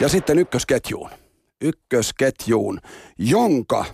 Ja 0.00 0.08
sitten 0.08 0.38
ykkösketjuun. 0.38 1.10
Ykkösketjuun, 1.60 2.80
jonka 3.18 3.84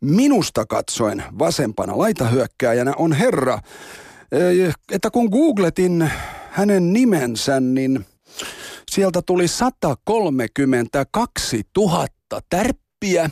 minusta 0.00 0.66
katsoen 0.66 1.24
vasempana 1.38 1.98
laitahyökkääjänä 1.98 2.92
on 2.96 3.12
herra, 3.12 3.58
eh, 4.32 4.74
että 4.92 5.10
kun 5.10 5.26
googletin 5.26 6.10
hänen 6.50 6.92
nimensä, 6.92 7.60
niin 7.60 8.06
sieltä 8.90 9.22
tuli 9.22 9.48
132 9.48 11.62
000 11.76 12.06
tärppiä. 12.50 13.30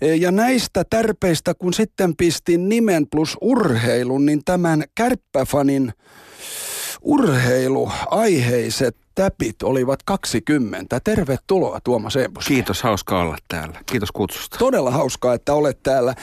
Eh, 0.00 0.20
ja 0.20 0.30
näistä 0.30 0.84
tärpeistä, 0.90 1.54
kun 1.54 1.74
sitten 1.74 2.16
pistin 2.16 2.68
nimen 2.68 3.06
plus 3.10 3.36
urheilun, 3.40 4.26
niin 4.26 4.44
tämän 4.44 4.84
kärppäfanin 4.94 5.92
urheiluaiheiset 7.06 8.96
täpit 9.14 9.62
olivat 9.62 10.02
20. 10.02 11.00
Tervetuloa 11.04 11.80
Tuomas 11.84 12.16
Eembus. 12.16 12.46
Kiitos, 12.46 12.82
hauska 12.82 13.20
olla 13.20 13.36
täällä. 13.48 13.80
Kiitos 13.86 14.12
kutsusta. 14.12 14.58
Todella 14.58 14.90
hauskaa, 14.90 15.34
että 15.34 15.54
olet 15.54 15.82
täällä. 15.82 16.14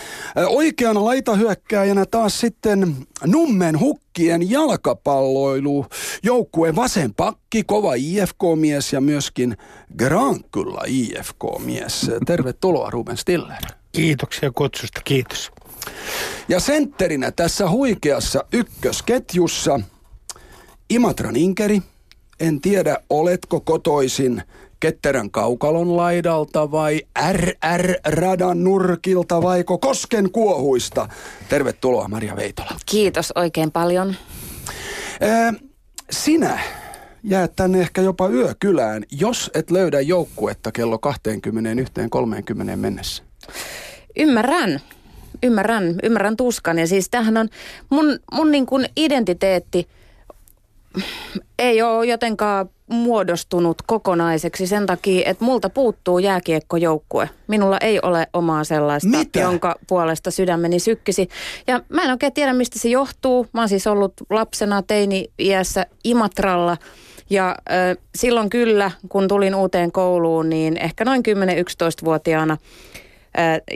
Oikeana 0.47 1.05
laitahyökkääjänä 1.05 2.05
taas 2.05 2.39
sitten 2.39 2.95
Nummen 3.25 3.79
hukkien 3.79 4.49
jalkapalloilu, 4.49 5.85
joukkueen 6.23 6.75
vasen 6.75 7.13
pakki, 7.13 7.63
kova 7.63 7.93
IFK-mies 7.93 8.93
ja 8.93 9.01
myöskin 9.01 9.57
Grankulla 9.97 10.83
IFK-mies. 10.87 12.11
Tervetuloa 12.25 12.89
Ruben 12.89 13.17
Stiller. 13.17 13.61
Kiitoksia 13.91 14.51
kutsusta, 14.51 15.01
kiitos. 15.03 15.51
Ja 16.47 16.59
sentterinä 16.59 17.31
tässä 17.31 17.69
huikeassa 17.69 18.45
ykkösketjussa 18.53 19.79
Imatran 20.89 21.35
Inkeri– 21.35 21.81
en 22.39 22.61
tiedä, 22.61 22.97
oletko 23.09 23.59
kotoisin 23.59 24.43
Ketterän 24.79 25.31
kaukalon 25.31 25.97
laidalta 25.97 26.71
vai 26.71 27.01
RR-radan 27.31 28.63
nurkilta 28.63 29.41
vai 29.41 29.63
Kosken 29.81 30.31
kuohuista. 30.31 31.07
Tervetuloa 31.49 32.07
Maria 32.07 32.35
Veitola. 32.35 32.71
Kiitos 32.85 33.31
oikein 33.35 33.71
paljon. 33.71 34.15
Ää, 35.21 35.53
sinä 36.11 36.59
jäät 37.23 37.55
tänne 37.55 37.81
ehkä 37.81 38.01
jopa 38.01 38.27
yökylään, 38.29 39.03
jos 39.11 39.51
et 39.53 39.71
löydä 39.71 40.01
joukkuetta 40.01 40.71
kello 40.71 40.99
21.30 42.69 42.75
mennessä. 42.75 43.23
Ymmärrän. 44.19 44.79
Ymmärrän, 45.43 45.95
ymmärrän 46.03 46.37
tuskan. 46.37 46.79
Ja 46.79 46.87
siis 46.87 47.09
tämähän 47.09 47.37
on 47.37 47.49
mun, 47.89 48.19
mun 48.31 48.51
niin 48.51 48.65
kuin 48.65 48.85
identiteetti– 48.95 49.87
ei 51.59 51.81
ole 51.81 52.05
jotenkaan 52.05 52.69
muodostunut 52.87 53.81
kokonaiseksi 53.87 54.67
sen 54.67 54.85
takia, 54.85 55.29
että 55.29 55.45
multa 55.45 55.69
puuttuu 55.69 56.19
jääkiekkojoukkue. 56.19 57.29
Minulla 57.47 57.77
ei 57.77 57.99
ole 58.01 58.27
omaa 58.33 58.63
sellaista, 58.63 59.09
Mitä? 59.09 59.39
jonka 59.39 59.75
puolesta 59.87 60.31
sydämeni 60.31 60.79
sykkisi. 60.79 61.29
Ja 61.67 61.81
mä 61.89 62.03
en 62.03 62.11
oikein 62.11 62.33
tiedä, 62.33 62.53
mistä 62.53 62.79
se 62.79 62.89
johtuu. 62.89 63.47
Mä 63.53 63.61
oon 63.61 63.69
siis 63.69 63.87
ollut 63.87 64.13
lapsena 64.29 64.81
teini-iässä 64.81 65.85
Imatralla. 66.03 66.77
Ja 67.29 67.49
äh, 67.49 67.97
silloin 68.15 68.49
kyllä, 68.49 68.91
kun 69.09 69.27
tulin 69.27 69.55
uuteen 69.55 69.91
kouluun, 69.91 70.49
niin 70.49 70.77
ehkä 70.77 71.05
noin 71.05 71.23
10-11-vuotiaana– 71.27 72.57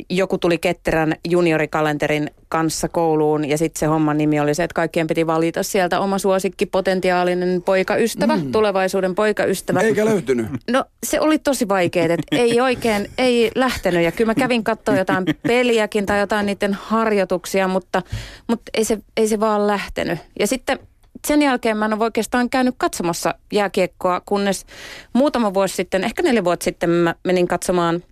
joku 0.10 0.38
tuli 0.38 0.58
ketterän 0.58 1.16
juniorikalenterin 1.30 2.32
kanssa 2.50 2.90
kouluun 2.90 3.50
ja 3.50 3.58
sitten 3.58 3.80
se 3.80 3.86
homman 3.86 4.18
nimi 4.18 4.40
oli 4.40 4.56
se, 4.56 4.64
että 4.64 4.74
kaikkien 4.74 5.08
piti 5.08 5.28
valita 5.28 5.64
sieltä 5.64 6.00
oma 6.00 6.18
suosikki, 6.18 6.66
potentiaalinen 6.66 7.62
poikaystävä, 7.62 8.36
mm. 8.36 8.52
tulevaisuuden 8.52 9.16
poikaystävä. 9.16 9.80
Eikä 9.80 10.06
löytynyt. 10.06 10.48
No 10.72 10.86
se 11.04 11.20
oli 11.20 11.40
tosi 11.40 11.68
vaikeaa, 11.68 12.06
että 12.06 12.24
ei 12.32 12.62
oikein, 12.62 13.10
ei 13.18 13.52
lähtenyt 13.56 14.04
ja 14.04 14.12
kyllä 14.12 14.30
mä 14.30 14.36
kävin 14.36 14.64
katsoa 14.64 14.98
jotain 14.98 15.26
peliäkin 15.48 16.06
tai 16.06 16.20
jotain 16.20 16.46
niiden 16.46 16.74
harjoituksia, 16.74 17.68
mutta, 17.68 18.02
mutta 18.48 18.72
ei, 18.74 18.84
se, 18.84 18.98
ei 19.18 19.28
se 19.28 19.40
vaan 19.40 19.68
lähtenyt. 19.68 20.20
Ja 20.40 20.48
sitten 20.48 20.80
sen 21.28 21.42
jälkeen 21.42 21.78
mä 21.78 21.86
en 21.86 21.94
ole 21.94 22.04
oikeastaan 22.04 22.50
käynyt 22.50 22.76
katsomassa 22.78 23.36
jääkiekkoa, 23.52 24.22
kunnes 24.26 24.66
muutama 25.14 25.54
vuosi 25.54 25.76
sitten, 25.76 26.04
ehkä 26.04 26.24
neljä 26.24 26.44
vuotta 26.44 26.64
sitten 26.64 26.90
mä 26.90 27.16
menin 27.24 27.48
katsomaan– 27.48 28.04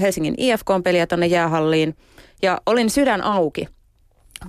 Helsingin 0.00 0.34
IFK-peliä 0.38 1.06
tuonne 1.06 1.26
jäähalliin 1.26 1.96
ja 2.42 2.60
olin 2.66 2.90
sydän 2.90 3.22
auki 3.22 3.68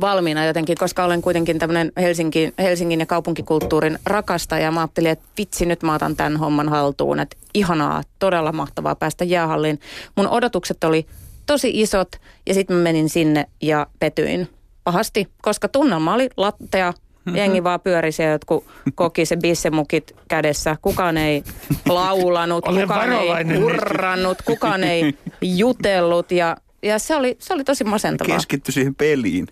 valmiina 0.01 0.45
jotenkin, 0.45 0.77
koska 0.79 1.03
olen 1.03 1.21
kuitenkin 1.21 1.59
tämmöinen 1.59 1.91
Helsingin, 1.97 2.53
Helsingin 2.59 2.99
ja 2.99 3.05
kaupunkikulttuurin 3.05 3.99
rakastaja. 4.05 4.71
Mä 4.71 4.79
ajattelin, 4.79 5.11
että 5.11 5.25
vitsi, 5.37 5.65
nyt 5.65 5.83
mä 5.83 5.93
otan 5.93 6.15
tämän 6.15 6.37
homman 6.37 6.69
haltuun. 6.69 7.19
Että 7.19 7.37
ihanaa, 7.53 8.03
todella 8.19 8.51
mahtavaa 8.51 8.95
päästä 8.95 9.23
jäähalliin. 9.23 9.79
Mun 10.15 10.27
odotukset 10.27 10.83
oli 10.83 11.05
tosi 11.45 11.81
isot 11.81 12.11
ja 12.47 12.53
sitten 12.53 12.75
mä 12.75 12.83
menin 12.83 13.09
sinne 13.09 13.45
ja 13.61 13.87
petyin 13.99 14.49
pahasti, 14.83 15.27
koska 15.41 15.67
tunnelma 15.67 16.13
oli 16.13 16.29
lattea. 16.37 16.93
Jengi 17.35 17.63
vaan 17.63 17.79
pyöri 17.79 18.11
siellä, 18.11 18.31
jotkut 18.31 18.65
koki 18.95 19.25
se 19.25 19.37
bissemukit 19.37 20.15
kädessä. 20.27 20.77
Kukaan 20.81 21.17
ei 21.17 21.43
laulanut, 21.89 22.65
kukaan 22.65 23.11
ei 23.11 23.59
hurrannut, 23.59 24.41
kukaan 24.41 24.83
ei 24.83 25.13
jutellut 25.41 26.31
ja 26.31 26.57
ja 26.83 26.99
se 26.99 27.15
oli, 27.15 27.37
se 27.39 27.53
oli 27.53 27.63
tosi 27.63 27.83
masentavaa. 27.83 28.35
Keskitty 28.35 28.71
siihen 28.71 28.95
peliin. 28.95 29.47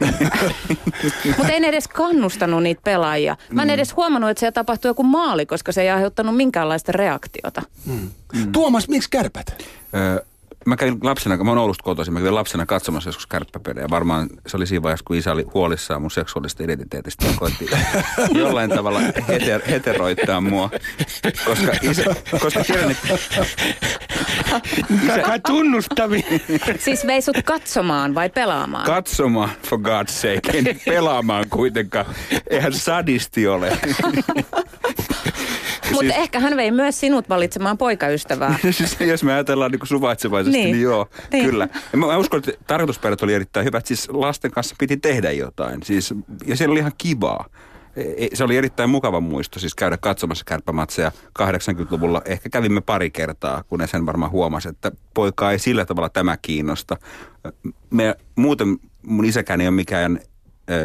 Mutta 1.38 1.52
en 1.52 1.64
edes 1.64 1.88
kannustanut 1.88 2.62
niitä 2.62 2.80
pelaajia. 2.84 3.36
Mä 3.50 3.62
en 3.62 3.68
mm. 3.68 3.74
edes 3.74 3.96
huomannut, 3.96 4.30
että 4.30 4.40
se 4.40 4.52
tapahtui 4.52 4.88
joku 4.88 5.02
maali, 5.02 5.46
koska 5.46 5.72
se 5.72 5.82
ei 5.82 5.90
aiheuttanut 5.90 6.36
minkäänlaista 6.36 6.92
reaktiota. 6.92 7.62
Mm. 7.86 8.10
Mm. 8.34 8.52
Tuomas, 8.52 8.88
miksi 8.88 9.10
kärpät? 9.10 9.66
Öö, 9.94 10.24
mä 10.66 10.76
kävin 10.76 10.98
lapsena, 11.02 11.36
mä 11.36 11.50
oon 11.50 11.58
Oulusta 11.58 11.82
kotoisin, 11.82 12.14
mä 12.14 12.20
kävin 12.20 12.34
lapsena 12.34 12.66
katsomassa 12.66 13.08
joskus 13.08 13.26
kärppäpelejä. 13.26 13.86
Varmaan 13.90 14.28
se 14.46 14.56
oli 14.56 14.66
siinä 14.66 14.82
vaiheessa, 14.82 15.04
kun 15.04 15.16
isä 15.16 15.32
oli 15.32 15.46
huolissaan 15.54 16.02
mun 16.02 16.10
seksuaalista 16.10 16.64
identiteetistä 16.64 17.26
ja 17.26 17.32
koitti 17.36 17.66
jollain 18.40 18.70
tavalla 18.70 19.00
heter, 19.28 19.60
heteroittaa 19.70 20.40
mua. 20.40 20.70
Koska, 21.44 21.72
isä, 21.82 22.04
koska 22.40 22.64
tiedän, 22.64 22.90
että... 22.90 23.18
Isä... 25.04 25.38
tunnustavi. 25.46 26.24
Siis 26.78 27.06
vei 27.06 27.22
sut 27.22 27.36
katsomaan 27.44 28.14
vai 28.14 28.30
pelaamaan? 28.30 28.86
Katsomaan, 28.86 29.50
for 29.66 29.78
God's 29.78 30.10
sake. 30.10 30.58
En 30.58 30.80
pelaamaan 30.86 31.44
kuitenkaan. 31.50 32.06
Eihän 32.50 32.72
sadisti 32.72 33.48
ole. 33.48 33.78
Mutta 35.90 36.12
siis... 36.12 36.22
ehkä 36.22 36.40
hän 36.40 36.56
vei 36.56 36.70
myös 36.70 37.00
sinut 37.00 37.28
valitsemaan 37.28 37.78
poikaystävää. 37.78 38.58
siis, 38.70 38.96
jos 39.00 39.24
me 39.24 39.32
ajatellaan 39.32 39.70
niin 39.70 39.80
suvaitsevaisesti, 39.84 40.58
niin, 40.58 40.72
niin 40.72 40.82
joo, 40.82 41.08
niin. 41.32 41.44
kyllä. 41.44 41.68
Ja 41.92 41.98
mä, 41.98 42.06
mä 42.06 42.16
uskon, 42.16 42.38
että 42.38 42.52
tarkoitusperät 42.66 43.22
oli 43.22 43.34
erittäin 43.34 43.66
hyvät. 43.66 43.86
Siis 43.86 44.08
lasten 44.08 44.50
kanssa 44.50 44.74
piti 44.78 44.96
tehdä 44.96 45.30
jotain. 45.30 45.82
Siis, 45.82 46.14
ja 46.46 46.56
siellä 46.56 46.72
oli 46.72 46.80
ihan 46.80 46.92
kivaa. 46.98 47.46
E, 47.96 48.02
e, 48.02 48.28
se 48.34 48.44
oli 48.44 48.56
erittäin 48.56 48.90
mukava 48.90 49.20
muisto, 49.20 49.58
siis 49.58 49.74
käydä 49.74 49.96
katsomassa 49.96 50.44
kärppämatseja 50.44 51.12
80-luvulla. 51.38 52.22
Ehkä 52.24 52.48
kävimme 52.48 52.80
pari 52.80 53.10
kertaa, 53.10 53.62
kun 53.62 53.88
sen 53.88 54.06
varmaan 54.06 54.32
huomasi, 54.32 54.68
että 54.68 54.92
poika 55.14 55.52
ei 55.52 55.58
sillä 55.58 55.84
tavalla 55.84 56.08
tämä 56.08 56.36
kiinnosta. 56.36 56.96
Me, 57.90 58.14
muuten 58.36 58.78
mun 59.02 59.24
isäkään 59.24 59.60
ei 59.60 59.66
ole 59.66 59.74
mikään 59.74 60.20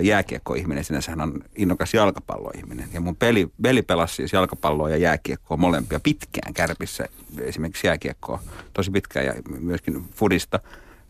jääkiekkoihminen, 0.02 0.84
sinänsä 0.84 1.12
hän 1.12 1.22
on 1.22 1.44
innokas 1.56 1.94
jalkapalloihminen. 1.94 2.90
Ja 2.94 3.02
mun 3.02 3.16
peli, 3.16 3.48
peli 3.62 3.82
pelasi 3.82 4.16
siis 4.16 4.34
jalkapalloa 4.34 4.90
ja 4.90 4.98
jääkiekkoa 4.98 5.58
molempia 5.58 6.00
pitkään 6.00 6.54
kärpissä, 6.54 7.08
esimerkiksi 7.40 7.88
jääkiekkoa 7.88 8.40
tosi 8.74 8.92
pitkään 8.92 9.26
ja 9.26 9.34
myöskin 9.60 10.04
fudista. 10.14 10.60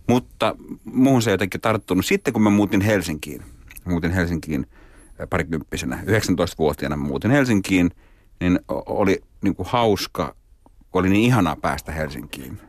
Mutta 0.08 0.56
muuhun 0.84 1.22
se 1.22 1.32
jotenkin 1.32 1.62
tarttunut. 1.62 2.06
Sitten 2.06 2.34
kun 2.34 2.44
mä 2.44 2.50
muutin 2.50 2.82
Helsinkiin, 2.82 3.42
muutin 3.86 4.12
Helsinkiin 4.12 4.68
parikymppisenä, 5.30 6.04
19-vuotiaana 6.06 6.98
muutin 6.98 7.32
Helsinkiin, 7.32 7.92
niin 8.40 8.60
oli 8.86 9.22
niin 9.42 9.56
kuin 9.56 9.68
hauska, 9.70 10.36
oli 10.94 11.10
niin 11.10 11.24
ihanaa 11.24 11.56
päästä 11.56 11.92
Helsinkiin. 11.92 12.60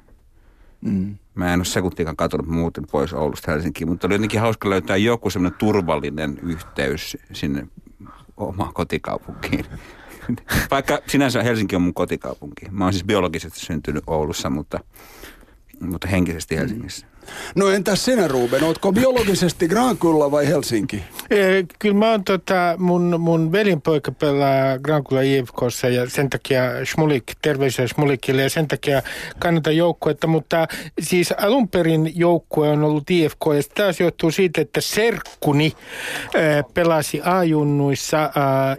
Mm. 0.86 1.16
Mä 1.34 1.52
en 1.52 1.58
ole 1.58 1.64
sekuntiikaan 1.64 2.16
katsonut 2.16 2.46
muuten 2.46 2.84
pois 2.90 3.12
Oulusta 3.12 3.52
Helsinkiin, 3.52 3.88
mutta 3.88 4.06
oli 4.06 4.14
jotenkin 4.14 4.40
hauska 4.40 4.70
löytää 4.70 4.96
joku 4.96 5.30
semmoinen 5.30 5.58
turvallinen 5.58 6.38
yhteys 6.42 7.16
sinne 7.32 7.66
omaan 8.36 8.74
kotikaupunkiin. 8.74 9.64
Vaikka 10.70 10.98
sinänsä 11.08 11.42
Helsinki 11.42 11.76
on 11.76 11.82
mun 11.82 11.94
kotikaupunki. 11.94 12.66
Mä 12.70 12.84
oon 12.84 12.92
siis 12.92 13.04
biologisesti 13.04 13.60
syntynyt 13.60 14.04
Oulussa, 14.06 14.50
mutta, 14.50 14.80
mutta 15.80 16.08
henkisesti 16.08 16.56
Helsingissä. 16.56 17.06
No 17.54 17.68
entäs 17.68 18.04
sinä 18.04 18.28
Ruben, 18.28 18.64
ootko 18.64 18.92
biologisesti 18.92 19.68
Grankulla 19.68 20.30
vai 20.30 20.48
Helsinki? 20.48 21.04
Kyllä 21.78 21.94
mä 21.94 22.10
oon 22.10 22.24
tota, 22.24 22.74
mun, 22.78 23.14
mun 23.18 23.52
veljenpoika 23.52 24.12
pelaa 24.12 24.78
Grankulla 24.78 25.22
IFKssa 25.22 25.88
ja 25.88 26.10
sen 26.10 26.30
takia 26.30 26.62
Smulik, 26.84 27.24
terveisiä 27.42 27.88
Smulikille 27.88 28.42
ja 28.42 28.50
sen 28.50 28.68
takia 28.68 29.02
kannatan 29.38 29.76
joukkuetta, 29.76 30.26
mutta 30.26 30.66
siis 31.00 31.32
alun 31.32 31.68
perin 31.68 32.12
joukkue 32.14 32.68
on 32.68 32.82
ollut 32.82 33.10
IFK 33.10 33.40
ja 33.56 33.62
taas 33.74 34.00
johtuu 34.00 34.30
siitä, 34.30 34.60
että 34.60 34.80
serkkuni 34.80 35.72
äh, 36.36 36.64
pelasi 36.74 37.20
A-junnuissa 37.24 38.22
äh, 38.24 38.32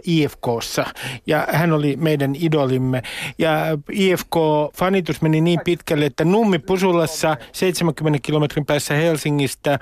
IFKssa 0.06 0.86
ja 1.26 1.46
hän 1.52 1.72
oli 1.72 1.96
meidän 1.96 2.34
idolimme 2.40 3.02
ja 3.38 3.78
IFK-fanitus 3.92 5.22
meni 5.22 5.40
niin 5.40 5.60
pitkälle, 5.64 6.06
että 6.06 6.24
Nummi 6.24 6.58
Pusulassa 6.58 7.36
70 7.52 8.18
kilometrin 8.38 8.66
päässä 8.66 8.94
Helsingistä, 8.94 9.78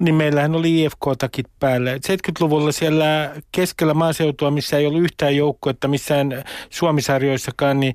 niin 0.00 0.14
meillähän 0.14 0.54
oli 0.54 0.84
IFK-takit 0.84 1.46
päällä. 1.60 1.94
70-luvulla 1.94 2.72
siellä 2.72 3.34
keskellä 3.52 3.94
maaseutua, 3.94 4.50
missä 4.50 4.78
ei 4.78 4.86
ollut 4.86 5.02
yhtään 5.02 5.36
joukkuetta 5.36 5.88
missään 5.88 6.44
Suomisarjoissakaan, 6.70 7.80
niin 7.80 7.94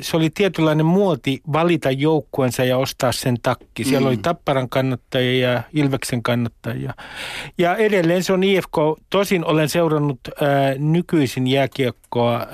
se 0.00 0.16
oli 0.16 0.30
tietynlainen 0.30 0.86
muoti 0.86 1.40
valita 1.52 1.90
joukkuensa 1.90 2.64
ja 2.64 2.78
ostaa 2.78 3.12
sen 3.12 3.36
takki. 3.42 3.84
Siellä 3.84 4.00
mm. 4.00 4.06
oli 4.06 4.16
Tapparan 4.16 4.68
kannattajia 4.68 5.50
ja 5.50 5.62
Ilveksen 5.72 6.22
kannattajia. 6.22 6.94
Ja 7.58 7.76
edelleen 7.76 8.24
se 8.24 8.32
on 8.32 8.44
IFK. 8.44 8.76
Tosin 9.10 9.44
olen 9.44 9.68
seurannut 9.68 10.20
ää, 10.40 10.74
nykyisin 10.78 11.46
jääkiekkoa 11.46 12.34
ää, 12.34 12.46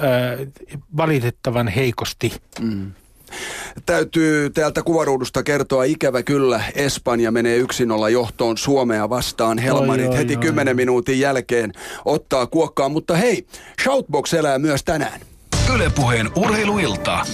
valitettavan 0.97 1.69
heikosti. 1.69 2.33
Mm. 2.61 2.93
Täytyy 3.87 4.51
täältä 4.51 4.83
kuvaruudusta 4.83 5.43
kertoa 5.43 5.85
ikävä 5.85 6.23
kyllä. 6.23 6.65
Espanja 6.75 7.31
menee 7.31 7.57
yksin 7.57 7.91
olla 7.91 8.09
johtoon 8.09 8.59
Suomea 8.59 9.11
vastaan. 9.11 9.59
Helmarit 9.59 10.07
oi, 10.07 10.13
oi, 10.13 10.19
heti 10.19 10.37
oi, 10.37 10.75
minuutin 10.75 11.21
jälkeen 11.21 11.73
ottaa 12.05 12.47
kuokkaa. 12.47 12.89
Mutta 12.89 13.17
hei, 13.17 13.47
Shoutbox 13.83 14.35
elää 14.35 14.59
myös 14.59 14.85
tänään. 14.85 15.21
Ylepuheen 15.75 16.31
urheiluilta. 16.37 17.27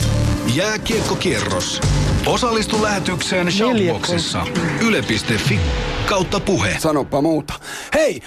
Jääkiekkokierros. 0.54 1.80
Osallistu 2.26 2.82
lähetykseen 2.82 3.52
Shoutboxissa. 3.52 4.46
Yle.fi 4.86 5.58
kautta 6.08 6.40
puhe. 6.40 6.76
Sanopa 6.78 7.20
muuta. 7.20 7.54
Hei, 7.94 8.22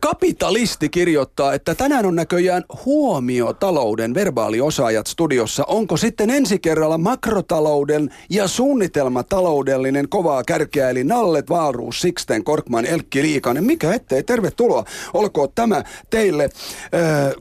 kapitalisti 0.00 0.88
kirjoittaa, 0.88 1.54
että 1.54 1.74
tänään 1.74 2.06
on 2.06 2.16
näköjään 2.16 2.64
huomiotalouden 2.84 4.14
verbaaliosaajat 4.14 5.06
studiossa. 5.06 5.64
Onko 5.64 5.96
sitten 5.96 6.30
ensi 6.30 6.58
kerralla 6.58 6.98
makrotalouden 6.98 8.10
ja 8.30 8.48
suunnitelmataloudellinen 8.48 10.08
kovaa 10.08 10.44
kärkeä, 10.44 10.90
eli 10.90 11.04
Nallet, 11.04 11.50
Vaaruus, 11.50 12.00
Sixten, 12.00 12.44
Korkman, 12.44 12.86
Elkki, 12.86 13.22
Liikanen. 13.22 13.64
Mikä 13.64 13.94
ettei, 13.94 14.22
tervetuloa. 14.22 14.84
Olkoon 15.14 15.48
tämä 15.54 15.82
teille 16.10 16.44
äh, 16.44 16.50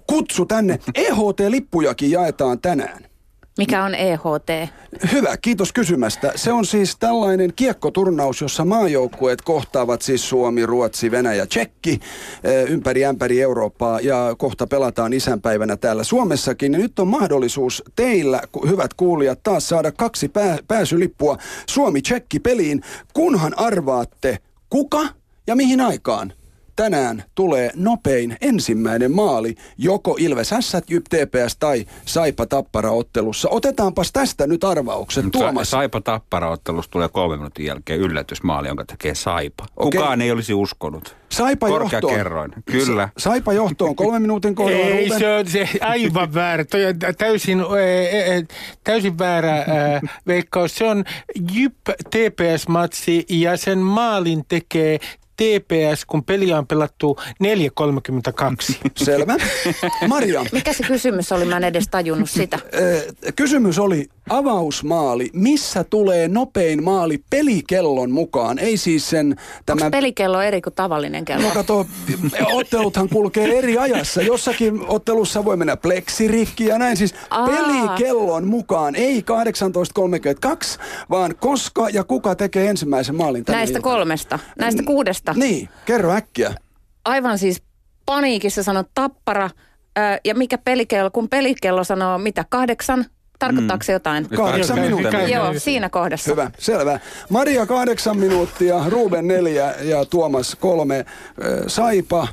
kutsu 0.07 0.45
tänne. 0.45 0.79
EHT-lippujakin 0.95 2.11
jaetaan 2.11 2.61
tänään. 2.61 3.14
Mikä 3.57 3.83
on 3.83 3.95
EHT? 3.95 4.71
Hyvä, 5.11 5.37
kiitos 5.37 5.73
kysymästä. 5.73 6.31
Se 6.35 6.51
on 6.51 6.65
siis 6.65 6.95
tällainen 6.99 7.53
kiekkoturnaus, 7.55 8.41
jossa 8.41 8.65
maajoukkueet 8.65 9.41
kohtaavat 9.41 10.01
siis 10.01 10.29
Suomi, 10.29 10.65
Ruotsi, 10.65 11.11
Venäjä, 11.11 11.45
Tsekki 11.45 11.99
eh, 12.43 12.71
ympäri 12.71 13.05
ämpäri 13.05 13.41
Eurooppaa 13.41 13.99
ja 13.99 14.35
kohta 14.37 14.67
pelataan 14.67 15.13
isänpäivänä 15.13 15.77
täällä 15.77 16.03
Suomessakin. 16.03 16.73
Ja 16.73 16.79
nyt 16.79 16.99
on 16.99 17.07
mahdollisuus 17.07 17.83
teillä, 17.95 18.41
hyvät 18.69 18.93
kuulijat, 18.93 19.39
taas 19.43 19.69
saada 19.69 19.91
kaksi 19.91 20.27
pää- 20.29 20.57
pääsylippua 20.67 21.37
Suomi-Tsekki 21.69 22.39
peliin, 22.39 22.81
kunhan 23.13 23.59
arvaatte 23.59 24.37
kuka 24.69 25.01
ja 25.47 25.55
mihin 25.55 25.81
aikaan 25.81 26.33
tänään 26.75 27.23
tulee 27.35 27.71
nopein 27.75 28.37
ensimmäinen 28.41 29.11
maali 29.11 29.55
joko 29.77 30.15
Ilves 30.19 30.53
S, 30.59 30.73
Jyp 30.89 31.05
TPS 31.09 31.57
tai 31.59 31.85
Saipa 32.05 32.45
Tappara 32.45 32.91
ottelussa. 32.91 33.49
Otetaanpas 33.49 34.11
tästä 34.11 34.47
nyt 34.47 34.63
arvaukset. 34.63 35.25
Tuomas. 35.31 35.71
Saipa 35.71 36.01
Tappara 36.01 36.49
ottelussa 36.49 36.91
tulee 36.91 37.09
kolme 37.09 37.35
minuutin 37.37 37.65
jälkeen 37.65 37.99
yllätysmaali, 37.99 38.67
jonka 38.67 38.85
tekee 38.85 39.15
Saipa. 39.15 39.65
Kukaan 39.75 40.13
okay. 40.13 40.25
ei 40.25 40.31
olisi 40.31 40.53
uskonut. 40.53 41.15
Saipa 41.31 41.67
Korkea 41.67 41.89
johtoon. 41.97 42.13
kerroin, 42.15 42.51
kyllä. 42.65 43.09
Sa- 43.17 43.29
Saipa 43.29 43.53
johtoon 43.53 43.95
kolme 43.95 44.19
minuutin 44.19 44.55
kohdalla. 44.55 44.85
Ei, 44.85 45.09
se 45.09 45.33
on 45.33 45.47
se 45.47 45.69
aivan 45.81 46.33
väärä. 46.33 46.65
Toi 46.65 46.85
on 46.85 46.95
täysin, 47.17 47.59
täysin 48.83 49.17
väärä 49.17 49.65
veikkaus. 50.27 50.75
Se 50.75 50.85
on 50.85 51.03
Jyp 51.53 51.75
TPS-matsi 52.09 53.25
ja 53.29 53.57
sen 53.57 53.79
maalin 53.79 54.45
tekee 54.47 54.99
TPS, 55.37 56.05
kun 56.05 56.23
peliä 56.23 56.57
on 56.57 56.67
pelattu 56.67 57.17
4.32. 57.19 58.89
Selvä. 58.95 59.35
Maria. 60.07 60.45
Mikä 60.51 60.73
se 60.73 60.83
kysymys 60.83 61.31
oli? 61.31 61.45
Mä 61.45 61.57
en 61.57 61.63
edes 61.63 61.87
tajunnut 61.91 62.29
sitä. 62.29 62.59
Kysymys 63.35 63.79
oli 63.79 64.09
avausmaali. 64.29 65.29
Missä 65.33 65.83
tulee 65.83 66.27
nopein 66.27 66.83
maali 66.83 67.23
pelikellon 67.29 68.11
mukaan? 68.11 68.59
Ei 68.59 68.77
siis 68.77 69.09
sen... 69.09 69.35
Tämä... 69.65 69.85
Onko 69.85 69.91
pelikello 69.97 70.41
eri 70.41 70.61
kuin 70.61 70.73
tavallinen 70.73 71.25
kello? 71.25 71.47
No 71.47 71.53
kato, 71.53 71.85
otteluthan 72.53 73.09
kulkee 73.09 73.57
eri 73.57 73.77
ajassa. 73.77 74.21
Jossakin 74.21 74.79
ottelussa 74.87 75.45
voi 75.45 75.57
mennä 75.57 75.77
pleksirikki 75.77 76.65
ja 76.65 76.77
näin. 76.77 76.97
Siis 76.97 77.15
Aa. 77.29 77.47
pelikellon 77.47 78.47
mukaan, 78.47 78.95
ei 78.95 79.19
18.32, 79.19 80.81
vaan 81.09 81.35
koska 81.39 81.89
ja 81.89 82.03
kuka 82.03 82.35
tekee 82.35 82.69
ensimmäisen 82.69 83.15
maalin 83.15 83.45
tänä 83.45 83.57
Näistä 83.57 83.77
iltana. 83.77 83.93
kolmesta, 83.95 84.39
näistä 84.59 84.83
kuudesta. 84.83 85.33
Niin, 85.33 85.69
kerro 85.85 86.11
äkkiä. 86.11 86.53
Aivan 87.05 87.37
siis 87.39 87.61
paniikissa 88.05 88.63
sanoi 88.63 88.83
Tappara. 88.95 89.49
ja 90.25 90.35
mikä 90.35 90.57
pelikello, 90.57 91.11
kun 91.11 91.29
pelikello 91.29 91.83
sanoo 91.83 92.17
mitä, 92.17 92.45
kahdeksan, 92.49 93.05
Tarkoittaako 93.39 93.83
se 93.83 93.93
jotain? 93.93 94.29
Kahdeksan 94.29 94.79
minuuttia. 94.79 95.27
Joo, 95.27 95.53
siinä 95.57 95.89
kohdassa. 95.89 96.31
Hyvä, 96.31 96.51
selvä. 96.59 96.99
Maria 97.29 97.65
kahdeksan 97.65 98.17
minuuttia, 98.17 98.83
Ruben 98.89 99.27
neljä 99.27 99.75
ja 99.81 100.05
Tuomas 100.05 100.55
kolme. 100.59 101.05
Saipa, 101.67 102.27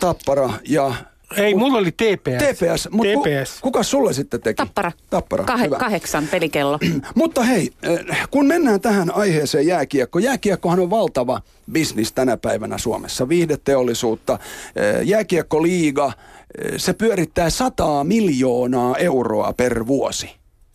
Tappara 0.00 0.50
ja 0.68 0.94
ei, 1.36 1.54
mulla 1.54 1.78
oli 1.78 1.92
TPS. 1.92 2.44
TPS, 2.44 2.88
mutta 2.90 3.12
TPS. 3.12 3.54
Ku, 3.54 3.60
kuka 3.62 3.82
sulle 3.82 4.12
sitten 4.12 4.40
teki? 4.40 4.56
Tappara. 4.56 4.92
Tappara, 5.10 5.44
Kah- 5.44 5.64
hyvä. 5.64 5.76
Kahdeksan 5.76 6.28
pelikello. 6.30 6.78
mutta 7.14 7.42
hei, 7.42 7.70
kun 8.30 8.46
mennään 8.46 8.80
tähän 8.80 9.14
aiheeseen 9.14 9.66
jääkiekko. 9.66 10.18
Jääkiekkohan 10.18 10.80
on 10.80 10.90
valtava 10.90 11.40
bisnis 11.72 12.12
tänä 12.12 12.36
päivänä 12.36 12.78
Suomessa. 12.78 13.28
Viihdeteollisuutta, 13.28 14.38
jääkiekkoliiga, 15.04 16.06
eh, 16.06 16.14
se 16.76 16.92
pyörittää 16.92 17.50
sataa 17.50 18.04
miljoonaa 18.04 18.96
euroa 18.96 19.52
per 19.52 19.86
vuosi. 19.86 20.30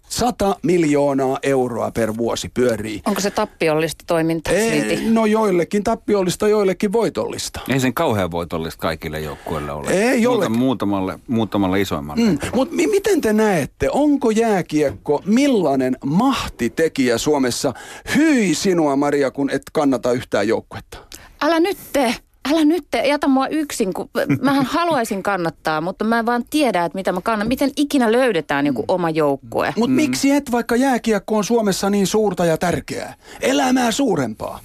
100 0.09 0.55
miljoonaa 0.63 1.39
euroa 1.43 1.91
per 1.91 2.17
vuosi 2.17 2.49
pyörii. 2.49 3.01
Onko 3.05 3.21
se 3.21 3.31
tappiollista 3.31 4.03
toimintaa 4.07 4.53
silti? 4.53 5.09
No 5.09 5.25
joillekin 5.25 5.83
tappiollista, 5.83 6.47
joillekin 6.47 6.91
voitollista. 6.93 7.59
Ei 7.69 7.79
sen 7.79 7.93
kauhean 7.93 8.31
voitollista 8.31 8.81
kaikille 8.81 9.19
joukkueille 9.19 9.71
ole. 9.71 9.89
Ei 9.91 10.27
Muuta, 10.27 10.49
muutamalle, 10.49 11.19
muutamalle 11.27 11.81
isoimmalle. 11.81 12.23
Mm. 12.23 12.37
Mutta 12.55 12.75
mi- 12.75 12.87
miten 12.87 13.21
te 13.21 13.33
näette, 13.33 13.89
onko 13.91 14.31
jääkiekko 14.31 15.21
millainen 15.25 15.97
mahtitekijä 16.05 17.17
Suomessa? 17.17 17.73
Hyi 18.15 18.55
sinua 18.55 18.95
Maria, 18.95 19.31
kun 19.31 19.49
et 19.49 19.61
kannata 19.73 20.11
yhtään 20.11 20.47
joukkuetta. 20.47 20.97
Älä 21.41 21.59
nyt 21.59 21.77
tee 21.93 22.15
älä 22.51 22.65
nyt 22.65 22.83
te, 22.91 23.07
jätä 23.07 23.27
mua 23.27 23.47
yksin, 23.47 23.93
kun 23.93 24.09
mä 24.41 24.53
haluaisin 24.53 25.23
kannattaa, 25.23 25.81
mutta 25.81 26.05
mä 26.05 26.19
en 26.19 26.25
vaan 26.25 26.43
tiedä, 26.49 26.85
että 26.85 26.97
mitä 26.97 27.11
mä 27.11 27.21
kannan. 27.21 27.47
Miten 27.47 27.71
ikinä 27.75 28.11
löydetään 28.11 28.65
joku 28.65 28.85
oma 28.87 29.09
joukkue? 29.09 29.73
Mutta 29.77 29.91
mm. 29.91 29.95
miksi 29.95 30.31
et, 30.31 30.51
vaikka 30.51 30.75
jääkiekko 30.75 31.37
on 31.37 31.43
Suomessa 31.43 31.89
niin 31.89 32.07
suurta 32.07 32.45
ja 32.45 32.57
tärkeää? 32.57 33.13
Elämää 33.41 33.91
suurempaa. 33.91 34.59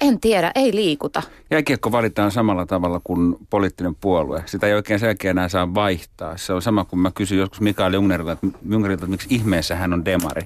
En 0.00 0.20
tiedä, 0.20 0.52
ei 0.54 0.74
liikuta. 0.74 1.22
Jääkiekko 1.50 1.92
valitaan 1.92 2.30
samalla 2.30 2.66
tavalla 2.66 3.00
kuin 3.04 3.36
poliittinen 3.50 3.94
puolue. 3.94 4.42
Sitä 4.46 4.66
ei 4.66 4.74
oikein 4.74 5.00
selkeä 5.00 5.30
enää 5.30 5.48
saa 5.48 5.74
vaihtaa. 5.74 6.36
Se 6.36 6.52
on 6.52 6.62
sama 6.62 6.84
kuin 6.84 7.00
mä 7.00 7.10
kysyin 7.10 7.38
joskus 7.38 7.60
Mikael 7.60 7.92
Jungnerilta, 7.92 8.32
että, 8.32 8.46
Jungnerilta, 8.68 9.04
että 9.04 9.10
miksi 9.10 9.28
ihmeessä 9.30 9.74
hän 9.74 9.92
on 9.92 10.04
demari 10.04 10.42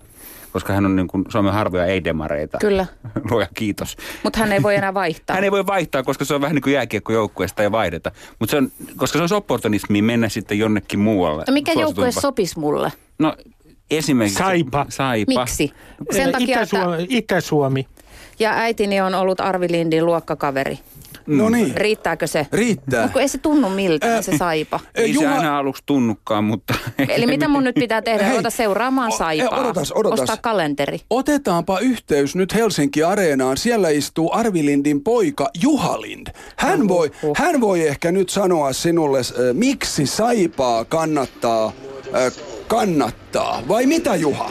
koska 0.53 0.73
hän 0.73 0.87
on 0.87 0.97
niin 0.97 1.09
kuin 1.09 1.25
Suomen 1.29 1.53
harvoja 1.53 1.87
ei-demareita. 1.87 2.59
Kyllä. 2.61 2.87
Luoja 3.31 3.49
kiitos. 3.55 3.97
Mutta 4.23 4.39
hän 4.39 4.53
ei 4.53 4.63
voi 4.63 4.75
enää 4.75 4.95
vaihtaa. 4.95 5.35
hän 5.35 5.45
ei 5.45 5.51
voi 5.51 5.67
vaihtaa, 5.67 6.03
koska 6.03 6.25
se 6.25 6.35
on 6.35 6.41
vähän 6.41 6.55
niin 6.55 6.63
kuin 6.63 6.73
jääkiekkojoukkueesta 6.73 7.63
ja 7.63 7.73
vaihdeta. 7.73 8.13
Mutta 8.39 8.51
se 8.51 8.57
on, 8.57 8.73
koska 8.97 9.19
se 9.19 9.35
on 9.35 9.37
opportunismi 9.37 10.03
mennä 10.03 10.29
sitten 10.29 10.59
jonnekin 10.59 11.01
muualle. 11.01 11.45
No 11.47 11.53
mikä 11.53 11.73
joukkue 11.73 12.13
sopisi 12.13 12.59
mulle? 12.59 12.93
No 13.19 13.37
esimerkiksi... 13.91 14.39
Saipa. 14.39 14.87
Saipa. 14.89 15.41
Miksi? 15.41 15.73
Sen 16.11 16.33
takia, 16.33 16.57
Itä-Suomi. 16.57 17.03
Että... 17.03 17.07
Itä-Suomi. 17.09 17.87
Ja 18.39 18.53
äitini 18.55 19.01
on 19.01 19.15
ollut 19.15 19.41
Arvi 19.41 19.67
Lindin 19.71 20.07
luokkakaveri. 20.07 20.79
No 21.29 21.49
niin. 21.49 21.77
Riittääkö 21.77 22.27
se? 22.27 22.47
Riittää. 22.53 23.03
Onko 23.03 23.21
ei 23.21 23.29
se 23.29 23.39
tunnu 23.39 23.69
miltä 23.69 24.17
äh, 24.17 24.25
se 24.25 24.37
saipa? 24.37 24.81
Ei 24.95 25.13
Juha... 25.15 25.29
se 25.29 25.37
aina 25.37 25.59
aluksi 25.59 25.83
tunnukaan, 25.87 26.45
mutta... 26.45 26.75
Eli 27.17 27.27
mitä 27.27 27.49
mun 27.49 27.65
nyt 27.65 27.75
pitää 27.75 28.03
tehdä? 28.03 28.25
Hei, 28.25 28.39
Ota 28.39 28.51
seuraamaan 28.51 29.13
saipaa. 29.13 29.61
Odotas, 29.61 29.93
odotas. 29.93 30.21
Ostaa 30.21 30.37
kalenteri. 30.37 31.01
Otetaanpa 31.11 31.79
yhteys 31.79 32.37
nyt 32.37 32.55
Helsinki 32.55 33.03
Areenaan. 33.03 33.57
Siellä 33.57 33.89
istuu 33.89 34.31
Arvi 34.33 34.65
Lindin 34.65 35.01
poika 35.05 35.51
Juha 35.63 36.01
Lind. 36.01 36.27
Hän 36.57 36.89
voi, 36.89 37.11
hän 37.37 37.61
voi 37.61 37.87
ehkä 37.87 38.13
nyt 38.13 38.29
sanoa 38.29 38.73
sinulle, 38.73 39.19
äh, 39.19 39.25
miksi 39.53 40.07
saipaa 40.07 40.85
kannattaa 40.85 41.73
äh, 42.15 42.58
kannattaa. 42.69 43.63
Vai 43.69 43.87
mitä 43.87 44.17
Juha? 44.17 44.51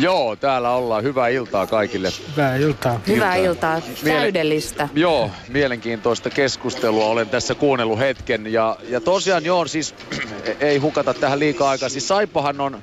Joo, 0.00 0.36
täällä 0.36 0.70
ollaan. 0.70 1.02
Hyvää 1.02 1.28
iltaa 1.28 1.66
kaikille. 1.66 2.08
Hyvää 2.30 2.56
iltaa. 2.56 3.00
Hyvää 3.06 3.36
iltaa. 3.36 3.80
Täydellistä. 4.04 4.84
Miele- 4.92 5.00
joo, 5.00 5.30
mielenkiintoista 5.48 6.30
keskustelua. 6.30 7.04
Olen 7.04 7.28
tässä 7.28 7.54
kuunnellut 7.54 7.98
hetken. 7.98 8.52
Ja, 8.52 8.76
ja 8.88 9.00
tosiaan 9.00 9.44
joo, 9.44 9.66
siis 9.66 9.94
ei 10.60 10.78
hukata 10.78 11.14
tähän 11.14 11.38
liikaa 11.38 11.70
aikaa. 11.70 11.88
Siis 11.88 12.08
Saipahan 12.08 12.60
on 12.60 12.74
äh, 12.74 12.80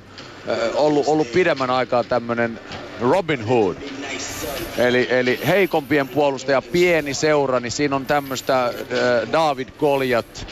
ollut, 0.74 1.08
ollut 1.08 1.32
pidemmän 1.32 1.70
aikaa 1.70 2.04
tämmöinen 2.04 2.60
Robin 3.00 3.44
Hood. 3.44 3.76
Eli, 4.78 5.06
eli 5.10 5.40
heikompien 5.46 6.08
puolustaja, 6.08 6.62
pieni 6.62 7.14
seura, 7.14 7.60
niin 7.60 7.72
siinä 7.72 7.96
on 7.96 8.06
tämmöistä 8.06 8.64
äh, 8.64 8.72
David 9.32 9.68
Goliat 9.78 10.46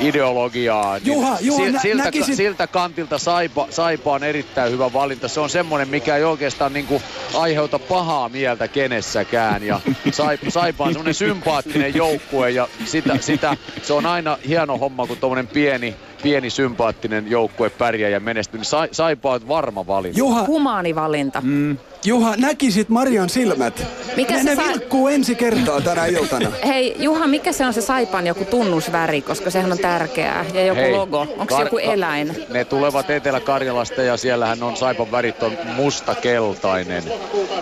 ideologiaa. 0.00 0.98
Juha, 0.98 1.34
niin 1.34 1.46
Juha 1.46 1.64
nä- 1.70 1.80
siltä, 1.80 2.04
näkisit... 2.04 2.34
siltä 2.36 2.66
kantilta 2.66 3.18
Saipa, 3.18 3.66
Saipa 3.70 4.12
on 4.12 4.24
erittäin 4.24 4.72
hyvä 4.72 4.92
valinta. 4.92 5.28
Se 5.28 5.40
on 5.40 5.50
semmoinen, 5.50 5.88
mikä 5.88 6.16
ei 6.16 6.24
oikeastaan 6.24 6.72
niinku 6.72 7.02
aiheuta 7.34 7.78
pahaa 7.78 8.28
mieltä 8.28 8.68
kenessäkään. 8.68 9.62
Ja 9.62 9.80
Saipa, 10.10 10.50
Saipa 10.60 10.84
on 10.84 10.92
semmoinen 10.92 11.14
sympaattinen 11.14 11.94
joukkue 11.94 12.50
ja 12.50 12.68
sitä, 12.84 13.16
sitä, 13.20 13.56
se 13.82 13.92
on 13.92 14.06
aina 14.06 14.38
hieno 14.48 14.78
homma, 14.78 15.06
kun 15.06 15.16
tuommoinen 15.16 15.46
pieni, 15.46 15.96
pieni 16.22 16.50
sympaattinen 16.50 17.30
joukkue 17.30 17.70
pärjää 17.70 18.10
ja 18.10 18.20
menestyy. 18.20 18.58
Niin 18.58 18.64
Sa, 18.64 18.88
Saipa 18.92 19.32
on 19.32 19.48
varma 19.48 19.86
valinta. 19.86 20.18
Juha, 20.18 20.44
Humaani 20.46 20.94
valinta. 20.94 21.40
Mm. 21.40 21.78
Juha, 22.04 22.34
näkisit 22.36 22.88
Marian 22.88 23.28
silmät. 23.28 23.86
Mikä 24.16 24.34
ne, 24.34 24.42
se 24.42 24.48
ne 24.48 24.56
sa- 24.56 24.62
vilkkuu 24.68 25.08
ensi 25.08 25.34
kertaa 25.34 25.80
tänä 25.80 26.06
iltana. 26.06 26.50
Hei, 26.66 26.96
Juha, 26.98 27.26
mikä 27.26 27.52
se 27.52 27.66
on 27.66 27.72
se 27.74 27.80
Saipan 27.80 28.26
joku 28.26 28.44
tunnusväri, 28.44 29.22
koska 29.22 29.50
sehän 29.50 29.72
on 29.72 29.78
tärkeää. 29.78 30.44
Ja 30.54 30.64
joku 30.64 30.80
Hei, 30.80 30.92
logo. 30.92 31.20
Onko 31.38 31.56
se 31.56 31.62
joku 31.62 31.78
eläin? 31.78 32.44
Ne 32.48 32.64
tulevat 32.64 33.10
Etelä-Karjalasta 33.10 34.02
ja 34.02 34.16
siellähän 34.16 34.62
on 34.62 34.76
Saipan 34.76 35.12
värit 35.12 35.42
on 35.42 35.52
musta-keltainen. 35.76 37.02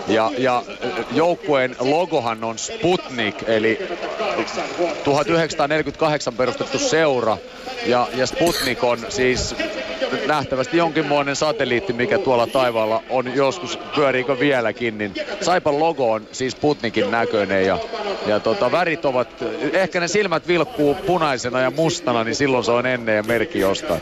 Ja, 0.07 0.31
ja 0.37 0.63
joukkueen 1.11 1.75
logohan 1.79 2.43
on 2.43 2.57
Sputnik, 2.57 3.35
eli 3.47 3.79
1948 5.03 6.33
perustettu 6.33 6.79
seura. 6.79 7.37
Ja, 7.85 8.07
ja 8.15 8.27
Sputnik 8.27 8.46
on 8.81 9.05
siis 9.09 9.55
nähtävästi 10.27 10.77
jonkinmoinen 10.77 11.35
satelliitti, 11.35 11.93
mikä 11.93 12.17
tuolla 12.17 12.47
taivaalla 12.47 13.03
on 13.09 13.35
joskus, 13.35 13.79
pyöriikö 13.95 14.39
vieläkin, 14.39 14.97
niin 14.97 15.13
Saipan 15.41 15.79
logo 15.79 16.11
on 16.11 16.27
siis 16.31 16.55
Putnikin 16.55 17.11
näköinen 17.11 17.65
ja, 17.65 17.77
ja 18.27 18.39
tota, 18.39 18.71
värit 18.71 19.05
ovat, 19.05 19.27
ehkä 19.73 19.99
ne 19.99 20.07
silmät 20.07 20.47
vilkkuu 20.47 20.95
punaisena 20.95 21.61
ja 21.61 21.71
mustana, 21.71 22.23
niin 22.23 22.35
silloin 22.35 22.63
se 22.63 22.71
on 22.71 22.85
ennen 22.85 23.15
ja 23.15 23.23
merkki 23.23 23.59
jostain. 23.59 24.01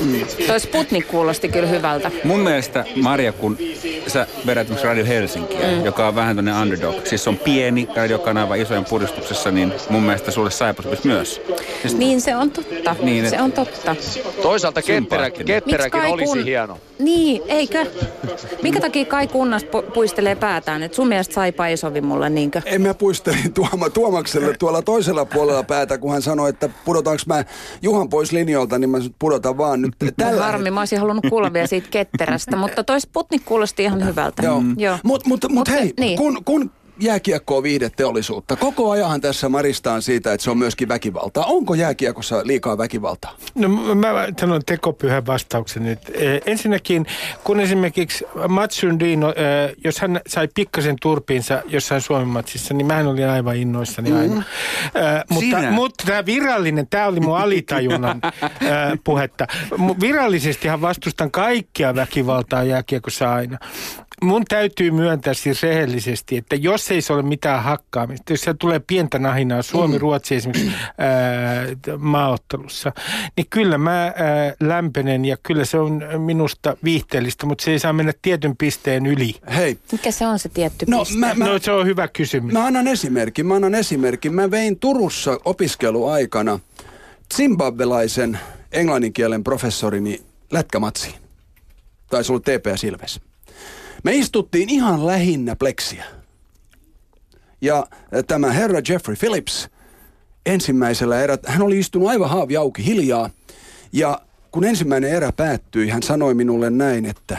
Mm. 0.00 0.26
Toi 0.46 0.60
Sputnik 0.60 1.08
kuulosti 1.08 1.48
kyllä 1.48 1.68
hyvältä. 1.68 2.10
Mun 2.24 2.40
mielestä, 2.40 2.84
Maria, 3.02 3.32
kun 3.32 3.58
sä 4.06 4.26
vedät 4.46 4.82
Radio 4.82 5.06
Helsinkiä, 5.06 5.66
mm. 5.66 5.84
joka 5.84 6.08
on 6.08 6.14
vähän 6.14 6.36
tämmöinen 6.36 6.62
underdog, 6.62 7.06
siis 7.06 7.28
on 7.28 7.38
pieni 7.38 7.88
radiokanava 7.96 8.54
isojen 8.54 8.84
puristuksessa, 8.84 9.50
niin 9.50 9.72
mun 9.88 10.02
mielestä 10.02 10.30
sulle 10.30 10.50
Saipa 10.50 10.82
myös. 11.04 11.40
Siis... 11.82 11.96
Niin 11.96 12.20
se 12.20 12.36
on 12.36 12.50
totta, 12.50 12.96
niin, 13.02 13.30
se 13.30 13.40
on 13.40 13.52
totta. 13.52 13.96
Toisaalta 14.42 14.82
ketterä, 14.82 15.21
ketteräkin 15.30 16.00
olisi 16.00 16.24
kun... 16.24 16.44
hieno. 16.44 16.78
Niin, 16.98 17.42
eikö? 17.46 17.86
Minkä 18.62 18.80
takia 18.80 19.04
Kai 19.04 19.26
Kunnas 19.26 19.62
pu- 19.62 19.90
puistelee 19.94 20.34
päätään? 20.34 20.82
Et 20.82 20.94
sun 20.94 21.08
mielestä 21.08 21.34
Saipa 21.34 21.66
ei 21.66 21.76
sovi 21.76 22.00
mulle, 22.00 22.30
niinkö? 22.30 22.62
En 22.64 22.82
mä 22.82 22.94
puistelin 22.94 23.52
Tuoma, 23.54 23.90
Tuomakselle 23.90 24.56
tuolla 24.58 24.82
toisella 24.82 25.24
puolella 25.24 25.62
päätä, 25.62 25.98
kun 25.98 26.12
hän 26.12 26.22
sanoi, 26.22 26.48
että 26.50 26.68
pudotaanko 26.84 27.22
mä 27.26 27.44
Juhan 27.82 28.08
pois 28.08 28.32
linjoilta, 28.32 28.78
niin 28.78 28.90
mä 28.90 28.98
pudotan 29.18 29.58
vaan 29.58 29.82
nyt 29.82 29.94
tällä. 30.16 30.42
Harmi, 30.42 30.70
mä 30.70 30.80
olisin 30.80 30.98
halunnut 30.98 31.24
kuulla 31.30 31.52
vielä 31.52 31.66
siitä 31.66 31.88
ketterästä, 31.90 32.56
mutta 32.56 32.84
toi 32.84 33.00
Sputnik 33.00 33.44
kuulosti 33.44 33.82
ihan 33.82 34.06
hyvältä. 34.06 34.42
Joo, 34.42 34.60
mm. 34.60 34.74
Joo. 34.78 34.98
mutta 35.04 35.28
mut, 35.28 35.42
mut, 35.44 35.52
mut 35.52 35.68
hei, 35.70 35.94
niin. 36.00 36.18
kun, 36.18 36.44
kun 36.44 36.70
jääkiekkoa 37.00 37.62
viihdeteollisuutta. 37.62 38.56
Koko 38.56 38.90
ajan 38.90 39.20
tässä 39.20 39.48
maristaan 39.48 40.02
siitä, 40.02 40.32
että 40.32 40.44
se 40.44 40.50
on 40.50 40.58
myöskin 40.58 40.88
väkivaltaa. 40.88 41.44
Onko 41.44 41.74
jääkiekossa 41.74 42.40
liikaa 42.44 42.78
väkivaltaa? 42.78 43.36
No 43.54 43.68
mä 43.94 44.08
sanon 44.40 44.62
tekopyhän 44.66 45.26
vastauksen 45.26 45.84
nyt. 45.84 45.98
E, 46.14 46.40
ensinnäkin, 46.46 47.06
kun 47.44 47.60
esimerkiksi 47.60 48.24
Matsundino, 48.48 49.30
e, 49.30 49.34
jos 49.84 50.00
hän 50.00 50.20
sai 50.26 50.48
pikkasen 50.54 50.96
turpiinsa 51.02 51.62
jossain 51.66 52.00
Suomen 52.00 52.28
matsissa, 52.28 52.74
niin 52.74 52.86
mä 52.86 52.98
olin 52.98 53.28
aivan 53.28 53.56
innoissani 53.56 54.10
mm. 54.10 54.16
aina. 54.16 54.42
E, 54.94 55.00
mutta, 55.28 55.70
mutta 55.70 56.04
tämä 56.06 56.26
virallinen, 56.26 56.86
tämä 56.90 57.06
oli 57.06 57.20
mun 57.20 57.38
alitajunnan 57.38 58.20
e, 58.44 58.48
puhetta. 59.04 59.46
Virallisesti 60.00 60.68
hän 60.68 60.80
vastustan 60.80 61.30
kaikkia 61.30 61.94
väkivaltaa 61.94 62.62
jääkiekossa 62.62 63.34
aina 63.34 63.58
mun 64.22 64.44
täytyy 64.48 64.90
myöntää 64.90 65.34
siis 65.34 65.62
rehellisesti, 65.62 66.36
että 66.36 66.56
jos 66.56 66.90
ei 66.90 67.02
se 67.02 67.12
ole 67.12 67.22
mitään 67.22 67.62
hakkaamista, 67.62 68.32
jos 68.32 68.40
se 68.40 68.54
tulee 68.54 68.80
pientä 68.86 69.18
nahinaa 69.18 69.62
Suomi-Ruotsi 69.62 70.34
mm. 70.34 70.38
esimerkiksi 70.38 70.72
ää, 70.98 71.66
maaottelussa, 71.98 72.92
niin 73.36 73.46
kyllä 73.50 73.78
mä 73.78 74.02
ää, 74.04 74.12
lämpenen 74.60 75.24
ja 75.24 75.36
kyllä 75.42 75.64
se 75.64 75.78
on 75.78 76.02
minusta 76.18 76.76
viihteellistä, 76.84 77.46
mutta 77.46 77.64
se 77.64 77.70
ei 77.70 77.78
saa 77.78 77.92
mennä 77.92 78.12
tietyn 78.22 78.56
pisteen 78.56 79.06
yli. 79.06 79.34
Hei. 79.54 79.78
Mikä 79.92 80.10
se 80.10 80.26
on 80.26 80.38
se 80.38 80.48
tietty 80.48 80.86
no, 80.88 80.98
piste? 80.98 81.18
Mä, 81.18 81.34
mä, 81.34 81.44
no 81.44 81.58
se 81.58 81.72
on 81.72 81.86
hyvä 81.86 82.08
kysymys. 82.08 82.52
Mä 82.52 82.66
annan 82.66 82.88
esimerkin, 82.88 83.46
mä 83.46 83.54
annan 83.54 83.74
esimerkin. 83.74 84.34
Mä 84.34 84.50
vein 84.50 84.78
Turussa 84.78 85.40
opiskeluaikana 85.44 86.60
zimbabwelaisen 87.34 88.38
englanninkielen 88.72 89.44
professorini 89.44 90.22
lätkämatsiin. 90.50 91.14
Taisi 92.10 92.32
olla 92.32 92.40
TPS 92.40 92.84
Ilves. 92.84 93.31
Me 94.02 94.14
istuttiin 94.14 94.68
ihan 94.68 95.06
lähinnä 95.06 95.56
pleksiä. 95.56 96.04
Ja 97.60 97.86
tämä 98.26 98.52
herra 98.52 98.80
Jeffrey 98.88 99.16
Phillips 99.16 99.68
ensimmäisellä 100.46 101.20
erä, 101.22 101.38
hän 101.46 101.62
oli 101.62 101.78
istunut 101.78 102.08
aivan 102.08 102.30
haavi 102.30 102.56
auki 102.56 102.86
hiljaa. 102.86 103.30
Ja 103.92 104.20
kun 104.50 104.64
ensimmäinen 104.64 105.10
erä 105.10 105.32
päättyi, 105.32 105.88
hän 105.88 106.02
sanoi 106.02 106.34
minulle 106.34 106.70
näin, 106.70 107.06
että 107.06 107.38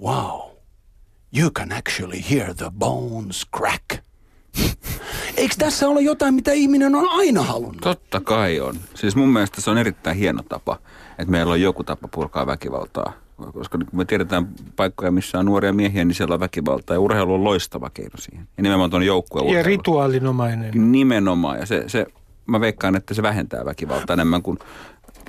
wow, 0.00 0.40
you 1.38 1.50
can 1.50 1.72
actually 1.72 2.22
hear 2.30 2.54
the 2.54 2.70
bones 2.78 3.46
crack. 3.56 4.04
Eikö 5.36 5.54
tässä 5.58 5.88
ole 5.88 6.00
jotain, 6.00 6.34
mitä 6.34 6.52
ihminen 6.52 6.94
on 6.94 7.08
aina 7.08 7.42
halunnut? 7.42 7.80
Totta 7.80 8.20
kai 8.20 8.60
on. 8.60 8.76
Siis 8.94 9.16
mun 9.16 9.28
mielestä 9.28 9.60
se 9.60 9.70
on 9.70 9.78
erittäin 9.78 10.16
hieno 10.16 10.42
tapa, 10.48 10.78
että 11.18 11.30
meillä 11.30 11.52
on 11.52 11.60
joku 11.60 11.84
tapa 11.84 12.08
purkaa 12.08 12.46
väkivaltaa 12.46 13.12
koska 13.52 13.78
kun 13.78 13.86
me 13.92 14.04
tiedetään 14.04 14.48
paikkoja, 14.76 15.10
missä 15.10 15.38
on 15.38 15.46
nuoria 15.46 15.72
miehiä, 15.72 16.04
niin 16.04 16.14
siellä 16.14 16.34
on 16.34 16.40
väkivaltaa. 16.40 16.94
Ja 16.94 17.00
urheilu 17.00 17.34
on 17.34 17.44
loistava 17.44 17.90
keino 17.90 18.16
siihen. 18.18 18.48
Ja 18.56 18.62
nimenomaan 18.62 18.90
tuon 18.90 19.06
joukkueen 19.06 19.48
Ja 19.48 19.62
rituaalinomainen. 19.62 20.92
Nimenomaan. 20.92 21.58
Ja 21.58 21.66
se, 21.66 21.84
se, 21.86 22.06
mä 22.46 22.60
veikkaan, 22.60 22.96
että 22.96 23.14
se 23.14 23.22
vähentää 23.22 23.64
väkivaltaa 23.64 24.14
enemmän 24.14 24.42
kuin 24.42 24.58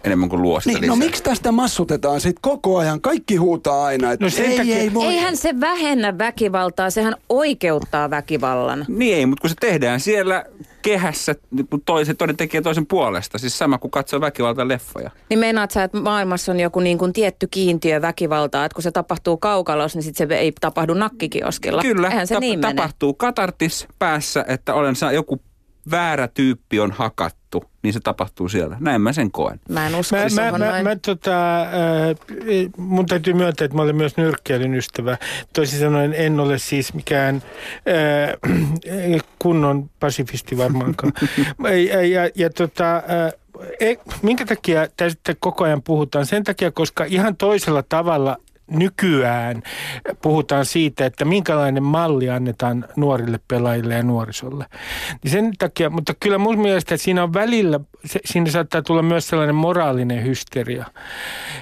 enemmän 0.03 0.29
kuin 0.29 0.41
luo 0.41 0.59
sitä 0.59 0.79
niin, 0.79 0.89
No 0.89 0.95
miksi 0.95 1.23
tästä 1.23 1.51
massutetaan 1.51 2.21
sitten 2.21 2.41
koko 2.41 2.77
ajan? 2.77 3.01
Kaikki 3.01 3.35
huutaa 3.35 3.85
aina, 3.85 4.11
että 4.11 4.25
no 4.25 4.31
ei, 4.45 4.57
takia... 4.57 4.77
ei 4.77 4.93
voi. 4.93 5.05
Eihän 5.05 5.37
se 5.37 5.59
vähennä 5.59 6.17
väkivaltaa, 6.17 6.89
sehän 6.89 7.15
oikeuttaa 7.29 8.09
väkivallan. 8.09 8.85
Niin 8.87 9.17
ei, 9.17 9.25
mutta 9.25 9.41
kun 9.41 9.49
se 9.49 9.55
tehdään 9.59 9.99
siellä 9.99 10.45
kehässä 10.81 11.35
niin 11.51 11.67
toisen, 11.85 12.17
toinen 12.17 12.37
tekee 12.37 12.61
toisen 12.61 12.85
puolesta. 12.87 13.37
Siis 13.37 13.57
sama 13.57 13.77
kuin 13.77 13.91
katsoo 13.91 14.21
väkivalta 14.21 14.67
leffoja. 14.67 15.11
Niin 15.29 15.39
meinaat 15.39 15.71
sä, 15.71 15.83
että 15.83 15.99
maailmassa 15.99 16.51
on 16.51 16.59
joku 16.59 16.79
niin 16.79 16.97
kuin 16.97 17.13
tietty 17.13 17.47
kiintiö 17.51 18.01
väkivaltaa, 18.01 18.65
että 18.65 18.75
kun 18.75 18.83
se 18.83 18.91
tapahtuu 18.91 19.37
kaukalossa, 19.37 19.97
niin 19.97 20.03
sit 20.03 20.15
se 20.15 20.27
ei 20.29 20.53
tapahdu 20.61 20.93
nakkikioskilla. 20.93 21.81
Kyllä, 21.81 22.07
Eihän 22.07 22.27
se 22.27 22.35
tap- 22.35 22.39
niin 22.39 22.61
tapahtuu 22.61 23.09
mene. 23.09 23.17
katartis 23.17 23.87
päässä, 23.99 24.45
että 24.47 24.73
olen 24.73 24.95
saa 24.95 25.11
joku 25.11 25.41
väärä 25.91 26.27
tyyppi 26.27 26.79
on 26.79 26.91
hakattu, 26.91 27.40
niin 27.83 27.93
se 27.93 27.99
tapahtuu 27.99 28.49
siellä. 28.49 28.77
Näin 28.79 29.01
mä 29.01 29.13
sen 29.13 29.31
koen. 29.31 29.59
Mä 29.69 29.87
en 29.87 29.95
usko, 29.95 30.15
mä, 30.15 30.51
mä, 30.51 30.57
mä, 30.57 30.83
mä, 30.83 30.95
tota, 30.95 31.61
äh, 31.61 31.67
mun 32.77 33.05
täytyy 33.05 33.33
myöntää, 33.33 33.65
että 33.65 33.77
mä 33.77 33.83
olen 33.83 33.95
myös 33.95 34.17
nyrkkeilyn 34.17 34.75
ystävä. 34.75 35.17
Toisin 35.53 35.79
sanoen 35.79 36.13
en 36.13 36.39
ole 36.39 36.57
siis 36.57 36.93
mikään 36.93 37.43
äh, 37.75 39.21
kunnon 39.39 39.89
pasifisti 39.99 40.57
varmaankaan. 40.57 41.13
ja, 41.89 42.01
ja, 42.05 42.29
ja 42.35 42.49
tota, 42.49 42.95
äh, 42.95 43.33
e, 43.79 43.95
minkä 44.21 44.45
takia 44.45 44.87
tästä 44.97 45.35
koko 45.39 45.63
ajan 45.63 45.81
puhutaan? 45.81 46.25
Sen 46.25 46.43
takia, 46.43 46.71
koska 46.71 47.03
ihan 47.03 47.35
toisella 47.37 47.83
tavalla 47.83 48.37
nykyään 48.71 49.63
puhutaan 50.21 50.65
siitä, 50.65 51.05
että 51.05 51.25
minkälainen 51.25 51.83
malli 51.83 52.29
annetaan 52.29 52.85
nuorille 52.95 53.39
pelaajille 53.47 53.93
ja 53.93 54.03
nuorisolle. 54.03 54.65
Niin 55.23 55.31
sen 55.31 55.53
takia, 55.59 55.89
mutta 55.89 56.13
kyllä 56.19 56.37
mun 56.37 56.59
mielestä 56.59 56.97
siinä 56.97 57.23
on 57.23 57.33
välillä, 57.33 57.79
se, 58.05 58.19
siinä 58.25 58.51
saattaa 58.51 58.81
tulla 58.81 59.01
myös 59.01 59.27
sellainen 59.27 59.55
moraalinen 59.55 60.23
hysteria, 60.23 60.85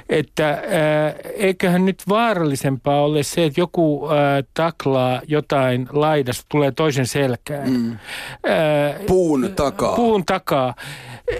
että 0.09 0.49
ää, 0.49 1.13
eiköhän 1.35 1.85
nyt 1.85 2.03
vaarallisempaa 2.09 3.01
ole 3.01 3.23
se, 3.23 3.45
että 3.45 3.61
joku 3.61 4.09
ää, 4.09 4.43
taklaa 4.53 5.21
jotain 5.27 5.87
laidasta, 5.91 6.45
tulee 6.49 6.71
toisen 6.71 7.07
selkään. 7.07 7.69
Mm. 7.69 7.91
Ää, 7.91 8.99
puun 9.07 9.51
takaa. 9.55 9.95
Puun 9.95 10.25
takaa. 10.25 10.75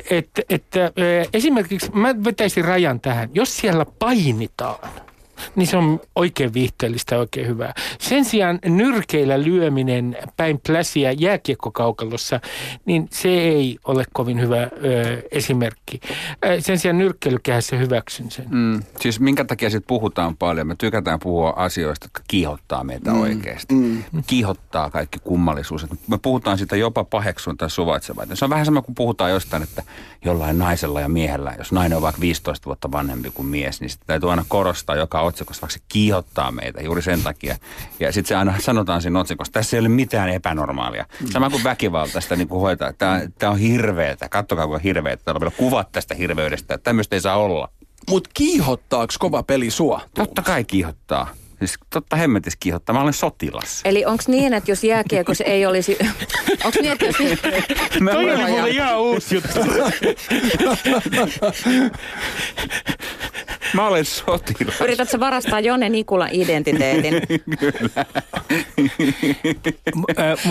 Että, 0.10 0.42
että 0.50 0.92
esimerkiksi 1.34 1.92
mä 1.92 2.16
vetäisin 2.24 2.66
rajan 2.66 3.00
tähän, 3.00 3.30
jos 3.34 3.58
siellä 3.58 3.86
painitaan– 4.00 4.90
niin 5.56 5.68
se 5.68 5.78
on 5.78 6.00
oikein 6.16 6.54
viihteellistä 6.54 7.16
ja 7.16 7.20
oikein 7.20 7.48
hyvää. 7.48 7.74
Sen 8.00 8.26
sijaan 8.26 8.60
nyrkeillä 8.66 9.44
lyöminen 9.44 10.18
päin 10.38 10.60
pläsiä 10.68 11.12
jääkiekkokaukalossa, 11.12 12.40
niin 12.86 13.08
se 13.12 13.30
ei 13.30 13.78
ole 13.84 14.04
kovin 14.14 14.42
hyvä 14.42 14.64
ö, 14.64 14.70
esimerkki. 15.32 16.00
Sen 16.60 16.80
sijaan 16.80 16.98
nyrkkeilykehässä 16.98 17.76
hyväksyn 17.76 18.32
sen. 18.32 18.46
Mm, 18.50 18.84
siis 19.00 19.20
minkä 19.20 19.46
takia 19.46 19.70
sitten 19.70 19.88
puhutaan 19.88 20.38
paljon? 20.38 20.68
Me 20.68 20.76
tykätään 20.76 21.20
puhua 21.20 21.54
asioista, 21.56 22.06
jotka 22.06 22.22
kiihottaa 22.28 22.84
meitä 22.84 23.12
mm, 23.12 23.22
oikeasti. 23.22 23.76
Mm. 23.76 24.04
Kiihottaa 24.28 24.90
kaikki 24.90 25.20
kummallisuudet. 25.24 25.90
Me 26.08 26.18
puhutaan 26.18 26.58
siitä 26.58 26.76
jopa 26.76 27.04
paheksun 27.04 27.58
tai 27.58 27.70
suvaitsevainen. 27.70 28.38
Se 28.38 28.46
on 28.46 28.50
vähän 28.50 28.66
sama 28.66 28.82
kuin 28.82 28.96
puhutaan 28.96 29.32
jostain, 29.32 29.64
että 29.64 29.84
jollain 30.26 30.58
naisella 30.58 31.02
ja 31.02 31.10
miehellä, 31.10 31.56
jos 31.58 31.72
nainen 31.72 31.96
on 31.96 32.02
vaikka 32.02 32.22
15 32.22 32.66
vuotta 32.66 32.92
vanhempi 32.92 33.32
kuin 33.32 33.46
mies, 33.46 33.82
niin 33.82 33.90
sitä 33.90 34.04
täytyy 34.08 34.30
aina 34.30 34.46
korostaa 34.48 34.96
joka 34.96 35.22
otsikossa, 35.30 35.62
vaikka 35.62 35.74
se 35.74 35.86
kiihottaa 35.90 36.52
meitä 36.52 36.82
juuri 36.82 37.02
sen 37.02 37.24
takia. 37.24 37.56
Ja 38.00 38.12
sitten 38.12 38.28
se 38.28 38.36
aina 38.36 38.60
sanotaan 38.60 39.02
siinä 39.02 39.20
otsikossa, 39.20 39.54
tässä 39.54 39.78
ei 39.78 39.80
ole 39.80 39.90
mitään 39.90 40.30
epänormaalia. 40.30 41.06
Sama 41.32 41.50
kuin 41.50 41.64
väkivaltaista 41.64 42.36
niin 42.36 42.48
kuin 42.48 42.62
hoitaa. 42.62 42.94
Tämä, 42.94 43.22
tämä 43.40 43.52
on 43.52 43.60
hirveetä. 43.60 44.30
Kattokaa 44.30 44.68
kuinka 44.68 44.84
hirveetä. 44.84 45.24
Täällä 45.24 45.38
on 45.38 45.42
vielä 45.42 45.56
kuvat 45.58 45.92
tästä 45.92 46.16
hirveydestä. 46.16 46.78
Tämmöistä 46.78 47.16
ei 47.16 47.22
saa 47.22 47.38
olla. 47.38 47.70
Mutta 48.10 48.30
kiihottaako 48.34 49.14
kova 49.20 49.44
peli 49.44 49.70
sua? 49.70 50.02
Totta 50.14 50.42
kai 50.42 50.64
kiihottaa. 50.64 51.34
Siis 51.60 51.74
totta 51.90 52.16
hemmetis 52.16 52.56
kiihottaa. 52.56 52.94
Mä 52.94 53.02
olen 53.02 53.14
sotilas. 53.14 53.82
Eli 53.86 54.06
onko 54.06 54.24
niin, 54.28 54.54
että 54.54 54.72
jos 54.72 54.84
jääkiekossa 54.84 55.44
ei 55.44 55.66
olisi... 55.66 55.98
onko 56.66 56.80
niin, 56.82 56.92
että 56.92 57.06
jos... 57.06 57.16
Mä 58.00 58.12
Toi 58.12 58.34
on 58.34 58.50
mulle 58.50 58.70
ihan 58.70 59.00
uusi 59.00 59.36
juttu. 59.36 59.60
Mä 63.74 63.88
olen 63.88 64.06
sotilas. 64.06 64.82
Yritätkö 64.82 65.20
varastaa 65.20 65.60
Jonne 65.60 65.90
Nikulan 65.90 66.30
identiteetin? 66.32 67.14
Kyllä. 67.60 68.06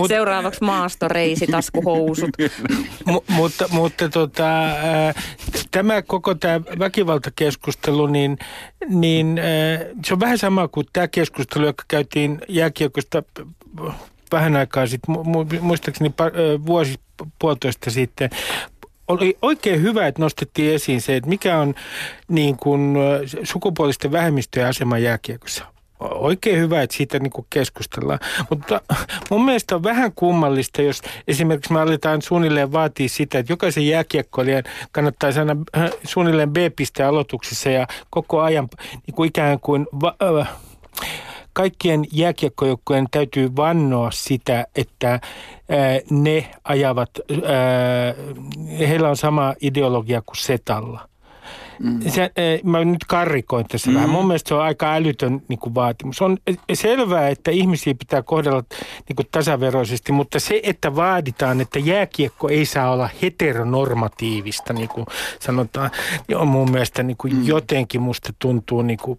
Seuraavaksi 0.08 0.64
maastoreisi, 0.64 1.46
taskuhousut. 1.46 2.30
Mutta 3.28 3.68
mutta 3.70 4.08
tota, 4.08 4.44
tämä 5.70 6.02
koko 6.02 6.34
tämä 6.34 6.60
väkivaltakeskustelu, 6.78 8.06
niin, 8.06 8.38
niin 8.88 9.40
se 10.04 10.14
on 10.14 10.20
vähän 10.20 10.38
sama 10.38 10.68
kuin 10.68 10.86
tämä 10.92 11.08
keskustelu, 11.08 11.66
joka 11.66 11.84
käytiin 11.88 12.40
jääkiekosta 12.48 13.22
vähän 14.32 14.56
aikaa 14.56 14.86
sitten, 14.86 15.14
muistaakseni 15.60 16.14
vuosi 16.66 16.94
puolitoista 17.38 17.90
sitten, 17.90 18.30
oli 19.08 19.38
oikein 19.42 19.82
hyvä, 19.82 20.06
että 20.06 20.22
nostettiin 20.22 20.74
esiin 20.74 21.00
se, 21.00 21.16
että 21.16 21.28
mikä 21.28 21.58
on 21.58 21.74
niin 22.28 22.56
kuin, 22.56 22.96
sukupuolisten 23.42 24.12
vähemmistöjen 24.12 24.68
asema 24.68 24.98
jääkiekossa. 24.98 25.64
Oikein 26.00 26.58
hyvä, 26.60 26.82
että 26.82 26.96
siitä 26.96 27.18
niin 27.18 27.32
keskustellaan. 27.50 28.18
Mutta 28.50 28.80
mun 29.30 29.44
mielestä 29.44 29.74
on 29.76 29.82
vähän 29.82 30.12
kummallista, 30.12 30.82
jos 30.82 31.02
esimerkiksi 31.28 31.72
me 31.72 31.80
aletaan 31.80 32.22
suunnilleen 32.22 32.72
vaatia 32.72 33.08
sitä, 33.08 33.38
että 33.38 33.52
jokaisen 33.52 33.88
jääkiekkoilijan 33.88 34.64
kannattaa 34.92 35.30
äh, 35.76 35.90
suunnilleen 36.04 36.50
B-piste 36.50 37.02
aloituksessa 37.02 37.70
ja 37.70 37.86
koko 38.10 38.40
ajan 38.40 38.68
niin 39.06 39.14
kuin 39.14 39.28
ikään 39.28 39.60
kuin... 39.60 39.86
Va- 40.00 40.16
äh, 40.40 40.48
kaikkien 41.58 42.04
jääkiekkojoukkojen 42.12 43.06
täytyy 43.10 43.56
vannoa 43.56 44.10
sitä, 44.10 44.66
että 44.76 45.20
ne 46.10 46.50
ajavat, 46.64 47.10
heillä 48.78 49.08
on 49.08 49.16
sama 49.16 49.54
ideologia 49.60 50.22
kuin 50.22 50.36
Setalla. 50.36 51.08
Mm. 51.82 52.00
Se, 52.08 52.30
mä 52.64 52.84
nyt 52.84 53.04
karrikoin 53.04 53.66
tässä 53.68 53.90
mm. 53.90 53.94
vähän. 53.94 54.10
Mun 54.10 54.26
mielestä 54.26 54.48
se 54.48 54.54
on 54.54 54.60
aika 54.60 54.94
älytön 54.94 55.42
niin 55.48 55.58
kuin 55.58 55.74
vaatimus. 55.74 56.22
On 56.22 56.36
selvää, 56.72 57.28
että 57.28 57.50
ihmisiä 57.50 57.94
pitää 57.94 58.22
kohdella 58.22 58.62
niin 59.08 59.16
kuin 59.16 59.28
tasaveroisesti, 59.30 60.12
mutta 60.12 60.40
se, 60.40 60.60
että 60.62 60.96
vaaditaan, 60.96 61.60
että 61.60 61.78
jääkiekko 61.78 62.48
ei 62.48 62.66
saa 62.66 62.90
olla 62.90 63.08
heteronormatiivista, 63.22 64.72
niin 64.72 64.88
kuin 64.88 65.06
sanotaan, 65.40 65.90
niin 66.28 66.36
on 66.36 66.48
mun 66.48 66.70
mielestä 66.70 67.02
niin 67.02 67.16
kuin 67.16 67.34
mm. 67.34 67.46
jotenkin 67.46 68.02
musta 68.02 68.32
tuntuu 68.38 68.82
niin 68.82 68.98
kuin, 69.02 69.18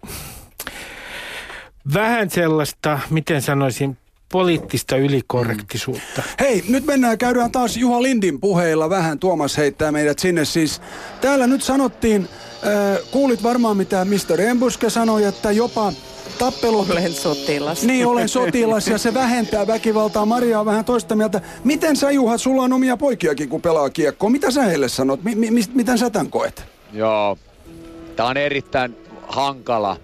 vähän 1.94 2.30
sellaista, 2.30 2.98
miten 3.10 3.42
sanoisin, 3.42 3.96
poliittista 4.32 4.96
ylikorrektisuutta. 4.96 6.22
Mm. 6.22 6.22
Hei, 6.40 6.64
nyt 6.68 6.86
mennään, 6.86 7.18
käydään 7.18 7.50
taas 7.50 7.76
Juha 7.76 8.02
Lindin 8.02 8.40
puheilla 8.40 8.90
vähän. 8.90 9.18
Tuomas 9.18 9.56
heittää 9.56 9.92
meidät 9.92 10.18
sinne 10.18 10.44
siis. 10.44 10.80
Täällä 11.20 11.46
nyt 11.46 11.62
sanottiin, 11.62 12.28
äh, 12.66 12.98
kuulit 13.10 13.42
varmaan 13.42 13.76
mitä 13.76 14.04
Mr. 14.04 14.40
Embuske 14.40 14.90
sanoi, 14.90 15.24
että 15.24 15.50
jopa 15.50 15.92
tappelu... 16.38 16.86
Olen 16.90 17.12
sotilas. 17.12 17.82
Niin, 17.82 18.06
olen 18.06 18.28
sotilas 18.28 18.88
ja 18.88 18.98
se 18.98 19.14
vähentää 19.14 19.66
väkivaltaa. 19.66 20.26
Maria 20.26 20.60
on 20.60 20.66
vähän 20.66 20.84
toista 20.84 21.16
mieltä. 21.16 21.40
Miten 21.64 21.96
sä 21.96 22.10
Juha, 22.10 22.38
sulla 22.38 22.62
on 22.62 22.72
omia 22.72 22.96
poikiakin 22.96 23.48
kun 23.48 23.62
pelaa 23.62 23.90
kiekkoa. 23.90 24.30
Mitä 24.30 24.50
sä 24.50 24.62
heille 24.62 24.88
sanot? 24.88 25.22
Mi- 25.22 25.34
mi- 25.34 25.70
miten 25.74 25.98
sä 25.98 26.10
tämän 26.10 26.30
koet? 26.30 26.64
Joo, 26.92 27.38
tää 28.16 28.26
on 28.26 28.36
erittäin 28.36 28.96
hankala 29.28 29.96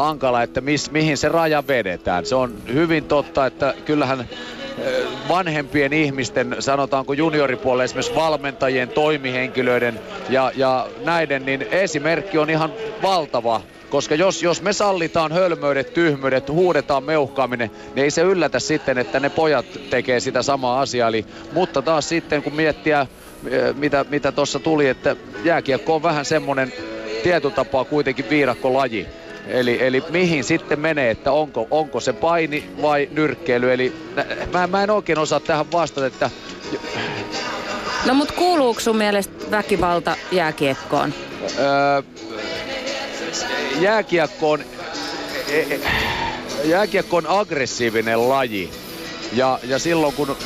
hankala, 0.00 0.42
että 0.42 0.60
mis, 0.60 0.90
mihin 0.90 1.16
se 1.16 1.28
raja 1.28 1.66
vedetään. 1.68 2.26
Se 2.26 2.34
on 2.34 2.54
hyvin 2.72 3.04
totta, 3.04 3.46
että 3.46 3.74
kyllähän 3.84 4.28
vanhempien 5.28 5.92
ihmisten, 5.92 6.56
sanotaanko 6.58 7.12
junioripuolelle 7.12 7.84
esimerkiksi 7.84 8.14
valmentajien, 8.14 8.88
toimihenkilöiden 8.88 10.00
ja, 10.28 10.52
ja 10.56 10.86
näiden, 11.04 11.46
niin 11.46 11.62
esimerkki 11.70 12.38
on 12.38 12.50
ihan 12.50 12.72
valtava. 13.02 13.60
Koska 13.90 14.14
jos, 14.14 14.42
jos 14.42 14.62
me 14.62 14.72
sallitaan 14.72 15.32
hölmöydet, 15.32 15.94
tyhmyydet, 15.94 16.48
huudetaan 16.48 17.04
meuhkaaminen, 17.04 17.70
niin 17.94 18.04
ei 18.04 18.10
se 18.10 18.22
yllätä 18.22 18.58
sitten, 18.58 18.98
että 18.98 19.20
ne 19.20 19.30
pojat 19.30 19.66
tekee 19.90 20.20
sitä 20.20 20.42
samaa 20.42 20.80
asiaa. 20.80 21.08
Eli, 21.08 21.26
mutta 21.52 21.82
taas 21.82 22.08
sitten 22.08 22.42
kun 22.42 22.54
miettiä, 22.54 23.06
mitä, 23.74 24.04
mitä 24.10 24.32
tuossa 24.32 24.58
tuli, 24.58 24.88
että 24.88 25.16
jääkiekko 25.44 25.94
on 25.94 26.02
vähän 26.02 26.24
semmoinen 26.24 26.72
tietyllä 27.22 27.54
tapaa 27.54 27.84
kuitenkin 27.84 28.30
viirakkolaji. 28.30 29.06
Eli, 29.46 29.86
eli 29.86 30.04
mihin 30.10 30.44
sitten 30.44 30.80
menee, 30.80 31.10
että 31.10 31.32
onko, 31.32 31.66
onko 31.70 32.00
se 32.00 32.12
paini 32.12 32.70
vai 32.82 33.08
nyrkkeily. 33.12 33.72
Eli 33.72 33.92
mä, 34.52 34.66
mä 34.66 34.82
en 34.82 34.90
oikein 34.90 35.18
osaa 35.18 35.40
tähän 35.40 35.72
vastata, 35.72 36.06
että... 36.06 36.30
No 38.06 38.14
mut 38.14 38.32
kuuluuko 38.32 38.80
sun 38.80 38.96
mielestä 38.96 39.50
väkivalta 39.50 40.16
jääkiekkoon? 40.32 41.14
Öö, 41.58 42.02
jääkiekko 43.80 44.50
on, 44.50 44.60
e, 45.48 45.58
e, 45.60 45.80
jääkiekko 46.64 47.16
on 47.16 47.26
aggressiivinen 47.26 48.28
laji. 48.28 48.70
Ja, 49.32 49.58
ja 49.64 49.78
silloin 49.78 50.14
kun 50.14 50.36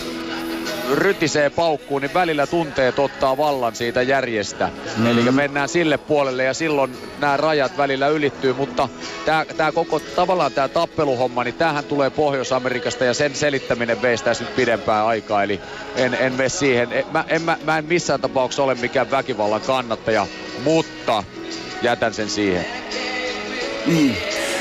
rytisee 0.92 1.50
paukkuun, 1.50 2.02
niin 2.02 2.14
välillä 2.14 2.46
tunteet 2.46 2.98
ottaa 2.98 3.36
vallan 3.36 3.76
siitä 3.76 4.02
järjestä. 4.02 4.70
Mm. 4.96 5.06
Eli 5.06 5.30
mennään 5.30 5.68
sille 5.68 5.98
puolelle 5.98 6.44
ja 6.44 6.54
silloin 6.54 6.96
nämä 7.20 7.36
rajat 7.36 7.76
välillä 7.76 8.08
ylittyy, 8.08 8.52
mutta 8.52 8.88
tämä 9.56 9.72
koko 9.72 10.00
tavallaan 10.00 10.52
tämä 10.52 10.68
tappeluhomma, 10.68 11.44
niin 11.44 11.54
tämähän 11.54 11.84
tulee 11.84 12.10
Pohjois-Amerikasta 12.10 13.04
ja 13.04 13.14
sen 13.14 13.34
selittäminen 13.34 14.02
veistää 14.02 14.34
nyt 14.40 14.56
pidempää 14.56 15.06
aikaa, 15.06 15.42
eli 15.42 15.60
en, 15.96 16.14
en 16.14 16.32
mene 16.32 16.48
siihen. 16.48 16.88
Mä 17.12 17.24
en, 17.28 17.42
mä, 17.42 17.58
mä 17.64 17.78
en 17.78 17.84
missään 17.84 18.20
tapauksessa 18.20 18.62
ole 18.62 18.74
mikään 18.74 19.10
väkivallan 19.10 19.60
kannattaja, 19.60 20.26
mutta 20.64 21.24
jätän 21.82 22.14
sen 22.14 22.30
siihen. 22.30 22.66
Mm. 23.86 24.14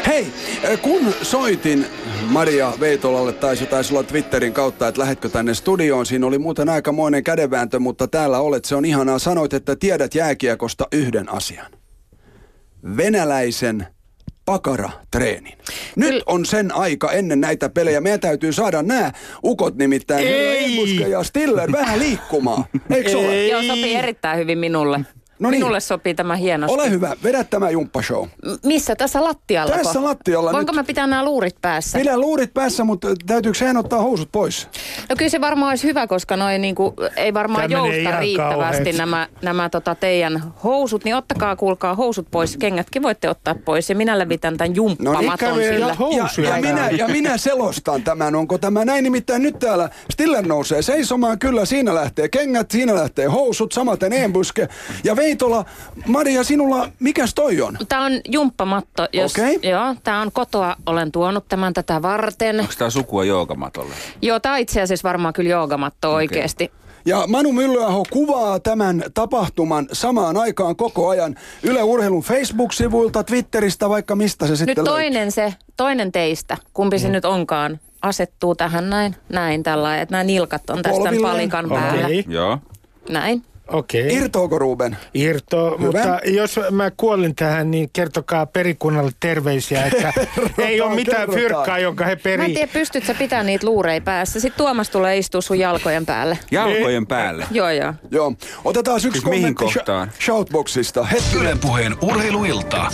Hei, 0.08 0.34
kun 0.82 1.14
soitin 1.22 1.88
Maria 2.34 2.74
Veitolalle 2.80 3.34
tai 3.34 3.58
se 3.58 3.66
taisi 3.66 3.94
olla 3.94 4.04
Twitterin 4.04 4.54
kautta, 4.54 4.88
että 4.88 5.02
lähetkö 5.02 5.30
tänne 5.30 5.54
studioon. 5.54 6.06
Siinä 6.06 6.28
oli 6.28 6.38
muuten 6.38 6.70
aikamoinen 6.70 7.24
kädenvääntö, 7.24 7.80
mutta 7.80 8.08
täällä 8.08 8.40
olet, 8.40 8.66
se 8.66 8.76
on 8.76 8.86
ihanaa. 8.86 9.20
Sanoit, 9.20 9.54
että 9.54 9.76
tiedät 9.76 10.16
jääkiekosta 10.16 10.88
yhden 10.92 11.30
asian. 11.30 11.72
Venäläisen 12.98 13.88
pakara-treenin. 14.46 15.58
Nyt 15.96 16.24
on 16.26 16.46
sen 16.46 16.76
aika 16.76 17.12
ennen 17.12 17.42
näitä 17.42 17.70
pelejä. 17.70 18.02
Meidän 18.02 18.20
täytyy 18.20 18.54
saada 18.54 18.84
nämä 18.84 19.12
ukot 19.44 19.76
nimittäin. 19.76 20.28
Ei! 20.28 21.00
ja 21.10 21.24
Stiller 21.24 21.72
vähän 21.72 22.00
liikkumaan. 22.00 22.66
Eikö 22.90 23.18
ole? 23.18 23.48
Joo, 23.48 23.64
sopii 23.64 23.96
erittäin 23.96 24.40
hyvin 24.40 24.58
minulle. 24.58 25.00
No 25.44 25.50
niin. 25.50 25.60
Minulle 25.60 25.80
sopii 25.80 26.14
tämä 26.14 26.36
hienosti. 26.36 26.76
Ole 26.76 26.90
hyvä, 26.90 27.16
vedä 27.24 27.44
tämä 27.44 27.70
jumppashow. 27.70 28.26
M- 28.26 28.68
Missä? 28.68 28.96
Tässä 28.96 29.24
lattialla? 29.24 29.76
Tässä 29.76 30.04
lattialla 30.04 30.52
Voinko 30.52 30.72
nyt. 30.72 30.76
mä 30.76 30.84
pitää 30.84 31.08
nämä 31.08 31.26
luurit 31.26 31.56
päässä? 31.62 32.00
Pidä 32.00 32.18
luurit 32.18 32.54
päässä, 32.54 32.84
mutta 32.84 33.08
täytyykö 33.26 33.58
sehän 33.58 33.78
ottaa 33.78 34.02
housut 34.02 34.30
pois? 34.32 34.68
No 35.10 35.16
kyllä 35.18 35.30
se 35.30 35.42
varmaan 35.42 35.70
olisi 35.70 35.88
hyvä, 35.88 36.08
koska 36.08 36.38
noin 36.38 36.62
niinku, 36.62 36.94
ei 37.16 37.34
varmaan 37.34 37.70
menee 37.70 37.78
jousta 38.04 38.20
riittävästi 38.20 38.92
nämä, 38.92 39.28
nämä 39.42 39.70
tota 39.70 39.96
teidän 39.96 40.44
housut, 40.64 41.04
niin 41.04 41.16
ottakaa 41.16 41.56
kuulkaa 41.56 41.96
housut 41.96 42.28
pois. 42.32 42.58
Kengätkin 42.58 43.04
voitte 43.04 43.30
ottaa 43.30 43.56
pois 43.66 43.90
ja 43.90 43.96
minä 43.96 44.20
levitän 44.20 44.58
tämän 44.58 44.76
jumppamaton 44.76 45.50
No 45.50 45.56
niin, 45.56 45.74
sillä. 45.74 45.88
Ja, 45.88 45.96
Housuja 45.96 46.50
ja, 46.50 46.62
minä, 46.62 46.90
ja 46.90 47.08
minä 47.08 47.38
selostan 47.38 48.04
tämän, 48.04 48.36
onko 48.36 48.58
tämä 48.58 48.86
näin. 48.86 49.04
Nimittäin 49.04 49.42
nyt 49.44 49.60
täällä 49.60 49.90
Stiller 50.12 50.48
nousee 50.48 50.82
seisomaan, 50.82 51.40
kyllä 51.40 51.66
siinä 51.66 51.96
lähtee 51.96 52.30
kengät, 52.30 52.72
siinä 52.72 52.96
lähtee 52.96 53.26
housut, 53.26 53.72
samaten 53.72 54.14
Embuske. 54.14 54.68
Ja 55.04 55.16
Veitola, 55.34 55.66
Maria, 56.08 56.44
sinulla, 56.44 56.90
mikäs 57.00 57.34
toi 57.34 57.62
on? 57.62 57.78
Tämä 57.90 58.06
on 58.06 58.12
jumppamatto. 58.28 59.08
Jos, 59.14 59.32
Okei. 59.32 59.60
Joo, 59.64 59.96
tämä 60.04 60.22
on 60.22 60.32
kotoa, 60.32 60.76
olen 60.86 61.12
tuonut 61.12 61.46
tämän 61.50 61.74
tätä 61.74 62.02
varten. 62.02 62.60
Onko 62.60 62.74
tämä 62.78 62.90
sukua 62.90 63.24
joogamatolle? 63.24 63.94
Joo, 64.22 64.40
tämä 64.40 64.56
on 64.56 64.60
itse 64.62 64.82
asiassa 64.82 65.08
varmaan 65.08 65.34
kyllä 65.34 65.50
joogamatto 65.50 66.14
oikeasti. 66.14 66.72
Ja 67.06 67.24
Manu 67.28 67.52
Myllyaho 67.52 68.04
kuvaa 68.10 68.60
tämän 68.60 69.04
tapahtuman 69.14 69.88
samaan 69.92 70.38
aikaan 70.38 70.76
koko 70.76 71.10
ajan 71.10 71.36
Yle 71.64 71.84
Urheilun 71.84 72.24
Facebook-sivuilta, 72.24 73.24
Twitteristä, 73.24 73.90
vaikka 73.90 74.16
mistä 74.16 74.46
se 74.46 74.52
Nyt 74.52 74.58
sitten 74.58 74.78
löytyy. 74.78 74.94
toinen 74.94 75.32
se, 75.32 75.54
toinen 75.78 76.12
teistä, 76.12 76.58
kumpi 76.74 77.00
se 77.00 77.10
nyt 77.10 77.26
onkaan, 77.26 77.80
asettuu 78.02 78.56
tähän 78.56 78.90
näin, 78.90 79.16
näin 79.30 79.64
tällä 79.64 80.02
että 80.02 80.14
nämä 80.14 80.24
nilkat 80.24 80.70
on 80.70 80.82
tästä 80.82 80.98
Polvilleen. 80.98 81.32
palikan 81.32 81.70
päällä. 81.70 82.06
Okei, 82.06 82.26
Joo. 82.28 82.58
Näin. 83.10 83.44
Okei. 83.68 84.16
Irtoako 84.16 84.60
Ruben? 84.60 84.98
Irto, 85.14 85.76
mutta 85.78 86.20
jos 86.26 86.60
mä 86.72 86.92
kuolin 86.98 87.36
tähän, 87.36 87.72
niin 87.72 87.90
kertokaa 87.94 88.46
perikunnalle 88.46 89.12
terveisiä, 89.20 89.86
että 89.86 90.14
ei 90.58 90.82
ole 90.82 90.96
mitään 90.96 91.18
kerrotaan. 91.20 91.40
fyrkkaa, 91.42 91.80
jonka 91.80 92.06
he 92.06 92.18
Mä 92.38 92.46
en 92.46 92.54
tiedä, 92.54 92.72
pystyt 92.74 93.06
sä 93.06 93.14
pitämään 93.14 93.46
niitä 93.46 93.66
luureja 93.68 94.02
päässä. 94.02 94.40
Sitten 94.40 94.58
Tuomas 94.58 94.90
tulee 94.90 95.18
istua 95.18 95.42
sun 95.42 95.60
jalkojen 95.60 96.06
päälle. 96.06 96.38
Jalkojen 96.52 97.08
päälle. 97.08 97.46
Joo, 97.52 97.70
joo. 97.70 97.94
Joo. 98.12 98.34
Otetaan 98.66 98.98
yksi 98.98 99.12
Siis 99.12 99.26
mihin 99.26 99.56
kommentti 99.56 99.64
kohtaan? 99.80 100.08
sh- 100.20 100.24
Shoutboxista. 100.26 101.04
Hetkinen. 101.04 101.60
Puheen 101.60 101.96
urheiluilta. 102.02 102.92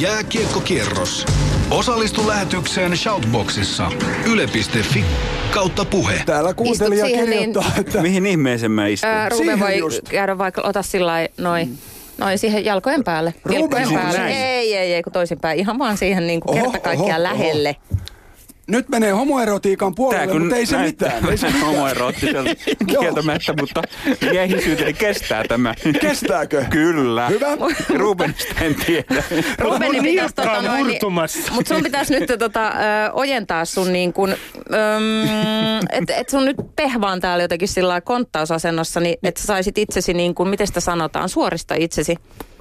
Jääkiekkokierros. 0.00 1.26
Osallistu 1.70 2.28
lähetykseen 2.28 2.96
Shoutboxissa. 2.96 3.90
Yle.fi 4.26 5.04
kautta 5.50 5.84
puhe. 5.84 6.22
Täällä 6.26 6.54
kuuntelija 6.54 7.06
kirjoittaa, 7.06 7.72
että... 7.78 8.02
Mihin 8.02 8.26
ihmeeseen 8.26 8.72
mä 8.72 8.86
istun? 8.86 9.10
Ää, 9.10 9.28
Ruben 9.28 9.60
voi 9.60 9.78
just. 9.78 10.08
käydä 10.08 10.38
vaikka, 10.38 10.62
ota 10.64 10.82
sillä 10.82 11.28
noin. 11.38 11.78
Noin 12.18 12.38
siihen 12.38 12.64
jalkojen 12.64 13.04
päälle. 13.04 13.34
Ruben 13.44 13.60
Jalkojen 13.60 13.88
siis 13.88 14.00
päälle. 14.00 14.18
näin. 14.18 14.36
Ei, 14.36 14.76
ei, 14.76 14.94
ei, 14.94 15.02
kun 15.02 15.12
toisinpäin. 15.12 15.58
Ihan 15.58 15.78
vaan 15.78 15.96
siihen 15.96 16.26
niin 16.26 16.40
kuin 16.40 16.58
Oho, 16.58 16.70
kerta 16.70 16.84
kaikkiaan 16.88 17.26
oho, 17.26 17.44
oho. 17.44 17.74
Nyt 18.68 18.88
menee 18.88 19.10
homoerotiikan 19.10 19.94
puolelle, 19.94 20.38
mutta 20.38 20.56
ei 20.56 20.66
se 20.66 20.78
mitään. 20.78 21.28
Ei 21.30 21.36
se 21.36 21.46
mitään. 21.46 21.66
homoeroottiselta 21.66 22.50
kieltämättä, 23.00 23.54
mutta 23.60 23.82
miehisyyteen 24.30 24.94
kestää 24.94 25.44
tämä. 25.48 25.74
Kestääkö? 26.00 26.64
Kyllä. 26.70 27.28
Hyvä. 27.28 27.46
Rubenista 27.94 28.54
en 28.60 28.74
tiedä. 28.74 29.22
Rubenin 29.58 29.94
Mun 29.94 30.04
pitäisi 30.04 30.34
tota 30.34 30.62
noin, 30.62 30.86
niin-. 30.86 31.00
Mutta 31.52 31.74
sun 31.74 31.82
pitäisi 31.82 32.18
nyt 32.18 32.38
tota, 32.38 32.68
ö, 32.68 32.72
ojentaa 33.12 33.64
sun 33.64 33.92
niin 33.92 34.12
kuin, 34.12 34.34
että 35.90 36.14
et 36.16 36.28
sun 36.28 36.44
nyt 36.44 36.56
pehvaan 36.76 37.20
täällä 37.20 37.44
jotenkin 37.44 37.68
sillä 37.68 37.88
lailla 37.88 38.00
konttausasennossa, 38.00 39.00
niin 39.00 39.16
että 39.22 39.40
sä 39.40 39.46
saisit 39.46 39.78
itsesi 39.78 40.14
niin 40.14 40.34
kuin, 40.34 40.48
miten 40.48 40.66
sitä 40.66 40.80
sanotaan, 40.80 41.28
suorista 41.28 41.74
itsesi. 41.74 42.16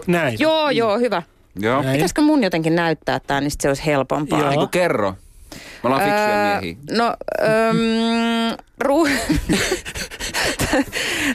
Näin. 0.08 0.38
Joo, 0.40 0.70
joo, 0.70 1.00
hyvä. 1.00 1.24
Joo. 1.60 1.84
Pitäisikö 1.84 2.22
mun 2.22 2.44
jotenkin 2.44 2.76
näyttää 2.76 3.20
tää, 3.28 3.42
niin 3.42 3.52
se 3.60 3.68
olisi 3.68 3.86
helpompaa. 3.86 4.40
Joo. 4.40 4.54
Kun 4.54 4.70
kerro. 4.70 5.14
Me 5.84 5.88
ollaan 5.88 6.02
fiksuja 6.02 6.60
miehiä. 6.62 6.78
no, 6.92 7.14
öm, 7.42 8.58
ru... 8.80 9.08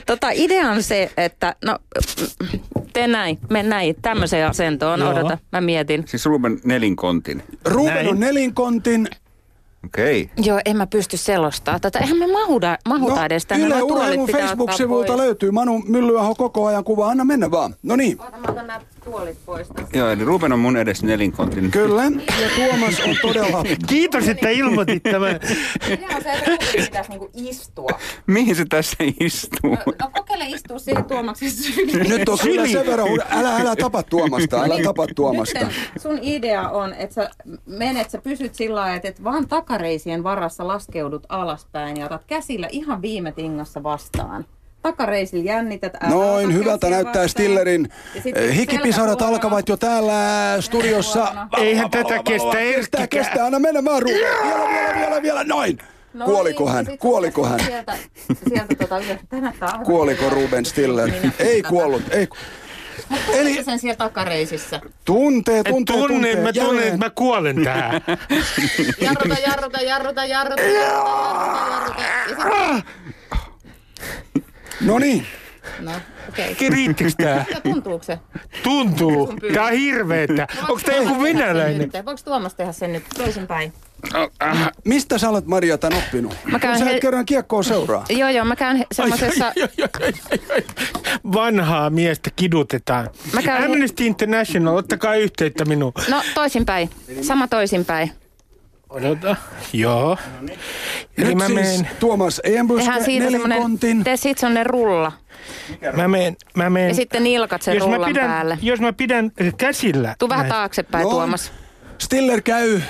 tota, 0.05 0.29
idea 0.33 0.69
on 0.69 0.83
se, 0.83 1.11
että 1.17 1.55
no, 1.65 1.77
tee 2.93 3.07
näin, 3.07 3.39
mene 3.49 3.69
näin, 3.69 3.95
tämmöiseen 4.01 4.47
asentoon, 4.47 4.99
Joo. 4.99 5.09
odota, 5.09 5.37
mä 5.51 5.61
mietin. 5.61 6.03
Siis 6.07 6.25
Ruben 6.25 6.59
nelinkontin. 6.63 7.43
Ruben 7.65 7.93
Näin. 7.93 8.07
on 8.07 8.19
nelinkontin. 8.19 9.07
Okei. 9.85 10.29
Joo, 10.37 10.59
en 10.65 10.77
mä 10.77 10.87
pysty 10.87 11.17
selostaa 11.17 11.79
tätä. 11.79 11.99
Eihän 11.99 12.17
me 12.17 12.27
mahuda, 12.27 12.77
mahuta 12.87 13.15
No, 13.15 13.25
edes 13.25 13.45
tänne. 13.45 13.65
Yle 13.65 13.81
Urheilun 13.81 14.29
Facebook-sivulta 14.29 15.17
löytyy 15.17 15.51
Manu 15.51 15.79
Myllyaho 15.87 16.35
koko 16.35 16.65
ajan 16.65 16.83
kuva. 16.83 17.07
Anna 17.07 17.25
mennä 17.25 17.51
vaan. 17.51 17.75
No 17.83 17.95
niin. 17.95 18.21
Ota, 18.21 18.37
mä 18.37 18.47
otan 18.49 18.67
nämä 18.67 18.81
tuolit 19.03 19.37
pois 19.45 19.67
tästä. 19.67 19.97
Joo, 19.97 20.09
eli 20.11 20.23
Ruben 20.25 20.53
on 20.53 20.59
mun 20.59 20.77
edes 20.77 21.03
nelinkontin. 21.03 21.71
kyllä. 21.71 22.03
Ja 22.41 22.49
Tuomas 22.55 22.99
on 22.99 23.15
todella... 23.21 23.63
Kiitos, 23.87 24.27
että 24.27 24.49
ilmoitit 24.49 25.03
tämän. 25.03 25.39
Idea 25.87 26.07
on 26.15 26.23
se, 26.23 26.31
että 26.31 26.51
Ruben 26.51 26.67
pitäisi 26.85 27.09
niinku 27.09 27.29
istua. 27.33 27.89
Mihin 28.27 28.55
se 28.55 28.65
tässä 28.65 28.95
istuu? 29.19 29.69
No, 29.69 29.93
no 30.01 30.09
kokeile 30.13 30.45
istua 30.45 30.79
siihen 30.79 31.05
Tuomaksen 31.05 31.51
syliin. 31.51 32.09
Nyt 32.09 32.29
on 32.29 32.37
kyllä 32.43 32.67
sen 32.67 32.85
verran... 32.85 33.07
Älä, 33.29 33.57
älä 33.57 33.75
tapa 33.75 34.03
Tuomasta, 34.03 34.63
älä 34.63 34.83
tapa 34.83 35.07
Tuomasta. 35.15 35.59
Nyt 35.59 36.01
sun 36.01 36.19
idea 36.21 36.69
on, 36.69 36.93
että 36.93 37.13
sä 37.13 37.29
menet, 37.65 38.09
sä 38.09 38.17
pysyt 38.21 38.55
sillä 38.55 38.79
lailla, 38.79 38.95
että 38.95 39.07
et 39.07 39.23
vaan 39.23 39.47
takareisien 39.47 40.23
varassa 40.23 40.67
laskeudut 40.67 41.25
alaspäin 41.29 41.97
ja 41.97 42.05
otat 42.05 42.23
käsillä 42.27 42.67
ihan 42.71 43.01
viime 43.01 43.31
tingassa 43.31 43.83
vastaan. 43.83 44.45
Takareisillä 44.83 45.43
jännität. 45.43 45.93
älä 46.01 46.09
Noin, 46.13 46.53
hyvältä 46.53 46.89
näyttää 46.89 47.05
vastaan. 47.21 47.29
Stillerin. 47.29 47.89
Ja 48.15 48.21
sitten 48.21 48.51
Hikipisarat 48.51 49.21
alkavat 49.21 49.69
jo 49.69 49.77
täällä 49.77 50.13
studiossa. 50.59 51.35
Eihän 51.57 51.91
tätä 51.91 52.09
kestä 52.09 52.23
Kestää, 52.23 52.61
Erkkikään. 52.61 53.09
kestää. 53.09 53.45
Anna 53.45 53.59
mennä 53.59 53.83
vaan, 53.85 54.01
Ruben. 54.01 54.17
Vielä, 54.19 54.69
vielä, 54.69 54.93
vielä, 54.99 55.21
vielä. 55.21 55.43
Noin. 55.43 55.77
No 56.13 56.25
Kuoliko 56.25 56.65
niin, 56.65 56.73
hän? 56.73 56.85
Kuoliko 56.99 57.45
hän? 57.47 57.59
Sieltä, 57.59 57.93
sieltä 58.49 58.75
tota 58.79 58.95
tää 59.59 59.69
on- 59.79 59.85
Kuoliko 59.85 60.29
Ruben 60.29 60.65
Stiller? 60.65 61.11
Minä 61.11 61.33
Ei 61.39 61.61
kuollut. 61.63 62.01
Ei. 62.11 62.27
Eli 63.33 63.63
sen 63.63 63.79
siellä 63.79 63.95
takareisissä. 63.95 64.81
tuntee, 65.05 65.63
tuntee, 65.63 65.95
tunne, 65.97 66.07
tuntee. 66.13 66.35
mä 66.35 66.53
tunnen, 66.53 66.65
Jälleen. 66.67 66.87
että 66.93 67.05
mä 67.05 67.09
kuolen 67.09 67.63
tähän. 67.63 68.01
Jarruta, 69.01 69.35
jarruta, 69.47 69.81
jarruta, 69.81 70.25
jarruta, 70.25 70.61
jarruta, 70.61 70.63
jarruta. 70.63 72.01
Ja 72.29 72.35
sit, 72.37 72.85
No 74.81 74.99
niin. 74.99 75.25
no, 75.79 75.91
okei. 76.29 76.51
Okay. 76.51 76.69
Riittikö 76.69 77.11
tää? 77.17 77.45
Ja 77.53 77.61
tuntuuko 77.61 78.03
se? 78.03 78.19
Tuntuu. 78.63 79.33
Tää 79.53 79.65
on 79.65 79.71
hirveetä. 79.71 80.47
Onko 80.69 80.81
tää 80.85 80.95
joku 80.95 81.21
venäläinen? 81.23 81.91
Voiko 82.05 82.21
Tuomas 82.25 82.55
tehdä 82.55 82.71
sen 82.71 82.93
nyt 82.93 83.03
toisinpäin? 83.17 83.73
Mistä 84.85 85.17
sä 85.17 85.29
olet 85.29 85.45
Maria 85.47 85.77
tämän 85.77 85.97
oppinut? 85.99 86.35
Mä 86.45 86.59
käyn 86.59 86.79
sä 86.79 86.85
he- 86.85 86.95
et 86.95 87.01
kerran 87.01 87.25
kiekkoa 87.25 87.63
seuraa. 87.63 88.05
Joo, 88.09 88.29
joo, 88.29 88.45
mä 88.45 88.55
käyn 88.55 88.77
ai. 88.77 89.11
Vanhaa 91.33 91.89
miestä 91.89 92.29
kidutetaan. 92.35 93.09
Mä 93.33 93.41
käyn- 93.41 93.63
Amnesty 93.65 94.05
International, 94.05 94.75
ottakaa 94.77 95.15
yhteyttä 95.15 95.65
minuun. 95.65 95.93
No, 96.09 96.21
toisinpäin. 96.35 96.89
Sama 97.21 97.47
toisinpäin. 97.47 98.11
Odota. 98.93 99.35
Joo. 99.73 100.17
Eli 101.17 101.27
Nyt 101.27 101.35
mä 101.37 101.45
siis 101.45 101.55
menen, 101.59 101.89
Tuomas 101.99 102.41
Embuske 102.43 102.83
Tehdään 102.83 103.03
siitä 103.03 103.25
nelinkontin. 103.25 104.03
Tee 104.03 104.17
siitä 104.17 104.39
semmonen 104.39 104.65
rulla. 104.65 105.11
mä 105.95 106.07
menen, 106.07 106.35
mä 106.55 106.69
menen. 106.69 106.89
Ja 106.89 106.95
sitten 106.95 107.23
nilkat 107.23 107.61
sen 107.61 107.75
jos 107.75 107.87
mä 107.87 107.95
rullan 107.95 108.09
pidän, 108.09 108.29
päälle. 108.29 108.57
Jos 108.61 108.79
mä 108.79 108.93
pidän 108.93 109.31
äh, 109.41 109.53
käsillä. 109.57 110.15
Tuu 110.19 110.29
vähän 110.29 110.43
näin. 110.43 110.53
taaksepäin, 110.53 111.03
Noin. 111.03 111.15
Tuomas. 111.15 111.51
Stiller 111.97 112.41
käy 112.41 112.81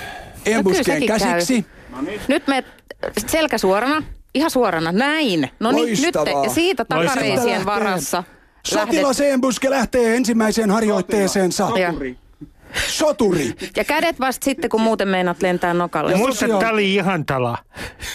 Embuskeen 0.45 0.85
sekin 0.85 1.07
käy. 1.07 1.19
käsiksi. 1.19 1.65
Nyt 2.27 2.47
me 2.47 2.63
selkä 3.27 3.57
suorana. 3.57 4.03
Ihan 4.35 4.51
suorana. 4.51 4.91
Näin. 4.91 5.49
No 5.59 5.71
niin, 5.71 6.01
nyt. 6.01 6.15
Ja 6.43 6.49
siitä 6.49 6.85
takareisien 6.85 7.65
varassa. 7.65 8.23
Sotilas 8.67 9.21
Embuske 9.21 9.69
lähtee 9.69 10.15
ensimmäiseen 10.15 10.71
harjoitteeseensa. 10.71 11.69
Ja, 11.79 11.93
Soturi. 12.87 13.53
ja 13.77 13.83
kädet 13.83 14.19
vasta 14.19 14.45
sitten, 14.45 14.69
kun 14.69 14.81
muuten 14.81 15.07
meinaat 15.07 15.41
lentää 15.41 15.73
nokalle. 15.73 16.11
Ja 16.11 16.17
Muista, 16.17 16.45
tosiaan- 16.45 16.59
tää 16.59 16.71
oli 16.71 16.93
ihan 16.95 17.25
tala. 17.25 17.57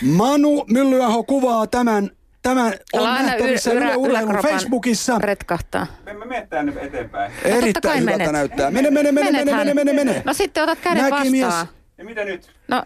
Manu 0.02 0.64
Myllyaho 0.70 1.22
kuvaa 1.24 1.66
tämän. 1.66 2.10
Tämä 2.42 2.64
on 2.64 2.72
Älä 3.00 3.12
aina 3.12 3.26
nähtävissä 3.28 3.70
yl- 3.70 3.74
Yle 3.76 3.96
Urheilun 3.96 4.30
yläkropan 4.30 4.60
Retkahtaa. 4.60 5.18
Retkahtaa. 5.18 5.86
Me 6.04 6.14
mene 6.14 6.46
tänne 6.50 6.72
eteenpäin. 6.80 7.32
Erittäin 7.44 8.00
hyvältä 8.00 8.18
menet. 8.18 8.32
näyttää. 8.32 8.70
Mene, 8.70 8.90
mene, 8.90 9.12
mene, 9.12 9.30
mene, 9.32 9.54
mene, 9.54 9.74
mene, 9.74 9.92
mene. 9.92 10.22
No 10.24 10.32
sitten 10.34 10.62
otat 10.62 10.78
kädet 10.78 11.02
Näki 11.10 11.30
mies. 11.30 11.46
vastaan. 11.46 11.66
Ja 11.98 12.04
mitä 12.04 12.24
nyt? 12.24 12.50
No, 12.68 12.82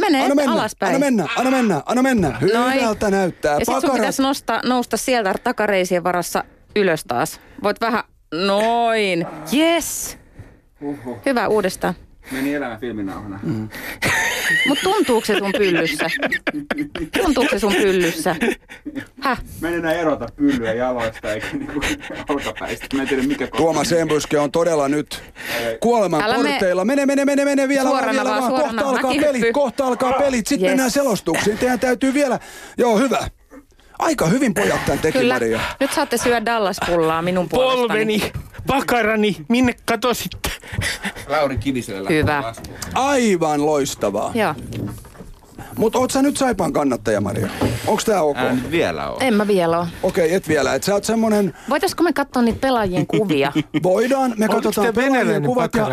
mene 0.00 0.22
Anna 0.22 0.34
mennä, 0.34 0.52
alaspäin. 0.52 0.94
anna 0.94 1.04
mennä, 1.06 1.26
anna 1.36 1.50
mennä, 1.50 1.82
anna 1.86 2.02
mennä. 2.02 2.38
Hyvältä 2.40 3.10
näyttää. 3.10 3.56
Ja 3.58 3.64
sit 3.64 3.80
sun 3.80 3.90
pitäisi 3.90 4.22
nostaa, 4.22 4.60
nousta 4.64 4.96
sieltä 4.96 5.34
takareisien 5.44 6.04
varassa 6.04 6.44
ylös 6.76 7.04
taas. 7.04 7.40
Voit 7.62 7.80
vähän, 7.80 8.04
noin, 8.34 9.26
yes. 9.54 10.18
Hyvä 11.26 11.48
uudestaan. 11.48 11.94
Meni 12.30 12.54
elämä 12.54 12.76
filminauhana. 12.80 13.40
Mm. 13.42 13.68
Mutta 14.68 14.82
tuntuuko 14.84 15.26
se 15.26 15.38
sun 15.38 15.52
pyllyssä? 15.58 16.10
Tuntuuko 17.22 17.50
se 17.50 17.58
sun 17.58 17.74
pyllyssä? 17.74 18.36
Häh? 19.20 19.42
Mä 19.60 19.68
en 19.68 19.74
enää 19.74 19.92
erota 19.92 20.26
pyllyä 20.36 20.72
jaloista 20.72 21.32
eikä 21.32 21.46
niinku 21.52 21.80
olkapäistä. 22.28 22.86
Mä 22.96 23.02
en 23.02 23.08
tiedä 23.08 23.22
mikä 23.22 23.46
Tuomas 23.56 23.92
Embuske 23.92 24.38
on 24.38 24.52
todella 24.52 24.88
nyt 24.88 25.22
kuoleman 25.80 26.22
Älä 26.22 26.38
me- 26.38 26.48
porteilla. 26.50 26.84
Mene, 26.84 27.06
mene, 27.06 27.24
mene, 27.24 27.44
mene 27.44 27.68
vielä 27.68 27.84
vaan, 27.90 27.92
Suorana 28.02 28.12
vielä 28.12 28.28
vaan, 28.30 28.40
vaan. 28.40 28.50
suorana. 28.50 28.82
Kohta 28.82 28.88
alkaa 28.96 29.10
Mäkin 29.10 29.22
pelit, 29.22 29.40
hyppy. 29.40 29.52
kohta 29.52 29.86
alkaa 29.86 30.12
pelit. 30.12 30.46
Sitten 30.46 30.64
Yes. 30.66 30.70
mennään 30.70 30.90
selostuksiin. 30.90 31.58
Teidän 31.58 31.80
täytyy 31.80 32.14
vielä... 32.14 32.38
Joo, 32.78 32.98
hyvä. 32.98 33.28
Aika 33.98 34.26
hyvin 34.26 34.54
pojat 34.54 34.84
tämän 34.86 34.98
teki, 34.98 35.18
Kyllä. 35.18 35.34
Maria. 35.34 35.60
Nyt 35.80 35.92
saatte 35.92 36.16
syödä 36.16 36.44
Dallas-pullaa 36.46 37.22
minun 37.22 37.48
puolestani. 37.48 37.88
Polveni, 37.88 38.32
pakarani, 38.66 39.36
minne 39.48 39.74
katositte? 39.84 40.50
Lauri 41.28 41.58
Kiviselle 41.58 42.08
Hyvä. 42.08 42.54
Aivan 42.94 43.66
loistavaa. 43.66 44.32
Joo. 44.34 44.54
Mutta 45.76 45.98
oot 45.98 46.10
sä 46.10 46.22
nyt 46.22 46.36
Saipan 46.36 46.72
kannattaja, 46.72 47.20
Maria? 47.20 47.48
Onks 47.86 48.04
tää 48.04 48.22
ok? 48.22 48.36
Nyt 48.52 48.70
vielä 48.70 49.10
on. 49.10 49.22
En 49.22 49.34
mä 49.34 49.46
vielä 49.46 49.78
ole. 49.78 49.86
Okei, 50.02 50.34
et 50.34 50.48
vielä. 50.48 50.74
Et 50.74 50.82
sä 50.82 50.94
oot 50.94 51.04
semmonen... 51.04 51.54
Voitaisko 51.68 52.02
me 52.02 52.12
katsoa 52.12 52.42
niitä 52.42 52.58
pelaajien 52.60 53.06
kuvia? 53.06 53.52
Voidaan, 53.82 54.34
me 54.36 54.44
Onko 54.44 54.54
katsotaan 54.54 54.94
pelaajien 54.94 55.12
venäläinen 55.12 55.48
kuvat 55.48 55.74
ja... 55.74 55.88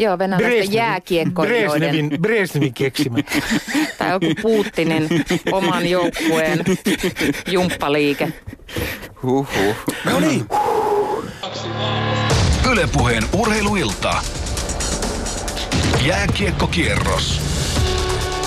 Joo, 0.00 0.18
venäläisten 0.18 0.72
jääkiekkoilijoiden. 0.72 1.90
Brezhnevin, 1.90 2.22
Brezhnevin 2.22 2.74
keksimä. 2.74 3.18
Tai 3.98 4.10
joku 4.10 4.26
Putinin 4.42 5.08
oman 5.52 5.90
joukkueen 5.90 6.64
jumppaliike. 7.52 8.32
Huhhuh. 9.22 9.74
No 10.04 10.20
niin, 10.20 10.46
Ylepuheen 12.70 13.22
urheiluilta. 13.32 14.22
Jääkiekkokierros. 16.06 17.40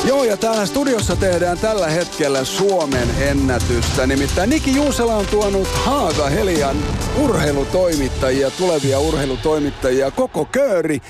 Joo, 0.06 0.24
ja 0.24 0.38
täällä 0.38 0.66
studiossa 0.66 1.16
tehdään 1.16 1.58
tällä 1.58 1.88
hetkellä 1.88 2.46
Suomen 2.46 3.10
ennätystä. 3.20 4.08
Nimittäin 4.08 4.50
Niki 4.50 4.76
Juusela 4.76 5.16
on 5.16 5.28
tuonut 5.28 5.68
Haaga 5.68 6.30
Helian 6.30 6.78
urheilutoimittajia, 7.18 8.52
tulevia 8.52 9.00
urheilutoimittajia, 9.00 10.12
koko 10.12 10.46
kööri. 10.46 11.02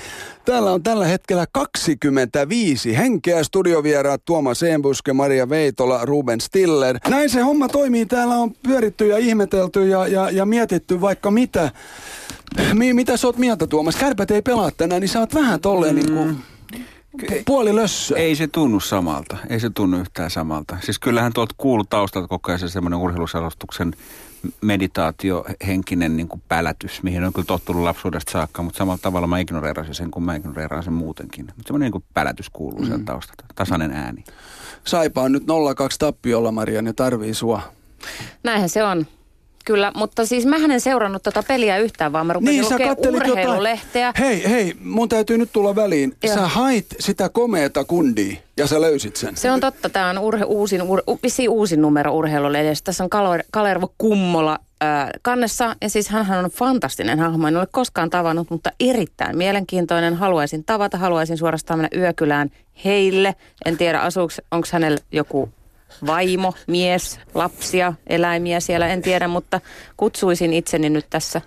Täällä 0.44 0.72
on 0.72 0.82
tällä 0.82 1.06
hetkellä 1.06 1.46
25 1.52 2.96
henkeä. 2.96 3.44
Studiovieraat 3.44 4.24
Tuomas 4.24 4.62
Embuske, 4.62 5.12
Maria 5.12 5.48
Veitola, 5.48 6.04
Ruben 6.04 6.40
Stiller. 6.40 6.98
Näin 7.08 7.30
se 7.30 7.40
homma 7.40 7.68
toimii. 7.68 8.06
Täällä 8.06 8.34
on 8.34 8.52
pyöritty 8.62 9.06
ja 9.06 9.18
ihmetelty 9.18 9.88
ja, 9.88 10.06
ja, 10.06 10.30
ja 10.30 10.46
mietitty 10.46 11.00
vaikka 11.00 11.30
mitä. 11.30 11.70
Mi, 12.74 12.92
mitä 12.94 13.16
sä 13.16 13.26
oot 13.26 13.36
mieltä 13.36 13.66
Tuomas? 13.66 13.96
Kärpät 13.96 14.30
ei 14.30 14.42
pelaa 14.42 14.70
tänään, 14.76 15.00
niin 15.00 15.08
sä 15.08 15.20
oot 15.20 15.34
vähän 15.34 15.60
tolleen 15.60 15.94
niin 15.94 16.12
kuin 16.12 16.36
puoli 17.46 17.76
lössö. 17.76 18.18
Ei 18.18 18.36
se 18.36 18.46
tunnu 18.46 18.80
samalta. 18.80 19.36
Ei 19.48 19.60
se 19.60 19.70
tunnu 19.70 19.98
yhtään 19.98 20.30
samalta. 20.30 20.76
Siis 20.82 20.98
kyllähän 20.98 21.32
tuolta 21.32 21.54
kuuluu 21.58 21.84
taustalta 21.90 22.28
koko 22.28 22.50
ajan 22.50 22.58
se 22.58 22.68
semmoinen 22.68 22.98
urheiluselostuksen 22.98 23.92
meditaatio, 24.60 25.44
henkinen 25.66 26.16
niin 26.16 26.28
kuin 26.28 26.42
pälätys, 26.48 27.02
mihin 27.02 27.24
on 27.24 27.32
kyllä 27.32 27.46
tottunut 27.46 27.82
lapsuudesta 27.82 28.32
saakka, 28.32 28.62
mutta 28.62 28.78
samalla 28.78 28.98
tavalla 29.02 29.26
mä 29.26 29.38
ignoreerasin 29.38 29.94
sen, 29.94 30.10
kun 30.10 30.22
mä 30.22 30.34
ignoreeraan 30.34 30.82
sen 30.82 30.92
muutenkin. 30.92 31.44
Mutta 31.44 31.62
semmoinen 31.66 31.86
niin 31.86 31.92
kuin 31.92 32.04
pälätys 32.14 32.50
kuuluu 32.50 32.84
sieltä 32.84 33.04
taustalta. 33.04 33.44
Tasainen 33.54 33.92
ääni. 33.92 34.24
Saipa 34.84 35.22
on 35.22 35.32
nyt 35.32 35.42
0-2 35.42 35.46
tappiolla, 35.98 36.52
Maria, 36.52 36.82
ne 36.82 36.92
tarvii 36.92 37.34
sua. 37.34 37.62
Näinhän 38.42 38.68
se 38.68 38.84
on. 38.84 39.06
Kyllä, 39.64 39.92
mutta 39.96 40.26
siis 40.26 40.46
mä 40.46 40.56
en 40.56 40.80
seurannut 40.80 41.22
tota 41.22 41.42
peliä 41.42 41.78
yhtään, 41.78 42.12
vaan 42.12 42.26
mä 42.26 42.32
rupesin 42.32 42.64
Niin, 42.78 42.88
kattelit 42.88 43.28
urheilulehteä. 43.28 44.06
jotain. 44.06 44.24
Hei, 44.24 44.50
hei, 44.50 44.74
mun 44.80 45.08
täytyy 45.08 45.38
nyt 45.38 45.52
tulla 45.52 45.76
väliin. 45.76 46.16
Joo. 46.22 46.34
Sä 46.34 46.48
hait 46.48 46.86
sitä 46.98 47.28
komeeta 47.28 47.84
kundia 47.84 48.36
ja 48.56 48.66
sä 48.66 48.80
löysit 48.80 49.16
sen. 49.16 49.36
Se 49.36 49.50
on 49.50 49.60
totta, 49.60 49.88
tämä 49.88 50.10
on 50.10 50.18
urhe, 50.18 50.44
uusin, 50.44 50.82
ur, 50.82 51.02
uusin 51.48 51.82
numero 51.82 52.14
urheilulehdestä. 52.14 52.84
Tässä 52.84 53.04
on 53.04 53.10
Kalo, 53.10 53.30
Kalervo 53.50 53.94
Kummola 53.98 54.58
ää, 54.80 55.10
kannessa, 55.22 55.76
ja 55.82 55.90
siis 55.90 56.08
hän 56.08 56.44
on 56.44 56.50
fantastinen 56.50 57.18
hahmo. 57.18 57.48
En 57.48 57.56
ole 57.56 57.66
koskaan 57.70 58.10
tavannut, 58.10 58.50
mutta 58.50 58.70
erittäin 58.80 59.36
mielenkiintoinen. 59.38 60.14
Haluaisin 60.14 60.64
tavata, 60.64 60.98
haluaisin 60.98 61.38
suorastaan 61.38 61.80
mennä 61.80 61.98
yökylään 62.00 62.50
heille. 62.84 63.34
En 63.64 63.76
tiedä, 63.76 64.00
onko 64.50 64.66
hänellä 64.72 64.98
joku 65.12 65.48
vaimo, 66.06 66.54
mies, 66.66 67.20
lapsia, 67.34 67.92
eläimiä 68.06 68.60
siellä, 68.60 68.88
en 68.88 69.02
tiedä, 69.02 69.28
mutta 69.28 69.60
kutsuisin 69.96 70.52
itseni 70.52 70.90
nyt 70.90 71.06
tässä 71.10 71.40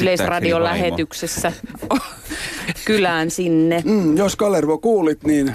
Yleisradion 0.00 0.62
vaimo. 0.62 0.74
lähetyksessä 0.74 1.52
kylään 2.84 3.30
sinne. 3.30 3.82
Mm, 3.84 4.16
jos 4.16 4.36
Kalervo 4.36 4.78
kuulit, 4.78 5.24
niin 5.24 5.54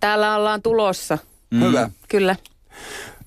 Täällä 0.00 0.36
ollaan 0.36 0.62
tulossa, 0.62 1.18
mm. 1.50 1.60
hyvä. 1.60 1.90
kyllä. 2.08 2.36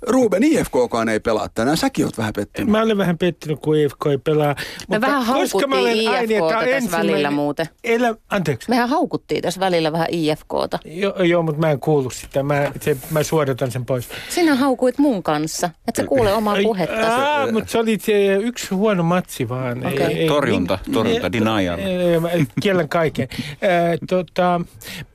Ruben 0.07 0.43
IFKkaan 0.43 1.09
ei 1.09 1.19
pelaa 1.19 1.47
tänään. 1.55 1.77
Säkin 1.77 2.05
oot 2.05 2.17
vähän 2.17 2.33
pettynyt. 2.33 2.69
Mä 2.69 2.81
olen 2.81 2.97
vähän 2.97 3.17
pettynyt, 3.17 3.59
kun 3.59 3.75
IFK 3.77 4.05
ei 4.11 4.17
pelaa. 4.17 4.55
Me 4.89 5.01
vähän 5.01 5.35
koska 5.35 5.67
mä 5.67 5.75
olen 5.75 5.95
IFKta 5.95 6.23
että 6.23 6.49
tässä 6.49 6.75
ensimmäinen 6.75 7.11
välillä 7.11 7.31
muuten. 7.31 7.65
Elä, 7.83 8.15
anteeksi. 8.29 8.69
Mehän 8.69 8.89
haukuttiin 8.89 9.41
tässä 9.41 9.59
välillä 9.59 9.91
vähän 9.91 10.07
IFKta. 10.11 10.79
Joo, 10.85 11.23
joo, 11.23 11.43
mutta 11.43 11.61
mä 11.61 11.71
en 11.71 11.79
kuulu 11.79 12.09
sitä. 12.09 12.43
Mä, 12.43 12.71
se, 12.81 12.97
mä 13.11 13.23
suodatan 13.23 13.71
sen 13.71 13.85
pois. 13.85 14.09
Sinä 14.29 14.55
haukuit 14.55 14.97
mun 14.97 15.23
kanssa, 15.23 15.69
et 15.87 15.95
sä 15.95 16.03
kuule 16.03 16.33
omaa 16.33 16.55
puhetta. 16.63 17.15
Aa, 17.15 17.51
mutta 17.51 17.71
se 17.71 17.77
oli 17.77 17.97
se 18.01 18.35
yksi 18.35 18.75
huono 18.75 19.03
matsi 19.03 19.49
vaan. 19.49 19.85
Okei. 19.85 20.27
Torjunta, 20.27 20.79
torjunta, 20.93 21.31
denial. 21.31 21.79
Ei, 21.79 22.19
mä 22.19 22.29
Kiellän 22.61 22.89
kaiken. 22.89 23.27
Äh, 23.31 23.99
tota, 24.09 24.61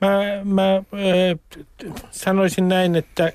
mä 0.01 0.19
mä 0.43 0.75
äh, 0.75 1.63
sanoisin 2.11 2.67
näin, 2.69 2.95
että, 2.95 3.31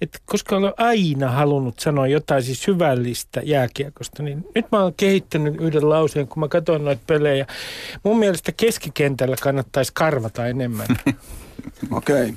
että 0.00 0.18
koska 0.24 0.56
olen 0.56 0.72
aina 0.76 1.30
halunnut 1.30 1.78
sanoa 1.78 2.06
jotain 2.06 2.42
siis 2.42 2.62
syvällistä 2.62 3.40
jääkiekosta, 3.44 4.22
niin 4.22 4.44
nyt 4.54 4.66
mä 4.72 4.82
oon 4.82 4.94
kehittänyt 4.94 5.54
yhden 5.60 5.88
lauseen, 5.88 6.28
kun 6.28 6.40
mä 6.40 6.48
katson 6.48 6.84
noita 6.84 7.02
pelejä. 7.06 7.46
Mun 8.02 8.18
mielestä 8.18 8.52
keskikentällä 8.52 9.36
kannattaisi 9.40 9.92
karvata 9.94 10.46
enemmän. 10.46 10.86
Okei. 11.90 12.34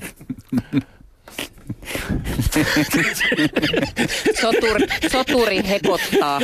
Soturi, 4.40 4.86
soturi 5.12 5.68
hekottaa. 5.68 6.40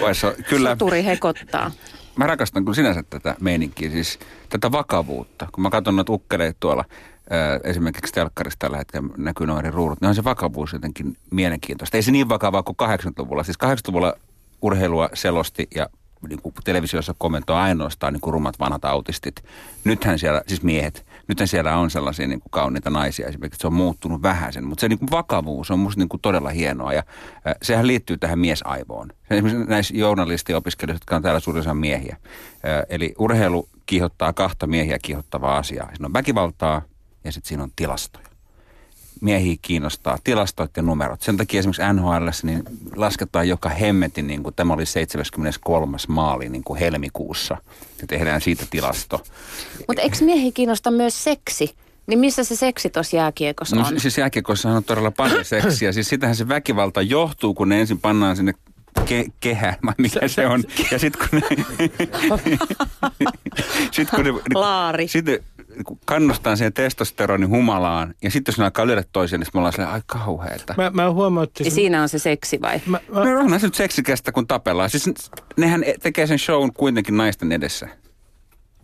Vaissa, 0.00 0.34
kyllä, 0.48 0.70
Soturi 0.70 1.04
hekottaa. 1.04 1.70
mä 2.16 2.26
rakastan 2.26 2.64
kyllä 2.64 2.74
sinänsä 2.74 3.02
tätä 3.10 3.36
meininkiä, 3.40 3.90
siis 3.90 4.18
tätä 4.48 4.72
vakavuutta. 4.72 5.48
Kun 5.52 5.62
mä 5.62 5.70
katson 5.70 5.96
noita 5.96 6.12
ukkeleita 6.12 6.56
tuolla, 6.60 6.84
esimerkiksi 7.64 8.12
telkkarissa 8.12 8.58
tällä 8.58 8.76
hetkellä 8.76 9.08
näkyy 9.16 9.46
noin 9.46 9.58
eri 9.58 9.70
ruudut, 9.70 10.00
niin 10.00 10.08
on 10.08 10.14
se 10.14 10.24
vakavuus 10.24 10.72
jotenkin 10.72 11.16
mielenkiintoista. 11.30 11.96
Ei 11.96 12.02
se 12.02 12.10
niin 12.10 12.28
vakavaa 12.28 12.62
kuin 12.62 12.76
80-luvulla. 12.82 13.42
Siis 13.42 13.58
80-luvulla 13.64 14.14
urheilua 14.62 15.08
selosti 15.14 15.68
ja 15.74 15.88
niin 16.28 16.42
kuin 16.42 16.54
televisiossa 16.64 17.14
kommentoi 17.18 17.56
ainoastaan 17.56 18.12
niin 18.12 18.20
kuin 18.20 18.32
rummat 18.32 18.58
vanhat 18.58 18.84
autistit. 18.84 19.44
Nythän 19.84 20.18
siellä, 20.18 20.42
siis 20.46 20.62
miehet, 20.62 21.06
nythän 21.28 21.48
siellä 21.48 21.76
on 21.76 21.90
sellaisia 21.90 22.26
niin 22.26 22.40
kuin 22.40 22.50
kauniita 22.50 22.90
naisia 22.90 23.28
esimerkiksi, 23.28 23.60
se 23.60 23.66
on 23.66 23.72
muuttunut 23.72 24.22
vähän 24.22 24.52
sen, 24.52 24.64
mutta 24.64 24.80
se 24.80 24.88
niin 24.88 24.98
kuin 24.98 25.10
vakavuus 25.10 25.70
on 25.70 25.78
musta 25.78 26.00
niin 26.00 26.08
kuin 26.08 26.20
todella 26.20 26.50
hienoa 26.50 26.92
ja 26.92 27.02
äh, 27.46 27.54
sehän 27.62 27.86
liittyy 27.86 28.18
tähän 28.18 28.38
miesaivoon. 28.38 29.12
Esimerkiksi 29.30 29.64
näissä 29.64 29.96
journalistiopiskelijoissa, 29.96 31.02
jotka 31.02 31.16
on 31.16 31.22
täällä 31.22 31.40
suurin 31.40 31.60
osa 31.60 31.74
miehiä. 31.74 32.16
Äh, 32.20 32.82
eli 32.88 33.14
urheilu 33.18 33.68
kiihottaa 33.86 34.32
kahta 34.32 34.66
miehiä 34.66 34.98
kiihottavaa 35.02 35.58
asiaa. 35.58 35.88
Siinä 35.88 36.06
on 36.06 36.12
väkivaltaa 36.12 36.82
ja 37.24 37.32
sitten 37.32 37.48
siinä 37.48 37.62
on 37.62 37.72
tilastoja 37.76 38.30
miehiä 39.20 39.56
kiinnostaa 39.62 40.18
tilastot 40.24 40.70
ja 40.76 40.82
numerot. 40.82 41.22
Sen 41.22 41.36
takia 41.36 41.58
esimerkiksi 41.58 41.82
NHL 41.92 42.26
niin 42.42 42.62
lasketaan 42.96 43.48
joka 43.48 43.68
hemmetin, 43.68 44.26
niin 44.26 44.42
kuin 44.42 44.54
tämä 44.54 44.74
oli 44.74 44.86
73. 44.86 45.96
maali 46.08 46.48
niin 46.48 46.64
kuin 46.64 46.80
helmikuussa. 46.80 47.56
Ja 48.00 48.06
tehdään 48.06 48.40
siitä 48.40 48.66
tilasto. 48.70 49.22
Mutta 49.88 50.02
eikö 50.02 50.16
miehi 50.20 50.52
kiinnosta 50.52 50.90
myös 50.90 51.24
seksi? 51.24 51.74
Niin 52.06 52.18
missä 52.18 52.44
se 52.44 52.56
seksi 52.56 52.90
tuossa 52.90 53.16
jääkiekossa 53.16 53.76
No 53.76 53.86
on? 53.86 54.00
siis 54.00 54.18
jääkiekossa 54.18 54.70
on 54.70 54.84
todella 54.84 55.10
paljon 55.10 55.44
seksiä. 55.44 55.92
Siis 55.92 56.08
sitähän 56.08 56.36
se 56.36 56.48
väkivalta 56.48 57.02
johtuu, 57.02 57.54
kun 57.54 57.68
ne 57.68 57.80
ensin 57.80 57.98
pannaan 58.00 58.36
sinne 58.36 58.52
ke- 59.00 59.30
kehään, 59.40 59.76
vai 59.86 59.94
mikä 59.98 60.28
se 60.28 60.46
on. 60.46 60.64
Ja 60.90 60.98
sitten 60.98 61.28
kun 61.30 61.40
ne... 61.40 61.46
sit 63.92 64.10
kun 64.10 64.24
ne 64.24 64.30
Laari. 64.54 65.08
Sitten 65.08 65.38
kun 65.38 65.44
kannustaa 66.06 66.56
siihen 66.56 66.72
testosteronin 66.72 67.48
humalaan, 67.48 68.14
ja 68.22 68.30
sitten 68.30 68.52
jos 68.52 68.58
ne 68.58 68.64
alkaa 68.64 68.86
lyödä 68.86 69.04
toisiaan, 69.12 69.40
niin 69.40 69.48
me 69.54 69.58
ollaan 69.58 69.72
silleen, 69.72 69.92
ai 69.92 70.02
kauheeta. 70.06 70.74
Mä, 70.76 70.90
mä 70.90 71.10
huomautin... 71.10 71.64
Ja 71.64 71.70
siinä 71.70 72.02
on 72.02 72.08
se 72.08 72.18
seksi 72.18 72.60
vai? 72.60 72.80
Mä, 72.86 73.00
mä, 73.14 73.24
No 73.24 73.40
onhan 73.40 73.60
se 73.60 73.66
nyt 73.66 73.74
seksikästä, 73.74 74.32
kun 74.32 74.46
tapellaan. 74.46 74.90
Siis 74.90 75.10
nehän 75.56 75.84
tekee 76.02 76.26
sen 76.26 76.38
shown 76.38 76.72
kuitenkin 76.72 77.16
naisten 77.16 77.52
edessä. 77.52 77.88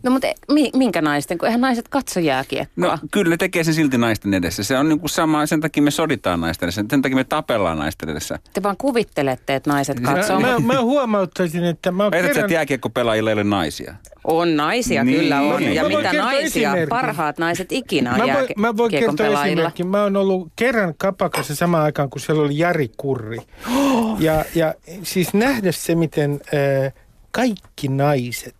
No 0.03 0.11
mutta 0.11 0.27
minkä 0.75 1.01
naisten, 1.01 1.37
kun 1.37 1.45
eihän 1.45 1.61
naiset 1.61 1.87
katso 1.87 2.19
jääkiekkoa. 2.19 2.85
No 2.87 2.97
kyllä 3.11 3.29
ne 3.29 3.37
tekee 3.37 3.63
sen 3.63 3.73
silti 3.73 3.97
naisten 3.97 4.33
edessä. 4.33 4.63
Se 4.63 4.77
on 4.77 4.89
niin 4.89 4.99
kuin 4.99 5.09
sama, 5.09 5.45
sen 5.45 5.61
takia 5.61 5.83
me 5.83 5.91
soditaan 5.91 6.41
naisten 6.41 6.67
edessä, 6.67 6.83
sen 6.89 7.01
takia 7.01 7.15
me 7.15 7.23
tapellaan 7.23 7.77
naisten 7.77 8.09
edessä. 8.09 8.39
Te 8.53 8.63
vaan 8.63 8.77
kuvittelette, 8.77 9.55
että 9.55 9.69
naiset 9.69 9.99
katsoo. 9.99 10.39
Mä, 10.39 10.47
mä, 10.47 10.73
mä 10.73 10.81
huomauttaisin, 10.81 11.63
että 11.63 11.91
mä 11.91 12.03
Väität 12.03 12.27
kerran... 12.27 12.45
että 12.45 12.53
jääkiekkopelaajilla 12.53 13.29
ei 13.29 13.33
ole 13.33 13.43
naisia? 13.43 13.95
On 14.23 14.57
naisia, 14.57 15.03
niin, 15.03 15.19
kyllä 15.19 15.41
on. 15.41 15.59
Niin. 15.59 15.75
Ja 15.75 15.83
mä 15.83 15.89
mitä 15.89 16.13
naisia, 16.13 16.69
esimerkki. 16.69 16.89
parhaat 16.89 17.37
naiset 17.37 17.71
ikinä 17.71 18.11
on 18.13 18.17
mä 18.17 18.33
voin, 18.33 18.47
mä 18.57 18.77
voin 18.77 18.91
kertoa 18.91 19.43
esimerkki. 19.43 19.83
Mä 19.83 20.03
oon 20.03 20.15
ollut 20.15 20.51
kerran 20.55 20.93
kapakassa 20.97 21.55
samaan 21.55 21.83
aikaan, 21.83 22.09
kun 22.09 22.21
siellä 22.21 22.43
oli 22.43 22.57
Jari 22.57 22.91
Kurri. 22.97 23.37
Oh. 23.75 23.97
Ja, 24.19 24.45
ja 24.55 24.73
siis 25.03 25.33
nähdä 25.33 25.71
se, 25.71 25.95
miten 25.95 26.39
äh, 26.85 26.93
kaikki 27.31 27.87
naiset 27.87 28.55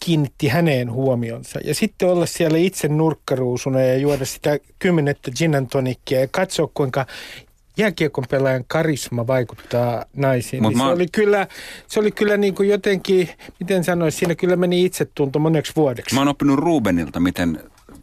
kiinnitti 0.00 0.48
häneen 0.48 0.92
huomionsa. 0.92 1.60
Ja 1.64 1.74
sitten 1.74 2.08
olla 2.08 2.26
siellä 2.26 2.58
itse 2.58 2.88
nurkkaruusuna 2.88 3.80
ja 3.80 3.96
juoda 3.96 4.24
sitä 4.24 4.58
kymmenettä 4.78 5.30
gin 5.30 5.68
tonikkia 5.72 6.20
ja 6.20 6.28
katsoa, 6.30 6.68
kuinka 6.74 7.06
jääkiekon 7.76 8.24
pelaajan 8.30 8.64
karisma 8.66 9.26
vaikuttaa 9.26 10.04
naisiin. 10.16 10.62
Mut 10.62 10.70
niin 10.70 10.78
mä... 10.78 10.84
Se 10.84 10.92
oli 10.92 11.06
kyllä, 11.12 11.46
se 11.86 12.00
oli 12.00 12.10
kyllä 12.10 12.36
niin 12.36 12.54
kuin 12.54 12.68
jotenkin, 12.68 13.28
miten 13.60 13.84
sanoisi, 13.84 14.18
siinä 14.18 14.34
kyllä 14.34 14.56
meni 14.56 14.84
itsetunto 14.84 15.38
moneksi 15.38 15.72
vuodeksi. 15.76 16.14
Mä 16.14 16.20
oon 16.20 16.28
oppinut 16.28 16.58
Rubenilta, 16.58 17.20
miten 17.20 17.60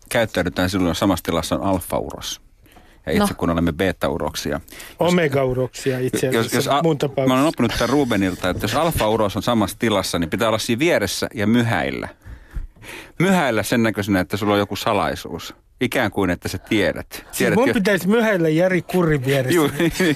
käyttäydytään 0.10 0.70
silloin 0.70 0.96
samassa 0.96 1.24
tilassa 1.24 1.56
on 1.56 1.64
alfa-uros 1.64 2.42
ja 3.06 3.12
itse 3.12 3.34
no. 3.34 3.36
kun 3.38 3.50
olemme 3.50 3.72
beta-uroksia. 3.72 4.62
Omega-uroksia 5.00 6.00
itse 6.00 6.28
asiassa 6.28 6.56
jos, 6.58 6.66
jos 6.66 6.84
mun 6.84 6.98
tapauksessa. 6.98 7.28
Mä 7.28 7.34
olen 7.34 7.48
oppinut 7.48 7.72
tämän 7.78 7.90
Rubenilta, 7.90 8.50
että 8.50 8.64
jos 8.64 8.76
alfa-uros 8.76 9.36
on 9.36 9.44
samassa 9.44 9.78
tilassa, 9.80 10.20
niin 10.20 10.30
pitää 10.30 10.48
olla 10.48 10.58
siinä 10.58 10.80
vieressä 10.80 11.28
ja 11.34 11.48
myhäillä. 11.48 12.10
Myhäillä 13.20 13.64
sen 13.64 13.84
näköisenä, 13.84 14.20
että 14.20 14.38
sulla 14.38 14.54
on 14.54 14.60
joku 14.60 14.76
salaisuus. 14.76 15.56
Ikään 15.82 16.12
kuin, 16.12 16.30
että 16.30 16.48
sä 16.48 16.58
tiedät. 16.58 17.08
Siis 17.12 17.38
tiedät 17.38 17.56
mun 17.56 17.68
jo... 17.68 17.74
pitäisi 17.74 18.08
myhäillä 18.08 18.50
Jari 18.50 18.82
Kurrin 18.82 19.26
vieressä. 19.26 19.56
Juu, 19.56 19.70
niin, 19.80 19.92
niin. 20.00 20.16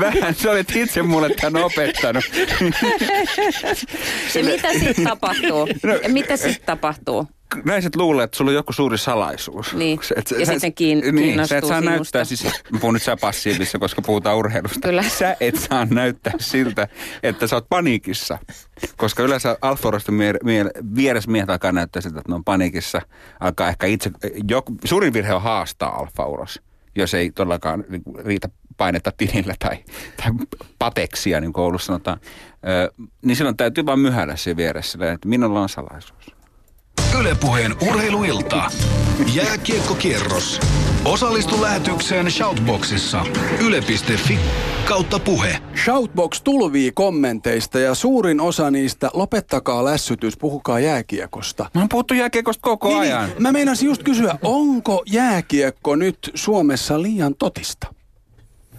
vähän, 0.00 0.34
sä 0.34 0.50
olet 0.50 0.76
itse 0.76 1.02
mulle 1.02 1.30
tämän 1.40 1.64
opettanut. 1.64 2.24
ja 4.34 4.44
mitä 4.50 4.72
sitten 4.72 5.04
tapahtuu? 5.04 5.68
No, 5.82 5.94
mitä 6.08 6.36
sitten 6.36 6.66
tapahtuu? 6.66 7.26
Naiset 7.64 7.96
luulee, 7.96 8.24
että 8.24 8.36
sulla 8.36 8.50
on 8.50 8.54
joku 8.54 8.72
suuri 8.72 8.98
salaisuus. 8.98 9.74
Niin. 9.74 10.00
Et, 10.16 10.30
ja 10.38 10.46
sä, 10.46 10.52
sitten 10.52 10.74
kiin, 10.74 11.02
niin, 11.12 11.48
sä 11.48 11.58
et 11.58 11.64
saa 11.64 11.80
sinusta. 11.80 11.90
näyttää, 11.90 12.24
siis 12.24 12.44
mä 12.44 12.78
puhun 12.80 12.94
nyt 12.94 13.02
sä 13.02 13.16
passiivissa, 13.16 13.78
koska 13.78 14.02
puhutaan 14.02 14.36
urheilusta. 14.36 14.88
Kyllä. 14.88 15.02
Sä 15.02 15.36
et 15.40 15.56
saa 15.56 15.86
näyttää 15.90 16.32
siltä, 16.40 16.88
että 17.22 17.46
sä 17.46 17.56
oot 17.56 17.68
paniikissa. 17.68 18.38
Koska 18.96 19.22
yleensä 19.22 19.56
alfa 19.60 19.90
mie- 20.10 20.38
mie- 20.44 20.70
vieressä 20.96 21.30
miehet 21.30 21.50
alkaa 21.50 21.72
näyttää 21.72 22.02
siltä, 22.02 22.18
että 22.18 22.32
ne 22.32 22.34
on 22.34 22.44
paniikissa. 22.44 23.02
Alkaa 23.40 23.68
ehkä 23.68 23.86
itse, 23.86 24.10
joku, 24.48 24.76
suurin 24.84 25.12
virhe 25.12 25.34
on 25.34 25.42
haastaa 25.42 25.96
alfa 25.96 26.26
jos 26.96 27.14
ei 27.14 27.30
todellakaan 27.30 27.84
niin 27.88 28.02
riitä 28.24 28.48
painetta 28.76 29.12
tilillä 29.16 29.54
tai, 29.58 29.76
tai 30.16 30.32
pateksia, 30.78 31.40
niin 31.40 31.52
kuin 31.52 31.62
koulussa 31.62 31.86
sanotaan. 31.86 32.20
Ö, 32.68 32.92
niin 33.22 33.36
silloin 33.36 33.56
täytyy 33.56 33.86
vaan 33.86 33.98
myhäillä 33.98 34.36
siinä 34.36 34.56
vieressä, 34.56 35.12
että 35.12 35.28
minulla 35.28 35.60
on 35.60 35.68
salaisuus. 35.68 36.41
Ylepuheen 37.20 37.74
urheiluilta. 37.88 38.70
Jääkiekkokierros. 39.34 40.60
Osallistu 41.04 41.62
lähetykseen 41.62 42.30
Shoutboxissa. 42.30 43.24
Yle.fi 43.60 44.38
kautta 44.88 45.18
puhe. 45.18 45.58
Shoutbox 45.84 46.40
tulvii 46.44 46.92
kommenteista 46.92 47.78
ja 47.78 47.94
suurin 47.94 48.40
osa 48.40 48.70
niistä, 48.70 49.10
lopettakaa 49.14 49.84
lässytys, 49.84 50.36
puhukaa 50.36 50.80
jääkiekosta. 50.80 51.70
Mä 51.74 51.80
oon 51.80 51.88
puhuttu 51.88 52.14
jääkiekosta 52.14 52.60
koko 52.62 52.88
niin, 52.88 53.00
niin. 53.00 53.14
ajan. 53.16 53.28
Niin, 53.28 53.42
mä 53.42 53.52
meinasin 53.52 53.86
just 53.86 54.02
kysyä, 54.02 54.38
onko 54.42 55.02
jääkiekko 55.06 55.96
nyt 55.96 56.18
Suomessa 56.34 57.02
liian 57.02 57.34
totista? 57.34 57.94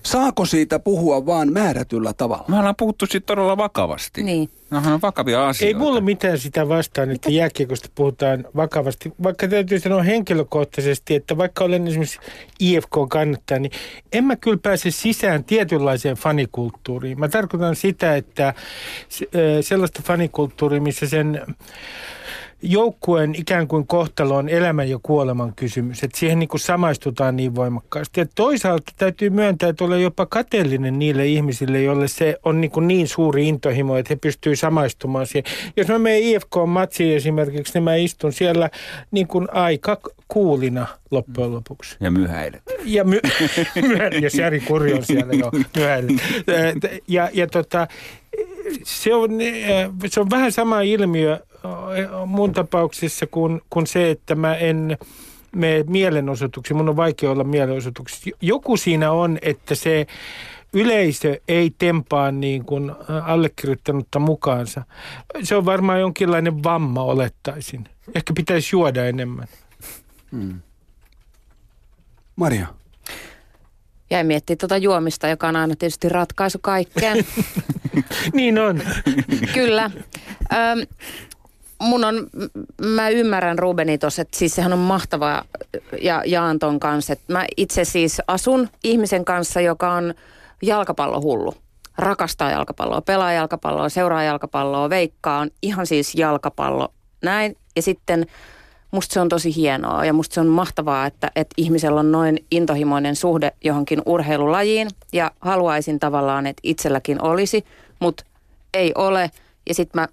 Saako 0.06 0.46
siitä 0.46 0.80
puhua 0.80 1.26
vaan 1.26 1.54
määrätyllä 1.54 2.14
tavalla? 2.14 2.46
Me 2.48 2.58
ollaan 2.58 2.76
puhuttu 2.78 3.06
siitä 3.06 3.26
todella 3.26 3.58
vakavasti. 3.58 4.24
Niin. 4.24 4.50
Nämä 4.72 4.94
on 4.94 5.02
vakavia 5.02 5.48
asioita. 5.48 5.78
Ei 5.78 5.84
mulla 5.84 6.02
mitään 6.02 6.40
sitä 6.40 6.70
vastaan, 6.70 7.12
että 7.12 7.32
jääkiekosta 7.32 7.90
puhutaan 7.96 8.46
vakavasti. 8.56 9.14
Vaikka 9.24 9.48
täytyy 9.48 9.80
sanoa 9.80 10.04
henkilökohtaisesti, 10.04 11.16
että 11.16 11.38
vaikka 11.38 11.64
olen 11.64 11.88
esimerkiksi 11.88 12.20
IFK-kannattaja, 12.60 13.60
niin 13.60 13.72
en 14.14 14.24
mä 14.24 14.36
kyllä 14.36 14.60
pääse 14.64 14.92
sisään 14.92 15.44
tietynlaiseen 15.44 16.16
fanikulttuuriin. 16.16 17.20
Mä 17.20 17.28
tarkoitan 17.28 17.76
sitä, 17.76 18.16
että 18.16 18.54
sellaista 19.62 20.02
fanikulttuuria, 20.06 20.82
missä 20.82 21.08
sen 21.08 21.42
joukkueen 22.64 23.36
ikään 23.36 23.68
kuin 23.68 23.88
kohtalo 23.88 24.36
on 24.36 24.50
elämän 24.50 24.90
ja 24.90 25.00
kuoleman 25.04 25.54
kysymys. 25.56 26.04
Että 26.04 26.20
siihen 26.20 26.40
niin 26.40 26.48
kuin 26.48 26.62
samaistutaan 26.62 27.36
niin 27.36 27.56
voimakkaasti. 27.56 28.20
Ja 28.20 28.26
toisaalta 28.36 28.92
täytyy 28.98 29.30
myöntää, 29.30 29.70
että 29.70 29.84
olen 29.84 30.02
jopa 30.02 30.26
kateellinen 30.26 31.00
niille 31.00 31.28
ihmisille, 31.28 31.82
joille 31.82 32.08
se 32.08 32.38
on 32.44 32.62
niin, 32.62 32.72
kuin 32.72 32.88
niin 32.88 33.08
suuri 33.08 33.48
intohimo, 33.48 33.98
että 33.98 34.14
he 34.14 34.16
pystyvät 34.16 34.60
samaistumaan 34.60 35.28
siihen. 35.28 35.44
Jos 35.78 35.88
mä 35.88 36.00
menen 36.00 36.22
IFK-matsiin 36.22 37.16
esimerkiksi, 37.16 37.74
niin 37.74 37.84
mä 37.84 37.96
istun 37.96 38.34
siellä 38.34 38.70
niin 39.12 39.28
kuin 39.28 39.48
aika 39.52 40.00
kuulina 40.28 40.88
loppujen 41.12 41.52
lopuksi. 41.52 41.98
Ja 42.00 42.12
myhäilet. 42.12 42.62
Ja, 42.86 43.04
my, 43.04 43.20
jos 44.24 44.36
Jari 44.36 44.60
Kurri 44.60 44.94
on 44.94 45.04
siellä, 45.04 45.34
jo 45.34 45.52
myhäilet. 45.76 46.22
Ja, 47.08 47.30
ja 47.34 47.48
tota, 47.48 47.88
se 48.84 49.14
on, 49.14 49.32
se 50.08 50.20
on 50.20 50.30
vähän 50.30 50.52
sama 50.52 50.82
ilmiö 50.82 51.40
mun 52.26 52.54
tapauksessa 52.54 53.28
kuin, 53.28 53.62
kuin 53.70 53.88
se, 53.88 54.12
että 54.12 54.36
mä 54.36 54.56
en 54.56 54.98
me 55.56 55.84
mielenosoituksiin. 55.88 56.78
Mun 56.78 56.90
on 56.90 56.96
vaikea 56.96 57.32
olla 57.32 57.44
mielenosoituksissa. 57.44 58.30
Joku 58.42 58.78
siinä 58.78 59.12
on, 59.12 59.38
että 59.42 59.76
se 59.76 60.08
yleisö 60.74 61.40
ei 61.48 61.72
tempaa 61.78 62.32
niin 62.32 62.66
kuin 62.66 62.92
allekirjoittanutta 63.24 64.20
mukaansa. 64.20 64.84
Se 65.44 65.56
on 65.56 65.66
varmaan 65.66 66.00
jonkinlainen 66.00 66.64
vamma, 66.64 67.04
olettaisin. 67.04 67.88
Ehkä 68.16 68.34
pitäisi 68.36 68.76
juoda 68.76 69.06
enemmän. 69.06 69.48
Hmm. 70.32 70.60
Maria. 72.36 72.68
Jäi 74.10 74.24
miettiä 74.24 74.56
tuota 74.56 74.78
juomista, 74.78 75.28
joka 75.28 75.48
on 75.48 75.56
aina 75.56 75.76
tietysti 75.76 76.10
ratkaisu 76.10 76.60
kaikkeen. 76.62 77.26
niin 78.34 78.60
on. 78.60 78.82
Kyllä. 79.54 79.84
Öm, 80.54 80.88
mun 81.84 82.06
on, 82.06 82.28
mä 82.82 83.10
ymmärrän 83.10 83.60
Rubeni 83.60 83.98
tuossa, 83.98 84.22
että 84.22 84.38
siis 84.38 84.56
sehän 84.56 84.74
on 84.74 84.80
mahtavaa 84.80 85.46
ja 86.02 86.24
jaan 86.26 86.60
ton 86.60 86.80
kanssa. 86.80 87.14
Että 87.14 87.34
mä 87.34 87.46
itse 87.58 87.86
siis 87.86 88.22
asun 88.28 88.70
ihmisen 88.84 89.26
kanssa, 89.26 89.62
joka 89.62 89.94
on 89.94 90.14
jalkapallohullu. 90.62 91.54
Rakastaa 91.98 92.52
jalkapalloa, 92.52 93.02
pelaa 93.02 93.34
jalkapalloa, 93.34 93.90
seuraa 93.90 94.24
jalkapalloa, 94.24 94.90
veikkaa 94.90 95.40
on 95.40 95.50
ihan 95.62 95.88
siis 95.88 96.16
jalkapallo. 96.16 96.94
Näin. 97.24 97.58
Ja 97.76 97.82
sitten 97.82 98.26
musta 98.92 99.14
se 99.14 99.20
on 99.20 99.30
tosi 99.30 99.56
hienoa 99.56 100.06
ja 100.06 100.14
musta 100.14 100.34
se 100.34 100.40
on 100.40 100.48
mahtavaa, 100.48 101.06
että, 101.06 101.32
että 101.36 101.54
ihmisellä 101.58 102.00
on 102.00 102.12
noin 102.12 102.46
intohimoinen 102.52 103.16
suhde 103.16 103.52
johonkin 103.64 104.02
urheilulajiin. 104.06 104.88
Ja 105.14 105.32
haluaisin 105.40 106.00
tavallaan, 106.00 106.48
että 106.48 106.62
itselläkin 106.64 107.22
olisi, 107.22 107.66
mutta 108.00 108.24
ei 108.74 108.92
ole. 108.96 109.32
Ja 109.70 109.74
sitten 109.74 110.02
mä 110.02 110.08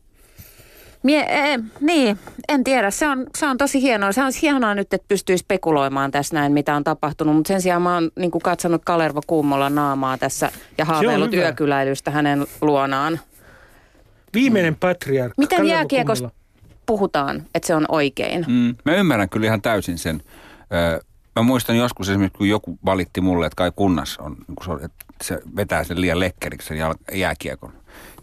Mie, 1.02 1.20
e, 1.20 1.58
niin, 1.80 2.18
en 2.48 2.64
tiedä. 2.64 2.90
Se 2.90 3.08
on, 3.08 3.26
se 3.38 3.46
on 3.46 3.58
tosi 3.58 3.82
hienoa. 3.82 4.12
Se 4.12 4.22
on 4.22 4.32
hienoa 4.42 4.74
nyt, 4.74 4.94
että 4.94 5.08
pystyy 5.08 5.38
spekuloimaan 5.38 6.10
tässä 6.10 6.34
näin, 6.34 6.52
mitä 6.52 6.76
on 6.76 6.84
tapahtunut. 6.84 7.36
Mutta 7.36 7.48
sen 7.48 7.62
sijaan 7.62 7.82
mä 7.82 7.94
oon 7.94 8.10
niin 8.18 8.30
katsonut 8.30 8.82
Kalervo 8.84 9.20
Kuumolla 9.26 9.70
naamaa 9.70 10.18
tässä 10.18 10.52
ja 10.78 10.84
haaveillut 10.84 11.34
yökyläilystä 11.34 12.10
hänen 12.10 12.46
luonaan. 12.60 13.20
Viimeinen 14.34 14.76
patriarkka. 14.76 15.34
Miten 15.42 15.66
jääkiekosta 15.66 16.30
puhutaan, 16.86 17.42
että 17.54 17.66
se 17.66 17.74
on 17.74 17.84
oikein? 17.88 18.44
Mm, 18.48 18.74
mä 18.84 18.94
ymmärrän 18.94 19.28
kyllä 19.28 19.46
ihan 19.46 19.62
täysin 19.62 19.98
sen. 19.98 20.22
Ö, 20.94 21.04
mä 21.36 21.42
muistan 21.42 21.76
joskus 21.76 22.08
esimerkiksi, 22.08 22.38
kun 22.38 22.48
joku 22.48 22.78
valitti 22.84 23.20
mulle, 23.20 23.46
että 23.46 23.56
kai 23.56 23.72
kunnas 23.76 24.18
on, 24.18 24.36
niin 24.48 24.84
että 24.84 25.04
se 25.22 25.40
vetää 25.56 25.84
sen 25.84 26.00
liian 26.00 26.20
lekkeriksi 26.20 26.68
sen 26.68 26.78
jääkiekon. 27.12 27.72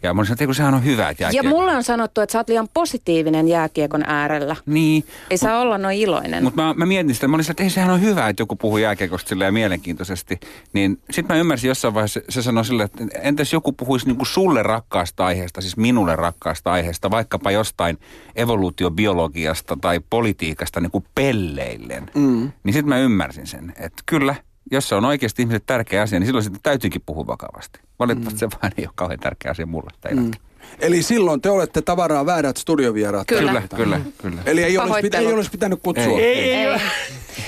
Ja 0.03 0.13
mä 0.13 0.25
sanoin, 0.25 0.43
että 0.43 0.53
sehän 0.53 0.73
on 0.73 0.85
hyvä 0.85 1.09
että 1.09 1.29
Ja 1.33 1.43
mulle 1.43 1.75
on 1.75 1.83
sanottu, 1.83 2.21
että 2.21 2.31
sä 2.31 2.39
oot 2.39 2.49
liian 2.49 2.67
positiivinen 2.73 3.47
jääkiekon 3.47 4.03
äärellä. 4.07 4.55
Niin. 4.65 5.03
Ei 5.29 5.37
saa 5.37 5.59
olla 5.59 5.77
noin 5.77 5.97
iloinen. 5.97 6.43
Mutta 6.43 6.61
mä, 6.61 6.73
mä 6.73 6.85
mietin 6.85 7.15
sitä, 7.15 7.27
mä 7.27 7.35
olin 7.35 7.51
että 7.51 7.63
ei 7.63 7.69
sehän 7.69 7.89
on 7.89 8.01
hyvä, 8.01 8.29
että 8.29 8.41
joku 8.41 8.55
puhuu 8.55 8.77
jääkiekosta 8.77 9.29
silleen 9.29 9.53
mielenkiintoisesti. 9.53 10.39
Niin 10.73 10.99
sitten 11.11 11.35
mä 11.35 11.39
ymmärsin 11.39 11.67
jossain 11.67 11.93
vaiheessa, 11.93 12.19
se 12.29 12.41
sanoi 12.41 12.65
sille, 12.65 12.83
että 12.83 13.03
entäs 13.21 13.53
joku 13.53 13.71
puhuisi 13.71 14.05
niinku 14.05 14.25
sulle 14.25 14.63
rakkaasta 14.63 15.25
aiheesta, 15.25 15.61
siis 15.61 15.77
minulle 15.77 16.15
rakkaasta 16.15 16.71
aiheesta, 16.71 17.11
vaikkapa 17.11 17.51
jostain 17.51 17.97
evoluutiobiologiasta 18.35 19.77
tai 19.81 19.99
politiikasta 20.09 20.79
niin 20.79 20.91
kuin 20.91 21.05
pelleillen. 21.15 22.11
Mm. 22.15 22.51
Niin 22.63 22.73
sitten 22.73 22.89
mä 22.89 22.97
ymmärsin 22.97 23.47
sen, 23.47 23.73
että 23.77 24.03
kyllä– 24.05 24.35
jos 24.71 24.89
se 24.89 24.95
on 24.95 25.05
oikeasti 25.05 25.41
ihmiset 25.41 25.63
tärkeä 25.65 26.01
asia, 26.01 26.19
niin 26.19 26.25
silloin 26.25 26.43
sitä 26.43 26.59
täytyykin 26.63 27.01
puhua 27.05 27.27
vakavasti. 27.27 27.79
Valitettavasti 27.99 28.45
mm. 28.45 28.51
se 28.51 28.57
vaan 28.61 28.71
ei 28.77 28.85
ole 28.85 28.93
kauhean 28.95 29.19
tärkeä 29.19 29.51
asia 29.51 29.65
mulle 29.65 29.91
tai 30.01 30.13
mm. 30.13 30.31
Eli 30.79 31.03
silloin 31.03 31.41
te 31.41 31.49
olette 31.49 31.81
tavaraa 31.81 32.25
väärät 32.25 32.57
studiovieraat. 32.57 33.27
Kyllä. 33.27 33.41
Kyllä, 33.41 33.61
kyllä, 33.75 34.01
kyllä. 34.17 34.41
Eli 34.45 34.63
ei 34.63 34.77
olisi, 34.77 35.01
pitä, 35.01 35.17
ei 35.17 35.33
olisi 35.33 35.51
pitänyt 35.51 35.79
kutsua. 35.83 36.19
Ei. 36.19 36.23
Ei, 36.23 36.53
ei, 36.53 36.65
Ei. 36.65 36.79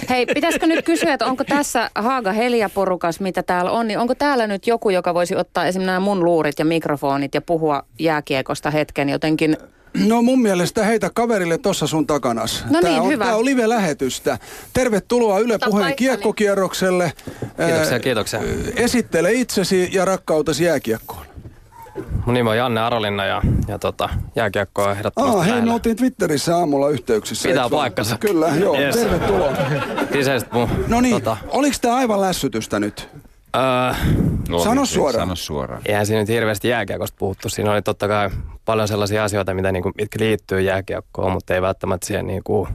Hei, 0.09 0.25
pitäisikö 0.25 0.67
nyt 0.67 0.85
kysyä, 0.85 1.13
että 1.13 1.25
onko 1.25 1.43
tässä 1.43 1.89
Haaga 1.95 2.31
Helia-porukas, 2.31 3.19
mitä 3.19 3.43
täällä 3.43 3.71
on, 3.71 3.87
niin 3.87 3.99
onko 3.99 4.15
täällä 4.15 4.47
nyt 4.47 4.67
joku, 4.67 4.89
joka 4.89 5.13
voisi 5.13 5.35
ottaa 5.35 5.65
esimerkiksi 5.65 5.85
nämä 5.85 5.99
mun 5.99 6.25
luurit 6.25 6.59
ja 6.59 6.65
mikrofonit 6.65 7.33
ja 7.33 7.41
puhua 7.41 7.83
jääkiekosta 7.99 8.71
hetken 8.71 9.09
jotenkin? 9.09 9.57
No 9.93 10.21
mun 10.21 10.41
mielestä 10.41 10.83
heitä 10.83 11.09
kaverille 11.13 11.57
tuossa 11.57 11.87
sun 11.87 12.07
takanas. 12.07 12.65
No 12.69 12.81
tää 12.81 12.91
niin, 12.91 13.01
on, 13.01 13.07
hyvä. 13.11 13.25
Tää 13.25 13.35
on 13.35 13.45
live-lähetystä. 13.45 14.37
Tervetuloa 14.73 15.39
Yle 15.39 15.53
Ota 15.55 15.65
Puheen 15.65 15.85
paikkani. 15.85 15.95
kiekkokierrokselle. 16.07 17.13
Kiitoksia, 17.67 17.99
kiitoksia. 17.99 18.39
Esittele 18.75 19.31
itsesi 19.33 19.89
ja 19.91 20.05
rakkautesi 20.05 20.63
jääkiekkoon. 20.63 21.25
Mun 22.25 22.33
nimi 22.33 22.49
on 22.49 22.57
Janne 22.57 22.81
Arolinna 22.81 23.25
ja, 23.25 23.41
ja 23.67 23.79
tota, 23.79 24.09
jääkiekko 24.35 24.83
on 24.83 24.91
ehdottomasti 24.91 25.37
Aa, 25.37 25.43
hei, 25.43 25.61
me 25.61 25.73
oltiin 25.73 25.95
Twitterissä 25.95 26.57
aamulla 26.57 26.89
yhteyksissä. 26.89 27.49
Pitää 27.49 27.69
paikkansa. 27.69 28.17
Kyllä, 28.17 28.47
joo. 28.47 28.79
Yes. 28.79 28.95
Tervetuloa. 28.95 29.51
Kyseistä 30.11 30.49
mun, 30.53 30.69
No 30.87 31.01
niin, 31.01 31.13
tota, 31.15 31.37
oliko 31.47 31.75
tämä 31.81 31.95
aivan 31.95 32.21
lässytystä 32.21 32.79
nyt? 32.79 33.09
Öö, 33.55 33.93
Oli, 34.49 34.63
Sano 34.63 34.85
suoraan. 34.85 35.27
Sano 35.27 35.35
suoraan. 35.35 35.81
eihän 35.85 36.05
siinä 36.05 36.19
nyt 36.19 36.29
hirveästi 36.29 36.67
jääkiekosta 36.67 37.15
puhuttu. 37.19 37.49
Siinä 37.49 37.71
oli 37.71 37.81
totta 37.81 38.07
kai 38.07 38.29
paljon 38.65 38.87
sellaisia 38.87 39.23
asioita, 39.23 39.53
mitä, 39.53 39.71
niinku, 39.71 39.91
mitkä 39.97 40.19
liittyy 40.19 40.61
jääkiekkoon, 40.61 41.31
mutta 41.31 41.53
ei 41.53 41.61
välttämättä 41.61 42.07
siihen, 42.07 42.27
niinku, 42.27 42.67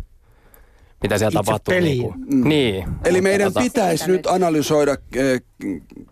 mitä 1.03 1.19
siellä 1.19 1.41
Itse 1.41 1.51
tapahtuu. 1.51 1.75
Niinku. 1.75 2.15
Mm. 2.17 2.49
Niin. 2.49 2.85
Eli 3.05 3.19
mutta 3.19 3.23
meidän 3.23 3.53
tota, 3.53 3.65
pitäisi 3.65 4.11
nyt 4.11 4.27
analysoida 4.27 4.97
eh, 5.17 5.43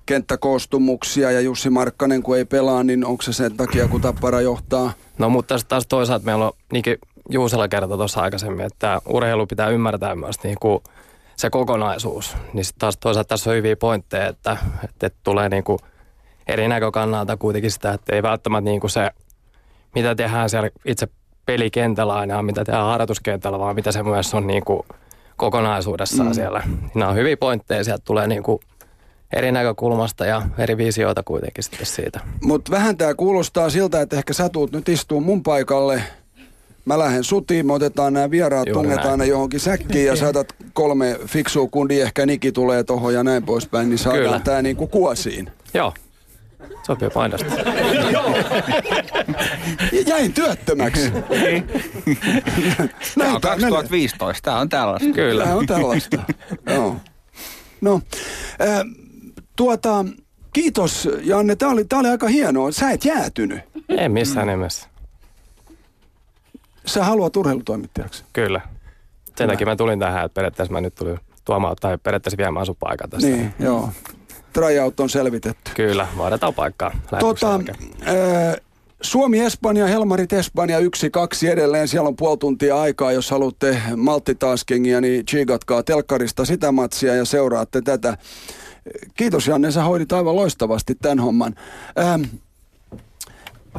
kenttäkoostumuksia 0.06 1.30
ja 1.30 1.40
Jussi 1.40 1.70
Markkanen 1.70 2.22
kun 2.22 2.36
ei 2.36 2.44
pelaa, 2.44 2.84
niin 2.84 3.04
onko 3.04 3.22
se 3.22 3.32
sen 3.32 3.56
takia 3.56 3.88
kun 3.88 4.00
Tappara 4.00 4.40
johtaa? 4.40 4.92
No 5.18 5.28
mutta 5.28 5.58
taas 5.68 5.86
toisaalta 5.86 6.24
meillä 6.24 6.46
on, 6.46 6.52
niin 6.72 6.82
kuin 6.82 6.96
Juusela 7.30 7.68
kertoi 7.68 7.96
tuossa 7.98 8.20
aikaisemmin, 8.20 8.66
että 8.66 9.00
urheilu 9.08 9.46
pitää 9.46 9.68
ymmärtää 9.68 10.14
myös 10.14 10.36
niin 10.44 10.56
kuin 10.60 10.82
se 11.42 11.50
kokonaisuus. 11.50 12.36
Niin 12.52 12.64
sitten 12.64 12.80
taas 12.80 12.96
toisaalta 12.96 13.28
tässä 13.28 13.50
on 13.50 13.56
hyviä 13.56 13.76
pointteja, 13.76 14.28
että, 14.28 14.56
että, 14.84 15.10
tulee 15.22 15.48
niin 15.48 15.64
kuin 15.64 15.78
eri 16.46 16.68
näkökannalta 16.68 17.36
kuitenkin 17.36 17.70
sitä, 17.70 17.92
että 17.92 18.16
ei 18.16 18.22
välttämättä 18.22 18.70
niin 18.70 18.80
kuin 18.80 18.90
se, 18.90 19.10
mitä 19.94 20.14
tehdään 20.14 20.50
siellä 20.50 20.70
itse 20.84 21.08
pelikentällä 21.46 22.14
aina, 22.14 22.42
mitä 22.42 22.64
tehdään 22.64 22.86
harjoituskentällä, 22.86 23.58
vaan 23.58 23.74
mitä 23.74 23.92
se 23.92 24.02
myös 24.02 24.34
on 24.34 24.46
niin 24.46 24.64
kuin 24.64 24.82
kokonaisuudessaan 25.36 26.28
mm. 26.28 26.34
siellä. 26.34 26.62
Nämä 26.94 27.10
on 27.10 27.16
hyviä 27.16 27.36
pointteja, 27.36 27.84
sieltä 27.84 28.02
tulee 28.04 28.26
niin 28.26 28.42
kuin 28.42 28.60
eri 29.32 29.52
näkökulmasta 29.52 30.26
ja 30.26 30.42
eri 30.58 30.76
visioita 30.76 31.22
kuitenkin 31.22 31.64
sitten 31.64 31.86
siitä. 31.86 32.20
Mutta 32.42 32.70
vähän 32.70 32.96
tämä 32.96 33.14
kuulostaa 33.14 33.70
siltä, 33.70 34.00
että 34.00 34.16
ehkä 34.16 34.32
sä 34.32 34.48
tuut 34.48 34.72
nyt 34.72 34.88
istuu 34.88 35.20
mun 35.20 35.42
paikalle. 35.42 36.02
Mä 36.84 36.98
lähden 36.98 37.24
sutiin, 37.24 37.66
me 37.66 37.72
otetaan 37.72 38.12
nämä 38.12 38.30
vieraat, 38.30 38.66
Juuri 38.68 38.72
tungetaan 38.82 39.06
näin. 39.08 39.18
ne 39.18 39.26
johonkin 39.26 39.60
säkkiin 39.60 40.06
ja 40.06 40.16
saatat 40.16 40.46
kolme 40.72 41.18
fiksua 41.26 41.68
kundi, 41.70 42.00
ehkä 42.00 42.26
Niki 42.26 42.52
tulee 42.52 42.84
tohon 42.84 43.14
ja 43.14 43.24
näin 43.24 43.42
poispäin, 43.42 43.88
niin 43.88 43.98
saadaan 43.98 44.24
Kyllä. 44.24 44.40
tää 44.40 44.62
niinku 44.62 44.86
kuosiin. 44.86 45.50
Joo, 45.74 45.92
sopii 46.86 47.10
painasta. 47.10 47.46
Ja 49.92 50.00
Jäin 50.06 50.32
työttömäksi. 50.32 51.10
Tämä 51.10 51.22
on 52.82 52.88
Näin 53.16 53.40
tää 53.40 53.56
menee. 53.56 53.70
2015, 53.70 54.42
tämä 54.42 54.58
on 54.58 54.68
tällaista. 54.68 55.08
Kyllä. 55.14 55.44
Tämä 55.44 55.56
on 55.56 55.66
tällaista. 55.66 56.22
Joo. 56.74 56.96
No, 57.80 58.00
äh, 58.60 58.80
tuota, 59.56 60.04
kiitos 60.52 61.08
Janne, 61.22 61.56
tämä 61.56 61.72
oli, 61.72 61.84
tää 61.84 61.98
oli 61.98 62.08
aika 62.08 62.28
hienoa. 62.28 62.72
Sä 62.72 62.90
et 62.90 63.04
jäätynyt. 63.04 63.60
Ei 63.88 64.08
missään 64.08 64.46
nimessä. 64.48 64.88
Sä 66.86 67.04
haluat 67.04 67.36
urheilutoimittajaksi. 67.36 68.24
Kyllä. 68.32 68.60
Sen 69.36 69.48
takia 69.48 69.66
mä 69.66 69.76
tulin 69.76 69.98
tähän, 69.98 70.24
että 70.24 70.34
periaatteessa 70.34 70.72
mä 70.72 70.80
nyt 70.80 70.94
tulin 70.94 71.18
tuomaan 71.44 71.76
tai 71.80 71.98
periaatteessa 71.98 72.38
viemään 72.38 72.66
sun 72.66 72.76
paikan 72.80 73.10
tästä. 73.10 73.28
Niin, 73.28 73.54
joo. 73.58 73.88
Tryout 74.52 75.00
on 75.00 75.10
selvitetty. 75.10 75.70
Kyllä, 75.74 76.06
vaaditaan 76.18 76.54
paikkaa. 76.54 76.90
Tota, 77.20 77.54
äh, 77.54 78.56
Suomi-Espanja, 79.02 79.86
Helmarit 79.86 80.32
Espanja, 80.32 80.78
yksi, 80.78 81.10
kaksi 81.10 81.48
edelleen. 81.48 81.88
Siellä 81.88 82.08
on 82.08 82.16
puoli 82.16 82.38
tuntia 82.38 82.80
aikaa, 82.80 83.12
jos 83.12 83.30
haluatte 83.30 83.82
multitaskingia, 83.96 85.00
niin 85.00 85.26
chigatkaa 85.26 85.82
telkkarista 85.82 86.44
sitä 86.44 86.72
matsia 86.72 87.14
ja 87.14 87.24
seuraatte 87.24 87.80
tätä. 87.80 88.16
Kiitos 89.14 89.46
Janne, 89.46 89.70
sä 89.70 89.82
hoidit 89.82 90.12
aivan 90.12 90.36
loistavasti 90.36 90.94
tämän 90.94 91.20
homman. 91.20 91.54
Ähm, 91.98 92.22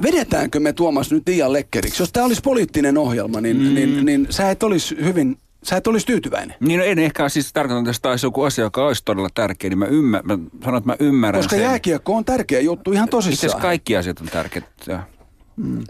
vedetäänkö 0.01 0.59
me 0.59 0.73
Tuomas 0.73 1.11
nyt 1.11 1.23
liian 1.27 1.53
lekkeriksi? 1.53 2.01
Jos 2.03 2.11
tämä 2.11 2.25
olisi 2.25 2.41
poliittinen 2.41 2.97
ohjelma, 2.97 3.41
niin, 3.41 3.57
mm. 3.57 3.73
niin, 3.73 4.05
niin 4.05 4.27
sä 4.29 4.51
et 4.51 4.63
olisi 4.63 4.95
hyvin, 5.03 5.37
sä 5.63 5.77
et 5.77 5.87
olisi 5.87 6.05
tyytyväinen. 6.05 6.55
Niin 6.59 6.79
no 6.79 6.85
en 6.85 6.99
ehkä 6.99 7.29
siis 7.29 7.53
tarkoitan, 7.53 7.89
että 7.89 8.01
taisi 8.01 8.25
joku 8.25 8.43
asia, 8.43 8.63
joka 8.63 8.85
olisi 8.87 9.01
todella 9.05 9.29
tärkeä, 9.33 9.69
niin 9.69 9.79
mä, 9.79 9.85
ymmär, 9.85 10.23
mä 10.23 10.37
sanon, 10.65 10.77
että 10.77 10.89
mä 10.89 10.95
ymmärrän 10.99 11.39
Koska 11.39 11.55
sen. 11.55 11.63
jääkiekko 11.63 12.13
on 12.15 12.25
tärkeä 12.25 12.59
juttu 12.59 12.91
ihan 12.91 13.05
Itse 13.05 13.11
tosissaan. 13.11 13.49
asiassa 13.49 13.61
kaikki 13.67 13.97
asiat 13.97 14.19
on 14.21 14.27
tärkeitä. 14.27 14.67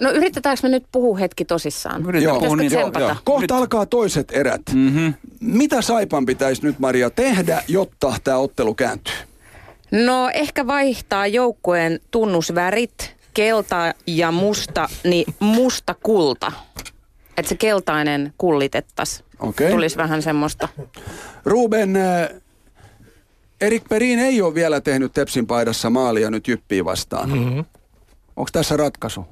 No 0.02 0.12
yritetäänkö 0.12 0.60
me 0.64 0.70
nyt 0.70 0.84
puhua 0.92 1.18
hetki 1.18 1.46
tosissaan? 1.46 2.02
Yritetään 2.02 2.24
Joo. 2.36 2.40
puhua 2.40 2.56
niin. 2.56 2.72
tsempata? 2.72 3.00
joo. 3.00 3.16
Kohta 3.24 3.42
Nyt- 3.42 3.52
alkaa 3.52 3.86
toiset 3.86 4.28
erät. 4.32 4.62
Mhm. 4.74 5.08
Mitä 5.40 5.82
Saipan 5.82 6.26
pitäisi 6.26 6.64
nyt 6.64 6.80
Maria 6.80 7.10
tehdä, 7.10 7.64
jotta 7.68 8.14
tämä 8.24 8.38
ottelu 8.38 8.74
kääntyy? 8.74 9.14
No 9.92 10.30
ehkä 10.34 10.68
vaihtaa 10.68 11.28
joukkueen 11.28 12.00
tunnusvärit, 12.12 13.13
kelta 13.34 13.94
ja 14.08 14.32
musta, 14.32 14.90
niin 15.04 15.34
musta 15.40 15.96
kulta. 16.04 16.52
Että 17.38 17.50
se 17.50 17.56
keltainen 17.56 18.34
kullitettaisiin. 18.38 19.26
Okei. 19.40 19.72
Tulisi 19.72 19.98
vähän 19.98 20.22
semmoista. 20.22 20.70
Ruben, 21.46 21.96
äh, 21.96 22.30
Erik 23.62 23.84
Perin 23.90 24.20
ei 24.20 24.42
ole 24.42 24.54
vielä 24.54 24.82
tehnyt 24.82 25.14
Tepsin 25.14 25.48
paidassa 25.48 25.90
maalia 25.90 26.30
nyt 26.30 26.48
Jyppiä 26.48 26.86
vastaan. 26.86 27.30
Mm-hmm. 27.30 27.66
Onko 28.36 28.50
tässä 28.52 28.78
ratkaisu? 28.78 29.26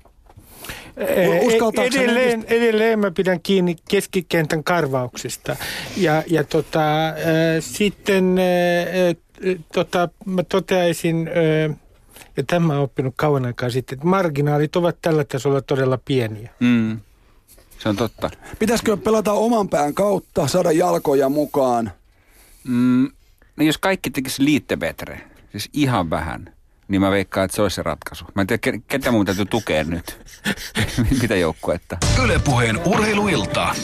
Edelleen, 1.86 2.46
edelleen 2.48 3.00
mä 3.00 3.12
pidän 3.12 3.42
kiinni 3.42 3.76
keskikentän 3.90 4.64
karvauksista. 4.64 5.56
Ja, 5.98 6.24
ja 6.28 6.44
tota, 6.44 7.08
äh, 7.08 7.16
sitten 7.60 8.36
äh, 8.38 9.10
äh, 9.10 9.56
tota, 9.74 10.10
mä 10.26 10.44
toteaisin, 10.44 11.30
äh, 11.70 11.78
ja 12.38 12.44
tämä 12.48 12.74
on 12.74 12.80
oppinut 12.80 13.14
kauan 13.18 13.46
aikaa 13.46 13.70
sitten, 13.70 13.96
että 13.96 14.08
marginaalit 14.08 14.76
ovat 14.76 14.98
tällä 15.02 15.24
tasolla 15.24 15.62
todella 15.62 16.00
pieniä. 16.06 16.50
Mm. 16.60 17.00
Se 17.80 17.90
on 17.90 17.96
totta. 17.96 18.30
Pitäisikö 18.60 18.98
pelata 18.98 19.34
oman 19.34 19.70
pään 19.70 19.94
kautta, 19.94 20.48
saada 20.48 20.72
jalkoja 20.72 21.30
mukaan? 21.30 21.92
Mm. 22.68 23.12
No 23.58 23.66
jos 23.66 23.78
kaikki 23.78 24.10
tekisi 24.10 24.46
liittebetre, 24.46 25.22
siis 25.52 25.70
ihan 25.74 26.10
vähän, 26.10 26.54
niin 26.92 27.02
mä 27.02 27.12
veikkaan, 27.12 27.46
että 27.46 27.56
se 27.56 27.62
olisi 27.62 27.76
se 27.76 27.84
ratkaisu. 27.84 28.26
Mä 28.36 28.42
en 28.42 28.48
tiedä, 28.48 28.62
ke- 28.72 28.82
ketä 28.88 29.12
mun 29.12 29.26
täytyy 29.26 29.46
tukea 29.46 29.84
nyt. 29.84 30.20
Mitä 31.22 31.36
joukkuetta? 31.36 31.98
Ylepuheen 32.24 32.80
urheiluilta. 32.86 33.76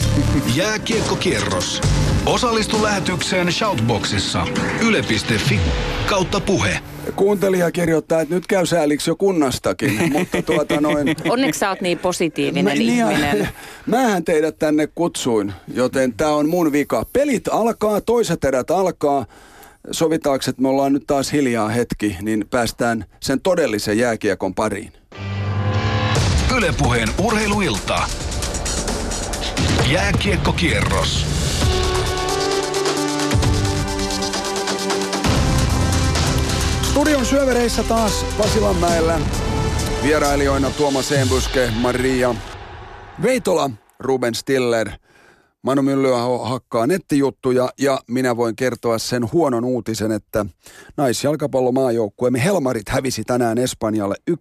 Jääkiekkokierros. 0.54 1.80
Osallistu 2.26 2.82
lähetykseen 2.82 3.52
Shoutboxissa. 3.52 4.46
Yle.fi 4.86 5.60
kautta 6.06 6.40
puhe. 6.40 6.80
Kuuntelija 7.16 7.70
kirjoittaa, 7.70 8.20
että 8.20 8.34
nyt 8.34 8.46
käy 8.46 8.66
sääliksi 8.66 9.10
jo 9.10 9.16
kunnastakin, 9.16 10.00
mutta 10.12 10.42
tuota 10.42 10.80
noin... 10.80 11.16
Onneksi 11.28 11.58
sä 11.60 11.68
oot 11.68 11.80
niin 11.80 11.98
positiivinen 11.98 12.64
Mä- 12.64 12.74
niin 12.74 12.98
ja- 12.98 13.10
ihminen. 13.10 13.48
Mähän 13.86 14.24
teidät 14.24 14.58
tänne 14.58 14.86
kutsuin, 14.94 15.52
joten 15.74 16.12
tämä 16.12 16.30
on 16.30 16.48
mun 16.48 16.72
vika. 16.72 17.06
Pelit 17.12 17.48
alkaa, 17.48 18.00
toiset 18.00 18.44
erät 18.44 18.70
alkaa. 18.70 19.26
Sovitaanko, 19.90 20.44
että 20.48 20.62
me 20.62 20.68
ollaan 20.68 20.92
nyt 20.92 21.06
taas 21.06 21.32
hiljaa 21.32 21.68
hetki, 21.68 22.16
niin 22.22 22.44
päästään 22.50 23.04
sen 23.20 23.40
todellisen 23.40 23.98
jääkiekon 23.98 24.54
pariin. 24.54 24.92
Ylepuheen 26.56 27.08
urheiluilta. 27.24 28.02
Jääkiekkokierros. 29.92 31.26
Studion 36.82 37.26
syövereissä 37.26 37.82
taas 37.82 38.26
Pasilanmäellä. 38.38 39.20
Vierailijoina 40.02 40.70
Tuomas 40.70 41.12
Embuske, 41.12 41.70
Maria 41.80 42.34
Veitola, 43.22 43.70
Ruben 43.98 44.34
Stiller, 44.34 44.90
Manu 45.62 45.82
Myllyä 45.82 46.18
hakkaa 46.42 46.86
nettijuttuja 46.86 47.70
ja 47.78 47.98
minä 48.08 48.36
voin 48.36 48.56
kertoa 48.56 48.98
sen 48.98 49.32
huonon 49.32 49.64
uutisen, 49.64 50.12
että 50.12 50.46
naisjalkapallomaajoukkueemme 50.96 52.44
Helmarit 52.44 52.88
hävisi 52.88 53.24
tänään 53.24 53.58
Espanjalle 53.58 54.14
1-2 54.30 54.34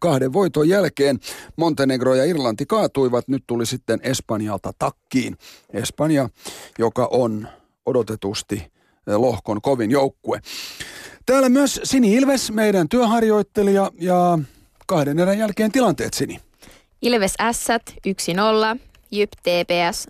kahden 0.00 0.32
voiton 0.32 0.68
jälkeen. 0.68 1.18
Montenegro 1.56 2.14
ja 2.14 2.24
Irlanti 2.24 2.66
kaatuivat, 2.66 3.28
nyt 3.28 3.44
tuli 3.46 3.66
sitten 3.66 4.00
Espanjalta 4.02 4.72
takkiin. 4.78 5.36
Espanja, 5.72 6.28
joka 6.78 7.08
on 7.10 7.48
odotetusti 7.86 8.56
eh, 8.56 9.14
lohkon 9.16 9.62
kovin 9.62 9.90
joukkue. 9.90 10.40
Täällä 11.26 11.48
myös 11.48 11.80
Sini 11.84 12.14
Ilves, 12.14 12.50
meidän 12.50 12.88
työharjoittelija 12.88 13.90
ja 14.00 14.38
kahden 14.86 15.18
erän 15.18 15.38
jälkeen 15.38 15.72
tilanteet, 15.72 16.14
Sini? 16.14 16.40
Ilves 17.02 17.34
Ässät 17.40 17.94
1-0, 18.74 18.87
Jyp 19.10 19.30
TPS 19.30 20.08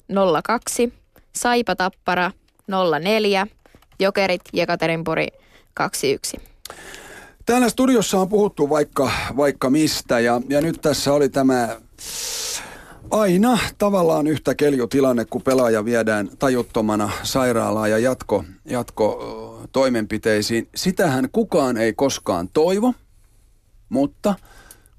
0-2, 0.89 0.93
Saipa 1.37 1.77
Tappara 1.77 2.31
0-4, 3.47 3.49
Jokerit 4.01 4.43
Jekaterinpuri 4.53 5.27
2-1. 6.37 6.41
Täällä 7.47 7.69
studiossa 7.69 8.21
on 8.21 8.29
puhuttu 8.29 8.71
vaikka, 8.71 9.11
vaikka 9.37 9.71
mistä 9.71 10.21
ja, 10.21 10.41
ja 10.49 10.61
nyt 10.61 10.81
tässä 10.81 11.13
oli 11.13 11.29
tämä 11.29 11.81
aina 13.11 13.59
tavallaan 13.79 14.27
yhtä 14.27 14.55
keljutilanne, 14.55 15.25
kun 15.25 15.43
pelaaja 15.43 15.85
viedään 15.85 16.31
tajuttomana 16.39 17.11
sairaalaan 17.23 17.91
ja 17.91 17.99
jatko, 17.99 18.45
jatko 18.65 19.69
toimenpiteisiin. 19.73 20.69
Sitähän 20.75 21.29
kukaan 21.33 21.77
ei 21.77 21.93
koskaan 21.93 22.49
toivo, 22.49 22.95
mutta 23.89 24.35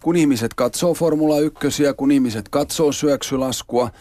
kun 0.03 0.15
ihmiset 0.15 0.53
katsoo 0.53 0.93
Formula 0.93 1.39
1, 1.39 1.67
kun 1.97 2.11
ihmiset 2.11 2.49
katsoo 2.49 2.91
syöksylaskua, 2.91 3.91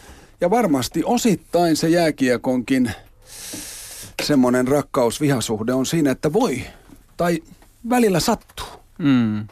ja 0.41 0.49
varmasti 0.49 1.03
osittain 1.05 1.75
se 1.75 1.89
jääkiekonkin 1.89 2.91
semmoinen 4.23 4.67
rakkaus-vihasuhde 4.67 5.73
on 5.73 5.85
siinä, 5.85 6.11
että 6.11 6.33
voi, 6.33 6.61
tai 7.17 7.39
välillä 7.89 8.19
sattuu. 8.19 8.67
Mm. 8.97 9.47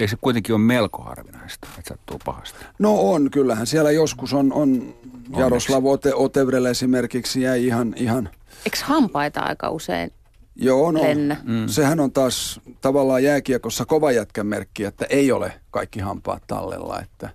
Eikö 0.00 0.10
se 0.10 0.16
kuitenkin 0.20 0.54
ole 0.54 0.62
melko 0.62 1.02
harvinaista, 1.02 1.68
että 1.78 1.88
sattuu 1.88 2.20
pahasti? 2.24 2.58
No 2.78 2.94
on, 2.94 3.30
kyllähän 3.30 3.66
siellä 3.66 3.90
joskus 3.90 4.32
on, 4.32 4.52
on 4.52 4.94
Jaroslav 5.36 5.84
Ote, 5.84 6.14
Otevrelle 6.14 6.70
esimerkiksi 6.70 7.42
jäi 7.42 7.66
ihan, 7.66 7.94
ihan... 7.96 8.28
Eikö 8.64 8.78
hampaita 8.84 9.40
aika 9.40 9.70
usein 9.70 10.12
Joo, 10.60 10.92
no, 10.92 11.00
mm. 11.44 11.68
sehän 11.68 12.00
on 12.00 12.12
taas 12.12 12.60
tavallaan 12.80 13.22
jääkiekossa 13.22 13.84
kova 13.84 14.12
jätkän 14.12 14.46
merkki, 14.46 14.84
että 14.84 15.06
ei 15.10 15.32
ole 15.32 15.52
kaikki 15.70 16.00
hampaat 16.00 16.42
tallella. 16.46 17.00
Että. 17.00 17.30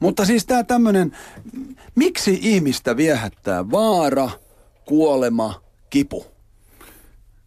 Mutta 0.00 0.24
siis 0.24 0.46
tämä 0.46 0.64
tämmöinen, 0.64 1.16
miksi 1.94 2.38
ihmistä 2.42 2.96
viehättää 2.96 3.70
vaara, 3.70 4.30
kuolema, 4.84 5.60
kipu? 5.90 6.26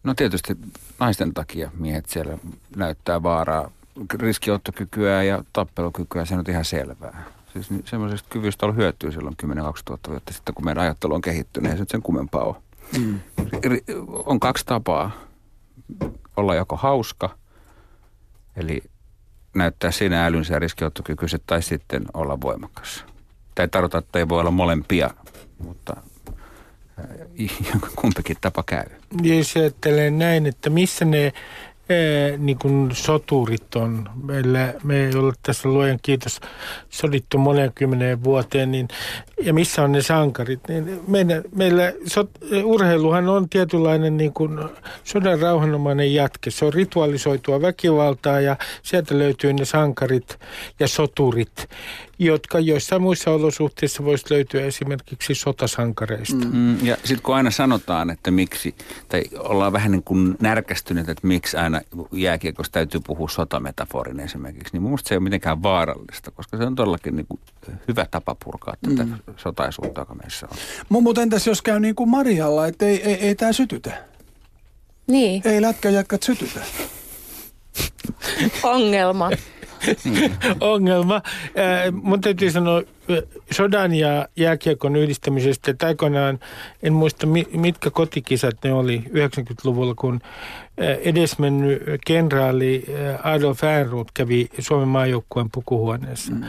No 0.02 0.14
tietysti 0.14 0.56
naisten 1.00 1.34
takia 1.34 1.70
miehet 1.78 2.06
siellä 2.08 2.38
näyttää 2.76 3.22
vaaraa, 3.22 3.70
riskiottokykyä 4.14 5.22
ja 5.22 5.44
tappelukykyä, 5.52 6.24
se 6.24 6.34
on 6.34 6.44
ihan 6.48 6.64
selvää. 6.64 7.24
Siis 7.52 7.66
semmoisesta 7.84 8.28
kyvystä 8.30 8.66
on 8.66 8.76
hyötyä 8.76 9.10
silloin 9.10 9.36
10-20 9.44 9.48
vuotta 9.88 10.32
sitten, 10.32 10.54
kun 10.54 10.64
meidän 10.64 10.82
ajattelu 10.82 11.14
on 11.14 11.20
kehittynyt, 11.20 11.70
ei 11.70 11.76
se 11.76 11.82
nyt 11.82 11.88
sen 11.88 12.02
kummempaa 12.02 12.44
ole. 12.44 12.56
Mm. 12.98 13.20
On 14.26 14.40
kaksi 14.40 14.66
tapaa 14.66 15.10
olla 16.36 16.54
joko 16.54 16.76
hauska, 16.76 17.38
eli 18.56 18.82
näyttää 19.54 19.90
siinä 19.90 20.26
älynsä 20.26 20.54
ja 20.54 20.58
riskiottokykyiset, 20.58 21.42
tai 21.46 21.62
sitten 21.62 22.02
olla 22.14 22.40
voimakas. 22.40 23.04
Tämä 23.54 23.64
ei 23.64 23.68
tarkoita, 23.68 23.98
että 23.98 24.18
ei 24.18 24.28
voi 24.28 24.40
olla 24.40 24.50
molempia, 24.50 25.10
mutta 25.58 25.96
kumpikin 28.00 28.36
tapa 28.40 28.62
käy. 28.66 28.86
Jos 29.22 29.56
ajattelee 29.56 30.10
näin, 30.10 30.46
että 30.46 30.70
missä 30.70 31.04
ne 31.04 31.32
ee, 31.88 32.36
niin 32.38 32.58
kuin 32.58 32.90
soturit 32.92 33.74
on. 33.76 34.10
Meillä, 34.22 34.74
me 34.82 35.06
ei 35.06 35.14
ole 35.14 35.32
tässä 35.42 35.68
luojan 35.68 35.98
kiitos 36.02 36.40
sodittu 36.88 37.38
monen 37.38 37.72
kymmeneen 37.74 38.24
vuoteen, 38.24 38.72
niin, 38.72 38.88
ja 39.42 39.54
missä 39.54 39.82
on 39.82 39.92
ne 39.92 40.02
sankarit. 40.02 40.60
Niin 40.68 41.00
meillä, 41.08 41.42
meillä 41.54 41.92
sot, 42.06 42.30
urheiluhan 42.64 43.28
on 43.28 43.48
tietynlainen 43.48 44.16
niin 44.16 44.32
kuin 44.32 44.58
sodan 45.04 45.40
rauhanomainen 45.40 46.14
jatke. 46.14 46.50
Se 46.50 46.64
on 46.64 46.72
ritualisoitua 46.72 47.62
väkivaltaa 47.62 48.40
ja 48.40 48.56
sieltä 48.82 49.18
löytyy 49.18 49.52
ne 49.52 49.64
sankarit 49.64 50.38
ja 50.80 50.88
soturit 50.88 51.68
jotka 52.18 52.60
joissain 52.60 53.02
muissa 53.02 53.30
olosuhteissa 53.30 54.04
voisi 54.04 54.24
löytyä 54.30 54.64
esimerkiksi 54.64 55.34
sotasankareista. 55.34 56.46
Mm. 56.52 56.86
Ja 56.86 56.96
sitten 56.96 57.22
kun 57.22 57.34
aina 57.34 57.50
sanotaan, 57.50 58.10
että 58.10 58.30
miksi, 58.30 58.74
tai 59.08 59.22
ollaan 59.38 59.72
vähän 59.72 59.90
niin 59.90 60.02
kuin 60.02 60.36
närkästyneet, 60.40 61.08
että 61.08 61.26
miksi 61.26 61.56
aina 61.56 61.80
jääkiekossa 62.12 62.72
täytyy 62.72 63.00
puhua 63.06 63.28
sotametaforin 63.28 64.20
esimerkiksi, 64.20 64.72
niin 64.72 64.82
mun 64.82 64.98
se 64.98 65.14
ei 65.14 65.16
ole 65.16 65.24
mitenkään 65.24 65.62
vaarallista, 65.62 66.30
koska 66.30 66.56
se 66.56 66.64
on 66.64 66.74
todellakin 66.74 67.16
niin 67.16 67.26
kuin 67.28 67.40
hyvä 67.88 68.06
tapa 68.10 68.36
purkaa 68.44 68.74
tätä 68.88 69.04
mm. 69.04 69.18
Sotaisuutta, 69.36 70.00
joka 70.00 70.14
meissä 70.14 70.46
on. 70.50 70.58
Mutta 70.88 71.22
entäs 71.22 71.46
jos 71.46 71.62
käy 71.62 71.80
niin 71.80 71.94
kuin 71.94 72.08
Marialla, 72.08 72.66
että 72.66 72.86
ei, 72.86 73.02
ei, 73.02 73.14
ei 73.14 73.34
tämä 73.34 73.52
sytytä? 73.52 74.04
Niin. 75.06 75.42
Ei 75.44 75.62
lätkäjätkät 75.62 76.22
sytytä. 76.22 76.60
Ongelma. 78.62 79.30
ongelma. 80.60 81.14
Äh, 81.14 81.92
mun 82.02 82.20
täytyy 82.20 82.50
sanoa 82.50 82.82
sodan 83.50 83.94
ja 83.94 84.28
jääkiekon 84.36 84.96
yhdistämisestä, 84.96 85.70
että 85.70 85.86
aikoinaan, 85.86 86.38
en 86.82 86.92
muista 86.92 87.26
mitkä 87.52 87.90
kotikisat 87.90 88.54
ne 88.64 88.72
oli 88.72 89.04
90-luvulla, 89.08 89.94
kun 89.94 90.20
edesmennyt 91.02 91.82
kenraali 92.06 92.84
Adolf 93.22 93.64
Ehrnrooth 93.64 94.10
kävi 94.14 94.48
Suomen 94.58 94.88
maajoukkueen 94.88 95.50
pukuhuoneessa. 95.50 96.32
Mm. 96.32 96.44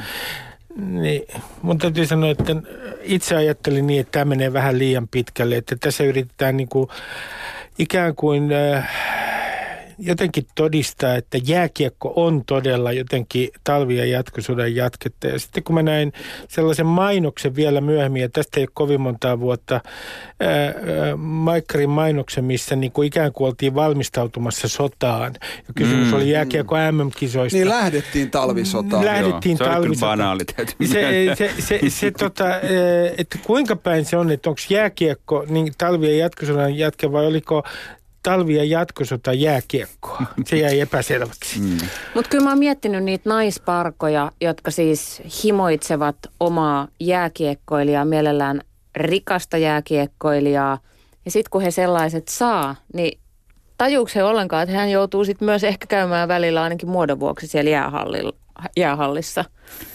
Niin, 0.75 1.21
mun 1.61 1.77
täytyy 1.77 2.05
sanoa, 2.05 2.31
että 2.31 2.55
itse 3.01 3.35
ajattelin 3.35 3.87
niin, 3.87 3.99
että 4.01 4.11
tämä 4.11 4.25
menee 4.25 4.53
vähän 4.53 4.79
liian 4.79 5.07
pitkälle, 5.07 5.57
että 5.57 5.75
tässä 5.79 6.03
yritetään 6.03 6.57
niin 6.57 6.69
kuin 6.69 6.89
ikään 7.79 8.15
kuin 8.15 8.51
äh, 8.51 8.89
jotenkin 9.99 10.47
todistaa, 10.55 11.15
että 11.15 11.37
jääkiekko 11.43 12.13
on 12.15 12.43
todella 12.45 12.91
jotenkin 12.91 13.49
talvi- 13.63 13.97
ja 13.97 14.05
jatkosodan 14.05 14.75
jatketta. 14.75 15.27
Ja 15.27 15.39
sitten 15.39 15.63
kun 15.63 15.75
mä 15.75 15.83
näin 15.83 16.13
sellaisen 16.47 16.85
mainoksen 16.85 17.55
vielä 17.55 17.81
myöhemmin, 17.81 18.21
ja 18.21 18.29
tästä 18.29 18.59
ei 18.59 18.63
ole 18.63 18.69
kovin 18.73 19.01
montaa 19.01 19.39
vuotta, 19.39 19.81
ää, 20.39 20.73
Maikkarin 21.17 21.89
mainoksen, 21.89 22.45
missä 22.45 22.75
niin 22.75 22.91
kuin 22.91 23.07
ikään 23.07 23.33
kuin 23.33 23.47
oltiin 23.47 23.75
valmistautumassa 23.75 24.67
sotaan. 24.67 25.33
Ja 25.67 25.73
kysymys 25.75 26.07
mm. 26.07 26.13
oli 26.13 26.29
jääkiekko 26.29 26.75
MM-kisoista. 26.91 27.57
Niin 27.57 27.69
lähdettiin 27.69 28.31
talvisotaan. 28.31 29.05
Lähdettiin 29.05 29.57
Joo, 29.59 29.69
talvisotaan. 29.69 30.39
Se, 30.85 31.35
se, 31.35 31.35
se, 31.35 31.51
se, 31.59 31.89
se 31.89 32.11
tota, 32.11 32.45
että 33.17 33.37
kuinka 33.45 33.75
päin 33.75 34.05
se 34.05 34.17
on, 34.17 34.31
että 34.31 34.49
onko 34.49 34.61
jääkiekko 34.69 35.45
niin 35.49 35.73
talvi- 35.77 36.07
ja 36.07 36.17
jatkosodan 36.17 36.77
jatke 36.77 37.11
vai 37.11 37.25
oliko 37.25 37.63
talvi- 38.25 38.55
ja 38.55 38.63
jatkosota 38.63 39.33
jääkiekkoa. 39.33 40.21
Se 40.45 40.57
jäi 40.57 40.79
epäselväksi. 40.79 41.59
Mm. 41.59 41.77
Mutta 42.15 42.29
kyllä 42.29 42.43
mä 42.43 42.49
oon 42.49 42.59
miettinyt 42.59 43.03
niitä 43.03 43.29
naisparkoja, 43.29 44.31
jotka 44.41 44.71
siis 44.71 45.21
himoitsevat 45.43 46.15
omaa 46.39 46.87
jääkiekkoilijaa, 46.99 48.05
mielellään 48.05 48.61
rikasta 48.95 49.57
jääkiekkoilijaa. 49.57 50.79
Ja 51.25 51.31
sitten 51.31 51.49
kun 51.49 51.61
he 51.61 51.71
sellaiset 51.71 52.27
saa, 52.27 52.75
niin 52.93 53.19
tajuuko 53.77 54.11
he 54.15 54.23
ollenkaan, 54.23 54.63
että 54.63 54.75
hän 54.75 54.89
joutuu 54.91 55.25
sitten 55.25 55.45
myös 55.45 55.63
ehkä 55.63 55.87
käymään 55.87 56.27
välillä 56.27 56.61
ainakin 56.61 56.89
muodon 56.89 57.19
vuoksi 57.19 57.47
siellä 57.47 57.71
jäähallilla, 57.71 58.33
jäähallissa. 58.77 59.45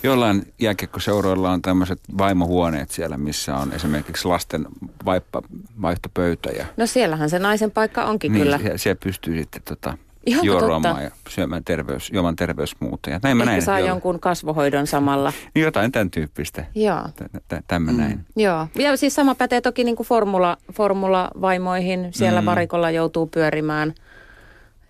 Jollain 0.02 0.52
jääkiekkoseuroilla 0.60 1.50
on 1.50 1.62
tämmöiset 1.62 2.00
vaimohuoneet 2.18 2.90
siellä, 2.90 3.16
missä 3.16 3.56
on 3.56 3.72
esimerkiksi 3.72 4.28
lasten 4.28 4.66
vaippa, 5.04 5.42
vaihtopöytä. 5.82 6.50
Ja... 6.50 6.66
No 6.76 6.86
siellähän 6.86 7.30
se 7.30 7.38
naisen 7.38 7.70
paikka 7.70 8.04
onkin 8.04 8.32
niin, 8.32 8.42
kyllä. 8.42 8.58
Siellä, 8.58 8.78
siellä 8.78 9.00
pystyy 9.04 9.38
sitten 9.38 9.62
tota, 9.62 9.98
juoruamaan 10.42 11.04
ja 11.04 11.10
syömään 11.28 11.64
terveys, 11.64 12.10
juoman 12.12 12.36
terveysmuuta. 12.36 13.10
Ja 13.10 13.20
näin 13.22 13.36
mä 13.36 13.44
näin, 13.44 13.62
saa 13.62 13.78
joo. 13.78 13.88
jonkun 13.88 14.20
kasvohoidon 14.20 14.86
samalla. 14.86 15.32
niin 15.54 15.64
jotain 15.64 15.92
tämän 15.92 16.10
tyyppistä. 16.10 16.64
Joo. 16.74 17.02
Tämä 17.66 17.92
mm. 17.92 17.98
näin. 17.98 18.26
Joo. 18.36 18.66
Ja 18.74 18.96
siis 18.96 19.14
sama 19.14 19.34
pätee 19.34 19.60
toki 19.60 19.84
niin 19.84 19.96
kuin 19.96 20.06
formula, 20.06 20.56
formula-vaimoihin. 20.72 22.08
Siellä 22.10 22.40
mm. 22.40 22.46
varikolla 22.46 22.90
joutuu 22.90 23.26
pyörimään– 23.26 23.94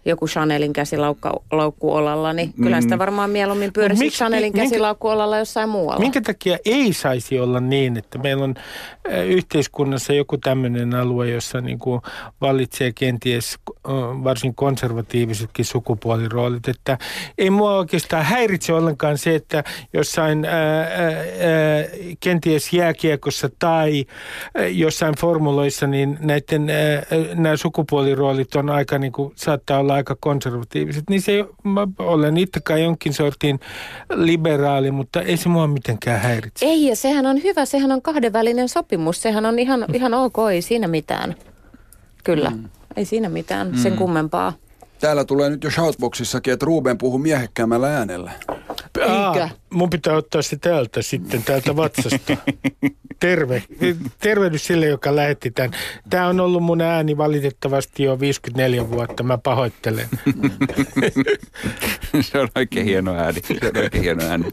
joku 0.05 0.27
Chanelin 0.27 0.73
käsilaukku 0.73 1.93
olalla, 1.93 2.33
niin 2.33 2.53
kyllä 2.53 2.77
mm. 2.77 2.83
sitä 2.83 2.99
varmaan 2.99 3.31
mieluummin 3.31 3.73
pyörisi 3.73 4.05
Miksi, 4.05 4.19
Chanelin 4.19 4.53
käsilaukku 4.53 5.09
olalla 5.09 5.39
jossain 5.39 5.69
muualla. 5.69 6.01
Minkä 6.01 6.21
takia 6.21 6.59
ei 6.65 6.93
saisi 6.93 7.41
olla 7.41 7.61
niin, 7.61 7.97
että 7.97 8.19
meillä 8.19 8.45
on 8.45 8.55
yhteiskunnassa 9.27 10.13
joku 10.13 10.39
tämmöinen 10.39 10.95
alue, 10.95 11.31
jossa 11.31 11.61
niin 11.61 11.79
kuin 11.79 12.01
vallitsee 12.41 12.93
kenties 12.93 13.59
varsin 14.25 14.55
konservatiivisetkin 14.55 15.65
sukupuoliroolit, 15.65 16.69
että 16.69 16.99
ei 17.39 17.51
mua 17.51 17.75
oikeastaan 17.75 18.25
häiritse 18.25 18.73
ollenkaan 18.73 19.19
se, 19.19 19.35
että 19.35 19.65
jossain 19.93 20.45
ää, 20.45 20.81
ää, 20.81 20.89
kenties 22.21 22.73
jääkiekossa 22.73 23.49
tai 23.59 24.05
jossain 24.71 25.15
formuloissa, 25.17 25.87
niin 25.87 26.19
näiden 26.21 26.71
ää, 26.71 27.03
nämä 27.35 27.57
sukupuoliroolit 27.57 28.55
on 28.55 28.71
aika 28.71 28.99
niin 28.99 29.13
kuin, 29.13 29.33
saattaa 29.37 29.79
olla 29.79 29.90
olla 29.91 29.97
aika 29.97 30.17
konservatiiviset, 30.21 31.05
niin 31.11 31.23
se, 31.23 31.45
mä 31.65 31.89
olen 31.99 32.37
itsekään 32.37 32.83
jonkin 32.83 33.15
sortin 33.15 33.61
liberaali, 34.15 34.91
mutta 34.91 35.23
ei 35.23 35.37
se 35.37 35.49
mua 35.49 35.67
mitenkään 35.67 36.21
häiritse. 36.21 36.67
Ei, 36.67 36.87
ja 36.87 36.97
sehän 36.97 37.27
on 37.27 37.43
hyvä, 37.43 37.65
sehän 37.65 37.93
on 37.93 38.03
kahdenvälinen 38.03 38.69
sopimus, 38.69 39.23
sehän 39.23 39.47
on 39.47 39.59
ihan, 39.59 39.85
ihan 39.93 40.15
ok, 40.15 40.37
ei 40.53 40.63
siinä 40.63 40.89
mitään. 40.89 41.35
Kyllä, 42.25 42.51
mm. 42.51 42.65
ei 42.97 43.05
siinä 43.05 43.29
mitään 43.29 43.71
mm. 43.71 43.77
sen 43.77 43.97
kummempaa. 43.97 44.53
Täällä 45.01 45.25
tulee 45.25 45.51
nyt 45.51 45.65
jo 45.65 45.71
shoutboxissakin, 45.71 46.53
että 46.53 46.67
Ruben 46.67 46.99
puhuu 46.99 47.19
miehekkäämällä 47.19 47.97
äänellä. 47.97 48.33
Aa, 49.09 49.49
mun 49.71 49.91
pitää 49.91 50.17
ottaa 50.17 50.43
se 50.43 50.57
täältä 50.57 51.03
sitten, 51.03 51.43
täältä 51.43 51.77
vatsasta. 51.77 52.37
Terve. 53.21 53.63
Tervehdys 54.19 54.67
sille, 54.67 54.87
joka 54.87 55.17
lähetti 55.17 55.51
tämän. 55.51 55.71
Tämä 56.11 56.29
on 56.29 56.41
ollut 56.41 56.63
mun 56.63 56.81
ääni 56.81 57.17
valitettavasti 57.17 58.03
jo 58.03 58.21
54 58.21 58.91
vuotta. 58.91 59.23
Mä 59.23 59.39
pahoittelen. 59.39 60.09
se 62.31 62.39
on 62.39 62.49
oikein 62.55 62.87
hieno 62.87 63.15
ääni. 63.15 63.41
Se 63.47 63.71
on 63.75 63.83
oikein 63.83 64.05
hieno 64.05 64.25
ääni. 64.25 64.45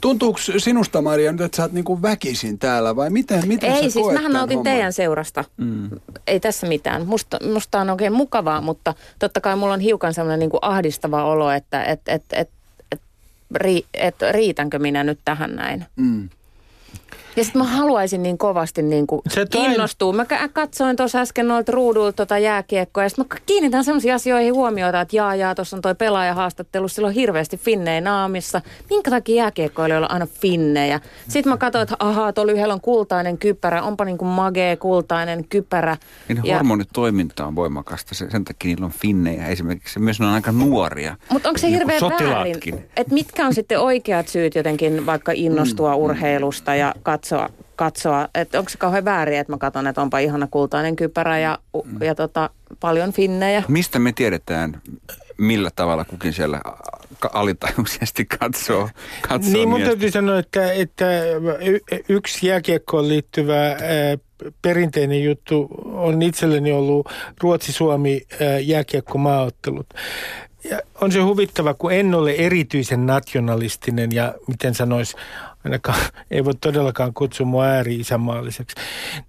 Tuntuuko 0.00 0.38
sinusta, 0.58 1.02
Maria, 1.02 1.32
nyt, 1.32 1.40
että 1.40 1.56
sä 1.56 1.62
oot 1.62 1.72
niinku 1.72 2.02
väkisin 2.02 2.58
täällä 2.58 2.96
vai 2.96 3.10
miten, 3.10 3.48
miten 3.48 3.72
Ei, 3.72 3.82
sä 3.82 3.90
siis 3.90 4.06
mähän 4.12 4.32
nautin 4.32 4.56
homman? 4.56 4.72
teidän 4.72 4.92
seurasta. 4.92 5.44
Mm. 5.56 5.90
Ei 6.26 6.40
tässä 6.40 6.66
mitään. 6.66 7.06
Musta, 7.06 7.38
musta 7.52 7.80
on 7.80 7.90
oikein 7.90 8.12
mukavaa, 8.12 8.60
mutta 8.60 8.94
totta 9.18 9.40
kai 9.40 9.56
mulla 9.56 9.74
on 9.74 9.77
hiukan 9.80 10.14
sellainen 10.14 10.38
niin 10.38 10.50
kuin 10.50 10.62
ahdistava 10.62 11.24
olo, 11.24 11.50
että 11.50 11.84
et, 11.84 12.00
et, 12.08 12.24
et, 12.32 12.50
et, 12.92 13.00
ri, 13.54 13.84
et, 13.94 14.16
riitänkö 14.30 14.78
minä 14.78 15.04
nyt 15.04 15.18
tähän 15.24 15.56
näin. 15.56 15.86
Mm. 15.96 16.28
Ja 17.38 17.44
sitten 17.44 17.62
mä 17.62 17.68
haluaisin 17.68 18.22
niin 18.22 18.38
kovasti 18.38 18.82
niin 18.82 19.06
kuin 19.06 19.20
Se 19.28 19.46
toin- 19.46 19.72
innostua. 19.72 20.12
Mä 20.12 20.26
katsoin 20.52 20.96
tuossa 20.96 21.20
äsken 21.20 21.48
noilta 21.48 21.72
ruudulta 21.72 22.12
tota 22.12 22.38
jääkiekkoa 22.38 23.02
ja 23.02 23.08
sitten 23.08 23.26
mä 23.30 23.36
kiinnitän 23.46 23.84
sellaisiin 23.84 24.14
asioihin 24.14 24.54
huomiota, 24.54 25.00
että 25.00 25.16
jaa 25.16 25.34
jaa, 25.34 25.54
tuossa 25.54 25.76
on 25.76 25.82
toi 25.82 25.94
pelaajahaastattelu, 25.94 26.88
sillä 26.88 27.08
on 27.08 27.14
hirveästi 27.14 27.56
finnejä 27.56 28.00
naamissa. 28.00 28.60
Minkä 28.90 29.10
takia 29.10 29.36
jääkiekkoilijoilla 29.36 30.06
on 30.06 30.12
aina 30.12 30.26
finnejä? 30.26 31.00
Sitten 31.28 31.52
mä 31.52 31.56
katsoin, 31.56 31.82
että 31.82 31.96
ahaa, 31.98 32.32
tuolla 32.32 32.52
yhdellä 32.52 32.74
on 32.74 32.80
kultainen 32.80 33.38
kypärä, 33.38 33.82
onpa 33.82 34.04
niin 34.04 34.18
kuin 34.18 34.28
magee 34.28 34.76
kultainen 34.76 35.44
kypärä. 35.48 35.96
Niin 36.28 36.40
Ja- 36.44 36.54
hormonitoiminta 36.54 37.46
on 37.46 37.56
voimakasta, 37.56 38.14
se, 38.14 38.30
sen 38.30 38.44
takia 38.44 38.68
niillä 38.68 38.86
on 38.86 38.92
finnejä 38.92 39.46
esimerkiksi. 39.46 39.98
Myös 39.98 40.20
ne 40.20 40.26
on 40.26 40.32
aika 40.32 40.52
nuoria. 40.52 41.16
Mutta 41.32 41.48
onko 41.48 41.58
se 41.58 41.66
Niin 41.66 41.78
hirveän 41.78 42.00
väärin, 42.02 42.56
että 42.96 43.14
mitkä 43.14 43.46
on 43.46 43.54
sitten 43.54 43.80
oikeat 43.80 44.28
syyt 44.28 44.54
jotenkin 44.54 45.06
vaikka 45.06 45.32
innostua 45.34 45.96
mm. 45.96 46.02
urheilusta 46.02 46.74
ja 46.74 46.94
katsoa, 47.02 47.27
katsoa 47.76 48.28
että 48.34 48.58
onko 48.58 48.68
se 48.68 48.78
kauhean 48.78 49.04
väärin, 49.04 49.38
että 49.38 49.52
mä 49.52 49.58
katson, 49.58 49.86
että 49.86 50.02
onpa 50.02 50.18
ihana 50.18 50.48
kultainen 50.50 50.96
kypärä 50.96 51.38
ja, 51.38 51.58
Mm. 51.84 52.02
ja 52.02 52.14
tota, 52.14 52.50
paljon 52.80 53.12
finnejä. 53.12 53.62
Mistä 53.68 53.98
me 53.98 54.12
tiedetään, 54.12 54.82
millä 55.38 55.70
tavalla 55.76 56.04
kukin 56.04 56.32
siellä 56.32 56.60
alitajuisesti 57.32 58.24
katsoo, 58.24 58.88
katsoo 59.28 59.52
Niin 59.52 59.68
mun 59.68 59.80
täytyy 59.82 60.10
sanoa, 60.10 60.38
että, 60.38 60.72
että 60.72 61.04
yksi 62.08 62.46
jääkiekkoon 62.46 63.08
liittyvä 63.08 63.76
perinteinen 64.62 65.24
juttu 65.24 65.68
on 65.84 66.22
itselleni 66.22 66.72
ollut 66.72 67.08
Ruotsi-Suomi 67.40 68.22
ää, 68.40 68.58
jääkiekkomaaottelut. 68.58 69.86
Ja 70.70 70.80
on 71.00 71.12
se 71.12 71.20
huvittava, 71.20 71.74
kun 71.74 71.92
en 71.92 72.14
ole 72.14 72.32
erityisen 72.32 73.06
nationalistinen 73.06 74.12
ja 74.12 74.34
miten 74.48 74.74
sanois, 74.74 75.16
ainakaan 75.64 75.98
ei 76.30 76.44
voi 76.44 76.54
todellakaan 76.54 77.14
kutsua 77.14 77.46
mua 77.46 77.64
ääri-isämaalliseksi. 77.64 78.76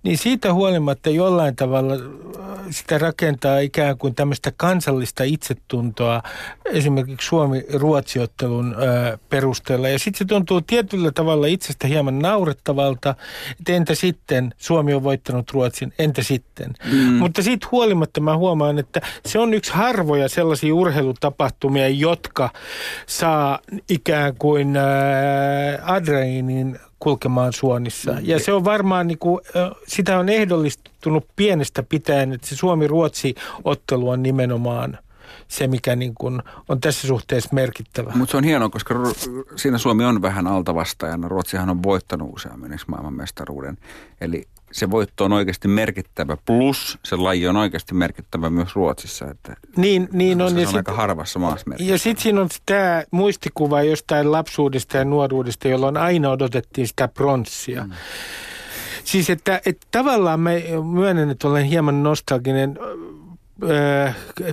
Niin 0.03 0.17
siitä 0.17 0.53
huolimatta 0.53 1.09
jollain 1.09 1.55
tavalla 1.55 1.93
äh, 1.93 2.59
sitä 2.69 2.97
rakentaa 2.97 3.59
ikään 3.59 3.97
kuin 3.97 4.15
tämmöistä 4.15 4.51
kansallista 4.57 5.23
itsetuntoa 5.23 6.23
esimerkiksi 6.65 7.27
Suomi-Ruotsiottelun 7.27 8.75
äh, 8.75 9.19
perusteella. 9.29 9.89
Ja 9.89 9.99
sitten 9.99 10.17
se 10.17 10.25
tuntuu 10.25 10.61
tietyllä 10.61 11.11
tavalla 11.11 11.47
itsestä 11.47 11.87
hieman 11.87 12.19
naurettavalta, 12.19 13.15
että 13.59 13.73
entä 13.73 13.95
sitten 13.95 14.53
Suomi 14.57 14.93
on 14.93 15.03
voittanut 15.03 15.51
Ruotsin, 15.51 15.93
entä 15.99 16.23
sitten. 16.23 16.73
Mm. 16.91 17.13
Mutta 17.13 17.43
siitä 17.43 17.67
huolimatta 17.71 18.21
mä 18.21 18.37
huomaan, 18.37 18.79
että 18.79 19.01
se 19.25 19.39
on 19.39 19.53
yksi 19.53 19.71
harvoja 19.73 20.29
sellaisia 20.29 20.75
urheilutapahtumia, 20.75 21.89
jotka 21.89 22.49
saa 23.05 23.59
ikään 23.89 24.35
kuin 24.35 24.77
äh, 24.77 24.83
adrenaliinin 26.19 26.79
kulkemaan 26.99 27.53
suonissa. 27.53 28.15
Ja 28.21 28.39
se 28.39 28.53
on 28.53 28.65
varmaan, 28.65 29.07
niin 29.07 29.19
kuin, 29.19 29.41
sitä 29.87 30.19
on 30.19 30.29
ehdollistunut 30.29 31.27
pienestä 31.35 31.83
pitäen, 31.83 32.33
että 32.33 32.47
se 32.47 32.55
Suomi-Ruotsi-ottelu 32.55 34.09
on 34.09 34.23
nimenomaan 34.23 34.97
se, 35.47 35.67
mikä 35.67 35.95
niin 35.95 36.13
kuin 36.15 36.41
on 36.69 36.81
tässä 36.81 37.07
suhteessa 37.07 37.49
merkittävä. 37.53 38.11
Mutta 38.15 38.31
se 38.31 38.37
on 38.37 38.43
hienoa, 38.43 38.69
koska 38.69 38.95
siinä 39.55 39.77
Suomi 39.77 40.05
on 40.05 40.21
vähän 40.21 40.47
altavastaajana. 40.47 41.27
Ruotsihan 41.27 41.69
on 41.69 41.83
voittanut 41.83 42.33
useammin 42.33 42.79
maailmanmestaruuden. 42.87 43.77
Eli 44.21 44.47
se 44.71 44.91
voitto 44.91 45.25
on 45.25 45.33
oikeasti 45.33 45.67
merkittävä. 45.67 46.37
Plus 46.45 46.97
se 47.03 47.15
laji 47.15 47.47
on 47.47 47.57
oikeasti 47.57 47.93
merkittävä 47.95 48.49
myös 48.49 48.75
Ruotsissa. 48.75 49.27
Että 49.31 49.55
Niin, 49.75 50.09
niin 50.11 50.41
on. 50.41 50.49
se 50.51 50.55
Ja 50.55 50.61
on 50.61 50.67
sit- 50.67 50.77
aika 50.77 50.93
harvassa 50.93 51.39
maassa. 51.39 51.65
Ja 51.79 51.97
sitten 51.97 52.23
siinä 52.23 52.41
on 52.41 52.49
tämä 52.65 53.03
muistikuva 53.11 53.81
jostain 53.81 54.31
lapsuudesta 54.31 54.97
ja 54.97 55.05
nuoruudesta, 55.05 55.67
jolloin 55.67 55.97
aina 55.97 56.29
odotettiin 56.29 56.87
sitä 56.87 57.07
pronssia. 57.07 57.83
Mm. 57.83 57.91
Siis 59.03 59.29
että, 59.29 59.61
että 59.65 59.87
tavallaan 59.91 60.39
mä 60.39 60.49
myönnän, 60.93 61.29
että 61.29 61.47
olen 61.47 61.65
hieman 61.65 62.03
nostalginen. 62.03 62.77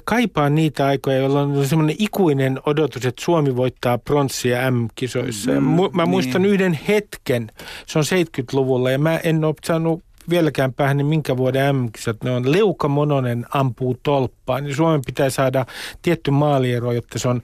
Kaipaan 0.04 0.54
niitä 0.54 0.86
aikoja, 0.86 1.16
jolloin 1.16 1.50
on 1.50 1.66
semmoinen 1.66 1.96
ikuinen 1.98 2.60
odotus, 2.66 3.06
että 3.06 3.24
Suomi 3.24 3.56
voittaa 3.56 3.98
pronssia 3.98 4.70
M-kisoissa. 4.70 5.50
Mm, 5.50 5.60
mä 5.60 6.02
niin. 6.02 6.08
muistan 6.08 6.44
yhden 6.44 6.78
hetken, 6.88 7.50
se 7.86 7.98
on 7.98 8.04
70-luvulla 8.04 8.90
ja 8.90 8.98
mä 8.98 9.16
en 9.16 9.44
ole 9.44 9.54
saanut 9.64 10.02
vieläkään 10.30 10.72
päähän, 10.74 10.96
niin 10.96 11.06
minkä 11.06 11.36
vuoden 11.36 11.76
M-kisat 11.76 12.24
ne 12.24 12.30
on. 12.30 12.52
Leuka 12.52 12.88
Mononen 12.88 13.46
ampuu 13.54 13.96
tolppaan, 14.02 14.64
niin 14.64 14.76
Suomen 14.76 15.00
pitää 15.06 15.30
saada 15.30 15.66
tietty 16.02 16.30
maaliero, 16.30 16.92
jotta 16.92 17.18
se 17.18 17.28
on 17.28 17.42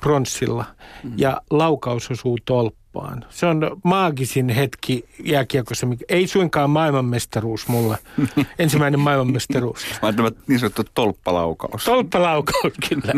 pronssilla. 0.00 0.64
Mm. 1.02 1.12
Ja 1.16 1.40
laukaus 1.50 2.10
osuu 2.10 2.38
tolppaan. 2.44 3.24
Se 3.30 3.46
on 3.46 3.80
maagisin 3.84 4.48
hetki 4.48 5.04
jääkiekossa, 5.24 5.86
mikä- 5.86 6.04
ei 6.08 6.26
suinkaan 6.26 6.70
maailmanmestaruus 6.70 7.68
mulle. 7.68 7.98
Ensimmäinen 8.58 9.00
maailmanmestaruus. 9.00 9.86
Vaan 10.02 10.16
tämä 10.16 10.30
niin 10.46 10.58
sanottu 10.58 10.82
tolppalaukaus. 10.94 11.84
Tolppalaukaus 11.84 12.72
kyllä. 12.88 13.12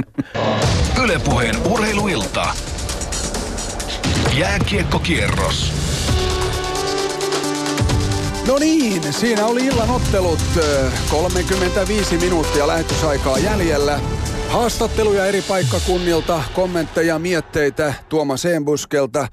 Ylepuheen 1.05 1.55
urheiluilta. 1.67 2.47
Jääkiekkokierros. 4.39 5.88
No 8.49 8.59
niin, 8.59 9.13
siinä 9.13 9.47
oli 9.47 9.67
illan 9.67 9.91
ottelut. 9.91 10.39
Ö, 10.57 10.91
35 11.11 12.17
minuuttia 12.19 12.67
lähetysaikaa 12.67 13.39
jäljellä. 13.39 14.01
Haastatteluja 14.49 15.27
eri 15.27 15.43
paikkakunnilta, 15.43 16.43
kommentteja, 16.55 17.19
mietteitä 17.19 17.95
Tuomas 18.09 18.45
Eenbuskelta, 18.45 19.29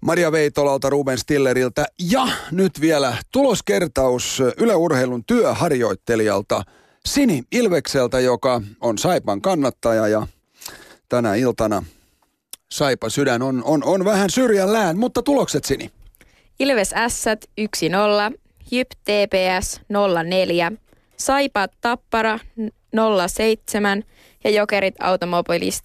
Maria 0.00 0.32
Veitolalta, 0.32 0.90
Ruben 0.90 1.18
Stilleriltä 1.18 1.86
ja 2.10 2.28
nyt 2.50 2.80
vielä 2.80 3.16
tuloskertaus 3.32 4.42
Yle 4.56 4.74
Urheilun 4.74 5.24
työharjoittelijalta 5.24 6.62
Sini 7.06 7.42
Ilvekseltä, 7.52 8.20
joka 8.20 8.62
on 8.80 8.98
Saipan 8.98 9.40
kannattaja 9.40 10.08
ja 10.08 10.26
tänä 11.08 11.34
iltana 11.34 11.84
Saipa 12.70 13.08
sydän 13.08 13.42
on, 13.42 13.64
on, 13.64 13.84
on 13.84 14.04
vähän 14.04 14.30
syrjällään, 14.30 14.98
mutta 14.98 15.22
tulokset 15.22 15.64
Sini. 15.64 15.90
Ilves 16.60 16.94
S 17.08 17.24
1-0, 17.60 18.38
Jyp 18.70 18.88
TPS 19.04 19.80
0-4, 20.72 20.76
Saipa 21.16 21.68
Tappara 21.80 22.38
0-7 22.96 24.02
ja 24.44 24.50
Jokerit 24.50 24.94
Automobilist 25.00 25.84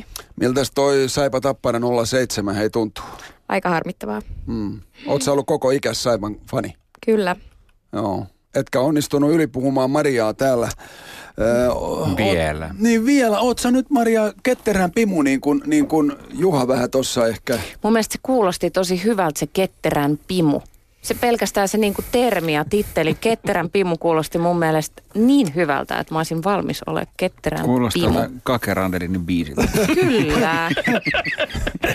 4-1. 0.00 0.04
Miltäs 0.36 0.70
toi 0.74 1.08
Saipa 1.08 1.40
Tappara 1.40 1.80
07 2.04 2.54
hei 2.54 2.70
tuntuu? 2.70 3.04
Aika 3.48 3.68
harmittavaa. 3.68 4.22
Mm. 4.46 4.80
Oot 5.06 5.22
sä 5.22 5.32
ollut 5.32 5.46
koko 5.46 5.70
ikäs 5.70 6.02
Saipan 6.02 6.36
fani? 6.50 6.74
Kyllä. 7.06 7.36
Joo. 7.92 8.26
Etkä 8.54 8.80
onnistunut 8.80 9.30
ylipuhumaan 9.32 9.90
Mariaa 9.90 10.34
täällä. 10.34 10.68
Öö, 11.40 11.68
oot- 11.68 12.16
Vielä. 12.16 12.74
niin 12.78 13.06
vielä. 13.06 13.38
Oot 13.40 13.58
sä 13.58 13.70
nyt 13.70 13.90
Maria 13.90 14.32
ketterän 14.42 14.90
pimu 14.90 15.22
niin 15.22 15.40
kuin, 15.40 15.62
niin 15.66 15.86
kuin 15.88 16.12
Juha 16.34 16.68
vähän 16.68 16.90
tossa 16.90 17.26
ehkä. 17.26 17.58
Mun 17.82 17.92
mielestä 17.92 18.12
se 18.12 18.18
kuulosti 18.22 18.70
tosi 18.70 19.04
hyvältä 19.04 19.38
se 19.40 19.46
ketterän 19.46 20.18
pimu. 20.28 20.60
Se 21.02 21.14
pelkästään 21.14 21.68
se 21.68 21.78
niinku 21.78 22.04
termi 22.12 22.54
ja 22.54 22.64
titteli 22.70 23.14
ketterän 23.20 23.70
pimu 23.70 23.96
kuulosti 23.96 24.38
mun 24.38 24.58
mielestä 24.58 25.02
niin 25.14 25.54
hyvältä, 25.54 25.98
että 25.98 26.14
mä 26.14 26.18
olisin 26.18 26.44
valmis 26.44 26.82
olemaan 26.86 27.06
ketterän 27.16 27.64
Kuulostaa 27.64 28.02
pimu. 28.02 28.14
vähän 28.14 28.40
Kake 28.44 28.74
Randelinin 28.74 29.26
biisiltä. 29.26 29.62
Kyllä. 29.86 30.70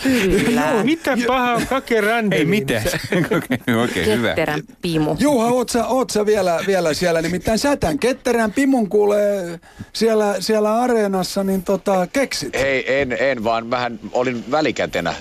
Kyllä. 0.03 0.83
Mitä 0.83 1.17
paha 1.27 1.53
on 1.53 1.67
Kake 1.67 2.01
Randelin? 2.01 2.39
Ei 2.41 2.45
mitään. 2.45 2.83
Okei, 3.37 3.75
Oikein 3.75 4.05
hyvä. 4.17 4.27
Ketterän 4.27 4.61
pimu. 4.81 5.15
Juha, 5.19 5.45
oot 5.47 5.69
sä, 5.69 5.87
oot 5.87 6.09
sä 6.09 6.25
vielä, 6.25 6.59
vielä 6.67 6.93
siellä? 6.93 7.21
Nimittäin 7.21 7.59
sätän 7.59 7.99
ketterän 7.99 8.51
pimun 8.51 8.89
kuulee 8.89 9.59
siellä, 9.93 10.35
siellä 10.39 10.81
areenassa, 10.81 11.43
niin 11.43 11.63
tota, 11.63 12.07
keksit. 12.13 12.55
Ei, 12.55 13.01
en, 13.01 13.17
en, 13.19 13.43
vaan 13.43 13.69
vähän 13.71 13.99
olin 14.11 14.43
välikätenä 14.51 15.13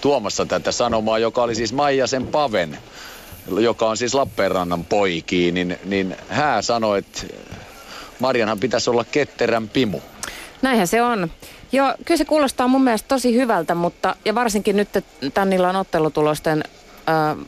tuomassa 0.00 0.46
tätä 0.46 0.72
sanomaa, 0.72 1.18
joka 1.18 1.42
oli 1.42 1.54
siis 1.54 1.72
Maijasen 1.72 2.26
Paven, 2.26 2.78
joka 3.60 3.88
on 3.88 3.96
siis 3.96 4.14
Lappeenrannan 4.14 4.84
poikiin, 4.84 5.54
niin, 5.54 5.78
niin 5.84 6.16
hän 6.28 6.62
sanoi, 6.62 6.98
että 6.98 7.22
Marianhan 8.18 8.60
pitäisi 8.60 8.90
olla 8.90 9.04
ketterän 9.04 9.68
pimu. 9.68 10.00
Näinhän 10.62 10.86
se 10.86 11.02
on. 11.02 11.30
Joo, 11.72 11.94
kyllä 12.04 12.18
se 12.18 12.24
kuulostaa 12.24 12.68
mun 12.68 12.84
mielestä 12.84 13.08
tosi 13.08 13.34
hyvältä, 13.34 13.74
mutta 13.74 14.16
ja 14.24 14.34
varsinkin 14.34 14.76
nyt 14.76 14.88
tämän 15.34 15.52
illan 15.52 15.76
ottelutulosten 15.76 16.64
äh, 17.08 17.46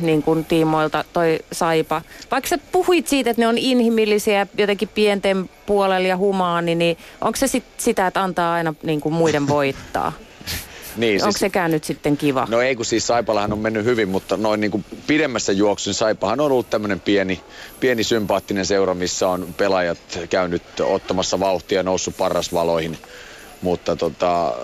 niin 0.00 0.22
kuin 0.22 0.44
tiimoilta 0.44 1.04
toi 1.12 1.38
Saipa. 1.52 2.02
Vaikka 2.30 2.48
sä 2.48 2.58
puhuit 2.72 3.08
siitä, 3.08 3.30
että 3.30 3.42
ne 3.42 3.48
on 3.48 3.58
inhimillisiä 3.58 4.46
jotenkin 4.58 4.88
pienten 4.88 5.50
puolella 5.66 6.08
ja 6.08 6.16
humaani, 6.16 6.74
niin 6.74 6.98
onko 7.20 7.36
se 7.36 7.46
sit 7.46 7.64
sitä, 7.78 8.06
että 8.06 8.22
antaa 8.22 8.52
aina 8.52 8.74
niin 8.82 9.00
kuin 9.00 9.12
muiden 9.12 9.48
voittaa? 9.48 10.12
Niin, 10.96 11.22
Onko 11.22 11.32
siis, 11.32 11.40
sekään 11.40 11.70
nyt 11.70 11.84
sitten 11.84 12.16
kiva? 12.16 12.46
No 12.50 12.60
ei, 12.60 12.76
kun 12.76 12.84
siis 12.84 13.06
Saipallahan 13.06 13.52
on 13.52 13.58
mennyt 13.58 13.84
hyvin, 13.84 14.08
mutta 14.08 14.36
noin 14.36 14.60
niin 14.60 14.70
kuin 14.70 14.84
pidemmässä 15.06 15.52
juoksun 15.52 15.94
Saipahan 15.94 16.40
on 16.40 16.52
ollut 16.52 16.70
tämmöinen 16.70 17.00
pieni, 17.00 17.40
pieni 17.80 18.04
sympaattinen 18.04 18.66
seura, 18.66 18.94
missä 18.94 19.28
on 19.28 19.54
pelaajat 19.56 19.98
käynyt 20.30 20.62
ottamassa 20.80 21.40
vauhtia 21.40 21.78
ja 21.78 21.82
noussut 21.82 22.16
parrasvaloihin. 22.16 22.98
Mutta 23.62 23.96
tota, 23.96 24.54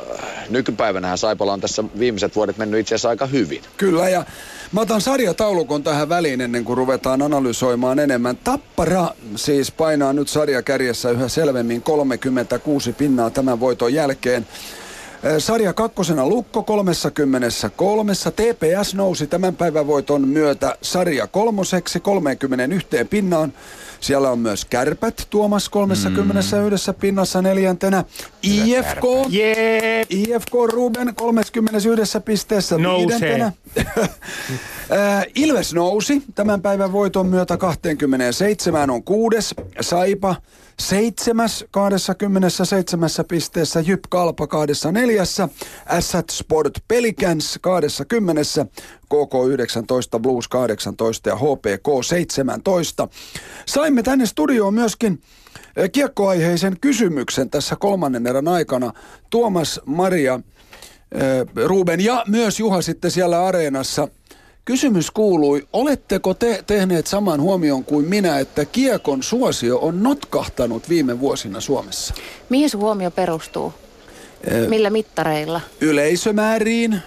nykypäivänähän 0.50 1.18
Saipala 1.18 1.52
on 1.52 1.60
tässä 1.60 1.84
viimeiset 1.98 2.36
vuodet 2.36 2.56
mennyt 2.56 2.80
itse 2.80 2.94
asiassa 2.94 3.08
aika 3.08 3.26
hyvin. 3.26 3.62
Kyllä, 3.76 4.08
ja 4.08 4.24
mä 4.72 4.80
otan 4.80 5.00
sarjataulukon 5.00 5.82
tähän 5.82 6.08
väliin 6.08 6.40
ennen 6.40 6.64
kuin 6.64 6.76
ruvetaan 6.76 7.22
analysoimaan 7.22 7.98
enemmän. 7.98 8.36
Tappara 8.36 9.08
siis 9.36 9.70
painaa 9.70 10.12
nyt 10.12 10.28
sarjakärjessä 10.28 11.10
yhä 11.10 11.28
selvemmin 11.28 11.82
36 11.82 12.92
pinnaa 12.92 13.30
tämän 13.30 13.60
voiton 13.60 13.94
jälkeen. 13.94 14.46
Sarja 15.38 15.72
kakkosena 15.72 16.26
Lukko 16.26 16.62
33. 16.62 18.12
TPS 18.36 18.94
nousi 18.94 19.26
tämän 19.26 19.56
päivän 19.56 19.86
voiton 19.86 20.28
myötä 20.28 20.76
sarja 20.82 21.26
kolmoseksi 21.26 22.00
31 22.00 22.86
pinnaan. 23.10 23.52
Siellä 24.00 24.30
on 24.30 24.38
myös 24.38 24.64
Kärpät 24.64 25.26
Tuomas 25.30 25.68
31 25.68 26.90
mm. 26.90 26.94
pinnassa 27.00 27.42
neljäntenä. 27.42 28.04
IFK, 28.42 29.04
yeah. 29.34 30.06
IFK 30.10 30.52
Ruben 30.72 31.14
31 31.14 32.20
pisteessä 32.24 32.78
Nousee. 32.78 33.06
viidentenä. 33.06 33.52
Ilves 35.34 35.74
nousi 35.74 36.22
tämän 36.34 36.62
päivän 36.62 36.92
voiton 36.92 37.26
myötä 37.26 37.56
27 37.56 38.90
on 38.90 39.02
kuudes. 39.02 39.54
Saipa 39.80 40.36
seitsemäs 40.80 41.64
27 41.70 43.10
pisteessä, 43.28 43.80
Jyp 43.80 44.04
Kalpa 44.08 44.46
24, 44.46 45.22
Assat 45.86 46.30
Sport 46.30 46.72
Pelicans 46.88 47.58
20, 47.60 48.42
KK 49.04 49.48
19, 49.48 50.18
Blues 50.18 50.48
18 50.48 51.28
ja 51.28 51.36
HPK 51.36 52.04
17. 52.04 53.08
Saimme 53.66 54.02
tänne 54.02 54.26
studioon 54.26 54.74
myöskin 54.74 55.20
kiekkoaiheisen 55.92 56.76
kysymyksen 56.80 57.50
tässä 57.50 57.76
kolmannen 57.76 58.26
erän 58.26 58.48
aikana. 58.48 58.92
Tuomas, 59.30 59.80
Maria, 59.86 60.40
Ruben 61.66 62.00
ja 62.00 62.24
myös 62.28 62.60
Juha 62.60 62.82
sitten 62.82 63.10
siellä 63.10 63.46
areenassa– 63.46 64.08
Kysymys 64.66 65.10
kuului, 65.10 65.66
oletteko 65.72 66.34
te 66.34 66.64
tehneet 66.66 67.06
saman 67.06 67.40
huomion 67.40 67.84
kuin 67.84 68.04
minä, 68.08 68.38
että 68.38 68.64
kiekon 68.64 69.22
suosio 69.22 69.78
on 69.78 70.02
notkahtanut 70.02 70.88
viime 70.88 71.20
vuosina 71.20 71.60
Suomessa? 71.60 72.14
Mihin 72.48 72.70
sun 72.70 72.80
huomio 72.80 73.10
perustuu? 73.10 73.72
Ee, 74.50 74.68
Millä 74.68 74.90
mittareilla? 74.90 75.60
Yleisömääriin, 75.80 76.98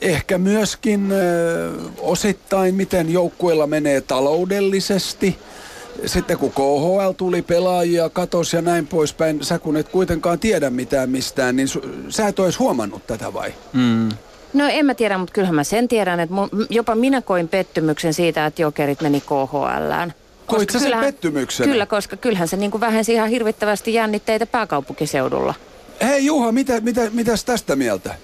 ehkä 0.00 0.38
myöskin 0.38 1.12
ö, 1.12 1.70
osittain 1.98 2.74
miten 2.74 3.12
joukkueella 3.12 3.66
menee 3.66 4.00
taloudellisesti. 4.00 5.38
Sitten 6.06 6.38
kun 6.38 6.50
KHL 6.52 7.10
tuli 7.16 7.42
pelaajia, 7.42 8.08
katos 8.08 8.52
ja 8.52 8.62
näin 8.62 8.86
poispäin, 8.86 9.44
sä 9.44 9.58
kun 9.58 9.76
et 9.76 9.88
kuitenkaan 9.88 10.38
tiedä 10.38 10.70
mitään 10.70 11.10
mistään, 11.10 11.56
niin 11.56 11.68
su- 11.68 11.86
sä 12.08 12.28
et 12.28 12.38
olisi 12.38 12.58
huomannut 12.58 13.06
tätä 13.06 13.32
vai? 13.32 13.54
Mm. 13.72 14.08
No 14.52 14.68
en 14.68 14.86
mä 14.86 14.94
tiedä, 14.94 15.18
mutta 15.18 15.32
kyllähän 15.32 15.54
mä 15.54 15.64
sen 15.64 15.88
tiedän, 15.88 16.20
että 16.20 16.34
mun, 16.34 16.50
jopa 16.70 16.94
minä 16.94 17.22
koin 17.22 17.48
pettymyksen 17.48 18.14
siitä, 18.14 18.46
että 18.46 18.62
jokerit 18.62 19.00
meni 19.00 19.20
KHLään. 19.20 20.14
Koit 20.46 20.70
sä 20.70 20.78
sen 20.78 20.98
pettymyksen? 21.00 21.68
Kyllä, 21.68 21.86
koska 21.86 22.16
kyllähän 22.16 22.48
se 22.48 22.56
niin 22.56 22.70
kuin 22.70 22.80
vähensi 22.80 23.12
ihan 23.12 23.28
hirvittävästi 23.28 23.94
jännitteitä 23.94 24.46
pääkaupunkiseudulla. 24.46 25.54
Hei 26.02 26.26
Juha, 26.26 26.52
mitä, 26.52 26.80
mitä, 26.80 27.10
mitäs 27.10 27.44
tästä 27.44 27.76
mieltä? 27.76 28.14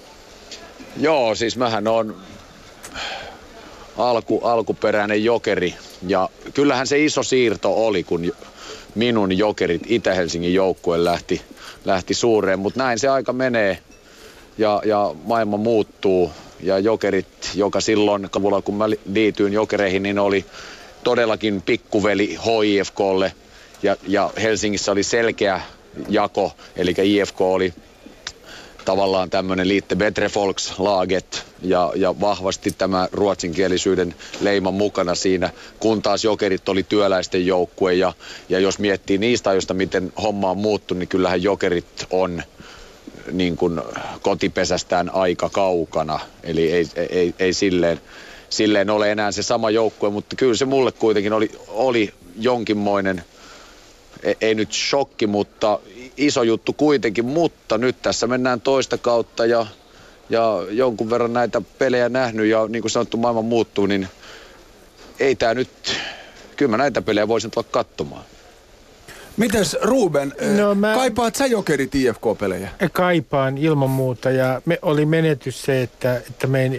Joo, 0.97 1.35
siis 1.35 1.57
mähän 1.57 1.87
on 1.87 2.15
alku, 3.97 4.39
alkuperäinen 4.43 5.23
jokeri. 5.23 5.73
Ja 6.07 6.29
kyllähän 6.53 6.87
se 6.87 7.05
iso 7.05 7.23
siirto 7.23 7.85
oli, 7.87 8.03
kun 8.03 8.31
minun 8.95 9.37
jokerit 9.37 9.81
Itä-Helsingin 9.85 10.53
joukkue 10.53 11.03
lähti, 11.03 11.41
lähti 11.85 12.13
suureen. 12.13 12.59
Mutta 12.59 12.83
näin 12.83 12.99
se 12.99 13.07
aika 13.07 13.33
menee 13.33 13.79
ja, 14.59 14.81
ja 14.85 15.15
maailma 15.23 15.57
muuttuu. 15.57 16.31
Ja 16.63 16.79
jokerit, 16.79 17.27
joka 17.55 17.81
silloin 17.81 18.29
kun 18.63 18.75
mä 18.75 18.89
liityin 19.13 19.53
jokereihin, 19.53 20.03
niin 20.03 20.19
oli 20.19 20.45
todellakin 21.03 21.61
pikkuveli 21.61 22.37
HIFKlle. 22.45 23.33
Ja, 23.83 23.95
ja 24.07 24.31
Helsingissä 24.41 24.91
oli 24.91 25.03
selkeä 25.03 25.61
jako, 26.09 26.51
eli 26.75 26.95
IFK 27.03 27.41
oli 27.41 27.73
tavallaan 28.85 29.29
tämmöinen 29.29 29.67
liitte 29.67 29.95
Betre 29.95 30.29
Volkslaget 30.35 31.45
ja, 31.61 31.91
ja 31.95 32.19
vahvasti 32.19 32.71
tämä 32.77 33.07
ruotsinkielisyyden 33.11 34.15
leima 34.41 34.71
mukana 34.71 35.15
siinä, 35.15 35.49
kun 35.79 36.01
taas 36.01 36.23
jokerit 36.23 36.69
oli 36.69 36.83
työläisten 36.83 37.45
joukkue 37.45 37.93
ja, 37.93 38.13
ja 38.49 38.59
jos 38.59 38.79
miettii 38.79 39.17
niistä 39.17 39.49
ajoista, 39.49 39.73
miten 39.73 40.13
homma 40.23 40.51
on 40.51 40.57
muuttunut, 40.57 40.99
niin 40.99 41.07
kyllähän 41.07 41.43
jokerit 41.43 42.05
on 42.09 42.43
niin 43.31 43.57
kuin 43.57 43.81
kotipesästään 44.21 45.09
aika 45.13 45.49
kaukana. 45.49 46.19
Eli 46.43 46.71
ei, 46.71 46.87
ei, 47.09 47.33
ei 47.39 47.53
silleen, 47.53 48.01
silleen 48.49 48.89
ole 48.89 49.11
enää 49.11 49.31
se 49.31 49.43
sama 49.43 49.69
joukkue, 49.69 50.09
mutta 50.09 50.35
kyllä 50.35 50.55
se 50.55 50.65
mulle 50.65 50.91
kuitenkin 50.91 51.33
oli, 51.33 51.51
oli 51.67 52.13
jonkinmoinen, 52.39 53.23
ei, 54.23 54.37
ei 54.41 54.55
nyt 54.55 54.73
shokki, 54.73 55.27
mutta 55.27 55.79
iso 56.17 56.43
juttu 56.43 56.73
kuitenkin. 56.73 57.25
Mutta 57.25 57.77
nyt 57.77 58.01
tässä 58.01 58.27
mennään 58.27 58.61
toista 58.61 58.97
kautta 58.97 59.45
ja, 59.45 59.65
ja 60.29 60.65
jonkun 60.69 61.09
verran 61.09 61.33
näitä 61.33 61.61
pelejä 61.77 62.09
nähnyt 62.09 62.45
ja 62.45 62.67
niin 62.67 62.81
kuin 62.81 62.91
sanottu 62.91 63.17
maailma 63.17 63.41
muuttuu, 63.41 63.85
niin 63.85 64.07
ei 65.19 65.35
tämä 65.35 65.53
nyt, 65.53 65.69
kyllä 66.55 66.69
mä 66.69 66.77
näitä 66.77 67.01
pelejä 67.01 67.27
voisin 67.27 67.51
tulla 67.51 67.67
katsomaan. 67.71 68.23
Mites 69.39 69.77
Ruben, 69.81 70.33
no, 70.57 70.75
mä... 70.75 70.93
kaipaat 70.93 71.35
sä 71.35 71.45
jokerit 71.45 71.95
IFK-pelejä? 71.95 72.69
Kaipaan 72.91 73.57
ilman 73.57 73.89
muuta 73.89 74.31
ja 74.31 74.61
me 74.65 74.79
oli 74.81 75.05
menetys 75.05 75.61
se, 75.61 75.81
että, 75.81 76.15
että 76.15 76.47
me 76.47 76.63
ei 76.63 76.69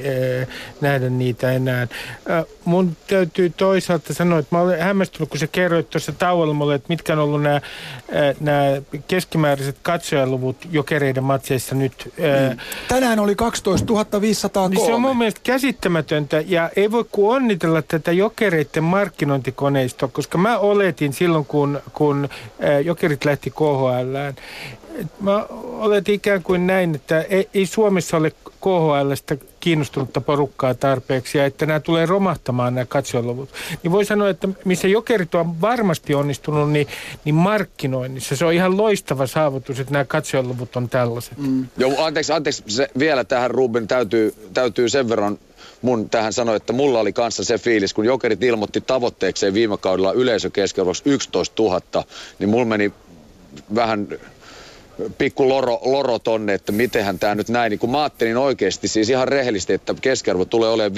äh, 0.42 0.48
nähdä 0.80 1.10
niitä 1.10 1.52
enää. 1.52 1.82
Äh, 1.82 2.44
mun 2.64 2.96
täytyy 3.06 3.50
toisaalta 3.50 4.14
sanoa, 4.14 4.38
että 4.38 4.56
mä 4.56 4.62
olen 4.62 4.80
hämmästynyt, 4.80 5.28
kun 5.28 5.38
sä 5.38 5.46
kerroit 5.46 5.90
tuossa 5.90 6.12
tauolla 6.12 6.54
mulle, 6.54 6.74
että 6.74 6.88
mitkä 6.88 7.12
on 7.12 7.18
ollut 7.18 7.42
nämä, 7.42 7.56
äh, 7.56 7.62
keskimääräiset 9.08 9.76
katsojaluvut 9.82 10.56
jokereiden 10.70 11.24
matseissa 11.24 11.74
nyt. 11.74 12.12
Äh, 12.50 12.56
Tänään 12.88 13.18
oli 13.18 13.34
12 13.34 14.20
503. 14.20 14.74
Niin 14.74 14.86
se 14.86 14.92
on 14.92 15.00
mun 15.00 15.18
mielestä 15.18 15.40
käsittämätöntä 15.44 16.42
ja 16.46 16.70
ei 16.76 16.90
voi 16.90 17.04
kuin 17.10 17.36
onnitella 17.36 17.82
tätä 17.82 18.12
jokereiden 18.12 18.84
markkinointikoneistoa, 18.84 20.08
koska 20.12 20.38
mä 20.38 20.58
oletin 20.58 21.12
silloin, 21.12 21.44
kun, 21.44 21.80
kun 21.92 22.28
Jokerit 22.84 23.24
lähti 23.24 23.50
KHLään. 23.50 24.34
Mä 25.20 25.46
oletin 25.62 26.14
ikään 26.14 26.42
kuin 26.42 26.66
näin, 26.66 26.94
että 26.94 27.20
ei, 27.22 27.48
ei 27.54 27.66
Suomessa 27.66 28.16
ole 28.16 28.32
KHLstä 28.60 29.36
kiinnostunutta 29.60 30.20
porukkaa 30.20 30.74
tarpeeksi 30.74 31.38
ja 31.38 31.46
että 31.46 31.66
nämä 31.66 31.80
tulee 31.80 32.06
romahtamaan 32.06 32.74
nämä 32.74 32.84
katsojaluvut. 32.84 33.50
Niin 33.82 33.92
voi 33.92 34.04
sanoa, 34.04 34.28
että 34.28 34.48
missä 34.64 34.88
jokerit 34.88 35.34
on 35.34 35.60
varmasti 35.60 36.14
onnistunut, 36.14 36.72
niin, 36.72 36.86
niin 37.24 37.34
markkinoinnissa 37.34 38.36
se 38.36 38.44
on 38.44 38.52
ihan 38.52 38.76
loistava 38.76 39.26
saavutus, 39.26 39.80
että 39.80 39.92
nämä 39.92 40.04
katsojaluvut 40.04 40.76
on 40.76 40.88
tällaiset. 40.88 41.38
Mm. 41.38 41.66
Joo, 41.76 42.04
anteeksi, 42.04 42.32
anteeksi 42.32 42.62
se, 42.66 42.90
vielä 42.98 43.24
tähän 43.24 43.50
Ruben 43.50 43.88
täytyy, 43.88 44.34
täytyy 44.54 44.88
sen 44.88 45.08
verran 45.08 45.38
mun 45.82 46.10
tähän 46.10 46.32
sanoa, 46.32 46.56
että 46.56 46.72
mulla 46.72 47.00
oli 47.00 47.12
kanssa 47.12 47.44
se 47.44 47.58
fiilis, 47.58 47.94
kun 47.94 48.04
Jokerit 48.04 48.42
ilmoitti 48.42 48.80
tavoitteekseen 48.80 49.54
viime 49.54 49.78
kaudella 49.78 50.12
yleisökeskiarvoksi 50.12 51.02
11 51.06 51.62
000, 51.62 52.04
niin 52.38 52.48
mulla 52.48 52.64
meni 52.64 52.92
vähän 53.74 54.08
pikku 55.18 55.48
loro, 55.48 55.80
loro 55.84 56.18
tonne, 56.18 56.54
että 56.54 56.72
mitenhän 56.72 57.18
tämä 57.18 57.34
nyt 57.34 57.48
näin. 57.48 57.70
Niin 57.70 57.78
kun 57.78 57.90
mä 57.90 58.02
ajattelin 58.02 58.36
oikeasti 58.36 58.88
siis 58.88 59.10
ihan 59.10 59.28
rehellisesti, 59.28 59.72
että 59.72 59.94
keskiarvo 60.00 60.44
tulee 60.44 60.70
olemaan 60.70 60.92
5-6 60.92 60.94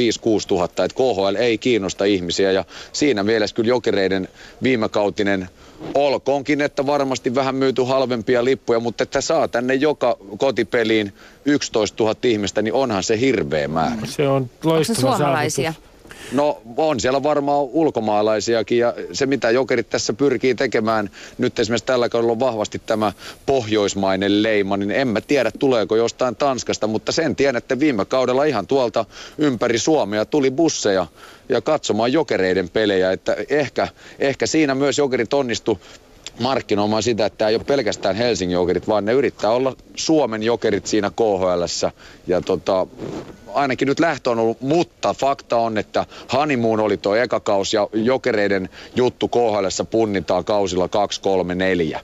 tuhatta, 0.48 0.84
että 0.84 0.94
KHL 0.94 1.34
ei 1.38 1.58
kiinnosta 1.58 2.04
ihmisiä 2.04 2.52
ja 2.52 2.64
siinä 2.92 3.22
mielessä 3.22 3.56
kyllä 3.56 3.68
jokereiden 3.68 4.28
viimekautinen 4.62 5.48
olkoonkin, 5.94 6.60
että 6.60 6.86
varmasti 6.86 7.34
vähän 7.34 7.54
myyty 7.54 7.82
halvempia 7.82 8.44
lippuja, 8.44 8.80
mutta 8.80 9.02
että 9.02 9.20
saa 9.20 9.48
tänne 9.48 9.74
joka 9.74 10.16
kotipeliin 10.38 11.12
11 11.44 12.04
000 12.04 12.16
ihmistä, 12.22 12.62
niin 12.62 12.74
onhan 12.74 13.02
se 13.02 13.20
hirveä 13.20 13.68
määrä. 13.68 14.02
Se 14.04 14.28
on 14.28 14.50
loistava 14.64 14.98
suomalaisia? 15.00 15.72
Saavutus. 15.72 15.91
No 16.32 16.62
on 16.76 17.00
siellä 17.00 17.22
varmaan 17.22 17.64
ulkomaalaisiakin 17.64 18.78
ja 18.78 18.94
se 19.12 19.26
mitä 19.26 19.50
jokerit 19.50 19.90
tässä 19.90 20.12
pyrkii 20.12 20.54
tekemään, 20.54 21.10
nyt 21.38 21.58
esimerkiksi 21.58 21.86
tällä 21.86 22.08
kaudella 22.08 22.32
on 22.32 22.40
vahvasti 22.40 22.82
tämä 22.86 23.12
pohjoismainen 23.46 24.42
leima, 24.42 24.76
niin 24.76 24.90
en 24.90 25.08
mä 25.08 25.20
tiedä 25.20 25.50
tuleeko 25.58 25.96
jostain 25.96 26.36
Tanskasta, 26.36 26.86
mutta 26.86 27.12
sen 27.12 27.36
tiedän, 27.36 27.56
että 27.56 27.80
viime 27.80 28.04
kaudella 28.04 28.44
ihan 28.44 28.66
tuolta 28.66 29.04
ympäri 29.38 29.78
Suomea 29.78 30.24
tuli 30.24 30.50
busseja 30.50 31.06
ja 31.48 31.60
katsomaan 31.60 32.12
jokereiden 32.12 32.68
pelejä, 32.68 33.12
että 33.12 33.36
ehkä, 33.48 33.88
ehkä 34.18 34.46
siinä 34.46 34.74
myös 34.74 34.98
jokerit 34.98 35.34
onnistu 35.34 35.80
markkinoimaan 36.38 37.02
sitä, 37.02 37.26
että 37.26 37.38
tämä 37.38 37.48
ei 37.48 37.54
ole 37.54 37.62
pelkästään 37.66 38.16
Helsingin 38.16 38.54
jokerit, 38.54 38.88
vaan 38.88 39.04
ne 39.04 39.12
yrittää 39.12 39.50
olla 39.50 39.76
Suomen 39.96 40.42
jokerit 40.42 40.86
siinä 40.86 41.10
KHL. 41.10 41.64
Ja 42.26 42.40
tota, 42.40 42.86
ainakin 43.54 43.88
nyt 43.88 44.00
lähtö 44.00 44.30
on 44.30 44.38
ollut, 44.38 44.60
mutta 44.60 45.14
fakta 45.14 45.56
on, 45.56 45.78
että 45.78 46.06
Honeymoon 46.32 46.80
oli 46.80 46.96
tuo 46.96 47.14
eka 47.14 47.40
kausi 47.40 47.76
ja 47.76 47.88
jokereiden 47.92 48.68
juttu 48.96 49.28
KHL 49.28 49.84
punnitaan 49.90 50.44
kausilla 50.44 50.88
2, 50.88 51.20
3, 51.20 51.54
4. 51.54 52.00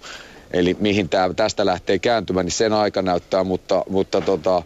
Eli 0.50 0.76
mihin 0.80 1.08
tämä 1.08 1.34
tästä 1.34 1.66
lähtee 1.66 1.98
kääntymään, 1.98 2.46
niin 2.46 2.52
sen 2.52 2.72
aika 2.72 3.02
näyttää, 3.02 3.44
mutta, 3.44 3.84
mutta 3.88 4.20
tota, 4.20 4.62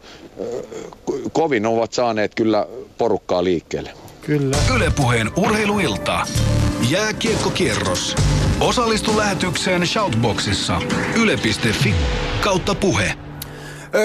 kovin 1.32 1.66
ovat 1.66 1.92
saaneet 1.92 2.34
kyllä 2.34 2.66
porukkaa 2.98 3.44
liikkeelle. 3.44 4.01
Kyllä. 4.26 4.56
Ylepuheen 4.76 5.30
urheiluilta. 5.36 6.26
Jääkiekkokierros. 6.90 8.16
Osallistu 8.60 9.16
lähetykseen 9.16 9.86
Shoutboxissa. 9.86 10.80
Yle.fi 11.22 11.94
kautta 12.40 12.74
puhe. 12.74 13.14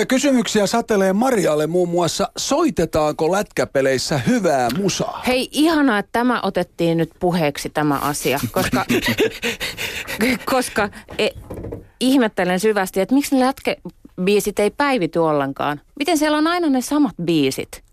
Kysymyksiä 0.08 0.68
satelee 0.68 1.14
Marialle 1.14 1.68
muun 1.68 1.90
muassa, 1.90 2.32
soitetaanko 2.38 3.32
lätkäpeleissä 3.32 4.18
hyvää 4.18 4.70
musaa? 4.78 5.24
Hei, 5.28 5.48
ihanaa, 5.52 6.00
että 6.00 6.12
tämä 6.12 6.40
otettiin 6.44 6.98
nyt 6.98 7.10
puheeksi 7.20 7.70
tämä 7.70 8.00
asia, 8.00 8.40
koska, 8.52 8.86
koska 10.54 10.90
e, 11.18 11.28
ihmettelen 12.00 12.60
syvästi, 12.60 13.02
että 13.02 13.16
miksi 13.16 13.36
ne 13.36 13.46
lätkäbiisit 13.46 14.60
ei 14.60 14.72
päivity 14.72 15.20
ollenkaan. 15.20 15.82
Miten 16.00 16.18
siellä 16.18 16.38
on 16.38 16.48
aina 16.48 16.70
ne 16.70 16.82
samat 16.82 17.16
biisit? 17.24 17.84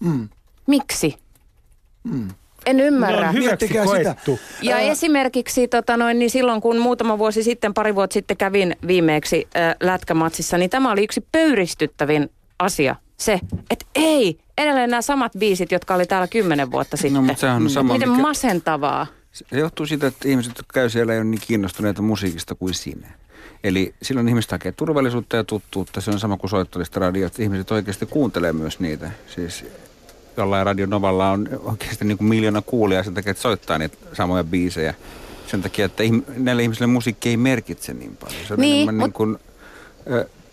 Mm. 0.00 0.28
Miksi? 0.66 1.21
Mm. 2.04 2.28
En 2.66 2.80
ymmärrä. 2.80 3.28
on 3.28 3.38
Miettikää 3.38 3.86
sitä. 3.86 4.16
Ja 4.62 4.76
Ää... 4.76 4.82
esimerkiksi 4.82 5.68
tota 5.68 5.96
noin, 5.96 6.18
niin 6.18 6.30
silloin, 6.30 6.60
kun 6.60 6.78
muutama 6.78 7.18
vuosi 7.18 7.42
sitten, 7.42 7.74
pari 7.74 7.94
vuotta 7.94 8.14
sitten 8.14 8.36
kävin 8.36 8.76
viimeeksi 8.86 9.48
äh, 9.56 9.74
lätkämatsissa, 9.80 10.58
niin 10.58 10.70
tämä 10.70 10.92
oli 10.92 11.04
yksi 11.04 11.26
pöyristyttävin 11.32 12.30
asia. 12.58 12.96
Se, 13.16 13.40
että 13.70 13.86
ei, 13.94 14.38
edelleen 14.58 14.90
nämä 14.90 15.02
samat 15.02 15.32
biisit, 15.38 15.72
jotka 15.72 15.94
oli 15.94 16.06
täällä 16.06 16.26
kymmenen 16.26 16.70
vuotta 16.70 16.96
sitten. 16.96 17.14
No, 17.14 17.22
mutta 17.22 17.40
sehän 17.40 17.62
on 17.62 17.70
sama, 17.70 17.92
Miten 17.92 18.10
mikä... 18.10 18.22
masentavaa. 18.22 19.06
Se 19.32 19.44
johtuu 19.52 19.86
siitä, 19.86 20.06
että 20.06 20.28
ihmiset, 20.28 20.58
jotka 20.58 20.72
käy 20.74 20.90
siellä, 20.90 21.12
ei 21.12 21.18
ole 21.18 21.24
niin 21.24 21.40
kiinnostuneita 21.46 22.02
musiikista 22.02 22.54
kuin 22.54 22.74
sinä. 22.74 23.08
Eli 23.64 23.94
silloin 24.02 24.28
ihmiset 24.28 24.50
hakee 24.50 24.72
turvallisuutta 24.72 25.36
ja 25.36 25.44
tuttuutta. 25.44 26.00
Se 26.00 26.10
on 26.10 26.20
sama 26.20 26.36
kuin 26.36 26.50
soittolista 26.50 27.00
radio, 27.00 27.26
että 27.26 27.42
ihmiset 27.42 27.70
oikeasti 27.70 28.06
kuuntelee 28.06 28.52
myös 28.52 28.80
niitä. 28.80 29.10
Siis 29.34 29.64
jollain 30.36 30.66
Radio 30.66 30.86
Novalla 30.86 31.30
on 31.30 31.48
oikeasti 31.64 32.04
niin 32.04 32.18
kuin 32.18 32.28
miljoona 32.28 32.62
kuulijaa 32.62 33.02
sen 33.02 33.14
takia, 33.14 33.30
että 33.30 33.42
soittaa 33.42 33.78
niitä 33.78 33.96
samoja 34.12 34.44
biisejä. 34.44 34.94
Sen 35.46 35.62
takia, 35.62 35.86
että 35.86 36.02
näille 36.36 36.62
ihmisille 36.62 36.86
musiikki 36.86 37.28
ei 37.28 37.36
merkitse 37.36 37.94
niin 37.94 38.16
paljon. 38.16 38.46
Se 38.48 38.54
on 38.54 38.60
niin, 38.60 38.74
enemmän 38.74 38.94
mut... 38.94 39.04
niin 39.04 39.12
kuin, 39.12 39.38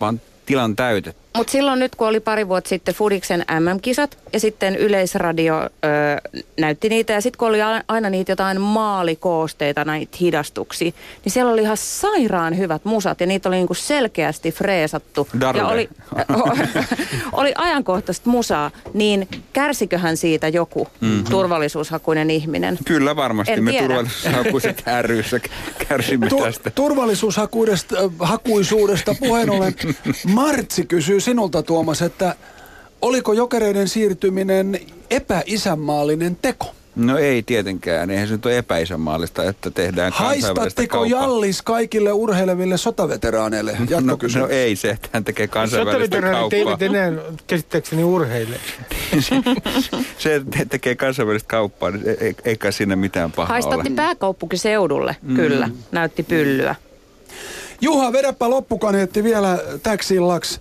vaan 0.00 0.20
tilan 0.46 0.76
täytetty. 0.76 1.29
Mutta 1.36 1.50
silloin 1.50 1.78
nyt, 1.78 1.94
kun 1.94 2.08
oli 2.08 2.20
pari 2.20 2.48
vuotta 2.48 2.68
sitten 2.68 2.94
Fudiksen 2.94 3.44
MM-kisat 3.60 4.18
ja 4.32 4.40
sitten 4.40 4.76
Yleisradio 4.76 5.60
ö, 5.60 5.66
näytti 6.60 6.88
niitä 6.88 7.12
ja 7.12 7.20
sitten 7.20 7.38
kun 7.38 7.48
oli 7.48 7.58
aina 7.88 8.10
niitä 8.10 8.32
jotain 8.32 8.60
maalikoosteita, 8.60 9.84
näitä 9.84 10.16
hidastuksia, 10.20 10.92
niin 11.24 11.32
siellä 11.32 11.52
oli 11.52 11.62
ihan 11.62 11.76
sairaan 11.76 12.58
hyvät 12.58 12.84
musat 12.84 13.20
ja 13.20 13.26
niitä 13.26 13.48
oli 13.48 13.56
niinku 13.56 13.74
selkeästi 13.74 14.52
freesattu. 14.52 15.28
Darle. 15.40 15.60
Ja 15.60 15.66
oli, 15.66 15.88
oli 17.32 17.52
ajankohtaista 17.56 18.30
musaa, 18.30 18.70
niin 18.94 19.28
kärsiköhän 19.52 20.16
siitä 20.16 20.48
joku 20.48 20.88
mm-hmm. 21.00 21.24
turvallisuushakuinen 21.24 22.30
ihminen? 22.30 22.78
Kyllä 22.84 23.16
varmasti 23.16 23.52
en 23.52 23.64
me 23.64 23.70
tiedä. 23.70 23.86
turvallisuushakuiset 23.86 24.84
ryssä 25.02 25.40
kärsimme 25.88 26.28
tu- 26.28 26.42
tästä. 26.42 26.70
Turvallisuushakuisuudesta 26.70 29.14
puheen 29.20 29.50
ollen 29.50 29.74
Martsi 30.34 30.86
kysyy 30.86 31.19
kysyy 31.20 31.32
sinulta 31.32 31.62
Tuomas, 31.62 32.02
että 32.02 32.34
oliko 33.02 33.32
jokereiden 33.32 33.88
siirtyminen 33.88 34.80
epäisänmaallinen 35.10 36.36
teko? 36.42 36.74
No 36.96 37.18
ei 37.18 37.42
tietenkään, 37.42 38.10
eihän 38.10 38.28
se 38.28 38.34
nyt 38.34 38.46
ole 38.46 38.58
epäisänmaallista, 38.58 39.44
että 39.44 39.70
tehdään 39.70 40.12
Haistatteko. 40.12 41.04
Jallis 41.04 41.62
kaikille 41.62 42.12
urheileville 42.12 42.76
sotaveteraaneille? 42.76 43.76
No, 43.90 44.16
no, 44.38 44.48
ei 44.48 44.76
se, 44.76 44.90
että 44.90 45.08
hän 45.12 45.24
tekee 45.24 45.46
kansainvälistä 45.48 46.20
kauppaa. 46.20 46.42
Sotaveteraanit 46.42 46.92
eivät 46.92 47.12
enää 47.12 47.32
käsittääkseni 47.46 48.04
urheille. 48.04 48.56
se, 50.18 50.34
että 50.34 50.64
tekee 50.68 50.94
kansainvälistä 50.94 51.48
kauppaa, 51.48 51.90
niin 51.90 52.04
ei, 52.20 52.34
eikä 52.44 52.70
sinne 52.70 52.96
mitään 52.96 53.32
pahaa 53.32 53.48
Haistatti 53.48 53.88
ole. 53.88 53.96
pääkaupunkiseudulle, 53.96 55.16
mm. 55.22 55.36
kyllä, 55.36 55.68
näytti 55.92 56.22
pyllyä. 56.22 56.74
Juha, 57.80 58.12
vedäpä 58.12 58.50
loppukaneetti 58.50 59.24
vielä 59.24 59.58
täksi 59.82 60.14
illaksi. 60.14 60.60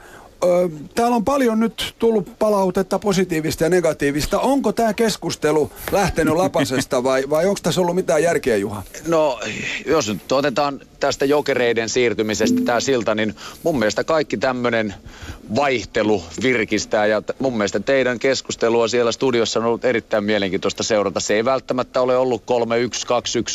Täällä 0.95 1.15
on 1.15 1.25
paljon 1.25 1.59
nyt 1.59 1.95
tullut 1.99 2.39
palautetta 2.39 2.99
positiivista 2.99 3.63
ja 3.63 3.69
negatiivista. 3.69 4.39
Onko 4.39 4.71
tämä 4.71 4.93
keskustelu 4.93 5.71
lähtenyt 5.91 6.35
lapasesta 6.35 7.03
vai, 7.03 7.29
vai 7.29 7.45
onko 7.45 7.59
tässä 7.63 7.81
ollut 7.81 7.95
mitään 7.95 8.23
järkeä, 8.23 8.57
Juha? 8.57 8.83
No, 9.07 9.39
jos 9.85 10.07
nyt 10.07 10.31
otetaan 10.31 10.81
tästä 10.99 11.25
jokereiden 11.25 11.89
siirtymisestä 11.89 12.61
tämä 12.65 12.79
silta, 12.79 13.15
niin 13.15 13.35
mun 13.63 13.79
mielestä 13.79 14.03
kaikki 14.03 14.37
tämmöinen 14.37 14.93
vaihtelu 15.55 16.23
virkistää 16.43 17.05
ja 17.05 17.21
mun 17.39 17.53
mielestä 17.53 17.79
teidän 17.79 18.19
keskustelua 18.19 18.87
siellä 18.87 19.11
studiossa 19.11 19.59
on 19.59 19.65
ollut 19.65 19.85
erittäin 19.85 20.23
mielenkiintoista 20.23 20.83
seurata. 20.83 21.19
Se 21.19 21.33
ei 21.33 21.45
välttämättä 21.45 22.01
ole 22.01 22.17
ollut 22.17 22.43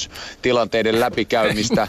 3-1-2-1 0.07 0.11
tilanteiden 0.43 1.01
läpikäymistä, 1.01 1.89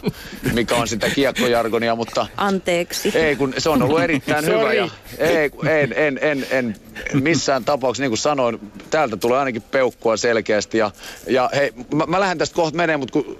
mikä 0.53 0.75
on 0.75 0.87
sitä 0.87 1.09
kiekkojargonia, 1.09 1.95
mutta... 1.95 2.27
Anteeksi. 2.37 3.11
Ei, 3.15 3.35
kun 3.35 3.53
se 3.57 3.69
on 3.69 3.83
ollut 3.83 4.01
erittäin 4.01 4.45
hyvä 4.45 4.73
ja 4.73 4.84
ei, 5.17 5.51
en, 5.67 5.93
en, 5.95 6.19
en, 6.21 6.45
en 6.51 6.75
missään 7.13 7.65
tapauksessa, 7.65 8.03
niin 8.03 8.11
kuin 8.11 8.17
sanoin, 8.17 8.59
täältä 8.89 9.17
tulee 9.17 9.39
ainakin 9.39 9.61
peukkua 9.61 10.17
selkeästi 10.17 10.77
ja, 10.77 10.91
ja 11.27 11.49
hei, 11.55 11.73
mä, 11.93 12.05
mä 12.05 12.19
lähden 12.19 12.37
tästä 12.37 12.55
kohta 12.55 12.77
menee, 12.77 12.97
mutta 12.97 13.13
kun 13.13 13.37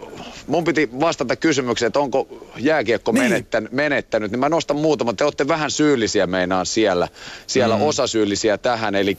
mun 0.48 0.64
piti 0.64 0.90
vastata 1.00 1.36
kysymykseen, 1.36 1.88
että 1.88 2.00
onko 2.00 2.28
jääkiekko 2.58 3.12
niin. 3.12 3.24
menettänyt, 3.24 3.72
menettänyt, 3.72 4.32
niin 4.32 4.40
mä 4.40 4.50
nostan 4.50 4.78
muutaman. 4.78 5.16
Te 5.16 5.24
olette 5.24 5.48
vähän 5.48 5.72
syyllisiä 5.72 6.28
meinaan 6.28 6.66
siellä, 6.66 7.08
siellä 7.48 7.76
mm. 7.76 7.82
osasyyllisiä 7.82 8.58
tähän, 8.58 8.96
eli 8.96 9.18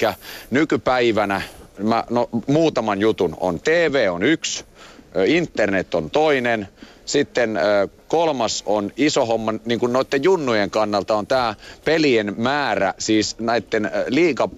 nykypäivänä 0.50 1.42
mä, 1.78 2.04
no, 2.10 2.28
muutaman 2.46 3.00
jutun 3.00 3.36
on. 3.40 3.60
TV 3.60 4.08
on 4.10 4.22
yksi, 4.22 4.64
internet 5.26 5.94
on 5.94 6.10
toinen, 6.10 6.68
sitten 7.06 7.58
kolmas 8.08 8.62
on 8.66 8.92
iso 8.96 9.26
homma, 9.26 9.54
niin 9.64 9.80
kuin 9.80 9.92
noiden 9.92 10.24
junnujen 10.24 10.70
kannalta 10.70 11.16
on 11.16 11.26
tämä 11.26 11.54
pelien 11.84 12.34
määrä, 12.36 12.94
siis 12.98 13.38
näiden 13.38 13.90
liika 14.08 14.48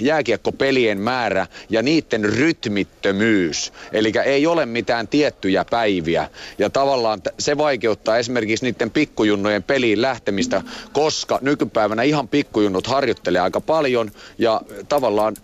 jääkiekkopelien 0.00 1.00
määrä 1.00 1.46
ja 1.70 1.82
niiden 1.82 2.24
rytmittömyys. 2.24 3.72
Eli 3.92 4.12
ei 4.24 4.46
ole 4.46 4.66
mitään 4.66 5.08
tiettyjä 5.08 5.64
päiviä. 5.70 6.28
Ja 6.58 6.70
tavallaan 6.70 7.20
se 7.38 7.58
vaikeuttaa 7.58 8.18
esimerkiksi 8.18 8.66
niiden 8.66 8.90
pikkujunnojen 8.90 9.62
peliin 9.62 10.02
lähtemistä, 10.02 10.62
koska 10.92 11.38
nykypäivänä 11.42 12.02
ihan 12.02 12.28
pikkujunnut 12.28 12.86
harjoittelee 12.86 13.40
aika 13.40 13.60
paljon 13.60 14.10
ja 14.38 14.60
tavallaan 14.88 15.36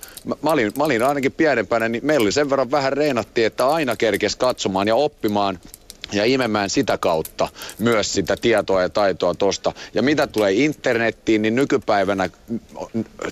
mä 0.43 0.51
olin, 0.51 0.73
mä 0.79 0.85
olin 0.85 1.03
ainakin 1.03 1.33
pienempänä, 1.33 1.89
niin 1.89 2.07
meillä 2.07 2.25
oli 2.25 2.33
sen 2.33 2.51
verran 2.51 2.71
vähän 2.71 2.93
reenattiin, 2.93 3.47
että 3.47 3.69
aina 3.69 3.97
kerkes 3.97 4.37
katsomaan 4.37 4.89
ja 4.89 4.95
oppimaan 4.97 5.59
ja 6.13 6.25
imemään 6.25 6.71
sitä 6.71 6.99
kautta 6.99 7.49
myös 7.79 8.13
sitä 8.13 8.37
tietoa 8.37 8.83
ja 8.83 8.89
taitoa 8.89 9.35
tosta. 9.35 9.73
Ja 9.95 10.03
mitä 10.03 10.27
tulee 10.27 10.53
internettiin, 10.53 11.43
niin 11.43 11.55
nykypäivänä 11.55 12.31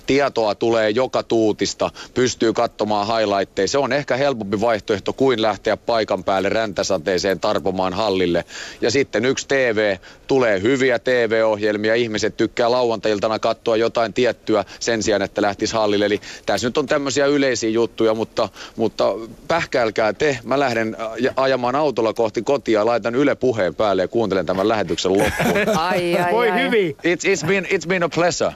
tietoa 0.07 0.55
tulee 0.55 0.89
joka 0.89 1.23
tuutista, 1.23 1.91
pystyy 2.13 2.53
katsomaan 2.53 3.07
highlightteja. 3.07 3.67
Se 3.67 3.77
on 3.77 3.93
ehkä 3.93 4.17
helpompi 4.17 4.61
vaihtoehto 4.61 5.13
kuin 5.13 5.41
lähteä 5.41 5.77
paikan 5.77 6.23
päälle 6.23 6.49
räntäsateeseen 6.49 7.39
tarpomaan 7.39 7.93
hallille. 7.93 8.45
Ja 8.81 8.91
sitten 8.91 9.25
yksi 9.25 9.47
TV, 9.47 9.97
tulee 10.27 10.61
hyviä 10.61 10.99
TV-ohjelmia, 10.99 11.95
ihmiset 11.95 12.37
tykkää 12.37 12.71
lauantailtana 12.71 13.39
katsoa 13.39 13.77
jotain 13.77 14.13
tiettyä 14.13 14.65
sen 14.79 15.03
sijaan, 15.03 15.21
että 15.21 15.41
lähtisi 15.41 15.73
hallille. 15.73 16.05
Eli 16.05 16.21
tässä 16.45 16.67
nyt 16.67 16.77
on 16.77 16.85
tämmöisiä 16.85 17.25
yleisiä 17.25 17.69
juttuja, 17.69 18.13
mutta, 18.13 18.49
mutta 18.75 19.13
pähkäilkää 19.47 20.13
te. 20.13 20.39
Mä 20.43 20.59
lähden 20.59 20.97
ajamaan 21.35 21.75
autolla 21.75 22.13
kohti 22.13 22.41
kotia 22.41 22.79
ja 22.79 22.85
laitan 22.85 23.15
Yle 23.15 23.35
puheen 23.35 23.75
päälle 23.75 24.01
ja 24.01 24.07
kuuntelen 24.07 24.45
tämän 24.45 24.67
lähetyksen 24.67 25.13
loppuun. 25.13 25.77
Ai, 25.77 26.17
ai, 26.17 26.31
Voi 26.31 26.49
ai. 26.49 26.61
hyvin. 26.63 26.91
It's, 26.91 27.43
it's, 27.43 27.47
been, 27.47 27.65
it's 27.65 27.87
been 27.87 28.03
a 28.03 28.09
pleasure. 28.09 28.53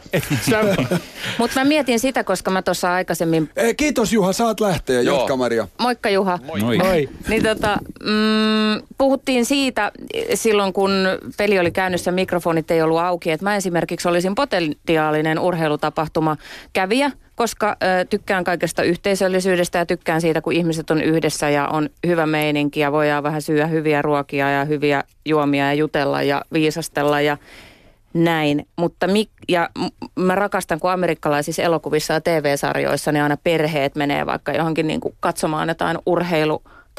Mutta 1.40 1.60
mä 1.60 1.66
mietin 1.66 2.00
sitä, 2.00 2.24
koska 2.24 2.52
mä 2.52 2.62
tuossa 2.62 2.94
aikaisemmin... 2.94 3.50
Eh, 3.56 3.76
Kiitos 3.78 4.14
Juha, 4.14 4.34
saat 4.34 4.60
lähteä. 4.60 5.02
Joo. 5.02 5.18
Jatka 5.18 5.36
Maria. 5.38 5.68
Moikka 5.80 6.10
Juha. 6.10 6.40
Moi. 6.46 6.78
Moi. 6.78 7.10
Niin 7.28 7.44
tota, 7.44 7.78
mm, 8.04 8.86
puhuttiin 8.98 9.46
siitä 9.46 9.92
silloin, 10.34 10.74
kun 10.74 10.92
peli 11.38 11.59
oli 11.62 11.72
käynnissä, 11.72 12.12
mikrofonit 12.12 12.72
ei 12.72 12.82
ollut 12.82 13.00
auki, 13.00 13.32
että 13.32 13.44
mä 13.44 13.56
esimerkiksi 13.56 14.08
olisin 14.08 14.36
potentiaalinen 14.36 15.40
urheilutapahtuma 15.40 16.38
kävijä, 16.74 17.12
koska 17.36 17.78
ö, 17.84 18.06
tykkään 18.06 18.44
kaikesta 18.44 18.84
yhteisöllisyydestä 18.84 19.78
ja 19.78 19.86
tykkään 19.86 20.22
siitä, 20.22 20.42
kun 20.42 20.54
ihmiset 20.54 20.92
on 20.92 21.02
yhdessä 21.02 21.50
ja 21.50 21.68
on 21.68 21.90
hyvä 22.08 22.26
meininki 22.26 22.80
ja 22.80 22.92
voidaan 22.92 23.24
vähän 23.24 23.42
syödä 23.42 23.68
hyviä 23.68 24.02
ruokia 24.02 24.50
ja 24.52 24.66
hyviä 24.66 25.04
juomia 25.26 25.66
ja 25.66 25.74
jutella 25.74 26.22
ja 26.22 26.42
viisastella 26.54 27.22
ja 27.22 27.38
näin. 28.14 28.68
Mutta 28.76 29.08
mik, 29.08 29.30
ja 29.50 29.70
mä 30.16 30.36
rakastan, 30.36 30.80
kun 30.80 30.92
amerikkalaisissa 30.92 31.64
elokuvissa 31.64 32.14
ja 32.14 32.22
TV-sarjoissa 32.22 33.12
ne 33.12 33.22
aina 33.22 33.38
perheet 33.38 33.96
menee 33.96 34.26
vaikka 34.26 34.54
johonkin 34.54 34.88
niin 34.88 35.00
kuin 35.00 35.16
katsomaan 35.20 35.70
jotain 35.70 35.98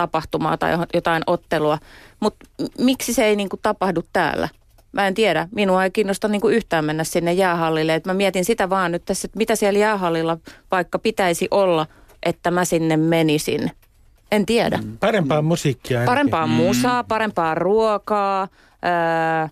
urheilutapahtumaa 0.00 0.56
tai 0.56 0.78
jotain 0.94 1.22
ottelua. 1.26 1.78
Mutta 2.20 2.46
miksi 2.78 3.14
se 3.14 3.24
ei 3.24 3.36
niin 3.36 3.48
kuin 3.48 3.60
tapahdu 3.62 4.02
täällä? 4.12 4.48
Mä 4.92 5.06
en 5.06 5.14
tiedä. 5.14 5.48
Minua 5.52 5.84
ei 5.84 5.90
kiinnosta 5.90 6.28
niin 6.28 6.40
kuin 6.40 6.54
yhtään 6.54 6.84
mennä 6.84 7.04
sinne 7.04 7.32
jäähallille. 7.32 7.94
Et 7.94 8.06
mä 8.06 8.14
mietin 8.14 8.44
sitä 8.44 8.70
vaan 8.70 8.92
nyt 8.92 9.04
tässä, 9.04 9.26
että 9.26 9.38
mitä 9.38 9.56
siellä 9.56 9.78
jäähallilla 9.78 10.38
vaikka 10.70 10.98
pitäisi 10.98 11.48
olla, 11.50 11.86
että 12.22 12.50
mä 12.50 12.64
sinne 12.64 12.96
menisin. 12.96 13.70
En 14.32 14.46
tiedä. 14.46 14.76
Mm. 14.76 14.98
Parempaa 14.98 15.42
musiikkia 15.42 16.00
ainakin. 16.00 16.12
Parempaa 16.12 16.46
musaa, 16.46 17.04
parempaa 17.04 17.54
ruokaa, 17.54 18.48
ää, 18.82 19.48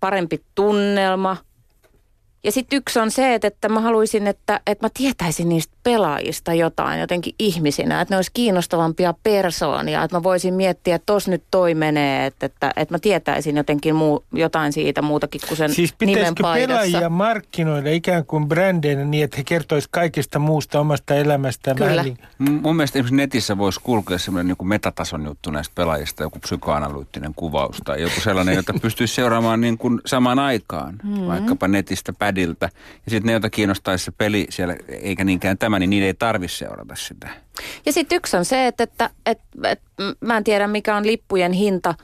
parempi 0.00 0.40
tunnelma. 0.54 1.36
Ja 2.48 2.52
sitten 2.52 2.76
yksi 2.76 2.98
on 2.98 3.10
se, 3.10 3.34
että, 3.34 3.48
että 3.48 3.68
mä 3.68 3.80
haluaisin, 3.80 4.26
että, 4.26 4.60
että 4.66 4.86
mä 4.86 4.90
tietäisin 4.94 5.48
niistä 5.48 5.72
pelaajista 5.82 6.54
jotain 6.54 7.00
jotenkin 7.00 7.34
ihmisinä, 7.38 8.00
että 8.00 8.14
ne 8.14 8.16
olisi 8.16 8.30
kiinnostavampia 8.34 9.14
persoonia, 9.22 10.04
että 10.04 10.16
mä 10.16 10.22
voisin 10.22 10.54
miettiä, 10.54 10.94
että 10.94 11.06
tos 11.06 11.28
nyt 11.28 11.42
toi 11.50 11.74
menee, 11.74 12.26
että, 12.26 12.46
että, 12.46 12.72
että 12.76 12.94
mä 12.94 12.98
tietäisin 12.98 13.56
jotenkin 13.56 13.94
muu, 13.94 14.24
jotain 14.32 14.72
siitä 14.72 15.02
muutakin 15.02 15.40
kuin 15.48 15.56
sen 15.56 15.72
Siis 15.74 15.94
nimen 16.00 16.34
paidassa. 16.40 16.82
pelaajia 16.82 17.08
markkinoida 17.08 17.90
ikään 17.90 18.26
kuin 18.26 18.48
brändeinä 18.48 19.04
niin, 19.04 19.24
että 19.24 19.36
he 19.36 19.44
kertoisivat 19.44 19.92
kaikesta 19.92 20.38
muusta 20.38 20.80
omasta 20.80 21.14
elämästään? 21.14 21.76
Kyllä. 21.76 21.96
Vähän 21.96 22.16
M- 22.38 22.50
Mun 22.62 22.76
mielestä 22.76 22.98
esimerkiksi 22.98 23.16
netissä 23.16 23.58
voisi 23.58 23.80
kulkea 23.82 24.18
semmoinen 24.18 24.56
niin 24.58 24.68
metatason 24.68 25.24
juttu 25.24 25.50
näistä 25.50 25.72
pelaajista, 25.74 26.22
joku 26.22 26.38
psykoanalyyttinen 26.38 27.34
kuvaus 27.34 27.76
tai 27.84 28.02
joku 28.02 28.20
sellainen, 28.20 28.54
jota 28.54 28.74
pystyisi 28.82 29.14
seuraamaan 29.14 29.60
niin 29.60 29.78
kuin 29.78 30.00
samaan 30.06 30.38
aikaan, 30.38 30.98
mm. 31.04 31.26
vaikkapa 31.26 31.68
netistä, 31.68 32.12
padilta. 32.38 32.68
Ja 33.04 33.10
sitten 33.10 33.26
ne, 33.26 33.32
joita 33.32 33.50
kiinnostaisi 33.50 34.04
se 34.04 34.10
peli 34.10 34.46
siellä, 34.50 34.76
eikä 34.88 35.24
niinkään 35.24 35.58
tämä, 35.58 35.78
niin 35.78 35.90
niiden 35.90 36.06
ei 36.06 36.14
tarvitse 36.14 36.56
seurata 36.56 36.94
sitä. 36.96 37.28
Ja 37.86 37.92
sitten 37.92 38.16
yksi 38.16 38.36
on 38.36 38.44
se, 38.44 38.66
että, 38.66 38.84
että, 38.84 39.10
että, 39.26 39.44
että 39.64 39.86
mä 40.20 40.36
en 40.36 40.44
tiedä 40.44 40.66
mikä 40.66 40.96
on 40.96 41.06
lippujen 41.06 41.52
hinta 41.52 41.94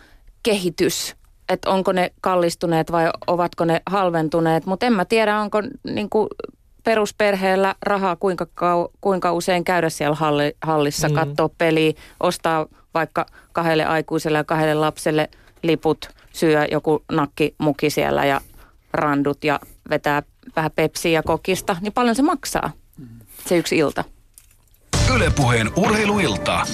kehitys. 0.43 1.17
Että 1.49 1.71
onko 1.71 1.93
ne 1.93 2.13
kallistuneet 2.21 2.93
vai 2.93 3.11
ovatko 3.27 3.65
ne 3.65 3.83
halventuneet. 3.87 4.67
Mutta 4.67 4.87
en 4.87 4.93
mä 4.93 5.05
tiedä, 5.05 5.41
onko 5.41 5.63
niin 5.85 6.11
kuin 6.11 6.29
perusperheellä 6.85 7.75
rahaa 7.83 8.17
kuinka, 8.17 8.47
kau, 8.55 8.89
kuinka 9.01 9.33
usein 9.33 9.65
käydä 9.65 9.89
siellä 9.89 10.17
halli, 10.17 10.57
hallissa, 10.63 11.09
mm. 11.09 11.15
katsoa 11.15 11.49
peliä, 11.59 11.93
ostaa 12.21 12.67
vaikka 12.95 13.27
kahdelle 13.53 13.85
aikuiselle 13.85 14.39
ja 14.39 14.45
kahdelle 14.45 14.75
lapselle 14.75 15.29
liput, 15.63 16.09
syö 16.33 16.67
joku 16.71 17.05
nakkimuki 17.13 17.91
siellä 17.91 18.25
ja 18.25 18.41
randut 18.93 19.45
ja 19.45 19.61
vetää 19.91 20.23
vähän 20.57 20.71
pepsiä 20.71 21.13
ja 21.13 21.23
kokista. 21.23 21.77
Niin 21.81 21.93
paljon 21.93 22.17
se 22.17 22.23
maksaa, 22.23 22.71
se 23.47 23.57
yksi 23.57 23.77
ilta. 23.77 24.05
Ylepuheen 25.15 25.71
urheiluilta. 25.77 26.67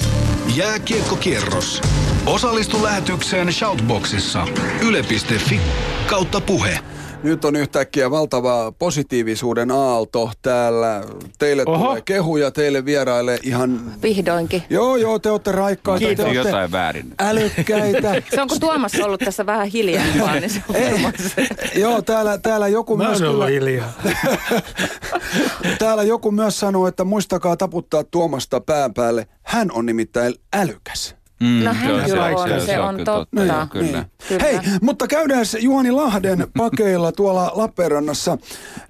Jääkiekkokierros. 0.56 1.82
Osallistu 2.26 2.82
lähetykseen 2.82 3.52
Shoutboxissa. 3.52 4.46
Yle.fi 4.82 5.61
kautta 6.06 6.40
puhe. 6.40 6.78
Nyt 7.22 7.44
on 7.44 7.56
yhtäkkiä 7.56 8.10
valtava 8.10 8.72
positiivisuuden 8.78 9.70
aalto 9.70 10.30
täällä. 10.42 11.04
Teille 11.38 11.62
Oho. 11.66 11.84
tulee 11.86 12.02
kehuja, 12.04 12.50
teille 12.50 12.84
vieraille 12.84 13.38
ihan... 13.42 13.92
Vihdoinkin. 14.02 14.62
Joo, 14.70 14.96
joo, 14.96 15.18
te 15.18 15.30
olette 15.30 15.52
raikkaita, 15.52 16.06
Kiitos. 16.06 16.24
te 16.24 16.30
olette 16.30 16.48
Jotain 16.48 16.72
väärin. 16.72 17.14
älykkäitä. 17.18 18.14
Se 18.34 18.42
on 18.42 18.48
kun 18.48 18.60
Tuomas 18.60 18.94
on 18.94 19.04
ollut 19.04 19.20
tässä 19.24 19.46
vähän 19.46 19.66
hiljempaa, 19.66 20.34
niin 20.40 20.50
se 20.50 20.62
on 20.68 21.12
se. 21.16 21.46
Joo, 21.80 22.02
täällä, 22.02 22.38
täällä 22.38 22.68
joku 22.68 22.96
Mä 22.96 23.04
myös 23.04 23.22
oon 23.22 23.30
ollut 23.30 23.46
kyllä, 23.46 23.60
hiljaa. 23.60 23.92
täällä 25.78 26.02
joku 26.02 26.30
myös 26.32 26.60
sanoo, 26.60 26.86
että 26.86 27.04
muistakaa 27.04 27.56
taputtaa 27.56 28.04
Tuomasta 28.04 28.60
pään 28.60 28.94
päälle. 28.94 29.26
Hän 29.42 29.72
on 29.72 29.86
nimittäin 29.86 30.34
älykäs. 30.54 31.19
Mm, 31.41 31.64
No 31.64 31.74
hän 31.74 32.05
kyllä 32.05 32.24
on, 32.24 32.61
se 32.66 32.80
on 32.80 32.95
kyllä 32.95 33.05
totta. 33.05 33.45
Joo, 33.45 33.66
kyllä. 33.70 33.84
Niin. 33.93 34.05
Kyllä. 34.28 34.43
Hei, 34.43 34.59
mutta 34.82 35.07
käydään 35.07 35.45
Juhani 35.61 35.91
Lahden 35.91 36.47
pakeilla 36.59 37.12
tuolla 37.12 37.53
Lappeenrannassa. 37.55 38.38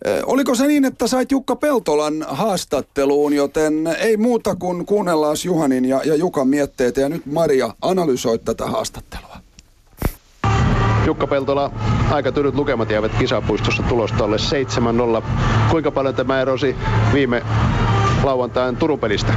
Eh, 0.05 0.23
Oliko 0.27 0.55
se 0.55 0.67
niin, 0.67 0.85
että 0.85 1.07
sait 1.07 1.31
Jukka 1.33 1.57
Peltolan 1.57 2.25
haastatteluun, 2.29 3.33
joten 3.33 3.87
ei 3.99 4.17
muuta 4.17 4.57
kuin 4.57 4.87
kuunnellaan 4.87 5.37
Juhanin 5.45 5.85
ja, 5.85 6.01
ja 6.05 6.15
Jukan 6.15 6.49
mietteet. 6.49 6.97
Ja 6.97 7.09
nyt 7.09 7.27
Maria, 7.27 7.75
analysoit 7.83 8.45
tätä 8.45 8.67
haastattelua. 8.67 9.37
Jukka 11.07 11.27
Peltola, 11.27 11.71
aika 12.11 12.33
tylyt 12.33 12.55
lukemat 12.55 12.91
jäävät 12.91 13.13
kisapuistossa 13.19 13.83
tulostalle 13.83 14.37
7-0. 15.21 15.23
Kuinka 15.71 15.91
paljon 15.91 16.15
tämä 16.15 16.41
erosi 16.41 16.77
viime 17.13 17.43
lauantain 18.23 18.77
Turun 18.77 18.99
pelistä? 18.99 19.33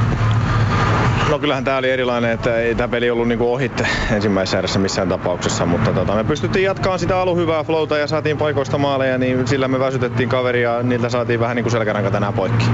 No 1.30 1.39
kyllähän 1.39 1.63
tämä 1.63 1.78
oli 1.78 1.89
erilainen, 1.89 2.32
että 2.32 2.57
ei 2.57 2.76
tämä 2.76 2.88
peli 2.88 3.09
ollut 3.09 3.28
niinku 3.28 3.53
ohitte 3.53 3.88
ensimmäisessä 4.11 4.57
erässä 4.57 4.80
missään 4.80 5.09
tapauksessa, 5.09 5.65
mutta 5.65 5.91
tota, 5.93 6.15
me 6.15 6.24
pystyttiin 6.24 6.65
jatkamaan 6.65 6.99
sitä 6.99 7.19
alun 7.19 7.38
hyvää 7.38 7.63
flowta 7.63 7.97
ja 7.97 8.07
saatiin 8.07 8.38
paikoista 8.38 8.78
maaleja, 8.78 9.17
niin 9.17 9.47
sillä 9.47 9.67
me 9.67 9.80
väsytettiin 9.80 10.30
kaveria 10.30 10.74
ja 10.74 10.84
niiltä 10.84 11.09
saatiin 11.09 11.39
vähän 11.39 11.55
niin 11.55 11.63
kuin 11.63 11.71
selkäranka 11.71 12.11
tänään 12.11 12.34
poikki. 12.34 12.65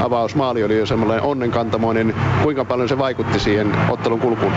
Avausmaali 0.00 0.64
oli 0.64 0.78
jo 0.78 0.86
semmoinen 0.86 1.22
onnenkantamoinen. 1.22 2.14
Kuinka 2.42 2.64
paljon 2.64 2.88
se 2.88 2.98
vaikutti 2.98 3.38
siihen 3.38 3.72
ottelun 3.88 4.20
kulkuun? 4.20 4.52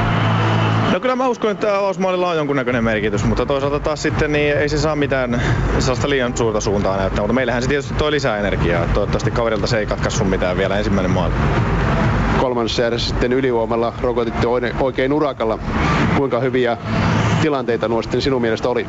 No 0.94 1.00
kyllä 1.00 1.16
mä 1.16 1.28
uskon, 1.28 1.52
että 1.52 1.78
avausmaalilla 1.78 2.30
on 2.30 2.38
jonkunnäköinen 2.38 2.84
merkitys, 2.84 3.24
mutta 3.24 3.46
toisaalta 3.46 3.80
taas 3.80 4.02
sitten 4.02 4.32
niin 4.32 4.58
ei 4.58 4.70
se 4.70 4.78
saa 4.78 4.96
mitään 4.96 5.42
sellaista 5.80 6.10
liian 6.10 6.38
suurta 6.38 6.62
suuntaa 6.62 6.98
näyttää, 6.98 7.22
mutta 7.22 7.34
meillähän 7.34 7.62
se 7.62 7.68
tietysti 7.68 7.94
toi 7.94 8.12
lisää 8.12 8.38
energiaa. 8.38 8.86
Toivottavasti 8.94 9.32
kaverilta 9.32 9.68
se 9.68 9.80
ei 9.80 9.86
katkaisu 9.86 10.24
mitään 10.24 10.58
vielä 10.58 10.78
ensimmäinen 10.78 11.12
maali. 11.12 11.34
Kolmannessa 12.42 12.86
erässä 12.86 13.10
sitten 13.10 13.34
ylivoimalla 13.34 13.94
rokotitte 14.02 14.48
oikein 14.80 15.14
urakalla. 15.14 15.60
Kuinka 16.18 16.40
hyviä 16.40 16.78
tilanteita 17.42 17.88
nuo 17.88 18.02
sitten 18.02 18.22
sinun 18.22 18.42
mielestä 18.42 18.70
oli? 18.70 18.88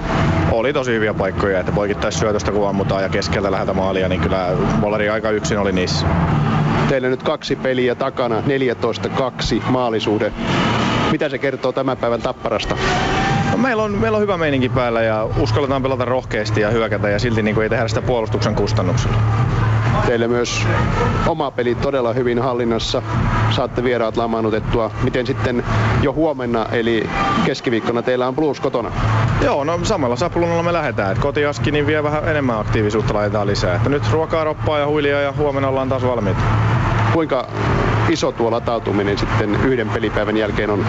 Oli 0.50 0.72
tosi 0.72 0.92
hyviä 0.92 1.14
paikkoja, 1.14 1.60
että 1.60 1.72
poikittais 1.72 2.18
syötöstä 2.18 2.52
kun 2.52 2.68
ammutaan 2.68 3.02
ja 3.02 3.08
keskeltä 3.08 3.50
läheltä 3.50 3.72
maalia, 3.72 4.08
niin 4.08 4.20
kyllä 4.20 4.46
Volleri 4.80 5.08
aika 5.08 5.30
yksin 5.30 5.58
oli 5.58 5.72
niissä. 5.72 6.06
Teillä 6.88 7.08
nyt 7.08 7.22
kaksi 7.22 7.56
peliä 7.56 7.94
takana, 7.94 8.40
14-2 8.40 8.42
maalisuhde. 9.70 10.32
Mitä 11.12 11.28
se 11.28 11.38
kertoo 11.38 11.72
tämän 11.72 11.96
päivän 11.96 12.22
tapparasta? 12.22 12.76
No, 13.50 13.56
meillä, 13.56 13.82
on, 13.82 13.98
meillä 13.98 14.16
on 14.16 14.22
hyvä 14.22 14.36
meininki 14.36 14.68
päällä 14.68 15.02
ja 15.02 15.28
uskalletaan 15.38 15.82
pelata 15.82 16.04
rohkeasti 16.04 16.60
ja 16.60 16.70
hyökätä 16.70 17.08
ja 17.08 17.18
silti 17.18 17.42
niin 17.42 17.54
kuin 17.54 17.62
ei 17.62 17.70
tehdä 17.70 17.88
sitä 17.88 18.02
puolustuksen 18.02 18.54
kustannuksella. 18.54 19.16
Teillä 20.06 20.28
myös 20.28 20.66
oma 21.26 21.50
peli 21.50 21.74
todella 21.74 22.12
hyvin 22.12 22.38
hallinnassa. 22.38 23.02
Saatte 23.50 23.84
vieraat 23.84 24.16
lamaannutettua. 24.16 24.90
Miten 25.02 25.26
sitten 25.26 25.64
jo 26.02 26.12
huomenna, 26.12 26.66
eli 26.72 27.10
keskiviikkona 27.44 28.02
teillä 28.02 28.28
on 28.28 28.34
Blues 28.36 28.60
kotona? 28.60 28.92
Joo, 29.44 29.64
no 29.64 29.80
samalla 29.82 30.16
sapulunalla 30.16 30.62
me 30.62 30.72
lähdetään. 30.72 31.12
Et 31.12 31.18
kotiaski 31.18 31.70
niin 31.70 31.86
vie 31.86 32.02
vähän 32.02 32.28
enemmän 32.28 32.58
aktiivisuutta 32.58 33.14
laitetaan 33.14 33.46
lisää. 33.46 33.74
Että 33.74 33.88
nyt 33.88 34.10
ruokaa, 34.12 34.44
roppaa 34.44 34.78
ja 34.78 34.86
huilia 34.86 35.20
ja 35.20 35.32
huomenna 35.32 35.68
ollaan 35.68 35.88
taas 35.88 36.02
valmiita. 36.02 36.40
Kuinka 37.12 37.48
iso 38.08 38.32
tuo 38.32 38.50
latautuminen 38.50 39.18
sitten 39.18 39.54
yhden 39.64 39.88
pelipäivän 39.88 40.36
jälkeen 40.36 40.70
on? 40.70 40.86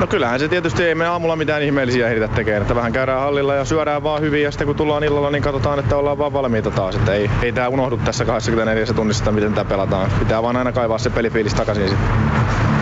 No 0.00 0.06
kyllähän 0.06 0.40
se 0.40 0.48
tietysti 0.48 0.84
ei 0.84 0.94
me 0.94 1.06
aamulla 1.06 1.36
mitään 1.36 1.62
ihmeellisiä 1.62 2.08
ehditä 2.08 2.28
tekemään, 2.28 2.62
että 2.62 2.74
vähän 2.74 2.92
käydään 2.92 3.20
hallilla 3.20 3.54
ja 3.54 3.64
syödään 3.64 4.02
vaan 4.02 4.20
hyvin 4.22 4.42
ja 4.42 4.50
sitten 4.50 4.66
kun 4.66 4.76
tullaan 4.76 5.04
illalla 5.04 5.30
niin 5.30 5.42
katsotaan, 5.42 5.78
että 5.78 5.96
ollaan 5.96 6.18
vaan 6.18 6.32
valmiita 6.32 6.70
taas. 6.70 6.94
Että 6.96 7.14
ei, 7.14 7.30
ei 7.42 7.52
tää 7.52 7.68
unohdu 7.68 7.96
tässä 7.96 8.24
24 8.24 8.86
tunnissa, 8.86 9.32
miten 9.32 9.54
tää 9.54 9.64
pelataan. 9.64 10.10
Pitää 10.18 10.42
vaan 10.42 10.56
aina 10.56 10.72
kaivaa 10.72 10.98
se 10.98 11.10
pelifiilis 11.10 11.54
takaisin 11.54 11.88
sitten. 11.88 12.08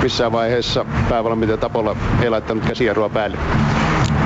Missään 0.03 0.33
vaiheessa 0.33 0.85
päävalmentaja 1.09 1.57
Tapolla 1.57 1.97
ei 2.23 2.31
laittanut 2.31 2.65
käsijarrua 2.65 3.09
päälle. 3.09 3.39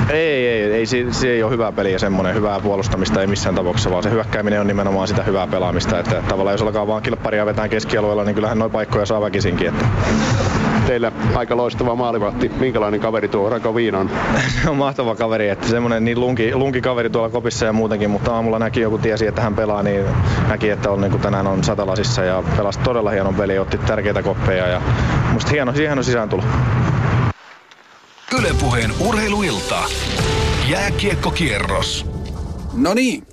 Ei, 0.09 0.47
ei, 0.47 0.73
ei 0.73 0.85
se, 0.85 1.05
se 1.11 1.27
ei 1.27 1.43
ole 1.43 1.51
hyvää 1.51 1.71
peliä 1.71 1.99
semmoinen 1.99 2.35
hyvää 2.35 2.59
puolustamista 2.59 3.21
ei 3.21 3.27
missään 3.27 3.55
tapauksessa, 3.55 3.91
vaan 3.91 4.03
se 4.03 4.11
hyökkääminen 4.11 4.61
on 4.61 4.67
nimenomaan 4.67 5.07
sitä 5.07 5.23
hyvää 5.23 5.47
pelaamista. 5.47 5.99
Että 5.99 6.23
tavallaan 6.27 6.53
jos 6.53 6.61
alkaa 6.61 6.87
vaan 6.87 7.01
kilpparia 7.01 7.45
vetää 7.45 7.67
keskialueella, 7.69 8.23
niin 8.23 8.35
kyllähän 8.35 8.59
noin 8.59 8.71
paikkoja 8.71 9.05
saa 9.05 9.21
väkisinkin. 9.21 9.67
Että. 9.67 9.85
Teillä 10.87 11.11
aika 11.35 11.57
loistava 11.57 11.95
maalivahti. 11.95 12.51
Minkälainen 12.59 12.99
kaveri 12.99 13.27
tuo 13.27 13.49
Rako 13.49 13.75
Viinan? 13.75 14.09
Se 14.63 14.69
on 14.69 14.77
mahtava 14.77 15.15
kaveri, 15.15 15.49
että 15.49 15.67
semmoinen 15.67 16.05
niin 16.05 16.19
lunki, 16.19 16.55
lunki 16.55 16.81
kaveri 16.81 17.09
tuolla 17.09 17.29
kopissa 17.29 17.65
ja 17.65 17.73
muutenkin, 17.73 18.09
mutta 18.09 18.35
aamulla 18.35 18.59
näki 18.59 18.81
joku 18.81 18.97
tiesi, 18.97 19.27
että 19.27 19.41
hän 19.41 19.55
pelaa, 19.55 19.83
niin 19.83 20.05
näki, 20.47 20.69
että 20.69 20.91
on, 20.91 21.01
niin 21.01 21.11
kuin 21.11 21.21
tänään 21.21 21.47
on 21.47 21.63
satalasissa 21.63 22.23
ja 22.23 22.43
pelasi 22.57 22.79
todella 22.79 23.11
hienon 23.11 23.35
peli, 23.35 23.59
otti 23.59 23.77
tärkeitä 23.77 24.23
koppeja 24.23 24.67
ja 24.67 24.81
musta 25.33 25.51
hieno, 25.51 25.71
hieno 25.71 26.03
sisääntulo. 26.03 26.43
Ylepuheen 28.33 28.91
urheiluilta. 28.99 29.83
Jääkiekkokierros. 30.69 32.05
No 32.73 32.93
niin. 32.93 33.27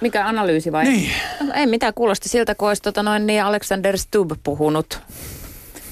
Mikä 0.00 0.26
analyysi 0.26 0.72
vai? 0.72 0.84
Niin. 0.84 1.10
No, 1.40 1.52
ei 1.54 1.66
mitään, 1.66 1.94
kuulosti 1.94 2.28
siltä, 2.28 2.54
kun 2.54 2.68
olisi 2.68 2.82
tota 2.82 3.02
noin 3.02 3.26
niin 3.26 3.44
Alexander 3.44 3.98
Stubb 3.98 4.32
puhunut. 4.42 5.00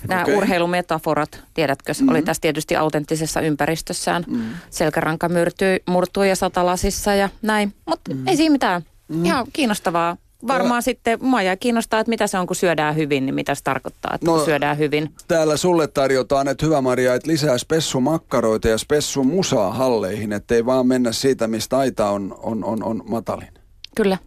Nämä 0.09 0.23
Okei. 0.23 0.35
urheilumetaforat, 0.35 1.43
tiedätkö, 1.55 1.93
mm-hmm. 1.93 2.09
oli 2.09 2.23
tässä 2.23 2.41
tietysti 2.41 2.77
autenttisessa 2.77 3.41
ympäristössään. 3.41 4.25
Mm-hmm. 4.29 4.55
Selkäranka 4.71 5.29
myrtyi, 5.29 5.83
murtui 5.87 6.29
ja 6.29 6.37
satalasissa 6.37 7.15
ja 7.15 7.29
näin. 7.43 7.75
Mutta 7.87 8.11
mm-hmm. 8.11 8.29
ei 8.29 8.37
siinä 8.37 8.53
mitään. 8.53 8.83
Mm-hmm. 9.09 9.25
Ihan 9.25 9.47
kiinnostavaa. 9.53 10.17
Varmaan 10.47 10.83
sitten, 10.83 11.19
mua 11.23 11.43
jää 11.43 11.57
kiinnostaa, 11.57 12.01
että 12.01 12.11
mitä 12.11 12.27
se 12.27 12.39
on, 12.39 12.47
kun 12.47 12.57
syödään 12.57 12.97
hyvin, 12.97 13.27
niin 13.27 13.35
mitä 13.35 13.55
se 13.55 13.65
tarkoittaa, 13.65 14.11
että 14.15 14.27
No- 14.27 14.37
no, 14.37 14.45
syödään 14.45 14.79
hyvin. 14.79 15.11
Täällä 15.29 15.57
sulle 15.57 15.87
tarjotaan, 15.87 16.49
että 16.49 16.67
hyvä 16.67 16.81
Maria, 16.81 17.15
että 17.15 17.31
lisää 17.31 17.59
spessumakkaroita 17.59 18.69
ja 18.69 18.79
spessumusaa 18.79 19.73
halleihin, 19.73 20.33
ettei 20.33 20.67
vaan 20.67 20.87
mennä 20.87 21.13
siitä, 21.13 21.47
mistä 21.47 21.79
aita 21.79 22.11
on, 22.11 22.39
on, 22.43 22.65
on, 22.65 22.83
on 22.83 23.03
matalin. 23.09 23.49
Kyllä. 23.97 24.19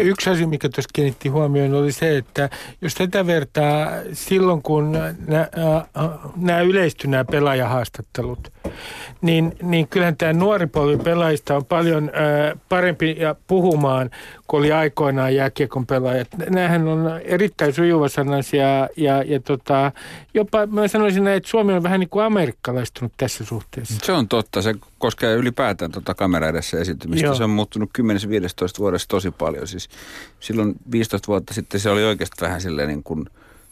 Yksi 0.00 0.30
asia, 0.30 0.48
mikä 0.48 0.68
tuossa 0.68 0.90
kiinnitti 0.92 1.28
huomioon, 1.28 1.74
oli 1.74 1.92
se, 1.92 2.16
että 2.16 2.50
jos 2.80 2.94
tätä 2.94 3.26
vertaa 3.26 3.86
silloin, 4.12 4.62
kun 4.62 4.92
nämä 6.36 6.60
yleistyi 6.60 7.10
nämä 7.10 7.24
pelaajahaastattelut, 7.24 8.52
niin, 9.22 9.56
niin 9.62 9.88
kyllähän 9.88 10.16
tämä 10.16 10.32
nuori 10.32 10.66
polvi 10.66 10.96
pelaajista 10.96 11.56
on 11.56 11.64
paljon 11.64 12.10
ää, 12.12 12.56
parempi 12.68 13.16
ja 13.18 13.34
puhumaan 13.46 14.10
kuin 14.48 14.58
oli 14.58 14.72
aikoinaan 14.72 15.34
jääkiekon 15.34 15.86
pelaajat. 15.86 16.28
Nämähän 16.50 16.88
on 16.88 17.20
erittäin 17.24 17.72
sujuvasanaisia 17.72 18.88
ja, 18.96 19.22
ja 19.22 19.40
tota, 19.40 19.92
jopa 20.34 20.66
mä 20.66 20.88
sanoisin, 20.88 21.24
näin, 21.24 21.36
että 21.36 21.48
Suomi 21.48 21.72
on 21.72 21.82
vähän 21.82 22.00
niin 22.00 22.10
kuin 22.10 22.24
amerikkalaistunut 22.24 23.12
tässä 23.16 23.44
suhteessa. 23.44 23.94
Se 24.02 24.12
on 24.12 24.28
totta. 24.28 24.62
Se 24.62 24.74
koskee 24.98 25.34
ylipäätään 25.34 25.92
tuota 25.92 26.14
kamera 26.14 26.48
edessä 26.48 26.80
esiintymistä. 26.80 27.26
Joo. 27.26 27.34
Se 27.34 27.44
on 27.44 27.50
muuttunut 27.50 27.90
10-15 27.98 28.02
vuodessa 28.78 29.08
tosi 29.08 29.30
paljon. 29.30 29.66
Siis 29.66 29.88
silloin 30.40 30.74
15 30.92 31.26
vuotta 31.28 31.54
sitten 31.54 31.80
se 31.80 31.90
oli 31.90 32.04
oikeasti 32.04 32.44
vähän 32.44 32.60
silleen 32.60 32.88
niin 32.88 33.02
kuin, 33.02 33.26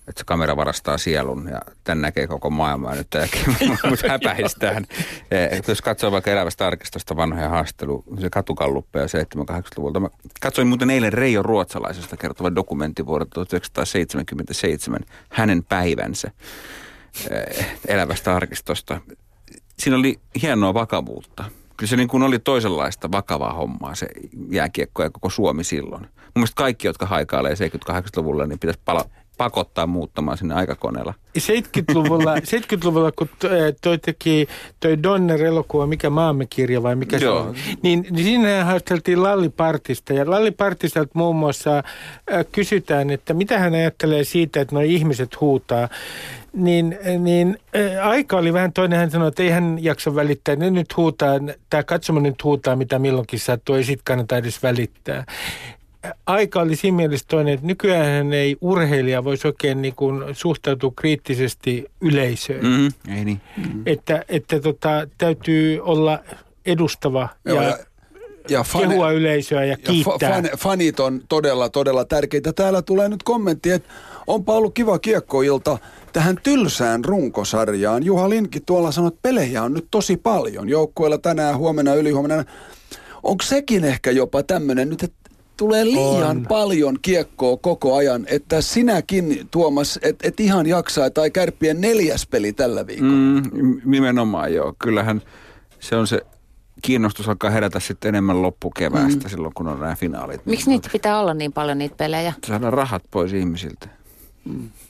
että 0.09 0.21
se 0.21 0.25
kamera 0.25 0.57
varastaa 0.57 0.99
sielun 0.99 1.49
ja 1.49 1.61
tämän 1.85 2.01
näkee 2.03 2.27
koko 2.27 2.51
maailmaa 2.51 2.95
nyt 2.95 3.07
mut 3.91 4.03
häpäistään. 4.09 4.87
Eh, 5.31 5.63
Jos 5.69 5.83
katsoo 5.83 6.13
vaikka 6.13 6.31
elävästä 6.31 6.67
arkistosta 6.67 7.17
vanhoja 7.17 7.49
haastelu, 7.49 8.05
se 8.21 8.31
katukalluppeja 8.31 9.07
7-80-luvulta. 9.07 10.01
Mä 10.01 10.09
katsoin 10.41 10.69
muuten 10.69 10.91
eilen 10.91 11.13
Reijo 11.13 11.43
Ruotsalaisesta 11.43 12.17
kertova 12.17 12.55
dokumentti 12.55 13.07
vuodelta 13.07 13.31
1977, 13.35 15.01
hänen 15.29 15.65
päivänsä 15.65 16.31
eh, 17.31 17.77
elävästä 17.89 18.37
arkistosta. 18.37 19.01
Siinä 19.79 19.97
oli 19.97 20.21
hienoa 20.43 20.75
vakavuutta. 20.75 21.45
Kyllä 21.77 21.91
se 21.91 21.97
niin 21.97 22.09
kuin 22.09 22.23
oli 22.23 22.39
toisenlaista 22.39 23.13
vakavaa 23.13 23.53
hommaa 23.53 23.95
se 23.95 24.07
jääkiekko 24.51 25.03
ja 25.03 25.11
koko 25.11 25.31
Suomi 25.31 25.65
silloin. 25.65 26.03
Mun 26.03 26.31
mielestä 26.35 26.55
kaikki, 26.57 26.87
jotka 26.87 27.07
haikailee 27.07 27.55
70-80-luvulla, 27.55 28.47
niin 28.47 28.59
pitäisi 28.59 28.81
pala- 28.85 29.11
pakottaa 29.37 29.87
muuttamaan 29.87 30.39
sinne 30.39 30.55
aikakoneella. 30.55 31.15
70-luvulla, 31.39 32.37
70-luvulla 32.37 33.13
kun 33.19 33.29
to- 33.39 33.49
toi 33.83 33.99
teki 33.99 34.49
toi 34.81 35.03
Donner-elokuva, 35.03 35.87
mikä 35.87 36.11
maamme 36.11 36.47
kirja 36.47 36.83
vai 36.83 36.97
mikä 36.97 37.17
Joo. 37.17 37.43
se 37.43 37.49
on, 37.49 37.55
niin, 37.83 38.07
niin 38.11 38.25
siinä 38.25 38.65
haasteltiin 38.65 39.23
Lalli 39.23 39.49
Partista. 39.49 40.13
Ja 40.13 40.31
Lalli 40.31 40.51
Partistalta 40.51 41.11
muun 41.15 41.37
muassa 41.37 41.79
äh, 41.79 42.45
kysytään, 42.53 43.11
että 43.11 43.35
mitä 43.35 43.59
hän 43.59 43.75
ajattelee 43.75 44.25
siitä, 44.25 44.61
että 44.61 44.75
nuo 44.75 44.83
ihmiset 44.83 45.41
huutaa. 45.41 45.89
Niin, 46.53 46.99
niin 47.19 47.59
äh, 47.77 48.09
aika 48.09 48.37
oli 48.37 48.53
vähän 48.53 48.73
toinen. 48.73 48.99
Hän 48.99 49.11
sanoi, 49.11 49.29
että 49.29 49.43
ei 49.43 49.51
hän 49.51 49.79
jaksa 49.81 50.15
välittää. 50.15 50.57
Ne 50.57 50.71
nyt 50.71 50.97
huutaa, 50.97 51.35
tämä 51.71 51.83
katsomo 51.83 52.21
nyt 52.21 52.45
huutaa, 52.45 52.77
mitä 52.77 52.99
milloinkin 52.99 53.41
sattuu. 53.41 53.75
Ei 53.75 53.85
sit 53.85 54.01
kannata 54.05 54.37
edes 54.37 54.63
välittää 54.63 55.25
aika 56.27 56.61
oli 56.61 56.77
siinä 56.77 56.97
mielessä 56.97 57.27
toinen, 57.29 57.55
että 57.55 57.67
nykyään 57.67 58.33
ei 58.33 58.57
urheilija 58.61 59.25
voisi 59.25 59.47
oikein 59.47 59.83
niin 59.83 59.95
kuin 59.95 60.23
suhtautua 60.35 60.93
kriittisesti 60.97 61.85
yleisöön. 62.01 62.65
Mm. 62.65 62.71
Mm-hmm. 62.71 63.17
Ei 63.17 63.25
niin. 63.25 63.41
Että, 63.87 64.25
että 64.29 64.61
tota, 64.61 65.09
täytyy 65.19 65.81
olla 65.81 66.19
edustava 66.67 67.29
Joo, 67.45 67.63
ja, 67.63 67.69
ja- 67.69 67.79
ja 68.49 68.63
fane- 68.63 68.89
kehua 68.89 69.11
yleisöä 69.11 69.65
ja 69.65 69.71
Ja 69.71 69.77
kiittää. 69.77 70.15
fa- 70.31 70.35
fan, 70.35 70.59
fanit 70.59 71.01
on 71.01 71.21
todella, 71.29 71.69
todella 71.69 72.05
tärkeitä. 72.05 72.53
Täällä 72.53 72.83
tulee 72.83 73.09
nyt 73.09 73.23
kommentti, 73.23 73.71
että 73.71 73.89
onpa 74.27 74.53
ollut 74.53 74.75
kiva 74.75 74.99
kiekkoilta 74.99 75.79
tähän 76.13 76.37
tylsään 76.43 77.05
runkosarjaan. 77.05 78.05
Juha 78.05 78.29
Linki 78.31 78.61
tuolla 78.61 78.93
sanoi, 78.93 79.09
että 79.09 79.21
pelejä 79.23 79.63
on 79.63 79.73
nyt 79.75 79.87
tosi 79.91 80.17
paljon. 80.17 80.69
Joukkueella 80.69 81.19
tänään, 81.19 81.57
huomenna, 81.59 81.95
ylihuomenna. 81.95 82.45
Onko 83.23 83.45
sekin 83.45 83.85
ehkä 83.85 84.11
jopa 84.11 84.43
tämmöinen 84.43 84.89
nyt, 84.89 85.03
että 85.03 85.26
tulee 85.57 85.85
liian 85.85 86.37
On. 86.37 86.47
paljon 86.49 86.99
kiekkoa 87.03 87.57
koko 87.57 87.97
ajan, 87.97 88.27
että 88.29 88.61
sinäkin 88.61 89.49
Tuomas, 89.51 89.99
että 90.03 90.29
et 90.29 90.41
ihan 90.41 90.67
jaksaa 90.67 91.11
tai 91.11 91.31
kärppien 91.31 91.81
neljäs 91.81 92.27
peli 92.27 92.53
tällä 92.53 92.87
viikolla. 92.87 93.13
Mm, 93.13 93.81
nimenomaan 93.85 94.55
joo. 94.55 94.75
Kyllähän 94.79 95.23
se 95.81 95.97
on 95.97 96.07
se 96.07 96.21
kiinnostus 96.83 97.29
alkaa 97.29 97.51
herätä 97.51 97.81
sitten 97.81 98.09
enemmän 98.09 98.43
loppukeväästä 98.43 99.25
mm. 99.25 99.31
silloin, 99.31 99.55
kun 99.55 99.69
on 99.69 99.81
nämä 99.81 99.95
finaalit. 99.97 100.47
Miksi 100.47 100.71
niitä 100.71 100.89
pitää 100.93 101.21
olla 101.21 101.35
niin 101.35 101.53
paljon 101.53 101.79
niitä 101.79 101.97
pelejä? 101.97 102.33
Saadaan 102.47 102.73
rahat 102.73 103.03
pois 103.11 103.33
ihmisiltä. 103.33 103.89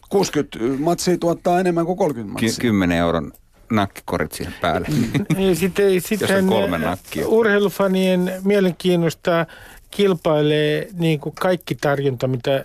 60 0.09 0.59
matsia 0.83 1.19
tuottaa 1.19 1.61
enemmän 1.61 1.87
kuin 1.87 1.99
30 1.99 2.39
Ky- 2.41 2.47
matsia. 2.47 2.61
10 2.61 2.99
euron 2.99 3.33
nakkikorit 3.71 4.33
siihen 4.33 4.55
päälle. 4.61 4.89
Sitten, 5.55 5.95
Jos 5.95 6.05
sitten 6.05 6.39
on 6.45 6.49
kolme 6.49 6.79
nakkia. 6.79 7.29
urheilufanien 7.29 8.33
mielenkiinnosta 8.45 9.47
kilpailee 9.91 10.89
niin 10.99 11.21
kuin 11.21 11.35
kaikki 11.35 11.75
tarjonta, 11.75 12.29
mitä 12.29 12.63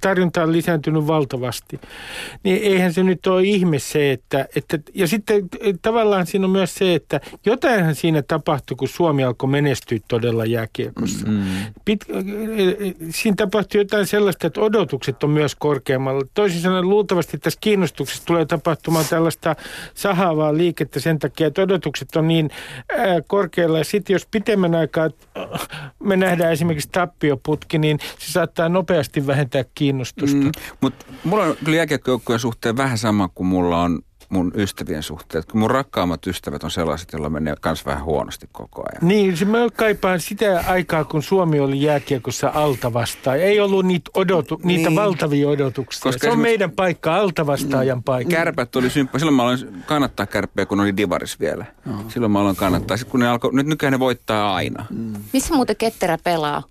tarjonta 0.00 0.42
on 0.42 0.52
lisääntynyt 0.52 1.06
valtavasti. 1.06 1.80
Niin 2.42 2.62
eihän 2.62 2.92
se 2.92 3.02
nyt 3.02 3.26
ole 3.26 3.42
ihme 3.42 3.78
se, 3.78 4.12
että, 4.12 4.46
että 4.56 4.78
ja 4.94 5.06
sitten 5.06 5.48
tavallaan 5.82 6.26
siinä 6.26 6.44
on 6.44 6.50
myös 6.50 6.74
se, 6.74 6.94
että 6.94 7.20
jotainhan 7.46 7.94
siinä 7.94 8.22
tapahtui, 8.22 8.76
kun 8.76 8.88
Suomi 8.88 9.24
alkoi 9.24 9.48
menestyä 9.48 9.98
todella 10.08 10.44
jääkiekossa. 10.44 11.26
Mm. 11.26 11.42
Pit, 11.84 12.04
eh, 12.10 12.16
eh, 12.68 12.94
siinä 13.10 13.36
tapahtui 13.36 13.80
jotain 13.80 14.06
sellaista, 14.06 14.46
että 14.46 14.60
odotukset 14.60 15.24
on 15.24 15.30
myös 15.30 15.54
korkeammalla. 15.54 16.22
Toisin 16.34 16.60
sanoen 16.60 16.88
luultavasti 16.88 17.38
tässä 17.38 17.58
kiinnostuksessa 17.60 18.26
tulee 18.26 18.44
tapahtumaan 18.44 19.04
tällaista 19.10 19.56
sahaavaa 19.94 20.56
liikettä 20.56 21.00
sen 21.00 21.18
takia, 21.18 21.46
että 21.46 21.62
odotukset 21.62 22.16
on 22.16 22.28
niin 22.28 22.50
ää, 22.98 23.20
korkealla. 23.26 23.78
Ja 23.78 23.84
sitten 23.84 24.14
jos 24.14 24.26
pitemmän 24.30 24.74
aikaa 24.74 25.10
me 25.98 26.16
nähdään 26.16 26.52
esimerkiksi 26.60 26.88
tappioputki, 26.92 27.78
niin 27.78 27.98
se 28.18 28.32
saattaa 28.32 28.68
nopeasti 28.68 29.26
vähentää 29.26 29.64
kiinnostusta. 29.74 30.36
Mm. 30.36 30.50
Mutta 30.80 31.06
mulla 31.24 31.44
on 31.44 31.56
kyllä 31.64 31.76
suhteen 32.38 32.76
vähän 32.76 32.98
sama 32.98 33.28
kuin 33.28 33.46
mulla 33.46 33.82
on 33.82 34.02
mun 34.30 34.52
ystävien 34.54 35.02
suhteen. 35.02 35.44
Kun 35.50 35.60
mun 35.60 35.70
rakkaammat 35.70 36.26
ystävät 36.26 36.64
on 36.64 36.70
sellaiset, 36.70 37.12
joilla 37.12 37.30
menee 37.30 37.54
kans 37.60 37.86
vähän 37.86 38.04
huonosti 38.04 38.48
koko 38.52 38.82
ajan. 38.82 39.08
Niin, 39.08 39.36
se 39.36 39.44
mä 39.44 39.58
kaipaan 39.76 40.20
sitä 40.20 40.64
aikaa, 40.68 41.04
kun 41.04 41.22
Suomi 41.22 41.60
oli 41.60 41.82
jääkiekossa 41.82 42.50
alta 42.54 42.92
vastaan. 42.92 43.38
Ei 43.38 43.60
ollut 43.60 43.86
niitä, 43.86 44.10
odotu, 44.14 44.60
niitä 44.64 44.88
Niin. 44.90 44.96
valtavia 45.00 45.48
odotuksia. 45.48 46.02
Koska 46.02 46.26
se 46.26 46.30
on 46.30 46.38
meidän 46.38 46.70
paikka, 46.70 47.14
alta 47.14 47.46
vastaajan 47.46 48.02
paikka. 48.02 48.30
Kärpät 48.36 48.76
oli 48.76 48.90
symppä. 48.90 49.18
Silloin 49.18 49.34
mä 49.34 49.42
aloin 49.42 49.82
kannattaa 49.86 50.26
kärppiä, 50.26 50.66
kun 50.66 50.80
oli 50.80 50.96
divaris 50.96 51.40
vielä. 51.40 51.64
Silloin 52.08 52.32
mä 52.32 52.40
aloin 52.40 52.56
kannattaa. 52.56 52.96
Sitten 52.96 53.10
kun 53.10 53.20
ne 53.20 53.28
alkoi, 53.28 53.50
nyt 53.54 53.66
nykyään 53.66 53.92
ne 53.92 53.98
voittaa 53.98 54.54
aina. 54.54 54.86
Missä 55.32 55.54
muuten 55.54 55.76
ketterä 55.76 56.18
pelaa? 56.24 56.62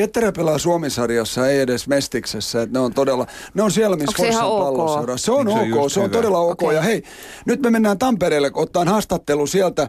Ketterä 0.00 0.32
pelaa 0.32 0.58
Suomisarjassa, 0.58 1.48
ei 1.48 1.60
edes 1.60 1.88
Mestiksessä. 1.88 2.62
Että 2.62 2.78
ne 2.78 2.84
on 2.84 2.94
todella, 2.94 3.26
ne 3.54 3.62
on 3.62 3.70
siellä, 3.72 3.96
missä 3.96 4.16
se 4.16 4.22
Forssan 4.22 4.46
ok? 4.46 4.58
palloseura. 4.64 5.16
Se 5.16 5.32
on 5.32 5.46
Se 5.46 5.52
on 5.52 5.60
ok, 5.60 5.68
just 5.68 5.94
se 5.94 6.00
on 6.00 6.06
hyvä. 6.06 6.16
todella 6.16 6.38
ok. 6.38 6.62
Okei. 6.62 6.76
Ja 6.76 6.82
hei, 6.82 7.02
nyt 7.46 7.60
me 7.60 7.70
mennään 7.70 7.98
Tampereelle, 7.98 8.50
ottaan 8.54 8.88
haastattelu 8.88 9.46
sieltä. 9.46 9.82
Äh, 9.82 9.88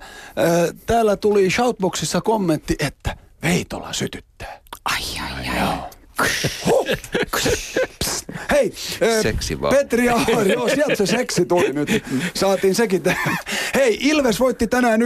Täällä 0.86 1.16
tuli 1.16 1.49
Shoutboxissa 1.49 2.22
kommentti, 2.22 2.76
että 2.80 3.16
Veitola 3.43 3.93
sytyttää. 3.93 4.59
Ai, 4.86 5.01
ai, 5.36 5.59
ai. 5.59 5.78
Hei, 8.51 8.74
Seksi 9.22 9.62
vaan. 9.62 9.76
Petri 9.76 10.09
Ahor, 10.09 10.47
joo, 10.47 10.70
sieltä 10.76 10.95
se 10.95 11.05
seksi 11.05 11.45
tuli 11.45 11.74
nyt. 11.74 11.89
Saatiin 12.34 12.76
sekin. 12.76 13.01
tä- 13.01 13.16
Hei, 13.76 13.97
Ilves 14.01 14.39
voitti 14.39 14.68
tänään 14.68 15.01
1-0. 15.01 15.05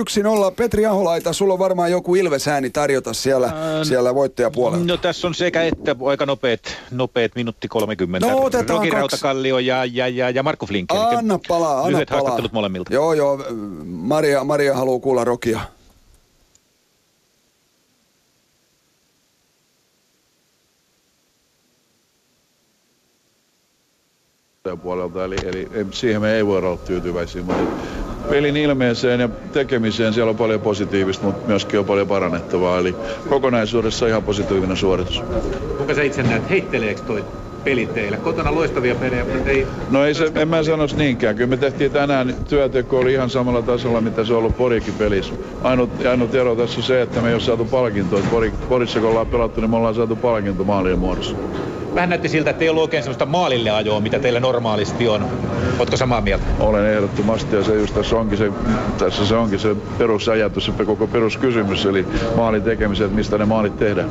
Petri 0.56 0.86
Aholaita, 0.86 1.34
sulla 1.34 1.54
on 1.54 1.60
varmaan 1.60 1.92
joku 1.92 2.16
Ilves-ääni 2.16 2.70
tarjota 2.70 3.14
siellä, 3.14 3.54
siellä 3.84 4.16
voittajapuolella. 4.16 4.86
No 4.86 4.98
tässä 4.98 5.28
on 5.28 5.36
sekä 5.36 5.64
että 5.64 5.96
aika 6.10 6.26
nopeat, 6.26 6.60
nopeat 6.92 7.32
minuutti 7.36 7.68
30. 7.68 8.28
No, 8.28 8.38
otetaan 8.44 8.70
Roki 8.70 8.88
kaksi. 8.90 9.00
Rautakallio 9.00 9.60
ja, 9.60 9.86
ja, 9.86 10.08
ja, 10.08 10.30
ja 10.30 10.44
Markku 10.44 10.66
Flink. 10.66 10.92
Anna 10.92 11.40
palaa, 11.48 11.78
anna 11.78 11.90
Lyhyet 11.90 12.10
palaa. 12.10 12.22
haastattelut 12.22 12.54
molemmilta. 12.54 12.94
Joo, 12.94 13.14
joo. 13.14 13.46
Maria, 13.86 14.44
Maria 14.44 14.74
haluaa 14.76 15.00
kuulla 15.00 15.24
Rokia. 15.24 15.60
Puolelta, 24.78 25.26
eli, 25.26 25.36
eli 25.46 25.68
siihen 25.92 26.22
me 26.22 26.34
ei 26.34 26.46
voida 26.46 26.68
olla 26.68 26.78
tyytyväisiä. 26.78 27.44
Mutta 27.44 27.64
pelin 28.30 28.58
ilmeeseen 28.58 29.20
ja 29.20 29.30
tekemiseen 29.54 30.14
siellä 30.14 30.30
on 30.30 30.36
paljon 30.36 30.62
positiivista, 30.62 31.26
mutta 31.26 31.48
myöskin 31.48 31.80
on 31.80 31.86
paljon 31.86 32.08
parannettavaa. 32.08 32.80
Eli 32.80 32.96
kokonaisuudessa 33.30 34.08
ihan 34.08 34.24
positiivinen 34.24 34.78
suoritus. 34.78 35.24
Kuinka 35.78 35.94
sä 35.94 36.04
itse 36.04 36.24
näet, 36.24 36.50
heitteleekö 36.50 37.02
toi 37.02 37.24
peli 37.64 37.86
teillä? 37.86 38.18
Kotona 38.18 38.56
loistavia 38.56 38.96
pelejä, 38.96 39.26
mutta 39.26 39.50
ei... 39.50 39.68
No 39.90 40.06
ei 40.06 40.14
se, 40.14 40.32
en 40.36 40.48
mä 40.48 40.64
sanoisi 40.64 40.96
niinkään. 40.96 41.36
Kyllä 41.36 41.50
me 41.50 41.58
tehtiin 41.58 41.92
tänään, 41.92 42.36
työteko 42.50 43.00
oli 43.00 43.14
ihan 43.14 43.30
samalla 43.30 43.62
tasolla, 43.62 44.02
mitä 44.02 44.24
se 44.26 44.34
on 44.34 44.40
ollut 44.40 44.58
Porikin 44.58 44.94
pelissä. 44.94 45.34
Ainut, 45.64 46.06
ainut 46.06 46.36
ero 46.36 46.56
tässä 46.56 46.80
on 46.80 46.84
se, 46.84 47.02
että 47.02 47.22
me 47.22 47.28
ei 47.28 47.34
ole 47.34 47.42
saatu 47.42 47.66
palkintoa. 47.66 48.20
Porissa 48.70 49.00
kun 49.00 49.10
ollaan 49.10 49.28
pelattu, 49.28 49.62
niin 49.62 49.70
me 49.70 49.78
ollaan 49.78 49.96
saatu 49.96 50.16
palkinto 50.16 50.64
maalien 50.64 51.00
muodossa. 51.00 51.36
Vähän 51.96 52.10
näytti 52.10 52.30
siltä, 52.30 52.50
että 52.50 52.64
ei 52.64 52.70
ollut 52.70 52.84
oikein 52.84 53.04
sellaista 53.04 53.26
maalille 53.26 53.70
ajoa, 53.70 54.00
mitä 54.00 54.20
teillä 54.20 54.40
normaalisti 54.40 55.08
on. 55.08 55.26
Ootko 55.80 55.98
samaa 55.98 56.22
mieltä? 56.22 56.46
Olen 56.60 56.86
ehdottomasti 56.86 57.56
ja 57.56 57.64
se 57.64 57.76
just 57.76 57.96
tässä 57.96 58.16
onkin 58.16 58.38
se, 58.38 58.52
tässä 58.98 59.26
se, 59.26 59.36
onkin 59.36 59.60
se 59.60 59.76
perusajatus, 59.98 60.66
se 60.66 60.86
koko 60.86 61.08
peruskysymys, 61.08 61.86
eli 61.86 62.06
maalin 62.36 62.64
tekemiset, 62.64 63.12
mistä 63.12 63.38
ne 63.38 63.46
maalit 63.46 63.78
tehdään. 63.78 64.10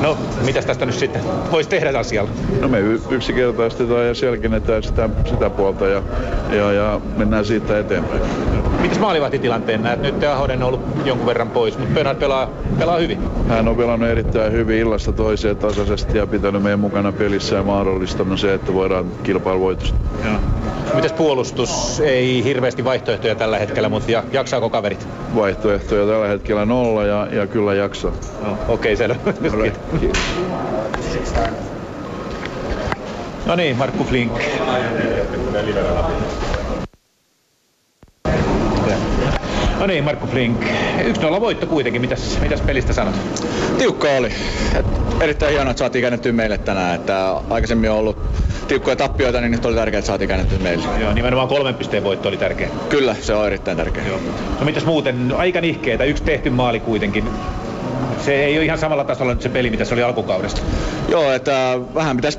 No, 0.00 0.18
mitäs 0.44 0.66
tästä 0.66 0.86
nyt 0.86 0.94
sitten 0.94 1.22
voisi 1.52 1.68
tehdä 1.68 1.98
asialla? 1.98 2.30
No 2.60 2.68
me 2.68 2.78
yksinkertaistetaan 3.10 4.06
ja 4.06 4.14
selkennetään 4.14 4.82
sitä, 4.82 5.08
sitä 5.24 5.50
puolta 5.50 5.86
ja, 5.86 6.02
ja, 6.50 6.72
ja 6.72 7.00
mennään 7.16 7.44
siitä 7.44 7.78
eteenpäin. 7.78 8.22
Mitäs 8.84 8.98
maalivahtitilanteen 8.98 9.82
näet? 9.82 10.00
Nyt 10.00 10.24
Ahonen 10.24 10.62
on 10.62 10.68
ollut 10.68 10.80
jonkun 11.04 11.26
verran 11.26 11.50
pois, 11.50 11.78
mutta 11.78 11.94
Bernard 11.94 12.18
pelaa, 12.18 12.50
pelaa 12.78 12.96
hyvin. 12.98 13.18
Hän 13.48 13.68
on 13.68 13.76
pelannut 13.76 14.08
erittäin 14.08 14.52
hyvin 14.52 14.78
illasta 14.78 15.12
toiseen 15.12 15.56
tasaisesti 15.56 16.18
ja 16.18 16.26
pitänyt 16.26 16.62
meidän 16.62 16.80
mukana 16.80 17.12
pelissä 17.12 17.56
ja 17.56 17.62
mahdollistanut 17.62 18.40
se, 18.40 18.54
että 18.54 18.74
voidaan. 18.74 19.06
Joo. 20.24 20.34
Mitäs 20.94 21.12
puolustus? 21.12 22.00
Ei 22.00 22.44
hirveästi 22.44 22.84
vaihtoehtoja 22.84 23.34
tällä 23.34 23.58
hetkellä, 23.58 23.88
mutta 23.88 24.10
ja, 24.10 24.24
jaksaako 24.32 24.70
kaverit? 24.70 25.08
Vaihtoehtoja 25.36 26.06
tällä 26.06 26.28
hetkellä 26.28 26.64
nolla 26.64 27.04
ja, 27.04 27.28
ja 27.32 27.46
kyllä 27.46 27.74
jaksaa. 27.74 28.12
No, 28.42 28.58
Okei, 28.68 28.96
selvä. 28.96 29.16
No 33.46 33.56
niin, 33.56 33.76
Markku 33.76 34.04
Flink. 34.04 34.32
No 39.78 39.86
niin, 39.86 40.04
Markku 40.04 40.26
Flink. 40.26 40.62
1-0 40.62 41.40
voitto 41.40 41.66
kuitenkin. 41.66 42.00
Mitäs, 42.02 42.38
mitäs 42.40 42.60
pelistä 42.60 42.92
sanot? 42.92 43.14
Tiukka 43.78 44.08
oli. 44.08 44.32
Et 44.74 44.86
erittäin 45.20 45.52
hienoa, 45.52 45.70
että 45.70 45.78
saatiin 45.78 46.02
käännettyä 46.02 46.32
meille 46.32 46.58
tänään. 46.58 46.94
Että 46.94 47.32
aikaisemmin 47.50 47.90
on 47.90 47.98
ollut 47.98 48.18
tiukkoja 48.68 48.96
tappioita, 48.96 49.40
niin 49.40 49.50
nyt 49.50 49.64
oli 49.64 49.74
tärkeää, 49.74 49.98
että 49.98 50.06
saatiin 50.06 50.28
käännettyä 50.28 50.58
meille. 50.58 50.84
Joo, 51.00 51.12
nimenomaan 51.12 51.48
kolmen 51.48 51.74
pisteen 51.74 52.04
voitto 52.04 52.28
oli 52.28 52.36
tärkeä. 52.36 52.68
Kyllä, 52.88 53.16
se 53.20 53.34
on 53.34 53.46
erittäin 53.46 53.76
tärkeä. 53.76 54.06
Joo. 54.06 54.18
No 54.58 54.64
mitäs 54.64 54.84
muuten? 54.84 55.32
Aika 55.36 55.60
nihkeetä. 55.60 56.04
Yksi 56.04 56.22
tehty 56.22 56.50
maali 56.50 56.80
kuitenkin. 56.80 57.24
Se 58.24 58.44
ei 58.44 58.56
ole 58.56 58.64
ihan 58.64 58.78
samalla 58.78 59.04
tasolla 59.04 59.32
nyt 59.32 59.42
se 59.42 59.48
peli, 59.48 59.70
mitä 59.70 59.84
se 59.84 59.94
oli 59.94 60.02
alkukaudesta. 60.02 60.60
Joo, 61.08 61.32
että 61.32 61.78
vähän 61.94 62.16
pitäisi 62.16 62.38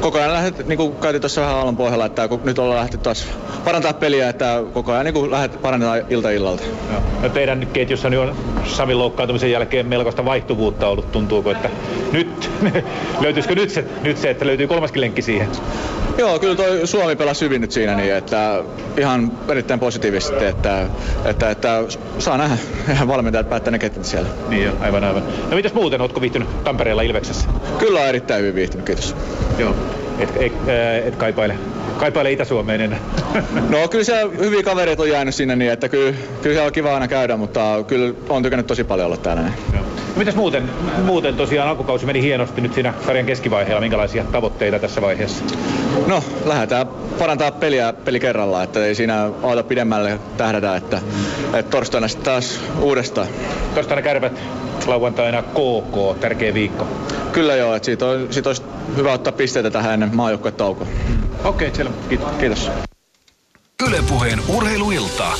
koko 0.00 0.18
ajan 0.18 0.32
lähdet, 0.32 0.66
niin 0.66 0.76
kuin 0.76 0.96
käytiin 0.96 1.20
tuossa 1.20 1.40
vähän 1.40 1.56
aallon 1.56 1.76
pohjalla, 1.76 2.06
että 2.06 2.28
kun 2.28 2.40
nyt 2.44 2.58
ollaan 2.58 2.80
lähty 2.80 2.98
taas 2.98 3.26
parantaa 3.64 3.92
peliä, 3.92 4.28
että 4.28 4.62
koko 4.72 4.92
ajan 4.92 5.04
niin 5.04 5.14
kuin 5.14 5.30
lähdet 5.30 5.62
parannetaan 5.62 6.02
ilta 6.10 6.30
illalta. 6.30 6.62
No 7.22 7.28
teidän 7.28 7.68
ketjussa 7.72 8.08
on 8.08 8.36
Samin 8.64 8.98
loukkaantumisen 8.98 9.50
jälkeen 9.50 9.86
melkoista 9.86 10.24
vaihtuvuutta 10.24 10.88
ollut. 10.88 11.12
Tuntuuko, 11.12 11.50
että 11.50 11.70
nyt, 12.12 12.50
löytyisikö 13.22 13.54
nyt 13.54 13.70
se, 13.70 13.84
nyt 14.02 14.18
se, 14.18 14.30
että 14.30 14.46
löytyy 14.46 14.66
kolmaskin 14.66 15.00
lenkki 15.00 15.22
siihen? 15.22 15.48
Joo, 16.18 16.38
kyllä 16.38 16.54
toi 16.54 16.86
Suomi 16.86 17.16
pelasi 17.16 17.44
hyvin 17.44 17.60
nyt 17.60 17.72
siinä, 17.72 17.94
niin 17.96 18.14
että 18.14 18.62
ihan 18.96 19.32
erittäin 19.48 19.80
positiivisesti, 19.80 20.44
että, 20.44 20.86
että, 21.24 21.50
että 21.50 21.82
saa 22.18 22.38
nähdä. 22.38 22.56
Ihan 22.92 23.08
valmentajat 23.14 23.50
päättää 23.50 23.70
ne 23.70 23.78
ketjut 23.78 24.04
siellä. 24.04 24.28
Niin 24.48 24.64
jo, 24.64 24.72
aivan 24.80 25.04
aivan. 25.04 25.22
No 25.50 25.56
mitäs 25.56 25.74
muuten, 25.74 26.00
ootko 26.00 26.20
viihtynyt 26.20 26.64
Tampereella 26.64 27.02
Ilveksessä? 27.02 27.48
Kyllä 27.78 28.00
on 28.00 28.06
erittäin 28.06 28.40
hyvin 28.40 28.54
viihtynyt, 28.54 28.86
kiitos. 28.86 29.16
Joo. 29.58 29.74
Et, 30.18 30.30
et, 30.36 30.52
ää, 30.68 30.96
et 30.96 31.16
kaipaile, 31.16 31.58
kaipaile 31.96 32.32
Itä-Suomeen 32.32 32.80
enää. 32.80 32.98
No 33.70 33.88
kyllä 33.88 34.04
siellä 34.04 34.32
hyviä 34.38 34.62
kavereita 34.62 35.02
on 35.02 35.10
jäänyt 35.10 35.34
sinne 35.34 35.56
niin, 35.56 35.72
että 35.72 35.88
kyllä, 35.88 36.12
kyllä 36.42 36.54
siellä 36.54 36.66
on 36.66 36.72
kiva 36.72 36.94
aina 36.94 37.08
käydä, 37.08 37.36
mutta 37.36 37.84
kyllä 37.86 38.14
on 38.28 38.42
tykännyt 38.42 38.66
tosi 38.66 38.84
paljon 38.84 39.06
olla 39.06 39.16
täällä. 39.16 39.42
näin. 39.42 39.54
No 39.72 39.80
mitäs 40.16 40.34
muuten, 40.34 40.70
muuten 41.04 41.34
tosiaan 41.34 41.68
alkukausi 41.68 42.06
meni 42.06 42.22
hienosti 42.22 42.60
nyt 42.60 42.74
siinä 42.74 42.94
sarjan 43.06 43.26
keskivaiheella. 43.26 43.80
Minkälaisia 43.80 44.24
tavoitteita 44.24 44.78
tässä 44.78 45.02
vaiheessa? 45.02 45.44
No, 46.06 46.22
lähdetään 46.44 46.86
parantaa 47.18 47.50
peliä 47.50 47.92
peli 47.92 48.20
kerrallaan, 48.20 48.64
että 48.64 48.86
ei 48.86 48.94
siinä 48.94 49.30
auta 49.42 49.62
pidemmälle 49.62 50.18
tähdätä, 50.36 50.76
että, 50.76 51.00
että 51.54 51.70
torstaina 51.70 52.08
sitten 52.08 52.24
taas 52.24 52.60
uudestaan. 52.80 53.26
Torstaina 53.74 54.02
kärpät, 54.02 54.40
lauantaina 54.86 55.42
KK, 55.42 56.20
tärkeä 56.20 56.54
viikko. 56.54 56.86
Kyllä 57.32 57.56
joo, 57.56 57.74
että 57.74 57.86
siitä, 57.86 58.06
on, 58.06 58.26
siitä 58.30 58.48
olisi 58.48 58.62
hyvä 58.96 59.12
ottaa 59.12 59.32
pisteitä 59.32 59.70
tähän 59.70 59.94
ennen 59.94 60.16
maajoukkuetaukoa. 60.16 60.86
Okei, 61.44 61.68
okay, 61.68 61.76
selvä. 61.76 61.94
Kiitos. 62.08 62.28
Kiitos. 62.40 62.70
Ylepuheen 63.88 64.38
urheiluilta. 64.48 65.32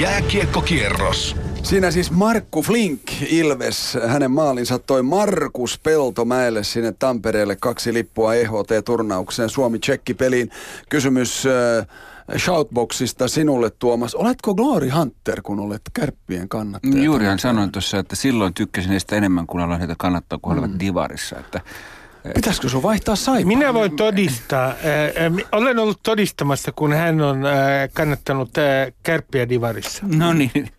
Jääkiekkokierros. 0.00 1.36
Siinä 1.62 1.90
siis 1.90 2.10
Markku 2.10 2.62
Flink, 2.62 3.00
Ilves, 3.30 3.98
hänen 4.06 4.30
maalinsa 4.30 4.78
toi 4.78 5.02
Markus 5.02 5.78
Peltomäelle 5.82 6.64
sinne 6.64 6.94
Tampereelle 6.98 7.56
kaksi 7.56 7.94
lippua 7.94 8.34
EHT-turnaukseen 8.34 9.48
Suomi-Tsekki-peliin. 9.48 10.50
Kysymys 10.88 11.46
äh, 11.46 11.86
Shoutboxista 12.38 13.28
sinulle 13.28 13.70
Tuomas. 13.70 14.14
Oletko 14.14 14.54
Glory 14.54 14.88
Hunter, 14.88 15.42
kun 15.42 15.60
olet 15.60 15.82
kärppien 15.92 16.48
kannattaja? 16.48 17.02
Juurihan 17.02 17.38
sanoin 17.38 17.72
tuossa, 17.72 17.98
että 17.98 18.16
silloin 18.16 18.54
tykkäsin 18.54 18.90
heistä 18.90 19.16
enemmän 19.16 19.46
kuin 19.46 19.64
aloin 19.64 19.78
heitä 19.80 19.94
kannattaa, 19.98 20.38
kun 20.42 20.52
he 20.54 20.60
olivat 20.60 20.80
divarissa. 20.80 21.38
Että 21.38 21.60
Pitäisikö 22.34 22.68
sun 22.68 22.82
vaihtaa 22.82 23.16
saipaa? 23.16 23.46
Minä 23.48 23.74
voin 23.74 23.96
todistaa. 23.96 24.66
Ää, 24.66 25.30
mi- 25.30 25.44
Olen 25.52 25.78
ollut 25.78 26.00
todistamassa, 26.02 26.72
kun 26.72 26.92
hän 26.92 27.20
on 27.20 27.38
kannattanut 27.92 28.50
kärppiä 29.02 29.48
divarissa. 29.48 30.02
No 30.16 30.32
niin. 30.32 30.70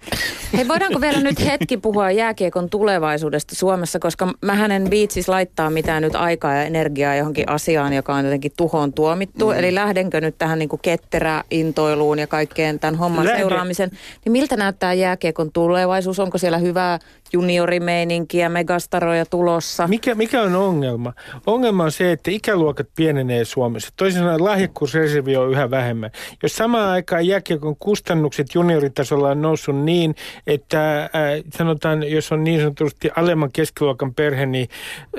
Hei, 0.57 0.67
voidaanko 0.67 1.01
vielä 1.01 1.21
nyt 1.21 1.45
hetki 1.45 1.77
puhua 1.77 2.11
jääkiekon 2.11 2.69
tulevaisuudesta 2.69 3.55
Suomessa, 3.55 3.99
koska 3.99 4.33
mä 4.41 4.53
hänen 4.53 4.89
viitsis 4.89 5.29
laittaa 5.29 5.69
mitään 5.69 6.03
nyt 6.03 6.15
aikaa 6.15 6.53
ja 6.53 6.63
energiaa 6.63 7.15
johonkin 7.15 7.49
asiaan, 7.49 7.93
joka 7.93 8.15
on 8.15 8.25
jotenkin 8.25 8.51
tuhoon 8.57 8.93
tuomittu. 8.93 9.47
Mm. 9.47 9.59
Eli 9.59 9.75
lähdenkö 9.75 10.21
nyt 10.21 10.35
tähän 10.37 10.59
niin 10.59 10.69
ketterä 10.81 11.43
intoiluun 11.51 12.19
ja 12.19 12.27
kaikkeen 12.27 12.79
tämän 12.79 12.95
homman 12.95 13.25
Lähden. 13.25 13.39
seuraamisen. 13.41 13.91
Niin 14.25 14.31
miltä 14.31 14.57
näyttää 14.57 14.93
jääkiekon 14.93 15.51
tulevaisuus? 15.51 16.19
Onko 16.19 16.37
siellä 16.37 16.57
hyvää 16.57 16.99
juniorimeininkiä, 17.33 18.49
megastaroja 18.49 19.25
tulossa? 19.25 19.87
Mikä, 19.87 20.15
mikä 20.15 20.41
on 20.41 20.55
ongelma? 20.55 21.13
Ongelma 21.45 21.83
on 21.83 21.91
se, 21.91 22.11
että 22.11 22.31
ikäluokat 22.31 22.87
pienenee 22.95 23.45
Suomessa. 23.45 23.89
Toisin 23.97 24.19
sanoen 24.19 24.43
lahjakkuusreservi 24.43 25.35
on 25.35 25.51
yhä 25.51 25.71
vähemmän. 25.71 26.11
Jos 26.43 26.55
samaan 26.55 26.89
aikaan 26.89 27.27
jääkiekon 27.27 27.75
kustannukset 27.75 28.47
junioritasolla 28.55 29.29
on 29.29 29.41
noussut 29.41 29.75
niin, 29.75 30.15
että 30.47 31.03
äh, 31.03 31.09
sanotaan, 31.57 32.11
jos 32.11 32.31
on 32.31 32.43
niin 32.43 32.59
sanotusti 32.59 33.09
alemman 33.15 33.51
keskiluokan 33.51 34.13
perhe, 34.13 34.45
niin 34.45 34.69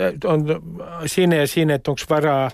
äh, 0.01 0.33
on 0.33 0.47
siinä 1.07 1.37
ja 1.37 1.47
siinä, 1.47 1.75
että 1.75 1.91
onko 1.91 2.03
varaa 2.11 2.45
äh, 2.45 2.53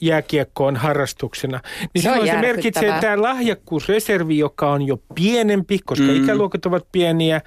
jääkiekkoon 0.00 0.76
harrastuksena. 0.76 1.60
Niin 1.94 2.02
Se 2.02 2.10
on 2.10 2.14
silloin 2.14 2.40
se 2.40 2.46
merkitsee, 2.46 2.88
että 2.88 3.00
tämä 3.00 3.22
lahjakkuusreservi, 3.22 4.38
joka 4.38 4.72
on 4.72 4.82
jo 4.82 4.98
pienempi, 5.14 5.78
koska 5.84 6.06
mm. 6.06 6.24
ikäluokat 6.24 6.66
ovat 6.66 6.86
pieniä, 6.92 7.40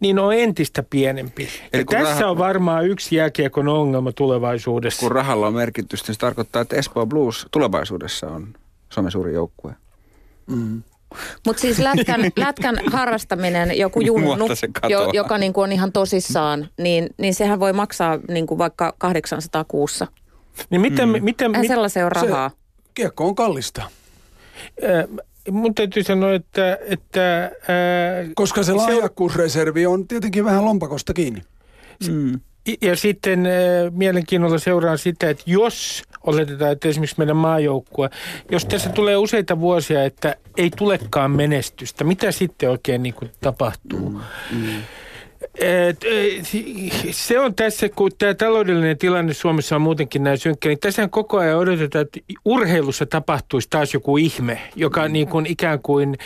niin 0.00 0.18
on 0.18 0.34
entistä 0.34 0.82
pienempi. 0.82 1.48
Eli 1.72 1.82
Ja 1.82 1.84
tässä 1.84 2.20
raha- 2.20 2.30
on 2.30 2.38
varmaan 2.38 2.86
yksi 2.86 3.16
jääkiekon 3.16 3.68
ongelma 3.68 4.12
tulevaisuudessa. 4.12 5.00
kun 5.00 5.12
rahalla 5.12 5.46
on 5.46 5.54
merkitystä, 5.54 6.08
niin 6.08 6.14
se 6.14 6.20
tarkoittaa, 6.20 6.62
että 6.62 6.76
Espoo 6.76 7.06
Blues 7.06 7.46
tulevaisuudessa 7.50 8.26
on 8.26 8.54
Suomen 8.88 9.12
suuri 9.12 9.34
joukkue. 9.34 9.74
Mm. 10.46 10.82
Mutta 11.46 11.60
siis 11.60 11.78
lätkän, 11.78 12.20
lätkän 12.36 12.78
harrastaminen, 12.86 13.78
joku 13.78 14.00
junnu, 14.00 14.48
jo, 14.88 15.10
joka 15.12 15.38
niin 15.38 15.52
kuin 15.52 15.62
on 15.62 15.72
ihan 15.72 15.92
tosissaan, 15.92 16.68
niin, 16.78 17.06
niin 17.18 17.34
sehän 17.34 17.60
voi 17.60 17.72
maksaa 17.72 18.18
niin 18.28 18.46
kuin 18.46 18.58
vaikka 18.58 18.94
800 18.98 19.64
kuussa. 19.64 20.06
Niin 20.70 20.80
miten, 20.80 21.08
mm. 21.08 21.24
miten, 21.24 21.54
Eihän 21.54 21.66
sellaisen 21.66 22.04
ole 22.04 22.10
rahaa. 22.10 22.48
Se, 22.48 22.56
kiekko 22.94 23.26
on 23.26 23.34
kallista. 23.34 23.82
Äh, 24.84 25.24
mun 25.50 25.74
täytyy 25.74 26.02
sanoa, 26.02 26.34
että... 26.34 26.78
että 26.86 27.44
äh, 27.44 27.50
Koska 28.34 28.62
se 28.62 28.72
lahjakkuusreservi 28.72 29.86
on 29.86 30.08
tietenkin 30.08 30.44
vähän 30.44 30.64
lompakosta 30.64 31.14
kiinni. 31.14 31.42
Mm. 32.08 32.40
Ja 32.82 32.96
sitten 32.96 33.46
äh, 33.46 33.52
mielenkiinnolla 33.90 34.58
seuraan 34.58 34.98
sitä, 34.98 35.30
että 35.30 35.44
jos 35.46 36.02
oletetaan, 36.26 36.72
että 36.72 36.88
esimerkiksi 36.88 37.18
meidän 37.18 37.36
maajoukkue, 37.36 38.10
jos 38.50 38.64
tässä 38.64 38.90
tulee 38.90 39.16
useita 39.16 39.60
vuosia, 39.60 40.04
että 40.04 40.36
ei 40.56 40.70
tulekaan 40.76 41.30
menestystä, 41.30 42.04
mitä 42.04 42.32
sitten 42.32 42.70
oikein 42.70 43.02
niin 43.02 43.14
kuin 43.14 43.30
tapahtuu? 43.40 44.10
Mm. 44.10 44.20
Mm. 44.52 44.82
Et, 45.60 46.04
se 47.10 47.40
on 47.40 47.54
tässä, 47.54 47.88
kun 47.88 48.10
tämä 48.18 48.34
taloudellinen 48.34 48.98
tilanne 48.98 49.32
Suomessa 49.32 49.76
on 49.76 49.82
muutenkin 49.82 50.22
näin 50.24 50.38
synkkä, 50.38 50.68
niin 50.68 50.78
tässä 50.78 51.08
koko 51.08 51.38
ajan 51.38 51.58
odotetaan, 51.58 52.02
että 52.02 52.20
urheilussa 52.44 53.06
tapahtuisi 53.06 53.68
taas 53.70 53.94
joku 53.94 54.16
ihme, 54.16 54.60
joka 54.76 55.08
niin 55.08 55.28
kuin 55.28 55.46
ikään 55.46 55.82
kuin 55.82 56.16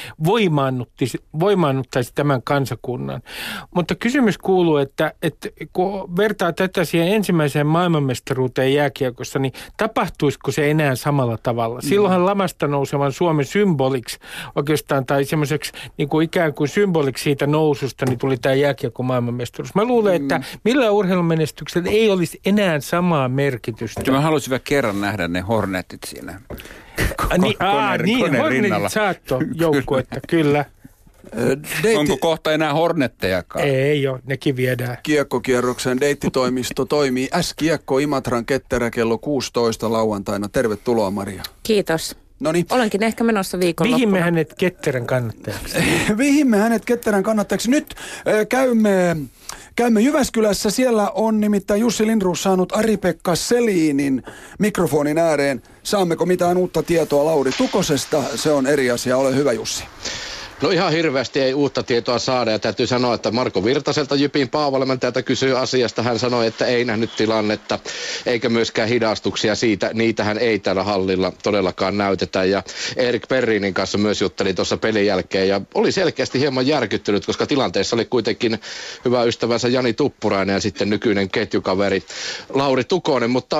voimaannuttaisi, 1.41 2.13
tämän 2.15 2.43
kansakunnan. 2.43 3.23
Mutta 3.75 3.95
kysymys 3.95 4.39
kuuluu, 4.39 4.77
että, 4.77 5.13
että 5.23 5.49
kun 5.73 6.17
vertaa 6.17 6.53
tätä 6.53 6.85
siihen 6.85 7.09
ensimmäiseen 7.09 7.67
maailmanmestaruuteen 7.67 8.75
jääkiekossa, 8.75 9.39
niin 9.39 9.53
tapahtuisiko 9.77 10.53
se 10.53 10.71
enää 10.71 10.95
samalla 10.95 11.39
tavalla? 11.43 11.79
Mm. 11.79 11.89
Silloinhan 11.89 12.27
lamasta 12.27 12.69
nousevan 12.69 13.13
Suomen 13.13 13.45
symboliksi 13.45 14.19
oikeastaan, 14.57 15.07
tai 15.07 15.25
semmoiseksi 15.25 15.73
niin 15.99 16.09
kuin 16.09 16.25
ikään 16.25 16.55
kuin 16.55 16.69
symboliksi 16.69 17.25
siitä 17.25 17.47
noususta, 17.47 18.07
niin 18.07 18.19
tuli 18.19 18.37
tämä 18.37 18.55
jääkiekko 18.55 19.03
maailmanmestaruus. 19.23 19.74
Mä 19.74 19.85
luulen, 19.85 20.15
että 20.15 20.39
mm. 20.39 20.44
millä 20.65 20.90
urheilumenestyksellä 20.90 21.90
ei 21.90 22.11
olisi 22.11 22.40
enää 22.47 22.81
samaa 22.81 23.28
merkitystä. 23.28 24.11
Mä 24.11 24.20
haluaisin 24.20 24.51
vielä 24.51 24.62
kerran 24.65 25.01
nähdä 25.01 25.28
ne 25.28 25.40
Hornetit 25.40 26.01
siinä. 26.07 26.40
Ko- 27.23 27.39
niin, 27.39 27.57
aa, 27.59 27.99
niin 27.99 28.36
Hornetit 28.36 28.93
saatto 28.93 29.40
joukkuetta, 29.55 30.20
kyllä. 30.28 30.65
Deitti... 31.82 31.97
Onko 31.97 32.16
kohta 32.16 32.53
enää 32.53 32.73
hornettejakaan? 32.73 33.65
Ei 33.65 34.07
ole, 34.07 34.20
nekin 34.27 34.57
viedään. 34.57 34.97
Kiekkokierroksen 35.03 36.01
deittitoimisto 36.01 36.85
toimii 36.85 37.28
S-kiekko 37.40 37.99
Imatran 37.99 38.47
ketterä 38.47 38.90
kello 38.90 39.19
16 39.19 39.93
lauantaina. 39.93 40.49
Tervetuloa 40.49 41.11
Maria. 41.11 41.43
Kiitos. 41.62 42.16
Noniin. 42.43 42.66
Olenkin 42.70 43.02
ehkä 43.02 43.24
menossa 43.24 43.60
viikonloppuna. 43.60 43.97
Vihimme 43.97 44.20
hänet 44.20 44.55
ketterän 44.59 45.06
kannattajaksi. 45.06 45.78
Vihimme 46.19 46.59
hänet 46.59 46.85
ketterän 46.85 47.23
kannattajaksi. 47.23 47.70
Nyt 47.70 47.94
äh, 47.94 48.47
käymme, 48.48 49.16
käymme 49.77 50.01
Jyväskylässä. 50.01 50.70
Siellä 50.70 51.10
on 51.10 51.40
nimittäin 51.40 51.81
Jussi 51.81 52.06
Lindruus 52.06 52.43
saanut 52.43 52.73
Ari-Pekka 52.77 53.35
Seliinin 53.35 54.23
mikrofonin 54.59 55.19
ääreen. 55.19 55.62
Saammeko 55.82 56.27
mitään 56.27 56.56
uutta 56.56 56.82
tietoa 56.82 57.24
Lauri 57.24 57.51
Tukosesta? 57.59 58.23
Se 58.35 58.51
on 58.52 58.66
eri 58.66 58.90
asia. 58.90 59.16
Ole 59.16 59.36
hyvä 59.36 59.52
Jussi. 59.52 59.85
No 60.63 60.71
ihan 60.71 60.93
hirveästi 60.93 61.41
ei 61.41 61.55
uutta 61.55 61.83
tietoa 61.83 62.19
saada 62.19 62.51
ja 62.51 62.59
täytyy 62.59 62.87
sanoa, 62.87 63.15
että 63.15 63.31
Marko 63.31 63.65
Virtaselta 63.65 64.15
Jypin 64.15 64.49
päävalmentajalta 64.49 65.23
kysyy 65.23 65.59
asiasta. 65.59 66.03
Hän 66.03 66.19
sanoi, 66.19 66.47
että 66.47 66.67
ei 66.67 66.85
nähnyt 66.85 67.17
tilannetta 67.17 67.79
eikä 68.27 68.49
myöskään 68.49 68.89
hidastuksia 68.89 69.55
siitä. 69.55 69.91
Niitähän 69.95 70.39
ei 70.39 70.59
tällä 70.59 70.83
hallilla 70.83 71.33
todellakaan 71.43 71.99
näytetä 71.99 72.45
ja 72.45 72.63
Erik 72.97 73.29
Perrinin 73.29 73.75
kanssa 73.75 73.99
myös 73.99 74.21
jutteli 74.21 74.55
tuossa 74.55 74.77
pelin 74.77 75.07
jälkeen 75.07 75.49
ja 75.49 75.61
oli 75.75 75.93
selkeästi 75.93 76.41
hieman 76.41 76.67
järkyttynyt, 76.67 77.27
koska 77.27 77.47
tilanteessa 77.47 77.97
oli 77.97 78.05
kuitenkin 78.05 78.61
hyvä 79.05 79.23
ystävänsä 79.23 79.69
Jani 79.69 79.93
Tuppurainen 79.93 80.55
ja 80.55 80.61
sitten 80.61 80.91
nykyinen 80.91 81.31
ketjukaveri 81.31 82.03
Lauri 82.49 82.85
Tukonen, 82.85 83.31
mutta 83.31 83.57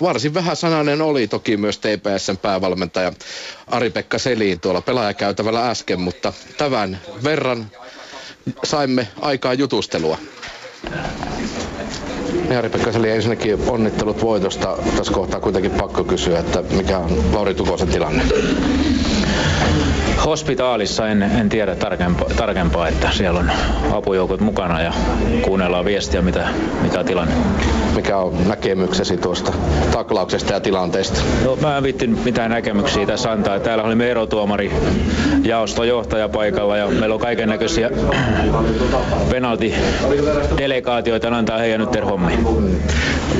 varsin 0.00 0.34
vähän 0.34 0.56
sananen 0.56 1.02
oli 1.02 1.28
toki 1.28 1.56
myös 1.56 1.78
TPSn 1.78 2.36
päävalmentaja 2.42 3.12
Ari-Pekka 3.66 4.18
Seliin 4.18 4.60
tuolla 4.60 4.80
pelaajakäytävällä 4.80 5.70
äsken, 5.70 6.00
mutta 6.00 6.33
tämän 6.58 7.00
verran 7.24 7.66
saimme 8.64 9.08
aikaa 9.20 9.54
jutustelua. 9.54 10.18
Jari-Pekka 12.50 12.92
Seli, 12.92 13.10
ensinnäkin 13.10 13.58
onnittelut 13.68 14.22
voitosta. 14.22 14.78
Tässä 14.96 15.12
kohtaa 15.12 15.40
kuitenkin 15.40 15.70
pakko 15.70 16.04
kysyä, 16.04 16.38
että 16.38 16.62
mikä 16.62 16.98
on 16.98 17.34
Lauri 17.34 17.54
Tukosen 17.54 17.88
tilanne? 17.88 18.22
Hospitaalissa 20.26 21.08
en, 21.08 21.22
en 21.22 21.48
tiedä 21.48 21.76
tarkempaa, 21.76 22.28
tarkempaa, 22.36 22.88
että 22.88 23.10
siellä 23.12 23.40
on 23.40 23.50
apujoukot 23.92 24.40
mukana 24.40 24.82
ja 24.82 24.92
kuunnellaan 25.42 25.84
viestiä, 25.84 26.22
mitä, 26.22 26.48
mikä 26.82 26.98
on 26.98 27.04
tilanne. 27.06 27.34
Mikä 27.96 28.16
on 28.16 28.48
näkemyksesi 28.48 29.16
tuosta 29.16 29.52
taklauksesta 29.92 30.52
ja 30.52 30.60
tilanteesta? 30.60 31.20
No 31.44 31.56
mä 31.56 31.76
en 31.76 31.82
vittin 31.82 32.18
mitään 32.24 32.50
näkemyksiä 32.50 33.06
tässä 33.06 33.32
antaa. 33.32 33.60
Täällä 33.60 33.84
oli 33.84 33.94
me 33.94 34.10
erotuomari 34.10 34.72
johtaja 35.86 36.28
paikalla 36.28 36.76
ja 36.76 36.88
meillä 36.88 37.14
on 37.14 37.20
kaiken 37.20 37.48
näköisiä 37.48 37.90
penaltidelegaatioita 39.30 41.28
antaa 41.28 41.58
heidän 41.58 41.80
nyt 41.80 41.90
tehdä 41.90 42.06
hommiin. 42.06 42.46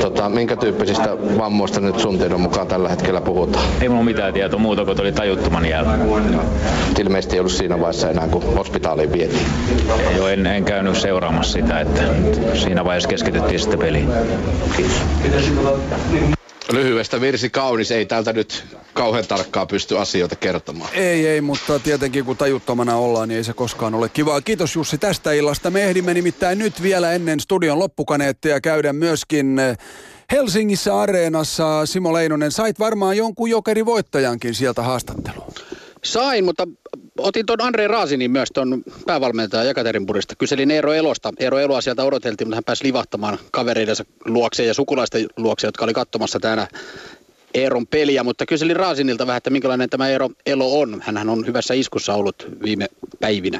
Tota, 0.00 0.28
minkä 0.28 0.56
tyyppisistä 0.56 1.16
vammoista 1.38 1.80
nyt 1.80 1.98
sun 1.98 2.18
tiedon 2.18 2.40
mukaan 2.40 2.66
tällä 2.66 2.88
hetkellä 2.88 3.20
puhutaan? 3.20 3.64
Ei 3.80 3.88
mulla 3.88 4.04
mitään 4.04 4.32
tietoa 4.32 4.60
muuta 4.60 4.84
kuin 4.84 5.00
oli 5.00 5.12
tajuttoman 5.12 5.66
jälkeen. 5.66 6.08
Ilmeisesti 6.98 7.36
ei 7.36 7.40
ollut 7.40 7.52
siinä 7.52 7.80
vaiheessa 7.80 8.10
enää, 8.10 8.28
kun 8.28 8.42
hospitaaliin 8.42 9.12
vietiin. 9.12 9.46
Joo, 10.16 10.28
en, 10.28 10.46
en 10.46 10.64
käynyt 10.64 10.96
seuraamassa 10.96 11.52
sitä, 11.52 11.80
että 11.80 12.02
siinä 12.54 12.84
vaiheessa 12.84 13.08
keskityttiin 13.08 13.60
sitten 13.60 13.78
peliin. 13.78 14.08
Kiitos. 14.76 15.52
Lyhyestä 16.72 17.20
virsi 17.20 17.50
kaunis, 17.50 17.90
ei 17.90 18.06
täältä 18.06 18.32
nyt 18.32 18.64
kauhean 18.94 19.26
tarkkaa 19.26 19.66
pysty 19.66 19.98
asioita 19.98 20.36
kertomaan. 20.36 20.90
Ei, 20.92 21.26
ei, 21.26 21.40
mutta 21.40 21.78
tietenkin 21.78 22.24
kun 22.24 22.36
tajuttomana 22.36 22.96
ollaan, 22.96 23.28
niin 23.28 23.36
ei 23.36 23.44
se 23.44 23.52
koskaan 23.52 23.94
ole 23.94 24.08
kivaa. 24.08 24.40
Kiitos 24.40 24.76
Jussi 24.76 24.98
tästä 24.98 25.32
illasta. 25.32 25.70
Me 25.70 25.84
ehdimme 25.84 26.14
nimittäin 26.14 26.58
nyt 26.58 26.82
vielä 26.82 27.12
ennen 27.12 27.40
studion 27.40 27.78
loppukaneettia 27.78 28.60
käydä 28.60 28.92
myöskin 28.92 29.58
eh, 29.58 29.78
Helsingissä 30.32 31.00
Areenassa. 31.00 31.86
Simo 31.86 32.12
Leinonen, 32.12 32.52
sait 32.52 32.78
varmaan 32.78 33.16
jonkun 33.16 33.50
jokerivoittajankin 33.50 34.54
sieltä 34.54 34.82
haastatteluun. 34.82 35.52
Sain, 36.03 36.45
mutta 36.45 36.67
otin 37.17 37.45
tuon 37.45 37.61
Andre 37.61 37.87
Raasinin 37.87 38.31
myös 38.31 38.49
tuon 38.53 38.83
päävalmentaja 39.05 39.63
Jakaterinburista. 39.63 40.35
Kyselin 40.35 40.71
Eero 40.71 40.93
Elosta. 40.93 41.33
Eero 41.39 41.57
Eloa 41.57 41.81
sieltä 41.81 42.03
odoteltiin, 42.03 42.47
mutta 42.47 42.55
hän 42.55 42.63
pääsi 42.63 42.83
livahtamaan 42.83 43.37
kavereidensa 43.51 44.05
luokse 44.25 44.65
ja 44.65 44.73
sukulaisten 44.73 45.27
luokse, 45.37 45.67
jotka 45.67 45.83
oli 45.83 45.93
katsomassa 45.93 46.39
tänä 46.39 46.67
Eeron 47.53 47.87
peliä. 47.87 48.23
Mutta 48.23 48.45
kyselin 48.45 48.75
Raasinilta 48.75 49.27
vähän, 49.27 49.37
että 49.37 49.49
minkälainen 49.49 49.89
tämä 49.89 50.09
Eero 50.09 50.29
Elo 50.45 50.79
on. 50.79 51.01
Hänhän 51.05 51.29
on 51.29 51.47
hyvässä 51.47 51.73
iskussa 51.73 52.13
ollut 52.13 52.47
viime 52.63 52.87
päivinä. 53.19 53.59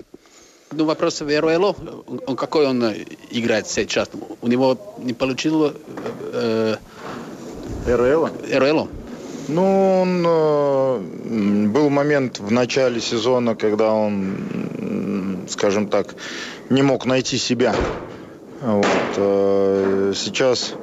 Ну, 0.77 0.85
вопрос 0.85 1.21
Веру 1.21 1.49
Эло, 1.49 1.75
он 2.27 2.35
какой 2.35 2.67
он 2.67 2.93
играет 3.31 3.65
сейчас? 3.67 4.09
У 4.41 4.47
него 4.47 4.77
не 4.99 5.13
получил... 5.13 5.73
Э, 6.33 6.75
Эро 7.87 8.67
Эло? 8.67 8.87
Ну, 9.46 10.00
он, 10.00 10.24
э, 10.26 11.66
был 11.68 11.90
момент 11.90 12.38
в 12.38 12.50
начале 12.50 13.00
сезона, 13.00 13.54
когда 13.54 13.92
он, 13.92 15.44
скажем 15.48 15.88
так, 15.88 16.14
не 16.70 16.82
мог 16.82 17.04
найти 17.04 17.36
себя. 17.36 17.74
Вот. 18.62 18.86
Э, 19.16 20.12
сейчас 20.16 20.74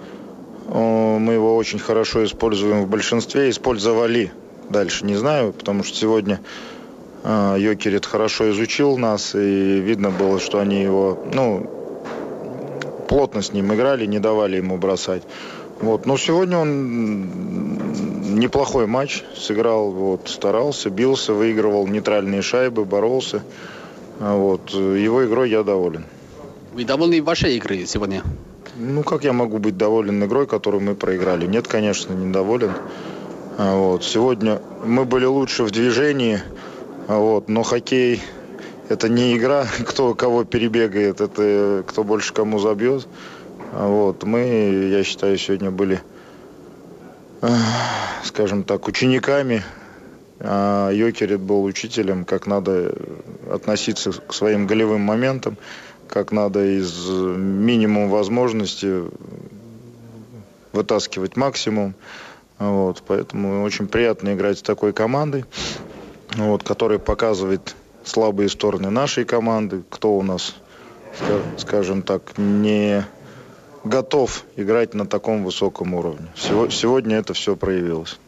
э, 0.67 1.17
мы 1.17 1.33
его 1.33 1.55
очень 1.55 1.79
хорошо 1.79 2.23
используем 2.23 2.83
в 2.83 2.87
большинстве, 2.87 3.49
использовали. 3.49 4.31
Дальше 4.69 5.05
не 5.05 5.15
знаю, 5.15 5.53
потому 5.53 5.83
что 5.83 5.97
сегодня 5.97 6.39
Йокерит 7.23 8.05
хорошо 8.05 8.49
изучил 8.51 8.97
нас, 8.97 9.35
и 9.35 9.79
видно 9.79 10.11
было, 10.11 10.39
что 10.39 10.59
они 10.59 10.81
его, 10.81 11.19
ну, 11.33 11.69
плотно 13.07 13.41
с 13.41 13.51
ним 13.51 13.73
играли, 13.73 14.05
не 14.05 14.19
давали 14.19 14.57
ему 14.57 14.77
бросать. 14.77 15.23
Вот. 15.81 16.05
Но 16.05 16.17
сегодня 16.17 16.57
он 16.57 18.39
неплохой 18.39 18.87
матч 18.87 19.23
сыграл, 19.35 19.91
вот, 19.91 20.29
старался, 20.29 20.89
бился, 20.89 21.33
выигрывал 21.33 21.87
нейтральные 21.87 22.41
шайбы, 22.41 22.85
боролся. 22.85 23.43
Вот. 24.19 24.69
Его 24.71 25.25
игрой 25.25 25.49
я 25.49 25.63
доволен. 25.63 26.05
Вы 26.73 26.85
довольны 26.85 27.21
вашей 27.21 27.57
игрой 27.57 27.85
сегодня? 27.87 28.23
Ну, 28.77 29.03
как 29.03 29.23
я 29.23 29.33
могу 29.33 29.57
быть 29.57 29.77
доволен 29.77 30.23
игрой, 30.23 30.47
которую 30.47 30.81
мы 30.81 30.95
проиграли? 30.95 31.45
Нет, 31.45 31.67
конечно, 31.67 32.13
недоволен. 32.13 32.71
Вот. 33.57 34.03
Сегодня 34.03 34.61
мы 34.85 35.05
были 35.05 35.25
лучше 35.25 35.63
в 35.63 35.71
движении, 35.71 36.39
вот, 37.07 37.49
но 37.49 37.63
хоккей 37.63 38.21
это 38.89 39.09
не 39.09 39.37
игра, 39.37 39.65
кто 39.87 40.13
кого 40.13 40.43
перебегает, 40.43 41.21
это 41.21 41.83
кто 41.87 42.03
больше 42.03 42.33
кому 42.33 42.59
забьет. 42.59 43.07
Вот, 43.71 44.23
мы, 44.23 44.89
я 44.91 45.03
считаю, 45.03 45.37
сегодня 45.37 45.71
были, 45.71 46.01
скажем 48.23 48.63
так, 48.63 48.87
учениками 48.87 49.63
А 50.43 50.89
Йокерит 50.89 51.39
был 51.39 51.63
учителем, 51.63 52.25
как 52.25 52.47
надо 52.47 52.95
относиться 53.51 54.11
к 54.11 54.33
своим 54.33 54.65
голевым 54.65 55.01
моментам, 55.01 55.55
как 56.07 56.31
надо 56.31 56.65
из 56.65 57.07
минимум 57.07 58.09
возможности 58.09 59.03
вытаскивать 60.73 61.35
максимум. 61.35 61.93
Вот, 62.57 63.03
поэтому 63.05 63.63
очень 63.63 63.87
приятно 63.87 64.33
играть 64.33 64.59
с 64.59 64.61
такой 64.63 64.93
командой, 64.93 65.45
вот, 66.35 66.63
которая 66.63 66.97
показывает 66.97 67.75
слабые 68.03 68.49
стороны 68.49 68.89
нашей 68.89 69.25
команды, 69.25 69.83
кто 69.89 70.17
у 70.17 70.23
нас, 70.23 70.55
скажем 71.57 72.01
так, 72.01 72.37
не 72.37 73.05
готов 73.83 74.45
играть 74.55 74.93
на 74.93 75.05
таком 75.05 75.43
высоком 75.43 75.93
уровне. 75.93 76.27
Сегодня 76.35 77.17
это 77.17 77.33
все 77.33 77.55
проявилось. 77.55 78.19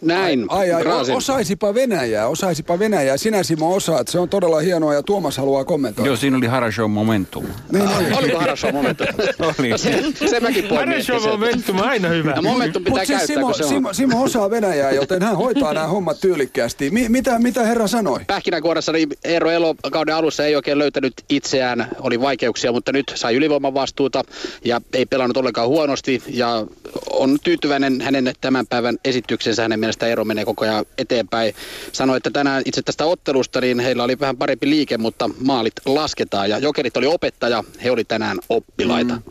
Näin, 0.00 0.46
ai, 0.48 0.72
ai, 0.72 0.82
ai 0.82 1.16
osaisipa 1.16 1.74
Venäjää, 1.74 2.28
osaisipa 2.28 2.78
Venäjää. 2.78 3.16
Sinä 3.16 3.42
Simo 3.42 3.74
osaat, 3.74 4.08
se 4.08 4.18
on 4.18 4.28
todella 4.28 4.60
hienoa 4.60 4.94
ja 4.94 5.02
Tuomas 5.02 5.36
haluaa 5.36 5.64
kommentoida. 5.64 6.08
Joo, 6.08 6.16
siinä 6.16 6.36
oli 6.36 6.46
Harashow 6.46 6.90
momentum. 6.90 7.44
Niin, 7.72 7.88
oli. 7.88 8.12
Oliko 8.12 8.38
Harashow 8.38 8.72
momentum? 8.72 9.06
oli. 9.58 9.68
No 9.70 9.78
se, 9.78 10.02
se 10.30 10.40
mäkin 10.40 10.64
poimin. 10.64 10.88
Harashow 10.88 11.22
momentum 11.30 11.78
aina 11.78 12.08
hyvä. 12.08 12.32
No 12.32 12.42
momentum 12.42 12.84
pitää 12.84 12.98
Mut 12.98 13.06
siis 13.06 13.18
käyttää, 13.18 13.26
Simo, 13.26 13.46
kun 13.46 13.54
se 13.54 13.64
on. 13.64 13.68
Simo, 13.68 13.92
Simo 13.92 14.22
osaa 14.22 14.50
Venäjää, 14.50 14.90
joten 14.90 15.22
hän 15.22 15.36
hoitaa 15.36 15.74
nämä 15.74 15.86
hommat 15.86 16.20
tyylikkäästi. 16.20 16.90
Mi, 16.90 17.08
mitä, 17.08 17.38
mitä 17.38 17.62
herra 17.62 17.86
sanoi? 17.86 18.20
Pähkinänkuoressa 18.26 18.92
niin 18.92 19.08
Eero 19.24 19.50
Elo 19.50 19.74
kauden 19.92 20.14
alussa 20.14 20.44
ei 20.44 20.56
oikein 20.56 20.78
löytänyt 20.78 21.14
itseään, 21.28 21.88
oli 22.00 22.20
vaikeuksia, 22.20 22.72
mutta 22.72 22.92
nyt 22.92 23.12
sai 23.14 23.34
ylivoiman 23.34 23.74
vastuuta 23.74 24.22
ja 24.64 24.80
ei 24.92 25.06
pelannut 25.06 25.36
ollenkaan 25.36 25.68
huonosti 25.68 26.22
ja 26.28 26.66
on 27.10 27.38
tyytyväinen 27.44 28.00
hänen 28.00 28.32
tämän 28.40 28.66
päivän 28.66 28.96
esityksensä. 29.04 29.62
Hänen 29.62 29.85
mielestä 29.86 30.06
Eero 30.06 30.24
menee 30.24 30.44
koko 30.44 30.64
ajan 30.64 30.84
eteenpäin. 30.98 31.54
Sanoi, 31.92 32.16
että 32.16 32.30
tänään 32.30 32.62
itse 32.64 32.82
tästä 32.82 33.04
ottelusta 33.04 33.60
niin 33.60 33.80
heillä 33.80 34.04
oli 34.04 34.20
vähän 34.20 34.36
parempi 34.36 34.70
liike, 34.70 34.98
mutta 34.98 35.30
maalit 35.40 35.72
lasketaan. 35.86 36.50
Ja 36.50 36.58
Jokerit 36.58 36.96
oli 36.96 37.06
opettaja, 37.06 37.64
he 37.84 37.90
oli 37.90 38.04
tänään 38.04 38.38
oppilaita. 38.48 39.14
Mm. 39.14 39.22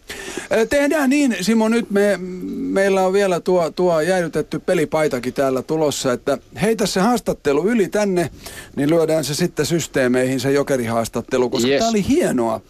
Tehdään 0.70 1.10
niin, 1.10 1.38
Simo, 1.42 1.70
nyt 1.70 1.92
me, 1.92 2.20
meillä 2.52 3.02
on 3.02 3.14
vielä 3.14 3.40
tuo, 3.40 3.72
tuo 3.72 4.02
jäädytetty 4.02 4.60
pelipaitakin 4.60 5.34
täällä 5.34 5.62
tulossa, 5.62 6.14
että 6.14 6.38
heitä 6.62 6.86
se 6.86 7.00
haastattelu 7.00 7.70
yli 7.70 7.88
tänne, 7.88 8.30
niin 8.76 8.90
lyödään 8.90 9.24
se 9.24 9.36
sitten 9.36 9.66
systeemeihin 9.66 10.40
se 10.40 10.52
jokerihaastattelu, 10.52 11.50
koska 11.50 11.68
yes. 11.68 11.80
tämä 11.80 11.90
oli 11.90 12.08
hienoa 12.08 12.62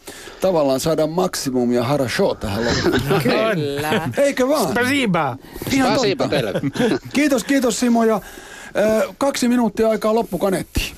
tavallaan 0.41 0.79
saada 0.79 1.07
maksimum 1.07 1.71
ja 1.71 1.83
harasho 1.83 2.35
tähän 2.35 2.65
loppuun. 2.65 3.21
Kyllä. 3.23 4.09
Eikö 4.17 4.47
vaan? 4.47 4.71
Spasiba. 4.71 5.37
Ihan 5.71 5.93
Spasiba 5.93 6.27
teille. 6.27 6.53
Kiitos, 7.13 7.43
kiitos 7.43 7.74
Simo 7.79 8.03
ja 8.03 8.21
ö, 8.77 9.13
kaksi 9.17 9.47
minuuttia 9.47 9.89
aikaa 9.89 10.15
loppukaneettiin. 10.15 10.95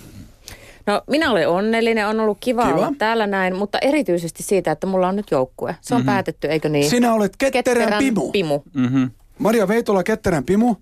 No 0.87 1.01
minä 1.09 1.31
olen 1.31 1.49
onnellinen, 1.49 2.07
on 2.07 2.19
ollut 2.19 2.37
kiva, 2.39 2.65
Kiva. 2.65 2.75
olla 2.75 2.93
täällä 2.97 3.27
näin, 3.27 3.55
mutta 3.55 3.77
erityisesti 3.81 4.43
siitä, 4.43 4.71
että 4.71 4.87
mulla 4.87 5.07
on 5.07 5.15
nyt 5.15 5.31
joukkue. 5.31 5.75
Se 5.81 5.95
on 5.95 6.01
mm-hmm. 6.01 6.05
päätetty, 6.11 6.47
eikö 6.47 6.69
niin? 6.69 6.89
Sinä 6.89 7.13
olet 7.13 7.37
Ketterän 7.37 7.99
Pimu. 7.99 8.31
Pimu. 8.31 8.61
Mm-hmm. 8.73 9.11
Maria 9.39 9.67
Veitola 9.67 10.03
Ketterän 10.03 10.43
Pimu. 10.43 10.75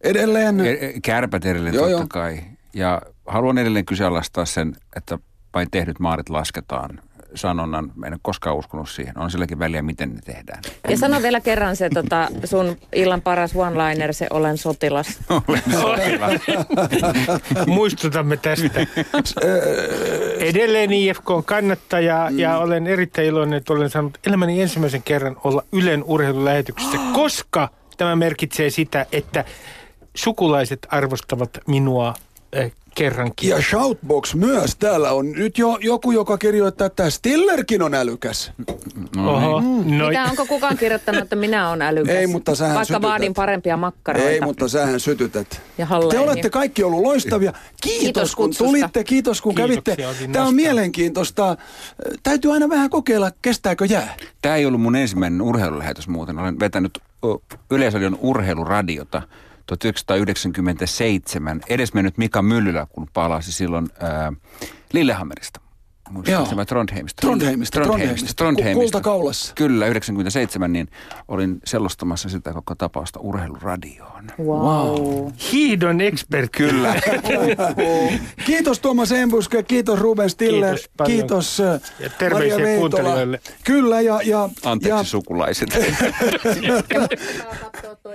Edelleen. 0.00 0.60
E, 0.60 0.92
Kärpät 1.02 1.46
edelleen 1.46 1.74
Joo, 1.74 1.84
totta 1.84 2.00
joo. 2.00 2.06
kai. 2.08 2.40
Ja 2.74 3.02
haluan 3.26 3.58
edelleen 3.58 3.84
kyseenalaistaa 3.84 4.44
sen, 4.44 4.72
että 4.96 5.18
vain 5.54 5.68
tehdyt 5.70 6.00
maarit 6.00 6.28
lasketaan 6.28 7.00
sanonnan. 7.34 7.92
Mä 7.94 8.06
en 8.06 8.12
ole 8.12 8.20
koskaan 8.22 8.56
uskonut 8.56 8.88
siihen. 8.88 9.18
On 9.18 9.30
silläkin 9.30 9.58
väliä, 9.58 9.82
miten 9.82 10.14
ne 10.14 10.20
tehdään. 10.24 10.62
Ja 10.88 10.96
sano 10.96 11.22
vielä 11.22 11.40
kerran 11.40 11.76
se 11.76 11.90
tota, 11.90 12.28
sun 12.44 12.76
illan 12.94 13.22
paras 13.22 13.54
one-liner, 13.54 14.12
se 14.12 14.26
olen 14.30 14.58
sotilas. 14.58 15.20
Olen 15.48 15.62
sotilas. 15.72 16.40
Muistutamme 17.66 18.36
tästä. 18.36 18.80
Edelleen 20.38 20.92
IFK 20.92 21.30
on 21.30 21.44
kannattaja 21.44 22.24
Mm. 22.30 22.38
ja 22.38 22.58
olen 22.58 22.86
erittäin 22.86 23.28
iloinen, 23.28 23.56
että 23.56 23.72
olen 23.72 23.90
saanut 23.90 24.18
elämäni 24.26 24.62
ensimmäisen 24.62 25.02
kerran 25.02 25.36
olla 25.44 25.64
Ylen 25.72 26.04
urheilulähetyksessä, 26.04 26.98
koska 27.12 27.68
tämä 27.96 28.16
merkitsee 28.16 28.70
sitä, 28.70 29.06
että 29.12 29.44
sukulaiset 30.14 30.86
arvostavat 30.90 31.58
minua 31.66 32.14
äh, 32.56 32.70
kerrankin. 32.94 33.50
Ja 33.50 33.62
Shoutbox 33.62 34.34
myös. 34.34 34.76
Täällä 34.76 35.12
on 35.12 35.32
nyt 35.32 35.58
jo 35.58 35.78
joku, 35.80 36.10
joka 36.12 36.38
kirjoittaa, 36.38 36.86
että 36.86 37.10
Stillerkin 37.10 37.82
on 37.82 37.94
älykäs. 37.94 38.52
Oho, 39.16 39.60
no, 39.84 40.08
Mitä, 40.08 40.24
onko 40.24 40.46
kukaan 40.46 40.76
kirjoittanut, 40.78 41.22
että 41.22 41.36
minä 41.36 41.68
olen 41.70 41.82
älykäs? 41.82 42.14
Ei, 42.16 42.26
mutta 42.26 42.54
sähän 42.54 42.74
Vaikka 42.74 42.84
sytytät. 42.94 43.02
vaadin 43.10 43.34
parempia 43.34 43.76
makkaroita. 43.76 44.28
Ei, 44.28 44.40
mutta 44.40 44.68
sähän 44.68 45.00
sytytät. 45.00 45.62
Ja 45.78 45.86
Te 46.10 46.18
olette 46.18 46.50
kaikki 46.50 46.82
ollut 46.84 47.02
loistavia. 47.02 47.52
Kiitos, 47.52 48.00
Kiitos 48.02 48.34
kun 48.36 48.44
kutsusta. 48.46 48.64
tulitte, 48.64 49.04
kiitos 49.04 49.40
kun 49.42 49.54
Kiitoksia, 49.54 49.96
kävitte. 49.96 50.32
Tämä 50.32 50.46
on 50.46 50.54
mielenkiintoista. 50.54 51.56
Täytyy 52.22 52.52
aina 52.52 52.68
vähän 52.68 52.90
kokeilla, 52.90 53.30
kestääkö 53.42 53.84
jää. 53.84 54.14
Tämä 54.42 54.56
ei 54.56 54.66
ollut 54.66 54.80
mun 54.80 54.96
ensimmäinen 54.96 55.42
urheilulähetys 55.42 56.08
muuten. 56.08 56.38
Olen 56.38 56.60
vetänyt 56.60 56.98
Yleisradion 57.70 58.18
urheiluradiota 58.20 59.22
1997. 59.66 61.60
Edesmennyt 61.68 62.18
Mika 62.18 62.42
Myllylä, 62.42 62.86
kun 62.90 63.06
palasi 63.12 63.52
silloin 63.52 63.88
ää, 64.00 64.32
Lillehammerista. 64.92 65.60
Muistaakseni 66.10 66.56
vai 66.56 66.66
Trondheimista? 66.66 67.20
Trondheimista, 67.20 67.80
Trondheimista. 67.80 68.34
Trondheimista. 68.36 69.00
Kaulassa. 69.00 69.52
Kyllä, 69.54 69.86
97, 69.86 70.72
niin 70.72 70.88
olin 71.28 71.60
selostamassa 71.64 72.28
sitä 72.28 72.52
koko 72.52 72.74
tapausta 72.74 73.20
urheiluradioon. 73.20 74.24
Wow. 74.38 75.26
hiidon 75.52 76.00
ekspertti. 76.00 76.58
Kyllä. 76.58 76.94
Kiitos 78.46 78.80
Tuomas 78.80 79.12
Embuske, 79.12 79.62
kiitos 79.62 80.00
Ruben 80.00 80.30
Stiller, 80.30 80.74
Kiitos 80.74 80.90
paljon. 80.96 81.18
kiitos 81.18 81.58
Ja 81.58 82.10
terveisiä 82.18 82.58
Maria 82.58 82.78
kuuntelijoille. 82.78 83.40
Kyllä, 83.64 84.00
ja, 84.00 84.20
ja, 84.24 84.48
Anteeksi 84.64 84.98
ja 84.98 85.04
sukulaiset. 85.04 85.68